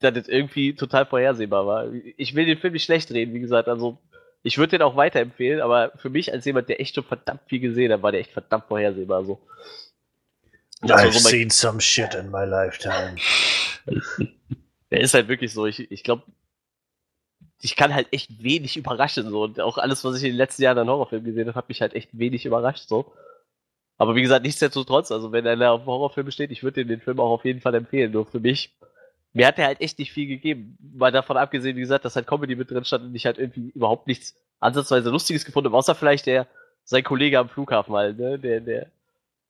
[0.00, 1.92] dass das irgendwie total vorhersehbar war.
[2.16, 3.98] Ich will den Film nicht schlecht reden, wie gesagt, also,
[4.42, 7.60] ich würde den auch weiterempfehlen, aber für mich als jemand, der echt schon verdammt viel
[7.60, 9.40] gesehen hat, war der echt verdammt vorhersehbar, so.
[10.82, 13.16] I've so seen some shit in my lifetime.
[14.90, 15.66] Der ist halt wirklich so.
[15.66, 16.22] Ich, ich glaube,
[17.60, 19.28] ich kann halt echt wenig überraschen.
[19.28, 19.42] So.
[19.42, 21.80] Und auch alles, was ich in den letzten Jahren an Horrorfilmen gesehen habe, hat mich
[21.80, 22.88] halt echt wenig überrascht.
[22.88, 23.12] So.
[23.96, 27.30] Aber wie gesagt, nichtsdestotrotz, also wenn einer auf Horrorfilme steht, ich würde den Film auch
[27.30, 28.12] auf jeden Fall empfehlen.
[28.12, 28.76] Nur für mich,
[29.38, 30.76] mir hat er halt echt nicht viel gegeben.
[30.96, 33.70] Mal davon abgesehen, wie gesagt, dass halt Comedy mit drin stand und ich halt irgendwie
[33.70, 36.48] überhaupt nichts ansatzweise Lustiges gefunden habe, außer vielleicht der,
[36.82, 38.86] sein Kollege am Flughafen mal, ne, der, der,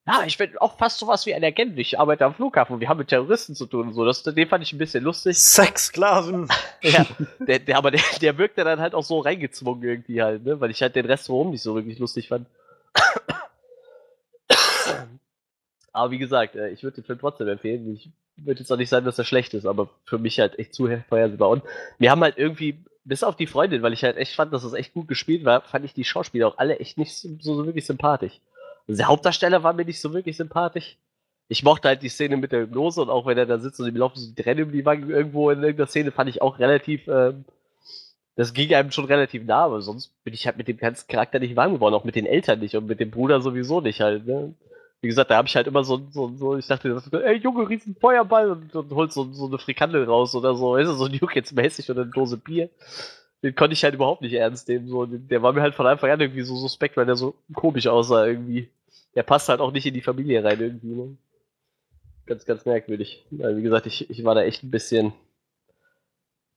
[0.06, 1.78] ja, ich bin auch fast sowas wie ein Agent.
[1.78, 4.04] Ich arbeite am Flughafen und wir haben mit Terroristen zu tun und so.
[4.04, 5.38] Das, den fand ich ein bisschen lustig.
[5.38, 6.48] Sexsklaven.
[6.82, 7.06] ja,
[7.38, 10.60] der, der, aber der, der wirkte dann halt auch so reingezwungen irgendwie halt, ne?
[10.60, 12.46] Weil ich halt den Rest warum nicht so wirklich lustig fand.
[15.92, 17.94] aber wie gesagt, äh, ich würde den Film trotzdem empfehlen.
[17.94, 18.10] Ich
[18.44, 20.88] würde jetzt auch nicht sagen, dass er schlecht ist, aber für mich halt echt zu
[21.08, 21.48] vorhersehbar.
[21.48, 21.62] Und
[21.98, 24.72] wir haben halt irgendwie, bis auf die Freundin, weil ich halt echt fand, dass es
[24.72, 27.86] echt gut gespielt war, fand ich die Schauspieler auch alle echt nicht so, so wirklich
[27.86, 28.40] sympathisch.
[28.86, 30.96] Also der Hauptdarsteller war mir nicht so wirklich sympathisch.
[31.48, 33.88] Ich mochte halt die Szene mit der Hypnose und auch wenn er da sitzt und
[33.88, 36.58] ihm laufen so die Tränen um die Wangen irgendwo in irgendeiner Szene, fand ich auch
[36.58, 37.44] relativ, ähm,
[38.36, 41.38] das ging einem schon relativ nah, aber sonst bin ich halt mit dem ganzen Charakter
[41.38, 44.26] nicht warm geworden, auch mit den Eltern nicht und mit dem Bruder sowieso nicht halt,
[44.26, 44.54] ne?
[45.00, 47.94] Wie gesagt, da habe ich halt immer so, so, so ich dachte, ey Junge, riesen
[47.94, 51.14] Feuerball und, und holt so, so eine Frikandel raus oder so, weißt du, so ein
[51.14, 52.68] Juck jetzt mäßig oder eine Dose Bier.
[53.44, 56.10] Den konnte ich halt überhaupt nicht ernst nehmen, so, der war mir halt von Anfang
[56.10, 58.68] an irgendwie so suspekt, weil der so komisch aussah irgendwie
[59.18, 60.94] der passt halt auch nicht in die Familie rein irgendwie.
[60.94, 61.16] Ne?
[62.26, 63.26] Ganz, ganz merkwürdig.
[63.30, 65.12] Weil, wie gesagt, ich, ich war da echt ein bisschen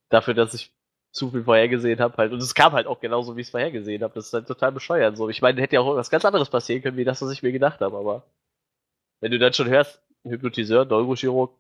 [0.10, 0.72] dafür, dass ich
[1.12, 2.32] zu viel vorhergesehen habe halt.
[2.32, 4.14] Und es kam halt auch genauso, wie ich es vorhergesehen habe.
[4.14, 5.30] Das ist halt total bescheuert so.
[5.30, 7.52] Ich meine, hätte ja auch was ganz anderes passieren können, wie das, was ich mir
[7.52, 7.98] gedacht habe.
[7.98, 8.24] Aber
[9.20, 11.52] wenn du dann schon hörst, Hypnotiseur, Neurochirurg,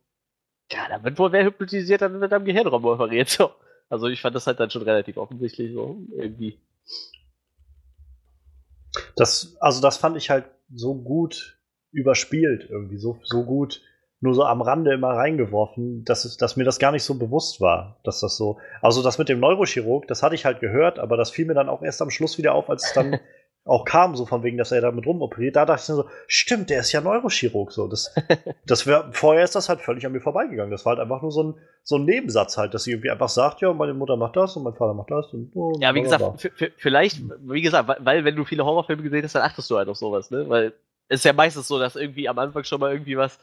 [0.72, 3.30] ja, dann wird wohl wer hypnotisiert, dann wird am Gehirnraum operiert.
[3.30, 3.52] So.
[3.90, 6.58] Also ich fand das halt dann schon relativ offensichtlich so irgendwie.
[9.16, 11.58] Das, also das fand ich halt so gut
[11.92, 13.82] überspielt, irgendwie, so, so gut
[14.22, 17.60] nur so am Rande immer reingeworfen, dass, es, dass mir das gar nicht so bewusst
[17.60, 18.60] war, dass das so.
[18.82, 21.70] Also das mit dem Neurochirurg, das hatte ich halt gehört, aber das fiel mir dann
[21.70, 23.20] auch erst am Schluss wieder auf, als es dann
[23.66, 25.56] auch kam, so von wegen, dass er damit rumoperiert.
[25.56, 27.72] Da dachte ich mir so, stimmt, der ist ja Neurochirurg.
[27.72, 28.14] So, das,
[28.66, 30.72] das wär, vorher ist das halt völlig an mir vorbeigegangen.
[30.72, 31.54] Das war halt einfach nur so ein,
[31.84, 34.64] so ein Nebensatz halt, dass sie irgendwie einfach sagt, ja, meine Mutter macht das und
[34.64, 35.34] mein Vater macht das.
[35.34, 39.34] Und, oh, ja, wie gesagt, vielleicht, wie gesagt, weil wenn du viele Horrorfilme gesehen hast,
[39.34, 40.48] dann achtest du halt auf sowas, ne?
[40.48, 40.74] Weil
[41.08, 43.40] es ist ja meistens so, dass irgendwie am Anfang schon mal irgendwie was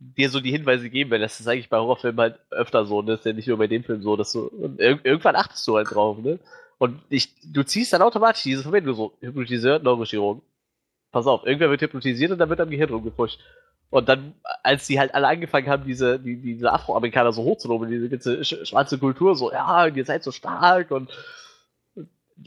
[0.00, 3.12] dir so die Hinweise geben, weil das ist eigentlich bei Horrorfilmen halt öfter so, ne?
[3.12, 5.76] Das ist ja nicht nur bei dem Film so, dass du, ir irgendwann achtest du
[5.76, 6.38] halt drauf, ne?
[6.78, 10.42] Und ich, du ziehst dann automatisch diese Verbindung so, Hypnotiseur, Neurochirurg.
[11.12, 13.38] Pass auf, irgendwer wird hypnotisiert und dann wird am Gehirn rumgepusht.
[13.90, 18.08] Und dann, als die halt alle angefangen haben, diese, die, diese Afroamerikaner so hochzuloben, diese
[18.08, 21.10] ganze schwarze Kultur, so, ja, ihr seid so stark und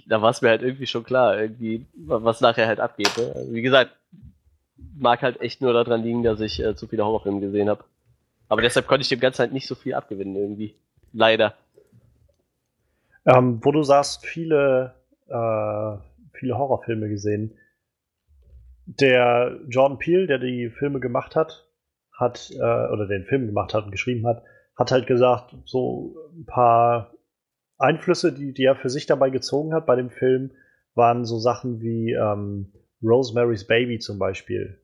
[0.08, 3.12] da war es mir halt irgendwie schon klar, irgendwie, was nachher halt abgeht.
[3.18, 3.48] Ne?
[3.52, 3.92] Wie gesagt,
[4.98, 7.84] mag halt echt nur daran liegen, dass ich äh, zu viele Horrorfilme gesehen habe.
[8.50, 10.76] Aber deshalb konnte ich dem Ganzen halt nicht so viel abgewinnen, irgendwie.
[11.12, 11.56] Leider.
[13.26, 14.94] Ähm, wo du sagst, viele,
[15.28, 15.98] äh,
[16.38, 17.58] viele Horrorfilme gesehen.
[18.86, 21.68] Der Jordan Peele, der die Filme gemacht hat,
[22.12, 22.58] hat, äh,
[22.92, 24.44] oder den Film gemacht hat und geschrieben hat,
[24.76, 27.14] hat halt gesagt, so ein paar
[27.78, 30.52] Einflüsse, die, die er für sich dabei gezogen hat bei dem Film,
[30.96, 32.72] waren so Sachen wie ähm,
[33.04, 34.80] Rosemary's Baby zum Beispiel.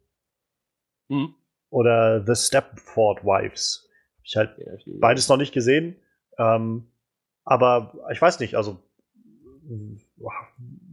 [1.07, 1.35] Mhm.
[1.69, 3.89] Oder The Stepford Wives.
[4.17, 5.95] Hab ich halt ja, beides noch nicht gesehen.
[6.37, 6.91] Ähm,
[7.45, 8.81] aber ich weiß nicht, also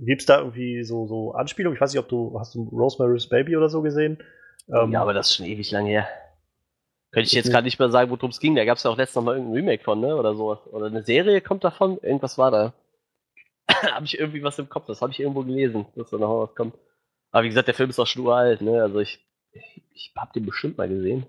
[0.01, 1.77] gibt es da irgendwie so, so Anspielungen?
[1.77, 4.19] Ich weiß nicht, ob du hast du Rosemary's Baby oder so gesehen?
[4.69, 6.07] Ähm, ja, aber das ist schon ewig lang her.
[7.12, 8.55] Könnte ich jetzt gerade nicht mehr sagen, worum es ging.
[8.57, 10.16] Da gab es ja auch letztens noch mal irgendein Remake von, ne?
[10.16, 10.59] Oder so.
[10.66, 11.98] Oder eine Serie kommt davon.
[12.03, 12.74] Irgendwas war da.
[13.94, 14.86] habe ich irgendwie was im Kopf.
[14.86, 16.74] Das habe ich irgendwo gelesen, dass da noch was kommt.
[17.36, 18.80] Aber wie gesagt, der Film ist auch schon uralt, ne?
[18.80, 19.22] Also ich,
[19.52, 21.26] ich, ich habe den bestimmt mal gesehen.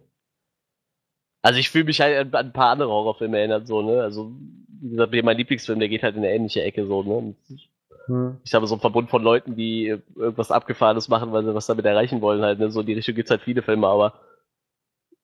[1.42, 4.04] Also ich fühle mich halt an, ein paar andere Horrorfilme erinnert, so, ne?
[4.04, 4.32] Also,
[4.70, 7.36] wie gesagt, mein Lieblingsfilm, der geht halt in eine ähnliche Ecke, so, ne?
[7.50, 7.70] Ich,
[8.06, 8.38] hm.
[8.46, 11.86] ich habe so einen Verbund von Leuten, die irgendwas Abgefahrenes machen, weil sie was damit
[11.86, 12.72] erreichen wollen, halt, ne?
[12.72, 14.14] So in die Richtung gibt's halt viele Filme, aber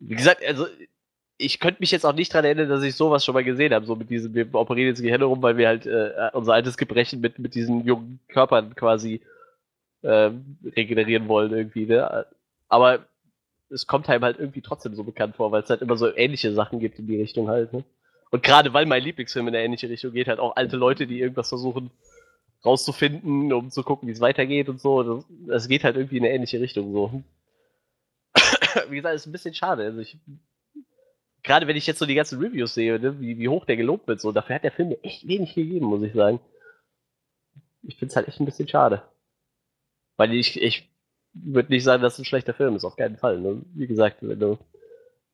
[0.02, 0.66] wie gesagt, also
[1.38, 3.86] ich könnte mich jetzt auch nicht daran erinnern, dass ich sowas schon mal gesehen habe,
[3.86, 7.22] so mit diesem, wir operieren jetzt Gehirne rum, weil wir halt äh, unser altes Gebrechen
[7.22, 9.22] mit, mit diesen jungen Körpern quasi
[10.04, 10.32] äh,
[10.64, 12.26] regenerieren wollen irgendwie, ne?
[12.70, 13.06] Aber
[13.70, 16.54] es kommt einem halt irgendwie trotzdem so bekannt vor, weil es halt immer so ähnliche
[16.54, 17.84] Sachen gibt in die Richtung halt, ne?
[18.32, 21.20] Und gerade weil mein Lieblingsfilm in eine ähnliche Richtung geht, halt auch alte Leute, die
[21.20, 21.92] irgendwas versuchen
[22.66, 25.24] rauszufinden, um zu gucken, wie es weitergeht und so.
[25.48, 27.24] Das, geht halt irgendwie in eine ähnliche Richtung so.
[28.90, 29.84] wie gesagt, ist ein bisschen schade.
[29.84, 30.18] Also ich,
[31.44, 34.08] gerade wenn ich jetzt so die ganzen Reviews sehe, ne, wie, wie hoch der gelobt
[34.08, 36.40] wird, so, dafür hat der Film mir echt wenig gegeben, muss ich sagen.
[37.84, 39.04] Ich finde es halt echt ein bisschen schade.
[40.18, 40.90] Weil ich, ich
[41.34, 43.40] würde nicht sagen, dass es ein schlechter Film ist, auf keinen Fall.
[43.40, 43.62] Ne?
[43.74, 44.58] Wie gesagt, wenn du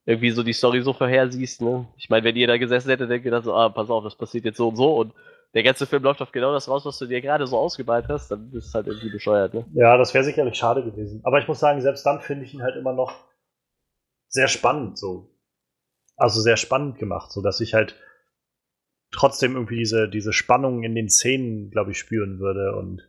[0.06, 1.88] irgendwie so die Story so vorhersiehst, ne?
[1.97, 4.57] Ich meine, wenn jeder gesessen hätte, denke ich so, ah, pass auf, das passiert jetzt
[4.57, 5.14] so und so und
[5.53, 8.30] der ganze Film läuft auf genau das raus, was du dir gerade so ausgemalt hast,
[8.30, 9.65] dann ist es halt irgendwie bescheuert, ne?
[9.73, 11.22] Ja, das wäre sicherlich schade gewesen.
[11.23, 13.14] Aber ich muss sagen, selbst dann finde ich ihn halt immer noch
[14.27, 15.35] sehr spannend, so.
[16.15, 17.95] Also sehr spannend gemacht, so dass ich halt
[19.11, 23.07] trotzdem irgendwie diese, diese Spannung in den Szenen, glaube ich, spüren würde und,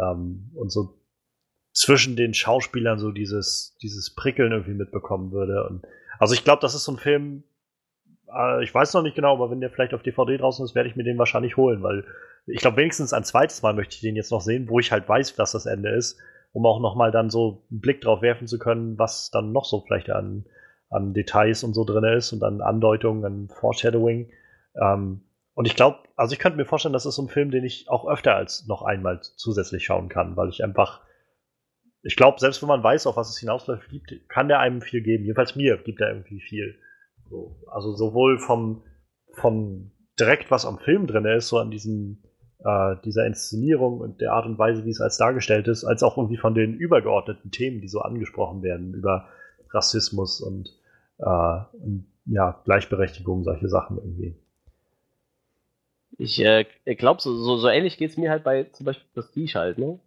[0.00, 0.97] ähm, und so
[1.72, 5.66] zwischen den Schauspielern so dieses, dieses Prickeln irgendwie mitbekommen würde.
[5.68, 5.82] Und,
[6.18, 7.44] also ich glaube, das ist so ein Film,
[8.34, 10.88] äh, ich weiß noch nicht genau, aber wenn der vielleicht auf DVD draußen ist, werde
[10.88, 12.04] ich mir den wahrscheinlich holen, weil
[12.46, 15.08] ich glaube, wenigstens ein zweites Mal möchte ich den jetzt noch sehen, wo ich halt
[15.08, 16.18] weiß, dass das Ende ist,
[16.52, 19.82] um auch nochmal dann so einen Blick drauf werfen zu können, was dann noch so
[19.86, 20.46] vielleicht an,
[20.88, 24.30] an Details und so drin ist und an Andeutungen, an Foreshadowing.
[24.80, 25.22] Ähm,
[25.54, 27.90] und ich glaube, also ich könnte mir vorstellen, das ist so ein Film, den ich
[27.90, 31.02] auch öfter als noch einmal zusätzlich schauen kann, weil ich einfach
[32.08, 35.02] ich glaube, selbst wenn man weiß, auf was es hinausläuft, gibt, kann der einem viel
[35.02, 35.24] geben.
[35.24, 36.78] Jedenfalls mir gibt er irgendwie viel.
[37.28, 38.82] So, also sowohl vom,
[39.34, 42.22] vom direkt, was am Film drin ist, so an diesem,
[42.64, 46.16] äh, dieser Inszenierung und der Art und Weise, wie es als dargestellt ist, als auch
[46.16, 49.28] irgendwie von den übergeordneten Themen, die so angesprochen werden, über
[49.68, 50.70] Rassismus und,
[51.18, 54.34] äh, und ja, Gleichberechtigung, solche Sachen irgendwie.
[56.16, 56.64] Ich äh,
[56.94, 60.00] glaube, so, so, so ähnlich geht es mir halt bei zum Beispiel Prestige halt, ne?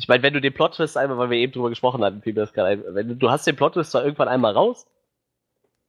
[0.00, 2.40] Ich meine, wenn du den Plot-Twist einmal, weil wir eben drüber gesprochen hatten, fiel mir
[2.40, 4.86] das gerade ein, wenn du, du hast den Plot-Twist zwar irgendwann einmal raus,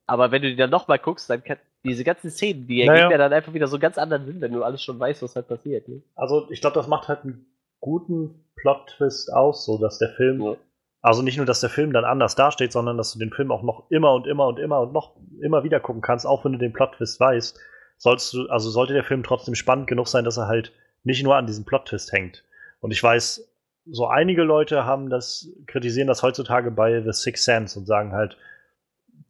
[0.06, 3.12] aber wenn du die dann nochmal guckst, dann kann diese ganzen Szenen, die ergeben naja.
[3.12, 5.48] ja dann einfach wieder so ganz anderen Sinn, wenn du alles schon weißt, was halt
[5.48, 5.88] passiert.
[5.88, 6.02] Ne?
[6.16, 7.46] Also ich glaube, das macht halt einen
[7.80, 10.56] guten Plot-Twist aus, so dass der Film, ja.
[11.02, 13.64] also nicht nur, dass der Film dann anders dasteht, sondern dass du den Film auch
[13.64, 16.60] noch immer und immer und immer und noch immer wieder gucken kannst, auch wenn du
[16.60, 17.58] den Plot-Twist weißt.
[17.98, 20.74] Sollst du, also sollte der Film trotzdem spannend genug sein, dass er halt
[21.04, 22.44] nicht nur an diesem Plot-Twist hängt.
[22.82, 23.51] Und ich weiß,
[23.86, 28.38] so einige Leute haben das, kritisieren das heutzutage bei The Sixth Sense und sagen halt,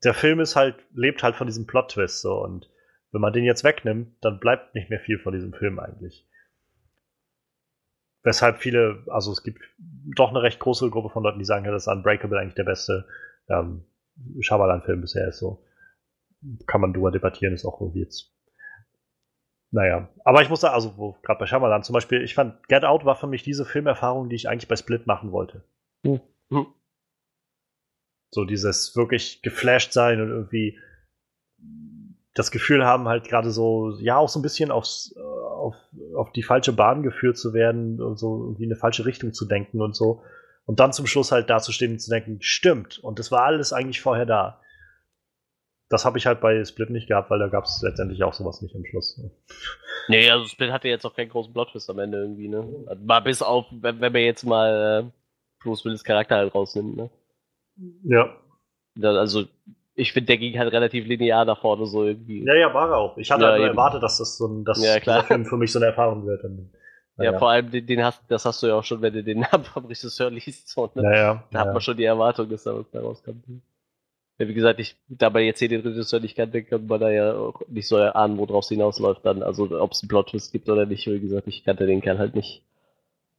[0.03, 2.69] der Film ist halt, lebt halt von diesem Plot-Twist so und
[3.11, 6.27] wenn man den jetzt wegnimmt, dann bleibt nicht mehr viel von diesem Film eigentlich.
[8.23, 9.61] Weshalb viele, also es gibt
[10.15, 12.63] doch eine recht große Gruppe von Leuten, die sagen, ja, das ist Unbreakable eigentlich der
[12.63, 13.07] beste
[13.49, 13.85] ähm,
[14.39, 15.65] Shyamalan-Film bisher ist so.
[16.67, 18.31] Kann man drüber debattieren, ist auch irgendwie jetzt
[19.71, 22.83] naja, aber ich muss sagen, also wo gerade bei Shyamalan zum Beispiel, ich fand Get
[22.83, 25.63] Out war für mich diese Filmerfahrung, die ich eigentlich bei Split machen wollte.
[26.49, 26.67] Mhm.
[28.33, 30.77] So dieses wirklich geflasht sein und irgendwie
[32.33, 35.75] das Gefühl haben, halt gerade so, ja, auch so ein bisschen aufs, äh, auf,
[36.15, 39.45] auf die falsche Bahn geführt zu werden und so irgendwie in eine falsche Richtung zu
[39.45, 40.23] denken und so.
[40.65, 42.99] Und dann zum Schluss halt dazustehen und zu denken, stimmt.
[42.99, 44.61] Und das war alles eigentlich vorher da.
[45.91, 48.61] Das habe ich halt bei Split nicht gehabt, weil da gab es letztendlich auch sowas
[48.61, 49.21] nicht am Schluss.
[50.07, 52.65] Nee, also Split hatte jetzt auch keinen großen Plot-Twist am Ende irgendwie, ne?
[53.03, 55.11] Mal bis auf, wenn, wenn man jetzt mal äh,
[55.61, 57.09] Bruce Willis Charakter halt rausnimmt, ne?
[58.03, 58.37] Ja.
[59.03, 59.43] Also,
[59.93, 62.45] ich finde, der ging halt relativ linear nach vorne, so irgendwie.
[62.45, 63.17] Ja, ja, war er auch.
[63.17, 65.25] Ich hatte ja, halt nur erwartet, dass das so ein, dass ja, klar.
[65.25, 66.43] Film für mich so eine Erfahrung wird.
[66.45, 66.71] Und,
[67.17, 69.23] ja, ja, vor allem, den, den, hast, das hast du ja auch schon, wenn du
[69.23, 70.69] den Namen vom Regisseur liest.
[70.69, 71.03] So, ne?
[71.03, 73.43] ja, ja, da hat man schon die Erwartung, dass da was rauskommt.
[74.41, 77.11] Ja, wie gesagt, ich, da man jetzt hier den Regisseur nicht kannte, kann man da
[77.11, 79.43] ja auch nicht so erahnen, worauf es hinausläuft dann.
[79.43, 81.05] Also, ob es einen Plot-Twist gibt oder nicht.
[81.05, 82.63] Wie gesagt, ich kannte den Kerl halt nicht.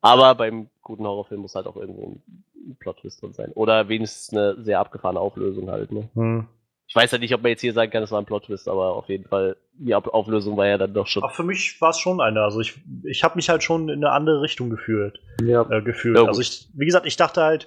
[0.01, 2.21] Aber beim guten Horrorfilm muss halt auch irgendwo
[2.55, 3.51] ein Plot-Twist drin sein.
[3.55, 6.09] Oder wenigstens eine sehr abgefahrene Auflösung halt, ne?
[6.15, 6.47] Hm.
[6.87, 8.95] Ich weiß ja nicht, ob man jetzt hier sagen kann, es war ein Plot-Twist, aber
[8.95, 11.25] auf jeden Fall, die Auflösung war ja dann doch schon.
[11.25, 12.43] Ach, für mich war es schon eine.
[12.43, 15.19] Also ich, ich habe mich halt schon in eine andere Richtung gefühlt.
[15.43, 15.69] Ja.
[15.69, 16.17] Äh, gefühlt.
[16.17, 17.67] Ja, also ich, wie gesagt, ich dachte halt,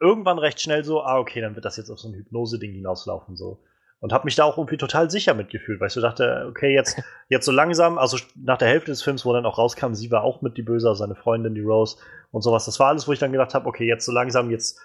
[0.00, 3.36] irgendwann recht schnell so, ah, okay, dann wird das jetzt auf so ein Hypnose-Ding hinauslaufen,
[3.36, 3.62] so.
[3.98, 7.00] Und habe mich da auch irgendwie total sicher mitgefühlt, weil ich so dachte, okay, jetzt,
[7.28, 10.22] jetzt so langsam, also nach der Hälfte des Films, wo dann auch rauskam, sie war
[10.22, 11.96] auch mit die Böse, also seine Freundin, die Rose
[12.30, 12.66] und sowas.
[12.66, 14.78] Das war alles, wo ich dann gedacht habe, okay, jetzt so langsam, jetzt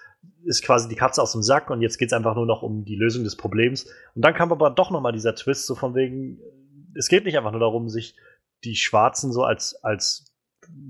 [0.44, 2.84] ist quasi die Katze aus dem Sack und jetzt geht es einfach nur noch um
[2.84, 3.84] die Lösung des Problems.
[4.14, 6.40] Und dann kam aber doch nochmal dieser Twist, so von wegen,
[6.96, 8.16] es geht nicht einfach nur darum, sich
[8.64, 10.32] die Schwarzen so als, als,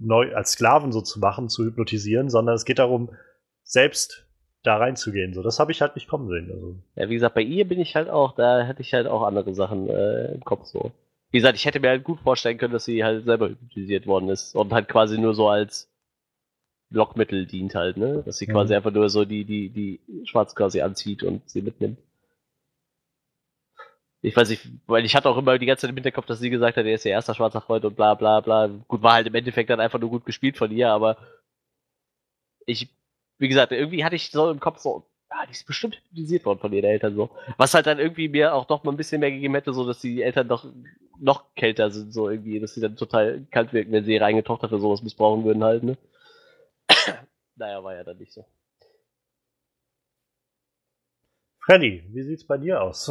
[0.01, 3.11] neu, als Sklaven so zu machen, zu hypnotisieren, sondern es geht darum,
[3.62, 4.26] selbst
[4.62, 5.34] da reinzugehen.
[5.34, 6.51] So, das habe ich halt nicht kommen sehen.
[6.52, 6.76] Also.
[6.94, 9.55] Ja, wie gesagt, bei ihr bin ich halt auch, da hätte ich halt auch andere
[9.55, 10.93] Sachen äh, im Kopf so.
[11.30, 14.28] Wie gesagt, ich hätte mir halt gut vorstellen können, dass sie halt selber hypnotisiert worden
[14.28, 15.90] ist und halt quasi nur so als
[16.90, 18.22] Lockmittel dient halt, ne?
[18.24, 18.52] Dass sie mhm.
[18.52, 21.98] quasi einfach nur so die, die, die Schwarz quasi anzieht und sie mitnimmt.
[24.20, 26.51] Ich weiß nicht, weil ich hatte auch immer die ganze Zeit im Hinterkopf, dass sie
[26.51, 28.68] gesagt hat, er ist ihr erster schwarzer Freund und bla bla bla.
[28.86, 31.16] Gut, war halt im Endeffekt dann einfach nur gut gespielt von ihr, aber
[32.66, 32.89] ich
[33.43, 36.60] wie gesagt, irgendwie hatte ich so im Kopf so, ah, die ist bestimmt hypnotisiert worden
[36.60, 37.31] von ihren Eltern so.
[37.56, 40.01] Was halt dann irgendwie mir auch doch mal ein bisschen mehr gegeben hätte, so dass
[40.01, 40.64] die Eltern doch
[41.19, 44.44] noch kälter sind, so irgendwie, dass sie dann total kalt wirken, wenn sie ihre eigene
[44.44, 45.98] Tochter für sowas missbrauchen würden halt, ne?
[47.56, 48.47] naja, war ja dann nicht so.
[51.59, 53.10] Freddy, wie sieht's bei dir aus?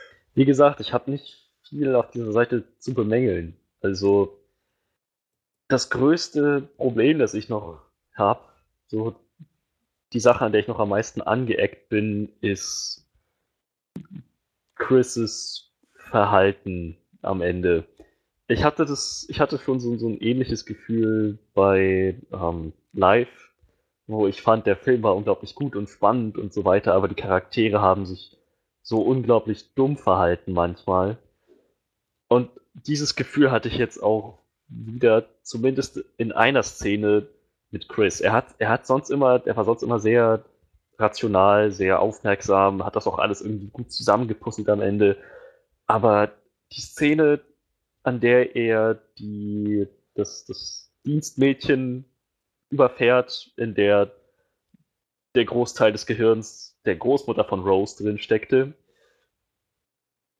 [0.34, 3.56] Wie gesagt, ich habe nicht viel auf dieser Seite zu bemängeln.
[3.80, 4.38] Also
[5.68, 7.82] das größte Problem, das ich noch
[8.14, 8.40] habe,
[8.86, 9.16] so
[10.16, 13.06] die Sache, an der ich noch am meisten angeeckt bin, ist
[14.74, 17.84] Chris' Verhalten am Ende.
[18.48, 23.52] Ich hatte das, ich hatte schon so, so ein ähnliches Gefühl bei ähm, Live,
[24.06, 27.14] wo ich fand, der Film war unglaublich gut und spannend und so weiter, aber die
[27.14, 28.38] Charaktere haben sich
[28.80, 31.18] so unglaublich dumm verhalten manchmal.
[32.28, 34.38] Und dieses Gefühl hatte ich jetzt auch
[34.68, 37.26] wieder, zumindest in einer Szene,
[37.70, 38.20] mit Chris.
[38.20, 40.44] Er hat, er hat sonst immer, er war sonst immer sehr
[40.98, 45.18] rational, sehr aufmerksam, hat das auch alles irgendwie gut zusammengepuzzelt am Ende.
[45.86, 46.32] Aber
[46.72, 47.40] die Szene,
[48.02, 52.04] an der er die, das, das Dienstmädchen
[52.70, 54.12] überfährt, in der
[55.36, 58.72] der Großteil des Gehirns der Großmutter von Rose drin steckte,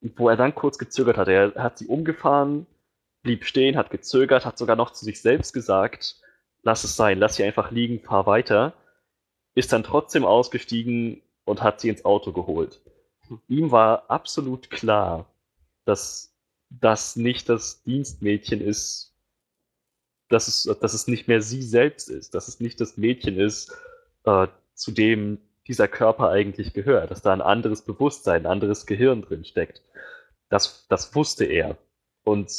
[0.00, 1.28] wo er dann kurz gezögert hat.
[1.28, 2.66] Er hat sie umgefahren,
[3.22, 6.20] blieb stehen, hat gezögert, hat sogar noch zu sich selbst gesagt,
[6.66, 8.74] lass es sein, lass sie einfach liegen, fahr weiter,
[9.54, 12.80] ist dann trotzdem ausgestiegen und hat sie ins Auto geholt.
[13.46, 15.26] Ihm war absolut klar,
[15.84, 16.34] dass
[16.68, 19.14] das nicht das Dienstmädchen ist,
[20.28, 23.72] dass es, dass es nicht mehr sie selbst ist, dass es nicht das Mädchen ist,
[24.24, 25.38] äh, zu dem
[25.68, 29.82] dieser Körper eigentlich gehört, dass da ein anderes Bewusstsein, ein anderes Gehirn drin steckt.
[30.48, 31.78] Das, das wusste er.
[32.24, 32.50] Und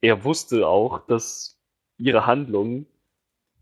[0.00, 1.58] er wusste auch, dass
[1.98, 2.86] ihre Handlungen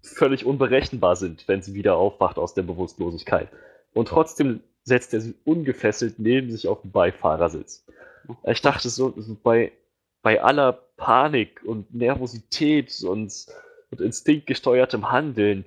[0.02, 3.48] völlig unberechenbar sind, wenn sie wieder aufwacht aus der Bewusstlosigkeit.
[3.94, 7.86] Und trotzdem setzt er sie ungefesselt neben sich auf den Beifahrersitz.
[8.44, 9.72] Ich dachte so, so bei,
[10.22, 13.46] bei aller Panik und Nervosität und,
[13.90, 15.64] und instinktgesteuertem Handeln,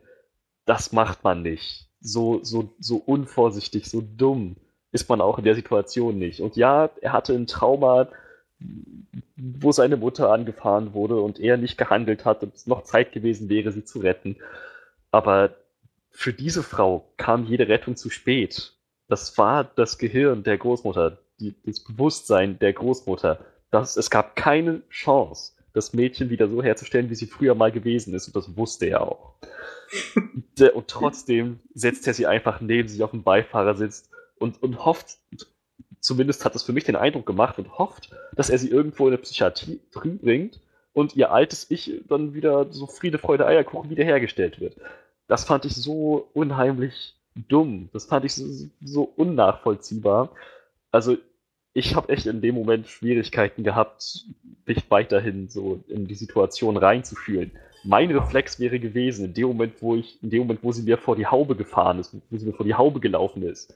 [0.66, 1.88] das macht man nicht.
[2.02, 4.58] So, so, so unvorsichtig, so dumm
[4.92, 6.40] ist man auch in der Situation nicht.
[6.40, 8.08] Und ja, er hatte ein Trauma,
[9.38, 13.50] wo seine Mutter angefahren wurde und er nicht gehandelt hat und es noch Zeit gewesen
[13.50, 14.38] wäre, sie zu retten.
[15.12, 15.56] Aber
[16.10, 18.74] für diese Frau kam jede Rettung zu spät.
[19.08, 23.40] Das war das Gehirn der Großmutter, die, das Bewusstsein der Großmutter.
[23.72, 28.14] Das, es gab keine Chance, das Mädchen wieder so herzustellen, wie sie früher mal gewesen
[28.14, 28.28] ist.
[28.28, 29.36] Und das wusste er auch.
[30.74, 34.10] und trotzdem setzt er sie einfach neben sich auf dem Beifahrersitz
[34.40, 35.18] und, und hofft,
[36.06, 39.14] zumindest hat es für mich den Eindruck gemacht und hofft, dass er sie irgendwo in
[39.14, 40.60] eine Psychiatrie bringt
[40.94, 44.76] und ihr altes Ich dann wieder so Friede, Freude, Eierkuchen wiederhergestellt wird.
[45.28, 47.90] das fand ich so unheimlich dumm.
[47.92, 48.46] Das fand ich so,
[48.84, 50.30] so unnachvollziehbar.
[50.92, 51.18] Also
[51.74, 54.26] ich habe echt in dem Moment Schwierigkeiten gehabt,
[54.66, 57.52] mich weiterhin so in die Situation reinzufühlen.
[57.84, 60.98] Mein Reflex wäre gewesen, in dem Moment, wo ich, in dem Moment, wo sie mir
[60.98, 63.76] vor die Haube gefahren ist, wo sie mir vor die Haube gelaufen ist,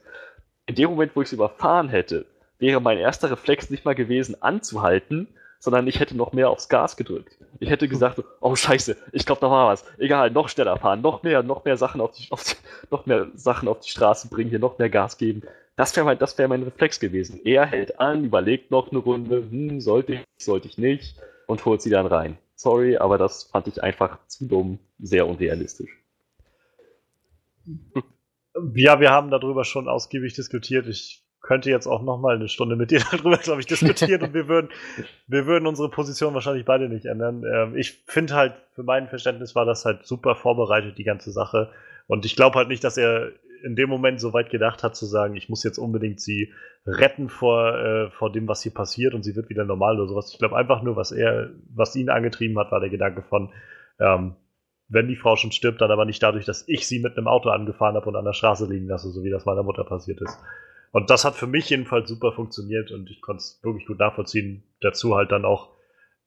[0.70, 2.26] in dem Moment, wo ich sie überfahren hätte,
[2.60, 5.26] wäre mein erster Reflex nicht mal gewesen, anzuhalten,
[5.58, 7.36] sondern ich hätte noch mehr aufs Gas gedrückt.
[7.58, 9.84] Ich hätte gesagt, oh Scheiße, ich glaube, da war was.
[9.98, 12.54] Egal, noch schneller fahren, noch mehr, noch mehr Sachen auf die, auf die,
[12.90, 15.42] noch mehr Sachen auf die Straße bringen, hier noch mehr Gas geben.
[15.74, 17.40] Das wäre mein, das wär mein Reflex gewesen.
[17.44, 21.16] Er hält an, überlegt noch eine Runde, hm, sollte ich, sollte ich nicht,
[21.48, 22.38] und holt sie dann rein.
[22.54, 25.90] Sorry, aber das fand ich einfach zu dumm, sehr unrealistisch.
[28.74, 30.86] Ja, wir haben darüber schon ausgiebig diskutiert.
[30.86, 34.34] Ich könnte jetzt auch noch mal eine Stunde mit dir darüber, glaube ich, diskutieren und
[34.34, 34.70] wir würden,
[35.26, 37.44] wir würden unsere Position wahrscheinlich beide nicht ändern.
[37.44, 41.70] Ähm, ich finde halt, für mein Verständnis war das halt super vorbereitet, die ganze Sache.
[42.06, 43.32] Und ich glaube halt nicht, dass er
[43.62, 46.52] in dem Moment so weit gedacht hat, zu sagen, ich muss jetzt unbedingt sie
[46.86, 50.30] retten vor, äh, vor dem, was hier passiert und sie wird wieder normal oder sowas.
[50.32, 53.50] Ich glaube einfach nur, was er, was ihn angetrieben hat, war der Gedanke von,
[53.98, 54.34] ähm,
[54.90, 57.48] wenn die Frau schon stirbt, dann aber nicht dadurch, dass ich sie mit einem Auto
[57.48, 60.38] angefahren habe und an der Straße liegen lasse, so wie das meiner Mutter passiert ist.
[60.92, 64.64] Und das hat für mich jedenfalls super funktioniert und ich konnte es wirklich gut nachvollziehen.
[64.80, 65.70] Dazu halt dann auch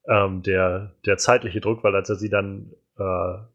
[0.08, 3.04] ähm, der, der zeitliche Druck, weil als er sie dann äh,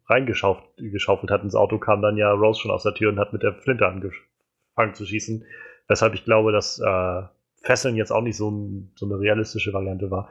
[0.08, 3.42] reingeschaufelt hat ins Auto, kam dann ja Rose schon aus der Tür und hat mit
[3.42, 5.46] der Flinte angefangen zu schießen.
[5.86, 7.22] Weshalb ich glaube, dass äh,
[7.68, 10.30] Fesseln jetzt auch nicht so, ein, so eine realistische Variante war.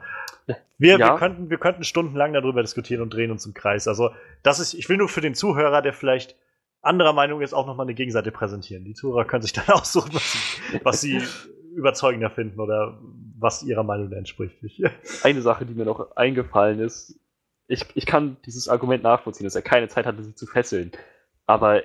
[0.76, 1.12] Wir, ja.
[1.12, 3.86] wir, könnten, wir könnten stundenlang darüber diskutieren und drehen uns im Kreis.
[3.86, 4.10] Also,
[4.42, 6.34] das ist, ich will nur für den Zuhörer, der vielleicht
[6.82, 8.84] anderer Meinung ist, auch nochmal eine Gegenseite präsentieren.
[8.84, 11.22] Die Zuhörer können sich dann aussuchen, was sie, was sie
[11.76, 12.98] überzeugender finden oder
[13.38, 14.56] was ihrer Meinung entspricht.
[15.22, 17.20] Eine Sache, die mir noch eingefallen ist,
[17.68, 20.90] ich, ich kann dieses Argument nachvollziehen, dass er keine Zeit hatte, sie zu fesseln.
[21.46, 21.82] Aber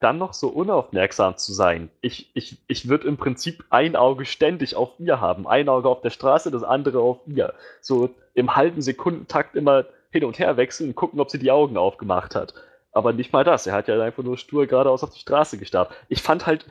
[0.00, 1.90] dann noch so unaufmerksam zu sein.
[2.00, 5.46] Ich, ich, ich würde im Prinzip ein Auge ständig auf ihr haben.
[5.46, 7.54] Ein Auge auf der Straße, das andere auf ihr.
[7.80, 11.76] So im halben Sekundentakt immer hin und her wechseln und gucken, ob sie die Augen
[11.76, 12.54] aufgemacht hat.
[12.92, 13.66] Aber nicht mal das.
[13.66, 15.92] Er hat ja einfach nur stur geradeaus auf die Straße gestarrt.
[16.08, 16.66] Ich fand halt,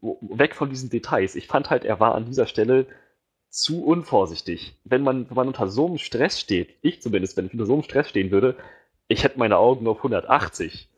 [0.00, 2.86] weg von diesen Details, ich fand halt, er war an dieser Stelle
[3.48, 4.76] zu unvorsichtig.
[4.84, 7.74] Wenn man, wenn man unter so einem Stress steht, ich zumindest, wenn ich unter so
[7.74, 8.56] einem Stress stehen würde,
[9.08, 10.88] ich hätte meine Augen auf 180.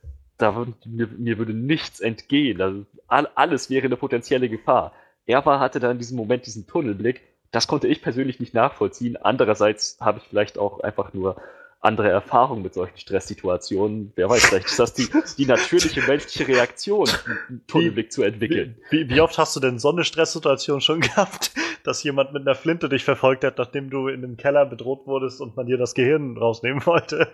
[0.45, 2.61] Da, mir, mir würde nichts entgehen.
[2.61, 4.93] Also, alles wäre eine potenzielle Gefahr.
[5.25, 7.23] Er war, hatte da in diesem Moment diesen Tunnelblick.
[7.51, 9.17] Das konnte ich persönlich nicht nachvollziehen.
[9.17, 11.37] Andererseits habe ich vielleicht auch einfach nur
[11.81, 14.13] andere Erfahrung mit solchen Stresssituationen.
[14.17, 15.09] Wer weiß, vielleicht ist das die,
[15.39, 17.09] die natürliche menschliche Reaktion,
[17.49, 18.77] einen Tunnelblick zu entwickeln.
[18.91, 21.53] Wie, wie, oft hast du denn so eine Stresssituation schon gehabt,
[21.85, 25.41] dass jemand mit einer Flinte dich verfolgt hat, nachdem du in dem Keller bedroht wurdest
[25.41, 27.29] und man dir das Gehirn rausnehmen wollte?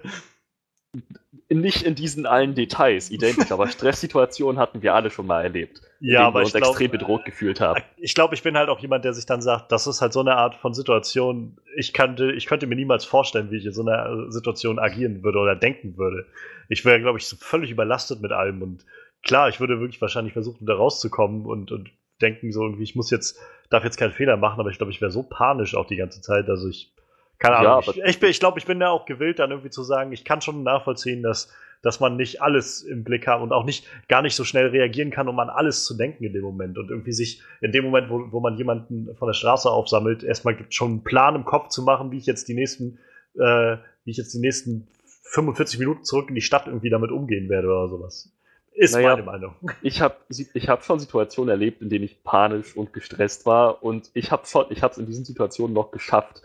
[1.49, 5.83] Nicht in diesen allen Details identisch, aber Stresssituationen hatten wir alle schon mal erlebt.
[6.01, 7.83] Ja, aber wir uns ich glaub, extrem bedroht gefühlt haben.
[7.97, 10.21] Ich glaube, ich bin halt auch jemand, der sich dann sagt, das ist halt so
[10.21, 11.59] eine Art von Situation.
[11.77, 15.39] Ich könnte, ich könnte mir niemals vorstellen, wie ich in so einer Situation agieren würde
[15.39, 16.27] oder denken würde.
[16.69, 18.85] Ich wäre, glaube ich, so völlig überlastet mit allem und
[19.23, 21.91] klar, ich würde wirklich wahrscheinlich versuchen, da rauszukommen und, und
[22.23, 23.39] denken so irgendwie, ich muss jetzt,
[23.71, 26.21] darf jetzt keinen Fehler machen, aber ich glaube, ich wäre so panisch auch die ganze
[26.21, 26.93] Zeit, also ich
[27.41, 27.83] keine Ahnung.
[27.87, 30.25] Ja, ich, ich, ich glaube, ich bin da auch gewillt, dann irgendwie zu sagen, ich
[30.25, 31.51] kann schon nachvollziehen, dass,
[31.83, 35.11] dass man nicht alles im Blick hat und auch nicht gar nicht so schnell reagieren
[35.11, 36.77] kann, um an alles zu denken in dem Moment.
[36.77, 40.55] Und irgendwie sich in dem Moment, wo, wo man jemanden von der Straße aufsammelt, erstmal
[40.55, 42.99] gibt schon einen Plan im Kopf zu machen, wie ich jetzt die nächsten,
[43.35, 44.87] äh, wie ich jetzt die nächsten
[45.23, 48.31] 45 Minuten zurück in die Stadt irgendwie damit umgehen werde oder sowas.
[48.73, 49.55] Ist naja, meine Meinung.
[49.83, 54.11] Ich habe ich hab schon Situationen erlebt, in denen ich panisch und gestresst war und
[54.15, 56.43] ich habe es in diesen Situationen noch geschafft,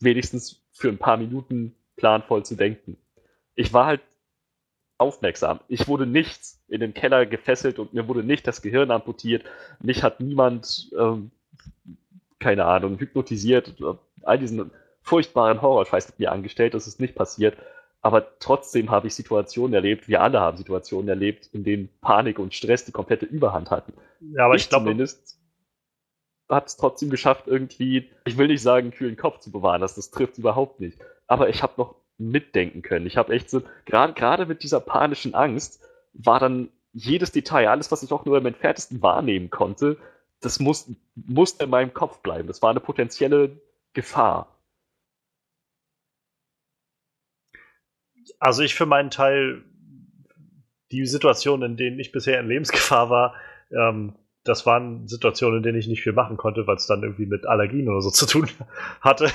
[0.00, 2.96] wenigstens für ein paar Minuten planvoll zu denken.
[3.54, 4.02] Ich war halt
[4.98, 5.60] aufmerksam.
[5.68, 9.44] Ich wurde nichts in den Keller gefesselt und mir wurde nicht das Gehirn amputiert.
[9.80, 11.30] Mich hat niemand, ähm,
[12.38, 13.74] keine Ahnung, hypnotisiert.
[14.22, 14.70] All diesen
[15.02, 16.74] furchtbaren Horrorscheiß mit mir angestellt.
[16.74, 17.56] Das ist nicht passiert.
[18.02, 22.54] Aber trotzdem habe ich Situationen erlebt, wir alle haben Situationen erlebt, in denen Panik und
[22.54, 23.94] Stress die komplette Überhand hatten.
[24.20, 25.35] Ja, aber ich, ich glaube, zumindest
[26.48, 30.10] habe es trotzdem geschafft, irgendwie, ich will nicht sagen, kühlen Kopf zu bewahren, das, das
[30.10, 30.98] trifft überhaupt nicht.
[31.26, 33.06] Aber ich habe noch mitdenken können.
[33.06, 35.82] Ich habe echt so, gerade mit dieser panischen Angst,
[36.14, 39.98] war dann jedes Detail, alles, was ich auch nur im entferntesten wahrnehmen konnte,
[40.40, 42.48] das muss, musste in meinem Kopf bleiben.
[42.48, 43.60] Das war eine potenzielle
[43.92, 44.56] Gefahr.
[48.38, 49.62] Also ich für meinen Teil,
[50.90, 53.34] die Situationen, in denen ich bisher in Lebensgefahr war,
[53.70, 54.14] ähm,
[54.46, 57.46] das waren Situationen, in denen ich nicht viel machen konnte, weil es dann irgendwie mit
[57.46, 58.48] Allergien oder so zu tun
[59.00, 59.30] hatte.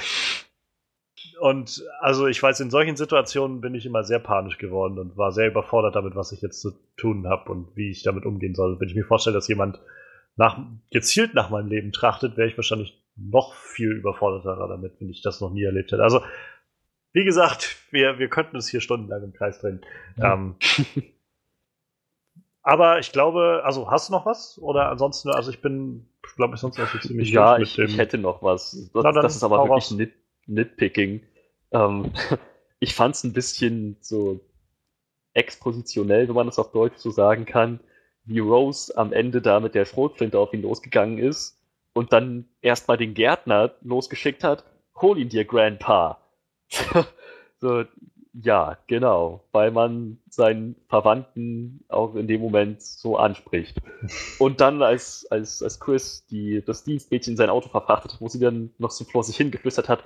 [1.39, 5.31] und also ich weiß, in solchen Situationen bin ich immer sehr panisch geworden und war
[5.31, 8.79] sehr überfordert damit, was ich jetzt zu tun habe und wie ich damit umgehen soll.
[8.79, 9.79] Wenn ich mir vorstelle, dass jemand
[10.35, 10.59] nach,
[10.91, 15.41] gezielt nach meinem Leben trachtet, wäre ich wahrscheinlich noch viel überforderter damit, wenn ich das
[15.41, 16.03] noch nie erlebt hätte.
[16.03, 16.21] Also,
[17.13, 19.81] wie gesagt, wir, wir könnten uns hier stundenlang im Kreis drehen.
[20.17, 20.33] Ja.
[20.33, 20.55] Ähm,
[22.63, 24.59] aber ich glaube, also hast du noch was?
[24.59, 28.17] Oder ansonsten, also ich bin, glaube ich, sonst noch so ziemlich Ja, ich, ich, hätte
[28.17, 28.89] noch was.
[28.93, 30.13] Das, das ist aber wirklich nit,
[30.45, 31.21] nitpicking.
[31.71, 32.11] Ähm,
[32.79, 34.39] ich fand es ein bisschen so
[35.33, 37.79] expositionell, wenn man das auf Deutsch so sagen kann,
[38.25, 41.59] wie Rose am Ende da mit der Schrotflinte auf ihn losgegangen ist
[41.93, 44.63] und dann erstmal den Gärtner losgeschickt hat,
[44.95, 46.19] hol ihn dir, Grandpa.
[47.57, 47.85] so,
[48.33, 53.77] ja, genau, weil man seinen Verwandten auch in dem Moment so anspricht.
[54.39, 58.39] Und dann, als, als, als Chris die, das Dienstmädchen in sein Auto verfrachtet wo sie
[58.39, 60.03] dann noch so vor sich hingeflüstert hat,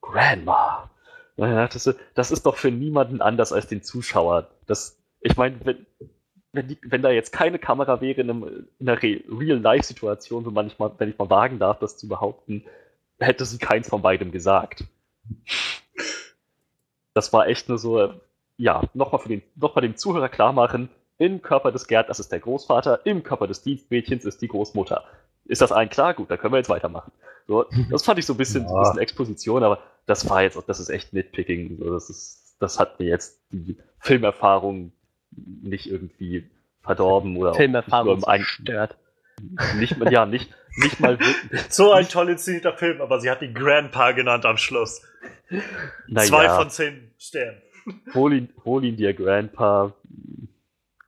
[0.00, 0.90] Grandma.
[1.36, 4.48] Das, das ist doch für niemanden anders als den Zuschauer.
[4.66, 5.86] Das, ich meine, wenn,
[6.52, 11.18] wenn, wenn da jetzt keine Kamera wäre in, einem, in einer Real-Life-Situation, wenn, wenn ich
[11.18, 12.64] mal wagen darf, das zu behaupten,
[13.20, 14.84] hätte sie keins von beidem gesagt
[17.14, 18.12] das war echt nur so,
[18.56, 22.30] ja, nochmal für den, nochmal dem Zuhörer klar machen, im Körper des Gerd, das ist
[22.30, 25.04] der Großvater, im Körper des Dienstmädchens ist die Großmutter.
[25.44, 26.14] Ist das allen klar?
[26.14, 27.10] Gut, dann können wir jetzt weitermachen.
[27.46, 28.70] So, das fand ich so ein bisschen, ja.
[28.70, 31.78] ein bisschen Exposition, aber das war jetzt, das ist echt Nitpicking.
[31.78, 34.92] So, das, ist, das hat mir jetzt die Filmerfahrung
[35.30, 36.50] nicht irgendwie
[36.82, 38.96] verdorben oder Filmerfahrung zerstört.
[39.76, 41.18] Nicht, ja, nicht, nicht mal
[41.68, 45.02] So ein toll inszenierter Film, aber sie hat ihn Grandpa genannt am Schluss.
[46.06, 46.28] Naja.
[46.28, 47.62] Zwei von zehn Sternen.
[48.14, 49.94] Hol ihn, hol ihn dir Grandpa.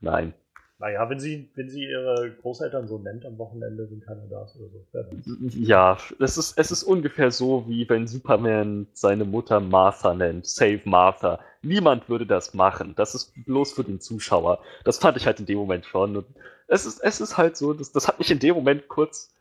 [0.01, 0.33] Nein.
[0.79, 4.71] Naja, wenn sie, wenn sie ihre Großeltern so nennt am Wochenende, sind keiner da oder
[4.71, 5.59] so.
[5.59, 10.47] Ja, es ist, es ist ungefähr so, wie wenn Superman seine Mutter Martha nennt.
[10.47, 11.39] Save Martha.
[11.61, 12.95] Niemand würde das machen.
[12.97, 14.61] Das ist bloß für den Zuschauer.
[14.85, 16.17] Das fand ich halt in dem Moment schon.
[16.17, 16.27] Und
[16.67, 19.35] es ist, es ist halt so, das, das hat mich in dem Moment kurz,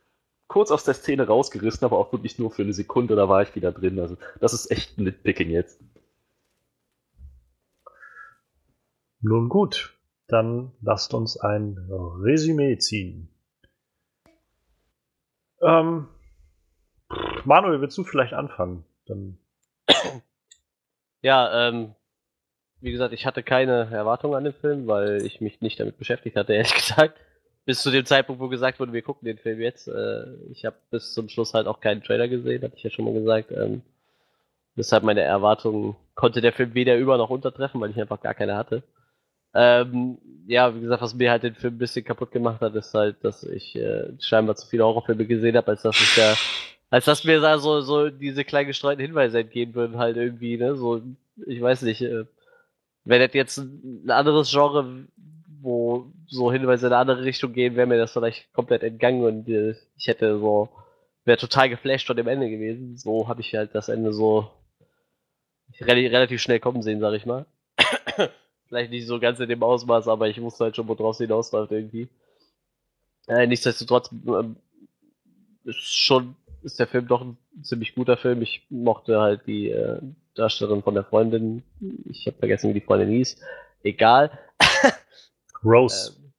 [0.49, 3.55] kurz aus der Szene rausgerissen, aber auch wirklich nur für eine Sekunde, da war ich
[3.55, 3.99] wieder drin.
[3.99, 5.79] Also das ist echt ein Nitpicking jetzt.
[9.21, 9.97] Nun gut,
[10.27, 13.29] dann lasst uns ein Resümee ziehen.
[15.61, 16.07] Ähm,
[17.45, 18.85] Manuel, willst du vielleicht anfangen?
[19.05, 19.37] Dann
[21.21, 21.95] ja, ähm,
[22.81, 26.35] wie gesagt, ich hatte keine Erwartungen an den Film, weil ich mich nicht damit beschäftigt
[26.35, 27.19] hatte, ehrlich gesagt.
[27.69, 29.87] Bis zu dem Zeitpunkt, wo gesagt wurde, wir gucken den Film jetzt.
[29.87, 33.05] Äh, ich habe bis zum Schluss halt auch keinen Trailer gesehen, hatte ich ja schon
[33.05, 33.51] mal gesagt.
[33.51, 33.83] Ähm,
[34.75, 38.55] deshalb meine Erwartungen konnte der Film weder über noch untertreffen, weil ich einfach gar keine
[38.55, 38.81] hatte.
[39.53, 40.17] Ähm,
[40.47, 43.23] ja, wie gesagt, was mir halt den Film ein bisschen kaputt gemacht hat, ist halt,
[43.23, 46.33] dass ich äh, scheinbar zu viele Horrorfilme gesehen habe, als dass ich da,
[46.89, 50.75] als dass mir da so, so diese kleinen gestreuten Hinweise entgehen würden, halt irgendwie, ne,
[50.75, 51.03] so,
[51.45, 52.25] ich weiß nicht, äh,
[53.05, 55.05] wenn das jetzt ein anderes Genre,
[55.61, 59.49] wo so Hinweise in eine andere Richtung gehen, wäre mir das vielleicht komplett entgangen und
[59.49, 60.69] äh, ich hätte so,
[61.25, 62.97] wäre total geflasht von dem Ende gewesen.
[62.97, 64.49] So habe ich halt das Ende so
[65.81, 67.45] relativ schnell kommen sehen, sag ich mal.
[68.67, 71.71] vielleicht nicht so ganz in dem Ausmaß, aber ich wusste halt schon, wo draus hinausläuft
[71.71, 72.09] irgendwie.
[73.27, 78.41] Äh, nichtsdestotrotz äh, ist schon ist der Film doch ein ziemlich guter Film.
[78.41, 79.99] Ich mochte halt die äh,
[80.35, 81.63] Darstellerin von der Freundin.
[82.05, 83.37] Ich habe vergessen, wie die Freundin hieß.
[83.83, 84.31] Egal.
[85.63, 86.15] Rose.
[86.17, 86.33] ähm,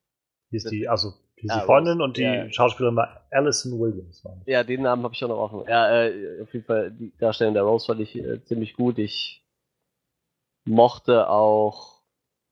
[0.51, 2.51] hieß die, also die, ja, Freundin Rose, und die ja.
[2.51, 4.23] Schauspielerin war Alison Williams.
[4.45, 5.63] Ja, den Namen habe ich auch noch offen.
[5.67, 8.99] Ja, äh, auf jeden Fall die Darstellung der Rose fand ich äh, ziemlich gut.
[8.99, 9.43] Ich
[10.65, 12.01] mochte auch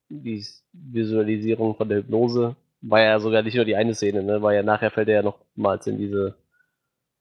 [0.10, 2.56] die Visualisierung von der Hypnose.
[2.82, 4.42] War ja sogar nicht nur die eine Szene, ne?
[4.42, 6.36] War ja nachher fällt er ja nochmals in diese,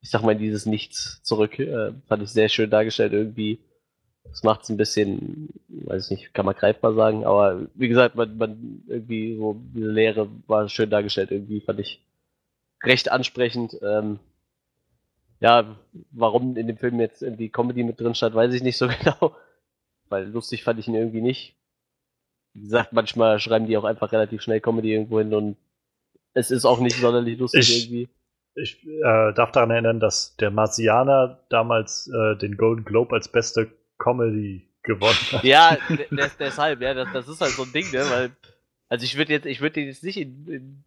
[0.00, 1.58] ich sag mal, in dieses Nichts zurück.
[1.58, 3.58] Äh, fand ich sehr schön dargestellt irgendwie.
[4.30, 8.14] Das macht es ein bisschen, weiß ich nicht, kann man greifbar sagen, aber wie gesagt,
[8.14, 12.00] man, man irgendwie so diese Lehre war schön dargestellt, irgendwie fand ich
[12.82, 13.78] recht ansprechend.
[13.82, 14.20] Ähm,
[15.40, 15.76] ja,
[16.10, 19.34] warum in dem Film jetzt irgendwie Comedy mit drin stand, weiß ich nicht so genau,
[20.08, 21.54] weil lustig fand ich ihn irgendwie nicht.
[22.54, 25.56] Wie gesagt, manchmal schreiben die auch einfach relativ schnell Comedy irgendwo hin und
[26.34, 28.08] es ist auch nicht sonderlich lustig ich, irgendwie.
[28.54, 33.70] Ich äh, darf daran erinnern, dass der Marsianer damals äh, den Golden Globe als beste
[33.98, 35.44] Comedy gewonnen hat.
[35.44, 35.76] Ja,
[36.38, 38.30] deshalb, ja, das, das ist halt so ein Ding, ne, weil,
[38.88, 40.84] also ich würde jetzt, ich würde den jetzt nicht in, in,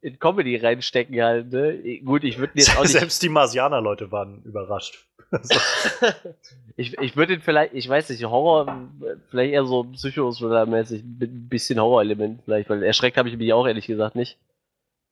[0.00, 2.92] in, Comedy reinstecken halt, ne, gut, ich würde jetzt auch nicht...
[2.92, 5.04] Selbst die Marsianer-Leute waren überrascht.
[6.76, 8.88] ich ich würde ihn vielleicht, ich weiß nicht, Horror,
[9.28, 13.66] vielleicht eher so Psychothriller-mäßig, mit ein bisschen Horrorelement vielleicht, weil erschreckt habe ich mich auch
[13.66, 14.38] ehrlich gesagt nicht.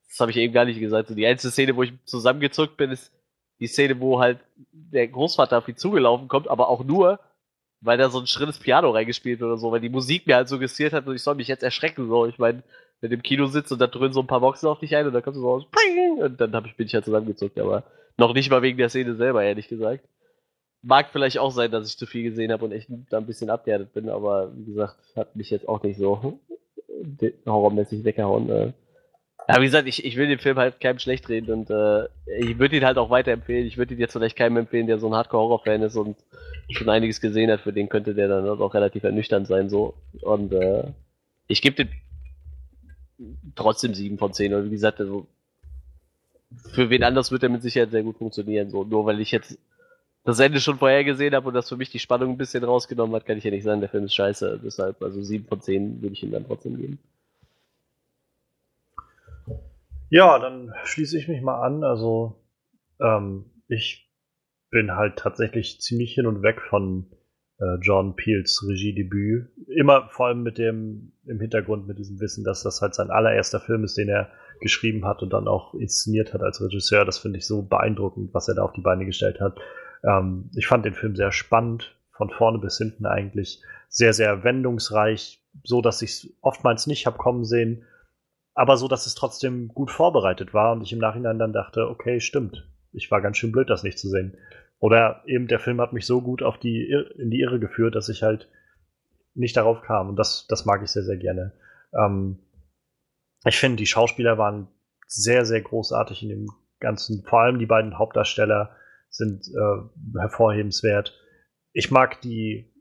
[0.09, 1.09] Das habe ich eben gar nicht gesagt.
[1.09, 3.13] So die einzige Szene, wo ich zusammengezuckt bin, ist
[3.61, 4.39] die Szene, wo halt
[4.73, 7.19] der Großvater auf ihn zugelaufen kommt, aber auch nur,
[7.81, 10.49] weil da so ein schrilles Piano reingespielt wird oder so, weil die Musik mir halt
[10.49, 12.09] suggestiert hat und ich soll mich jetzt erschrecken.
[12.09, 12.63] So, ich meine,
[13.01, 15.07] wenn du im Kino sitzt und da dröhnen so ein paar Boxen auf dich ein
[15.07, 15.65] und dann kommst du so aus,
[16.19, 17.85] und dann hab ich, bin ich halt zusammengezuckt, aber
[18.17, 20.05] noch nicht mal wegen der Szene selber, ehrlich gesagt.
[20.83, 23.51] Mag vielleicht auch sein, dass ich zu viel gesehen habe und echt da ein bisschen
[23.51, 26.39] abgehärtet bin, aber wie gesagt, hat mich jetzt auch nicht so
[27.47, 28.51] horrormäßig weggehauen.
[28.51, 28.73] Äh.
[29.49, 32.07] Ja, wie gesagt, ich, ich will den Film halt keinem schlecht reden und äh,
[32.41, 33.67] ich würde ihn halt auch weiterempfehlen.
[33.67, 36.17] Ich würde ihn jetzt vielleicht keinem empfehlen, der so ein Hardcore-Horror-Fan ist und
[36.71, 37.61] schon einiges gesehen hat.
[37.61, 39.69] Für den könnte der dann auch relativ ernüchternd sein.
[39.69, 40.85] so Und äh,
[41.47, 41.91] ich gebe den
[43.55, 44.53] trotzdem 7 von 10.
[44.53, 45.29] Und wie gesagt, also,
[46.73, 48.71] für wen anders wird er mit Sicherheit sehr gut funktionieren.
[48.71, 48.83] So.
[48.83, 49.59] Nur weil ich jetzt
[50.25, 53.15] das Ende schon vorher gesehen habe und das für mich die Spannung ein bisschen rausgenommen
[53.15, 54.61] hat, kann ich ja nicht sagen, der Film ist scheiße.
[54.65, 56.99] Deshalb, also 7 von 10 würde ich ihm dann trotzdem geben.
[60.09, 61.83] Ja, dann schließe ich mich mal an.
[61.83, 62.45] Also,
[63.01, 64.11] ähm, ich
[64.71, 67.11] bin halt tatsächlich ziemlich hin und weg von
[67.59, 69.49] äh, John Peels Regiedebüt.
[69.69, 73.61] Immer vor allem mit dem im Hintergrund, mit diesem Wissen, dass das halt sein allererster
[73.61, 77.05] Film ist, den er geschrieben hat und dann auch inszeniert hat als Regisseur.
[77.05, 79.59] Das finde ich so beeindruckend, was er da auf die Beine gestellt hat.
[80.05, 83.63] Ähm, ich fand den Film sehr spannend, von vorne bis hinten eigentlich.
[83.89, 87.85] Sehr, sehr wendungsreich, so dass ich es oftmals nicht habe kommen sehen
[88.57, 92.21] aber so, dass es trotzdem gut vorbereitet war und ich im Nachhinein dann dachte, okay,
[92.21, 94.39] stimmt, ich war ganz schön blöd, das nicht zu sehen.
[94.79, 98.09] Oder eben der Film hat mich so gut auf die, in die Irre geführt, dass
[98.09, 98.49] ich halt
[99.35, 100.09] nicht darauf kam.
[100.09, 101.53] Und das, das mag ich sehr, sehr gerne.
[101.95, 102.39] Ähm,
[103.45, 104.69] ich finde, die Schauspieler waren
[105.07, 106.47] sehr, sehr großartig in dem
[106.81, 107.25] Ganzen.
[107.25, 108.75] Vor allem die beiden Hauptdarsteller
[109.11, 111.15] sind äh, hervorhebenswert.
[111.75, 112.73] Ich mag die,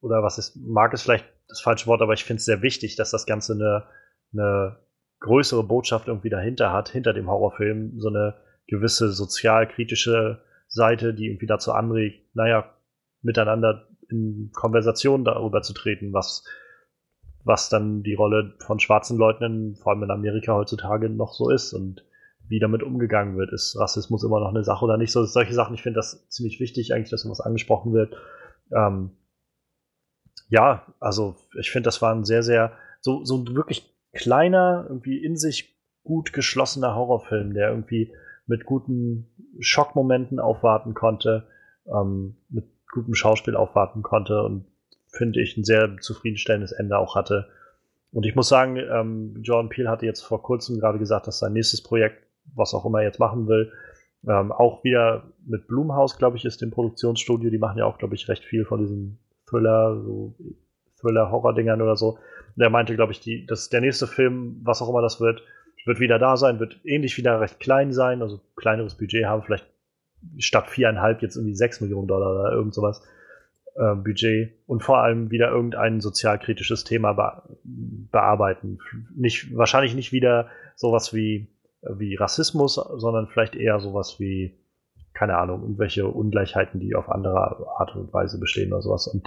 [0.00, 2.96] oder was ist, mag es vielleicht das falsche Wort, aber ich finde es sehr wichtig,
[2.96, 3.86] dass das Ganze eine,
[4.32, 4.78] eine
[5.22, 8.34] größere Botschaft irgendwie dahinter hat, hinter dem Horrorfilm, so eine
[8.66, 12.74] gewisse sozialkritische Seite, die irgendwie dazu anregt, naja,
[13.22, 16.44] miteinander in Konversation darüber zu treten, was,
[17.44, 21.50] was dann die Rolle von schwarzen Leuten, in, vor allem in Amerika heutzutage, noch so
[21.50, 22.04] ist und
[22.48, 23.52] wie damit umgegangen wird.
[23.52, 25.12] Ist Rassismus immer noch eine Sache oder nicht?
[25.12, 28.16] So, solche Sachen, ich finde das ziemlich wichtig, eigentlich, dass sowas angesprochen wird.
[28.74, 29.12] Ähm,
[30.48, 35.36] ja, also ich finde, das war ein sehr, sehr, so, so wirklich kleiner, irgendwie in
[35.36, 38.12] sich gut geschlossener Horrorfilm, der irgendwie
[38.46, 39.28] mit guten
[39.60, 41.46] Schockmomenten aufwarten konnte,
[41.86, 44.66] ähm, mit gutem Schauspiel aufwarten konnte und
[45.08, 47.48] finde ich ein sehr zufriedenstellendes Ende auch hatte.
[48.12, 51.52] Und ich muss sagen, ähm, Jordan Peele hatte jetzt vor kurzem gerade gesagt, dass sein
[51.52, 53.72] nächstes Projekt, was auch immer er jetzt machen will,
[54.28, 57.50] ähm, auch wieder mit Blumhaus, glaube ich, ist dem Produktionsstudio.
[57.50, 60.34] Die machen ja auch, glaube ich, recht viel von diesen Thriller, so
[61.00, 62.18] Thriller-Horror-Dingern oder so.
[62.56, 65.42] Der meinte, glaube ich, die, dass der nächste Film, was auch immer das wird,
[65.84, 69.66] wird wieder da sein, wird ähnlich wieder recht klein sein, also kleineres Budget haben, vielleicht
[70.38, 73.02] statt viereinhalb jetzt irgendwie sechs Millionen Dollar oder irgend sowas
[73.74, 78.78] äh, Budget und vor allem wieder irgendein sozialkritisches Thema be bearbeiten.
[79.14, 81.48] Nicht, wahrscheinlich nicht wieder sowas wie,
[81.82, 84.58] wie Rassismus, sondern vielleicht eher sowas wie,
[85.14, 89.06] keine Ahnung, irgendwelche Ungleichheiten, die auf andere Art und Weise bestehen oder sowas.
[89.06, 89.26] Und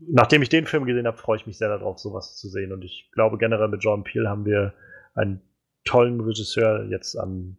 [0.00, 2.72] nachdem ich den Film gesehen habe, freue ich mich sehr darauf, sowas zu sehen.
[2.72, 4.74] Und ich glaube generell mit John Peel haben wir
[5.14, 5.40] einen
[5.84, 7.56] tollen Regisseur jetzt an,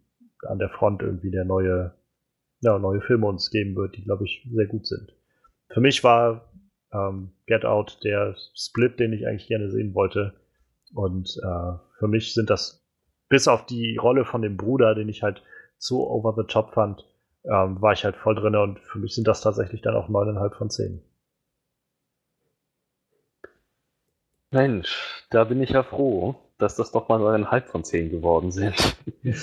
[0.48, 1.94] an der Front irgendwie, der neue,
[2.62, 5.14] ja, neue Filme uns geben wird, die, glaube ich, sehr gut sind.
[5.70, 6.52] Für mich war
[6.94, 10.34] ähm, Get Out der Split, den ich eigentlich gerne sehen wollte.
[10.94, 12.86] Und äh, für mich sind das,
[13.28, 15.44] bis auf die Rolle von dem Bruder, den ich halt
[15.78, 17.06] so over the top fand,
[17.46, 20.56] ähm, war ich halt voll drin und für mich sind das tatsächlich dann auch neuneinhalb
[20.56, 21.02] von zehn.
[24.52, 28.76] Mensch, da bin ich ja froh, dass das doch mal neuneinhalb von zehn geworden sind.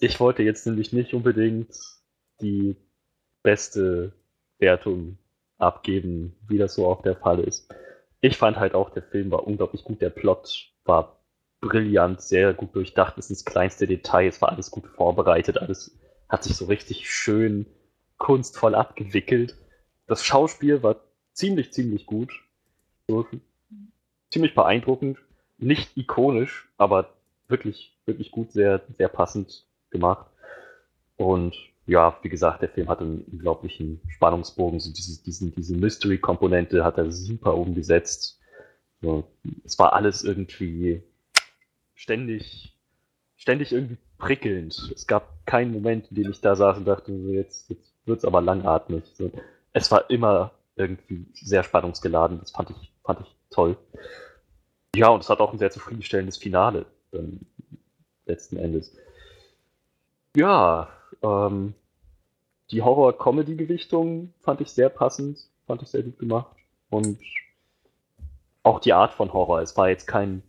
[0.00, 1.74] Ich wollte jetzt nämlich nicht unbedingt
[2.40, 2.76] die
[3.42, 4.12] beste
[4.60, 5.18] Wertung
[5.58, 7.74] abgeben, wie das so auch der Fall ist.
[8.20, 11.20] Ich fand halt auch, der Film war unglaublich gut, der Plot war
[11.60, 16.44] brillant, sehr gut durchdacht, bis ins kleinste Detail, es war alles gut vorbereitet, alles hat
[16.44, 17.66] sich so richtig schön
[18.18, 19.56] kunstvoll abgewickelt.
[20.06, 21.00] Das Schauspiel war
[21.32, 22.32] ziemlich, ziemlich gut.
[23.08, 23.26] So
[24.30, 25.18] ziemlich beeindruckend.
[25.58, 27.14] Nicht ikonisch, aber
[27.48, 30.26] wirklich, wirklich gut, sehr, sehr passend gemacht.
[31.16, 34.78] Und ja, wie gesagt, der Film hat einen unglaublichen Spannungsbogen.
[34.78, 38.38] So diese, diesen, diese Mystery-Komponente hat er super umgesetzt.
[39.00, 39.24] So,
[39.64, 41.02] es war alles irgendwie
[41.94, 42.76] ständig,
[43.36, 44.92] ständig irgendwie prickelnd.
[44.94, 48.42] Es gab keinen Moment, in dem ich da saß und dachte, jetzt, jetzt wird's aber
[48.42, 49.04] langatmig.
[49.14, 49.30] So,
[49.72, 52.40] es war immer irgendwie sehr spannungsgeladen.
[52.40, 53.78] Das fand ich, fand ich toll.
[54.94, 57.40] Ja, und es hat auch ein sehr zufriedenstellendes Finale dann
[58.26, 58.94] letzten Endes.
[60.36, 60.90] Ja,
[61.22, 61.72] ähm,
[62.70, 66.54] die Horror-Comedy-Gewichtung fand ich sehr passend, fand ich sehr gut gemacht.
[66.90, 67.18] und
[68.62, 69.62] auch die Art von Horror.
[69.62, 70.42] Es war jetzt kein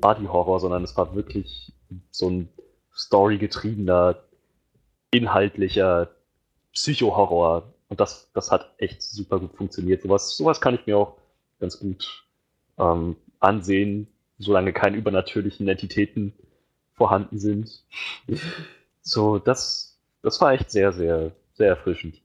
[0.00, 1.72] Party-Horror, sondern es war wirklich
[2.12, 2.48] so ein
[2.94, 4.22] storygetriebener,
[5.10, 6.10] inhaltlicher
[6.72, 7.74] Psycho-Horror.
[7.88, 10.02] Und das, das hat echt super gut funktioniert.
[10.02, 11.19] Sowas, sowas kann ich mir auch
[11.60, 12.24] ganz gut
[12.78, 14.08] ähm, ansehen,
[14.38, 16.32] solange keine übernatürlichen Entitäten
[16.94, 17.84] vorhanden sind.
[19.02, 22.20] So, das, das war echt sehr, sehr, sehr erfrischend.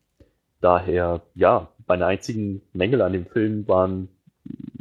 [0.62, 4.10] Daher, ja, meine einzigen Mängel an dem Film waren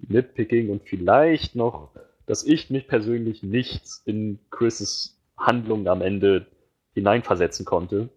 [0.09, 1.91] Nitpicking und vielleicht noch,
[2.27, 6.47] dass ich mich persönlich nicht in Chris' Handlung am Ende
[6.95, 8.09] hineinversetzen konnte.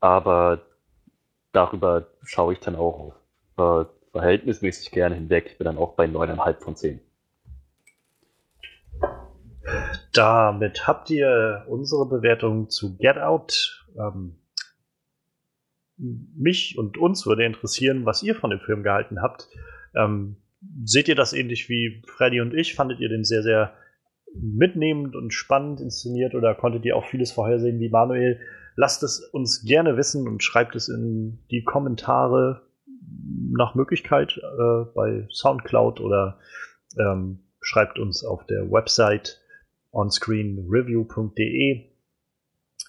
[0.00, 0.62] Aber
[1.52, 3.14] darüber schaue ich dann auch
[3.56, 5.46] äh, verhältnismäßig gerne hinweg.
[5.50, 7.00] Ich bin dann auch bei 9,5 von 10.
[10.12, 13.86] Damit habt ihr unsere Bewertung zu Get Out.
[13.96, 14.36] Ähm,
[15.96, 19.48] mich und uns würde interessieren, was ihr von dem Film gehalten habt.
[19.94, 20.36] Ähm,
[20.84, 22.74] seht ihr das ähnlich wie Freddy und ich?
[22.74, 23.74] Fandet ihr den sehr, sehr
[24.34, 28.40] mitnehmend und spannend inszeniert oder konntet ihr auch vieles vorhersehen wie Manuel?
[28.74, 32.62] Lasst es uns gerne wissen und schreibt es in die Kommentare
[33.56, 36.38] nach Möglichkeit äh, bei Soundcloud oder
[36.98, 39.40] ähm, schreibt uns auf der Website
[39.92, 41.90] onscreenreview.de.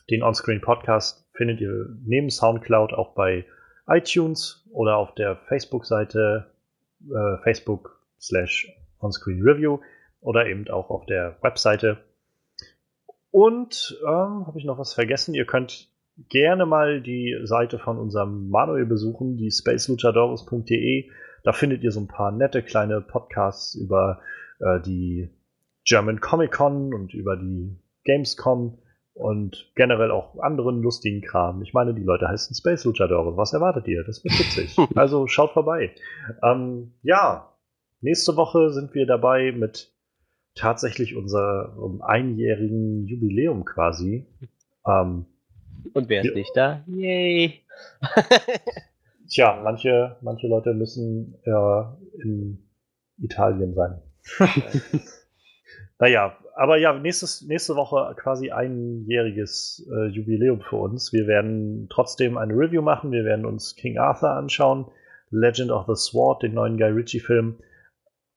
[0.09, 3.45] Den Onscreen Podcast findet ihr neben Soundcloud auch bei
[3.87, 6.51] iTunes oder auf der Facebook-Seite
[7.01, 8.67] äh, Facebook slash
[8.99, 9.79] onscreenreview
[10.21, 11.97] oder eben auch auf der Webseite.
[13.31, 15.33] Und ähm, habe ich noch was vergessen?
[15.33, 15.89] Ihr könnt
[16.29, 21.09] gerne mal die Seite von unserem Manuel besuchen, die spaceluchadores.de.
[21.43, 24.21] Da findet ihr so ein paar nette kleine Podcasts über
[24.59, 25.29] äh, die
[25.85, 28.77] German Comic Con und über die Gamescom
[29.13, 31.61] und generell auch anderen lustigen Kram.
[31.61, 33.37] Ich meine, die Leute heißen Space Luchadores.
[33.37, 34.03] Was erwartet ihr?
[34.03, 34.75] Das wird witzig.
[34.95, 35.93] also schaut vorbei.
[36.41, 37.53] Ähm, ja,
[38.01, 39.93] nächste Woche sind wir dabei mit
[40.55, 44.25] tatsächlich unserem einjährigen Jubiläum quasi.
[44.87, 45.25] Ähm,
[45.93, 46.83] und wer ist nicht da?
[46.87, 47.61] Yay!
[49.29, 52.69] Tja, manche, manche Leute müssen äh, in
[53.17, 54.01] Italien sein.
[55.99, 61.13] naja, aber ja, nächstes, nächste Woche quasi einjähriges äh, Jubiläum für uns.
[61.13, 63.11] Wir werden trotzdem eine Review machen.
[63.11, 64.85] Wir werden uns King Arthur anschauen,
[65.31, 67.57] Legend of the Sword, den neuen Guy Ritchie-Film.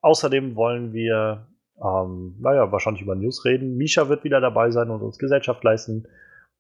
[0.00, 1.48] Außerdem wollen wir,
[1.82, 3.76] ähm, naja, wahrscheinlich über News reden.
[3.76, 6.06] Misha wird wieder dabei sein und uns Gesellschaft leisten.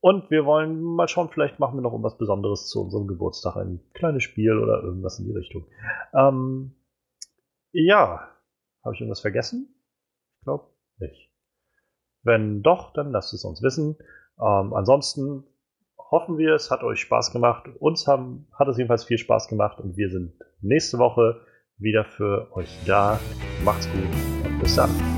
[0.00, 3.56] Und wir wollen mal schauen, vielleicht machen wir noch irgendwas Besonderes zu unserem Geburtstag.
[3.56, 5.66] Ein kleines Spiel oder irgendwas in die Richtung.
[6.14, 6.76] Ähm,
[7.72, 8.28] ja,
[8.84, 9.74] habe ich irgendwas vergessen?
[10.38, 10.66] Ich glaube
[10.98, 11.32] nicht.
[12.22, 13.96] Wenn doch, dann lasst es uns wissen.
[14.38, 15.44] Ähm, ansonsten
[16.10, 17.68] hoffen wir, es hat euch Spaß gemacht.
[17.78, 21.40] Uns haben, hat es jedenfalls viel Spaß gemacht und wir sind nächste Woche
[21.78, 23.18] wieder für euch da.
[23.64, 25.15] Macht's gut und bis dann.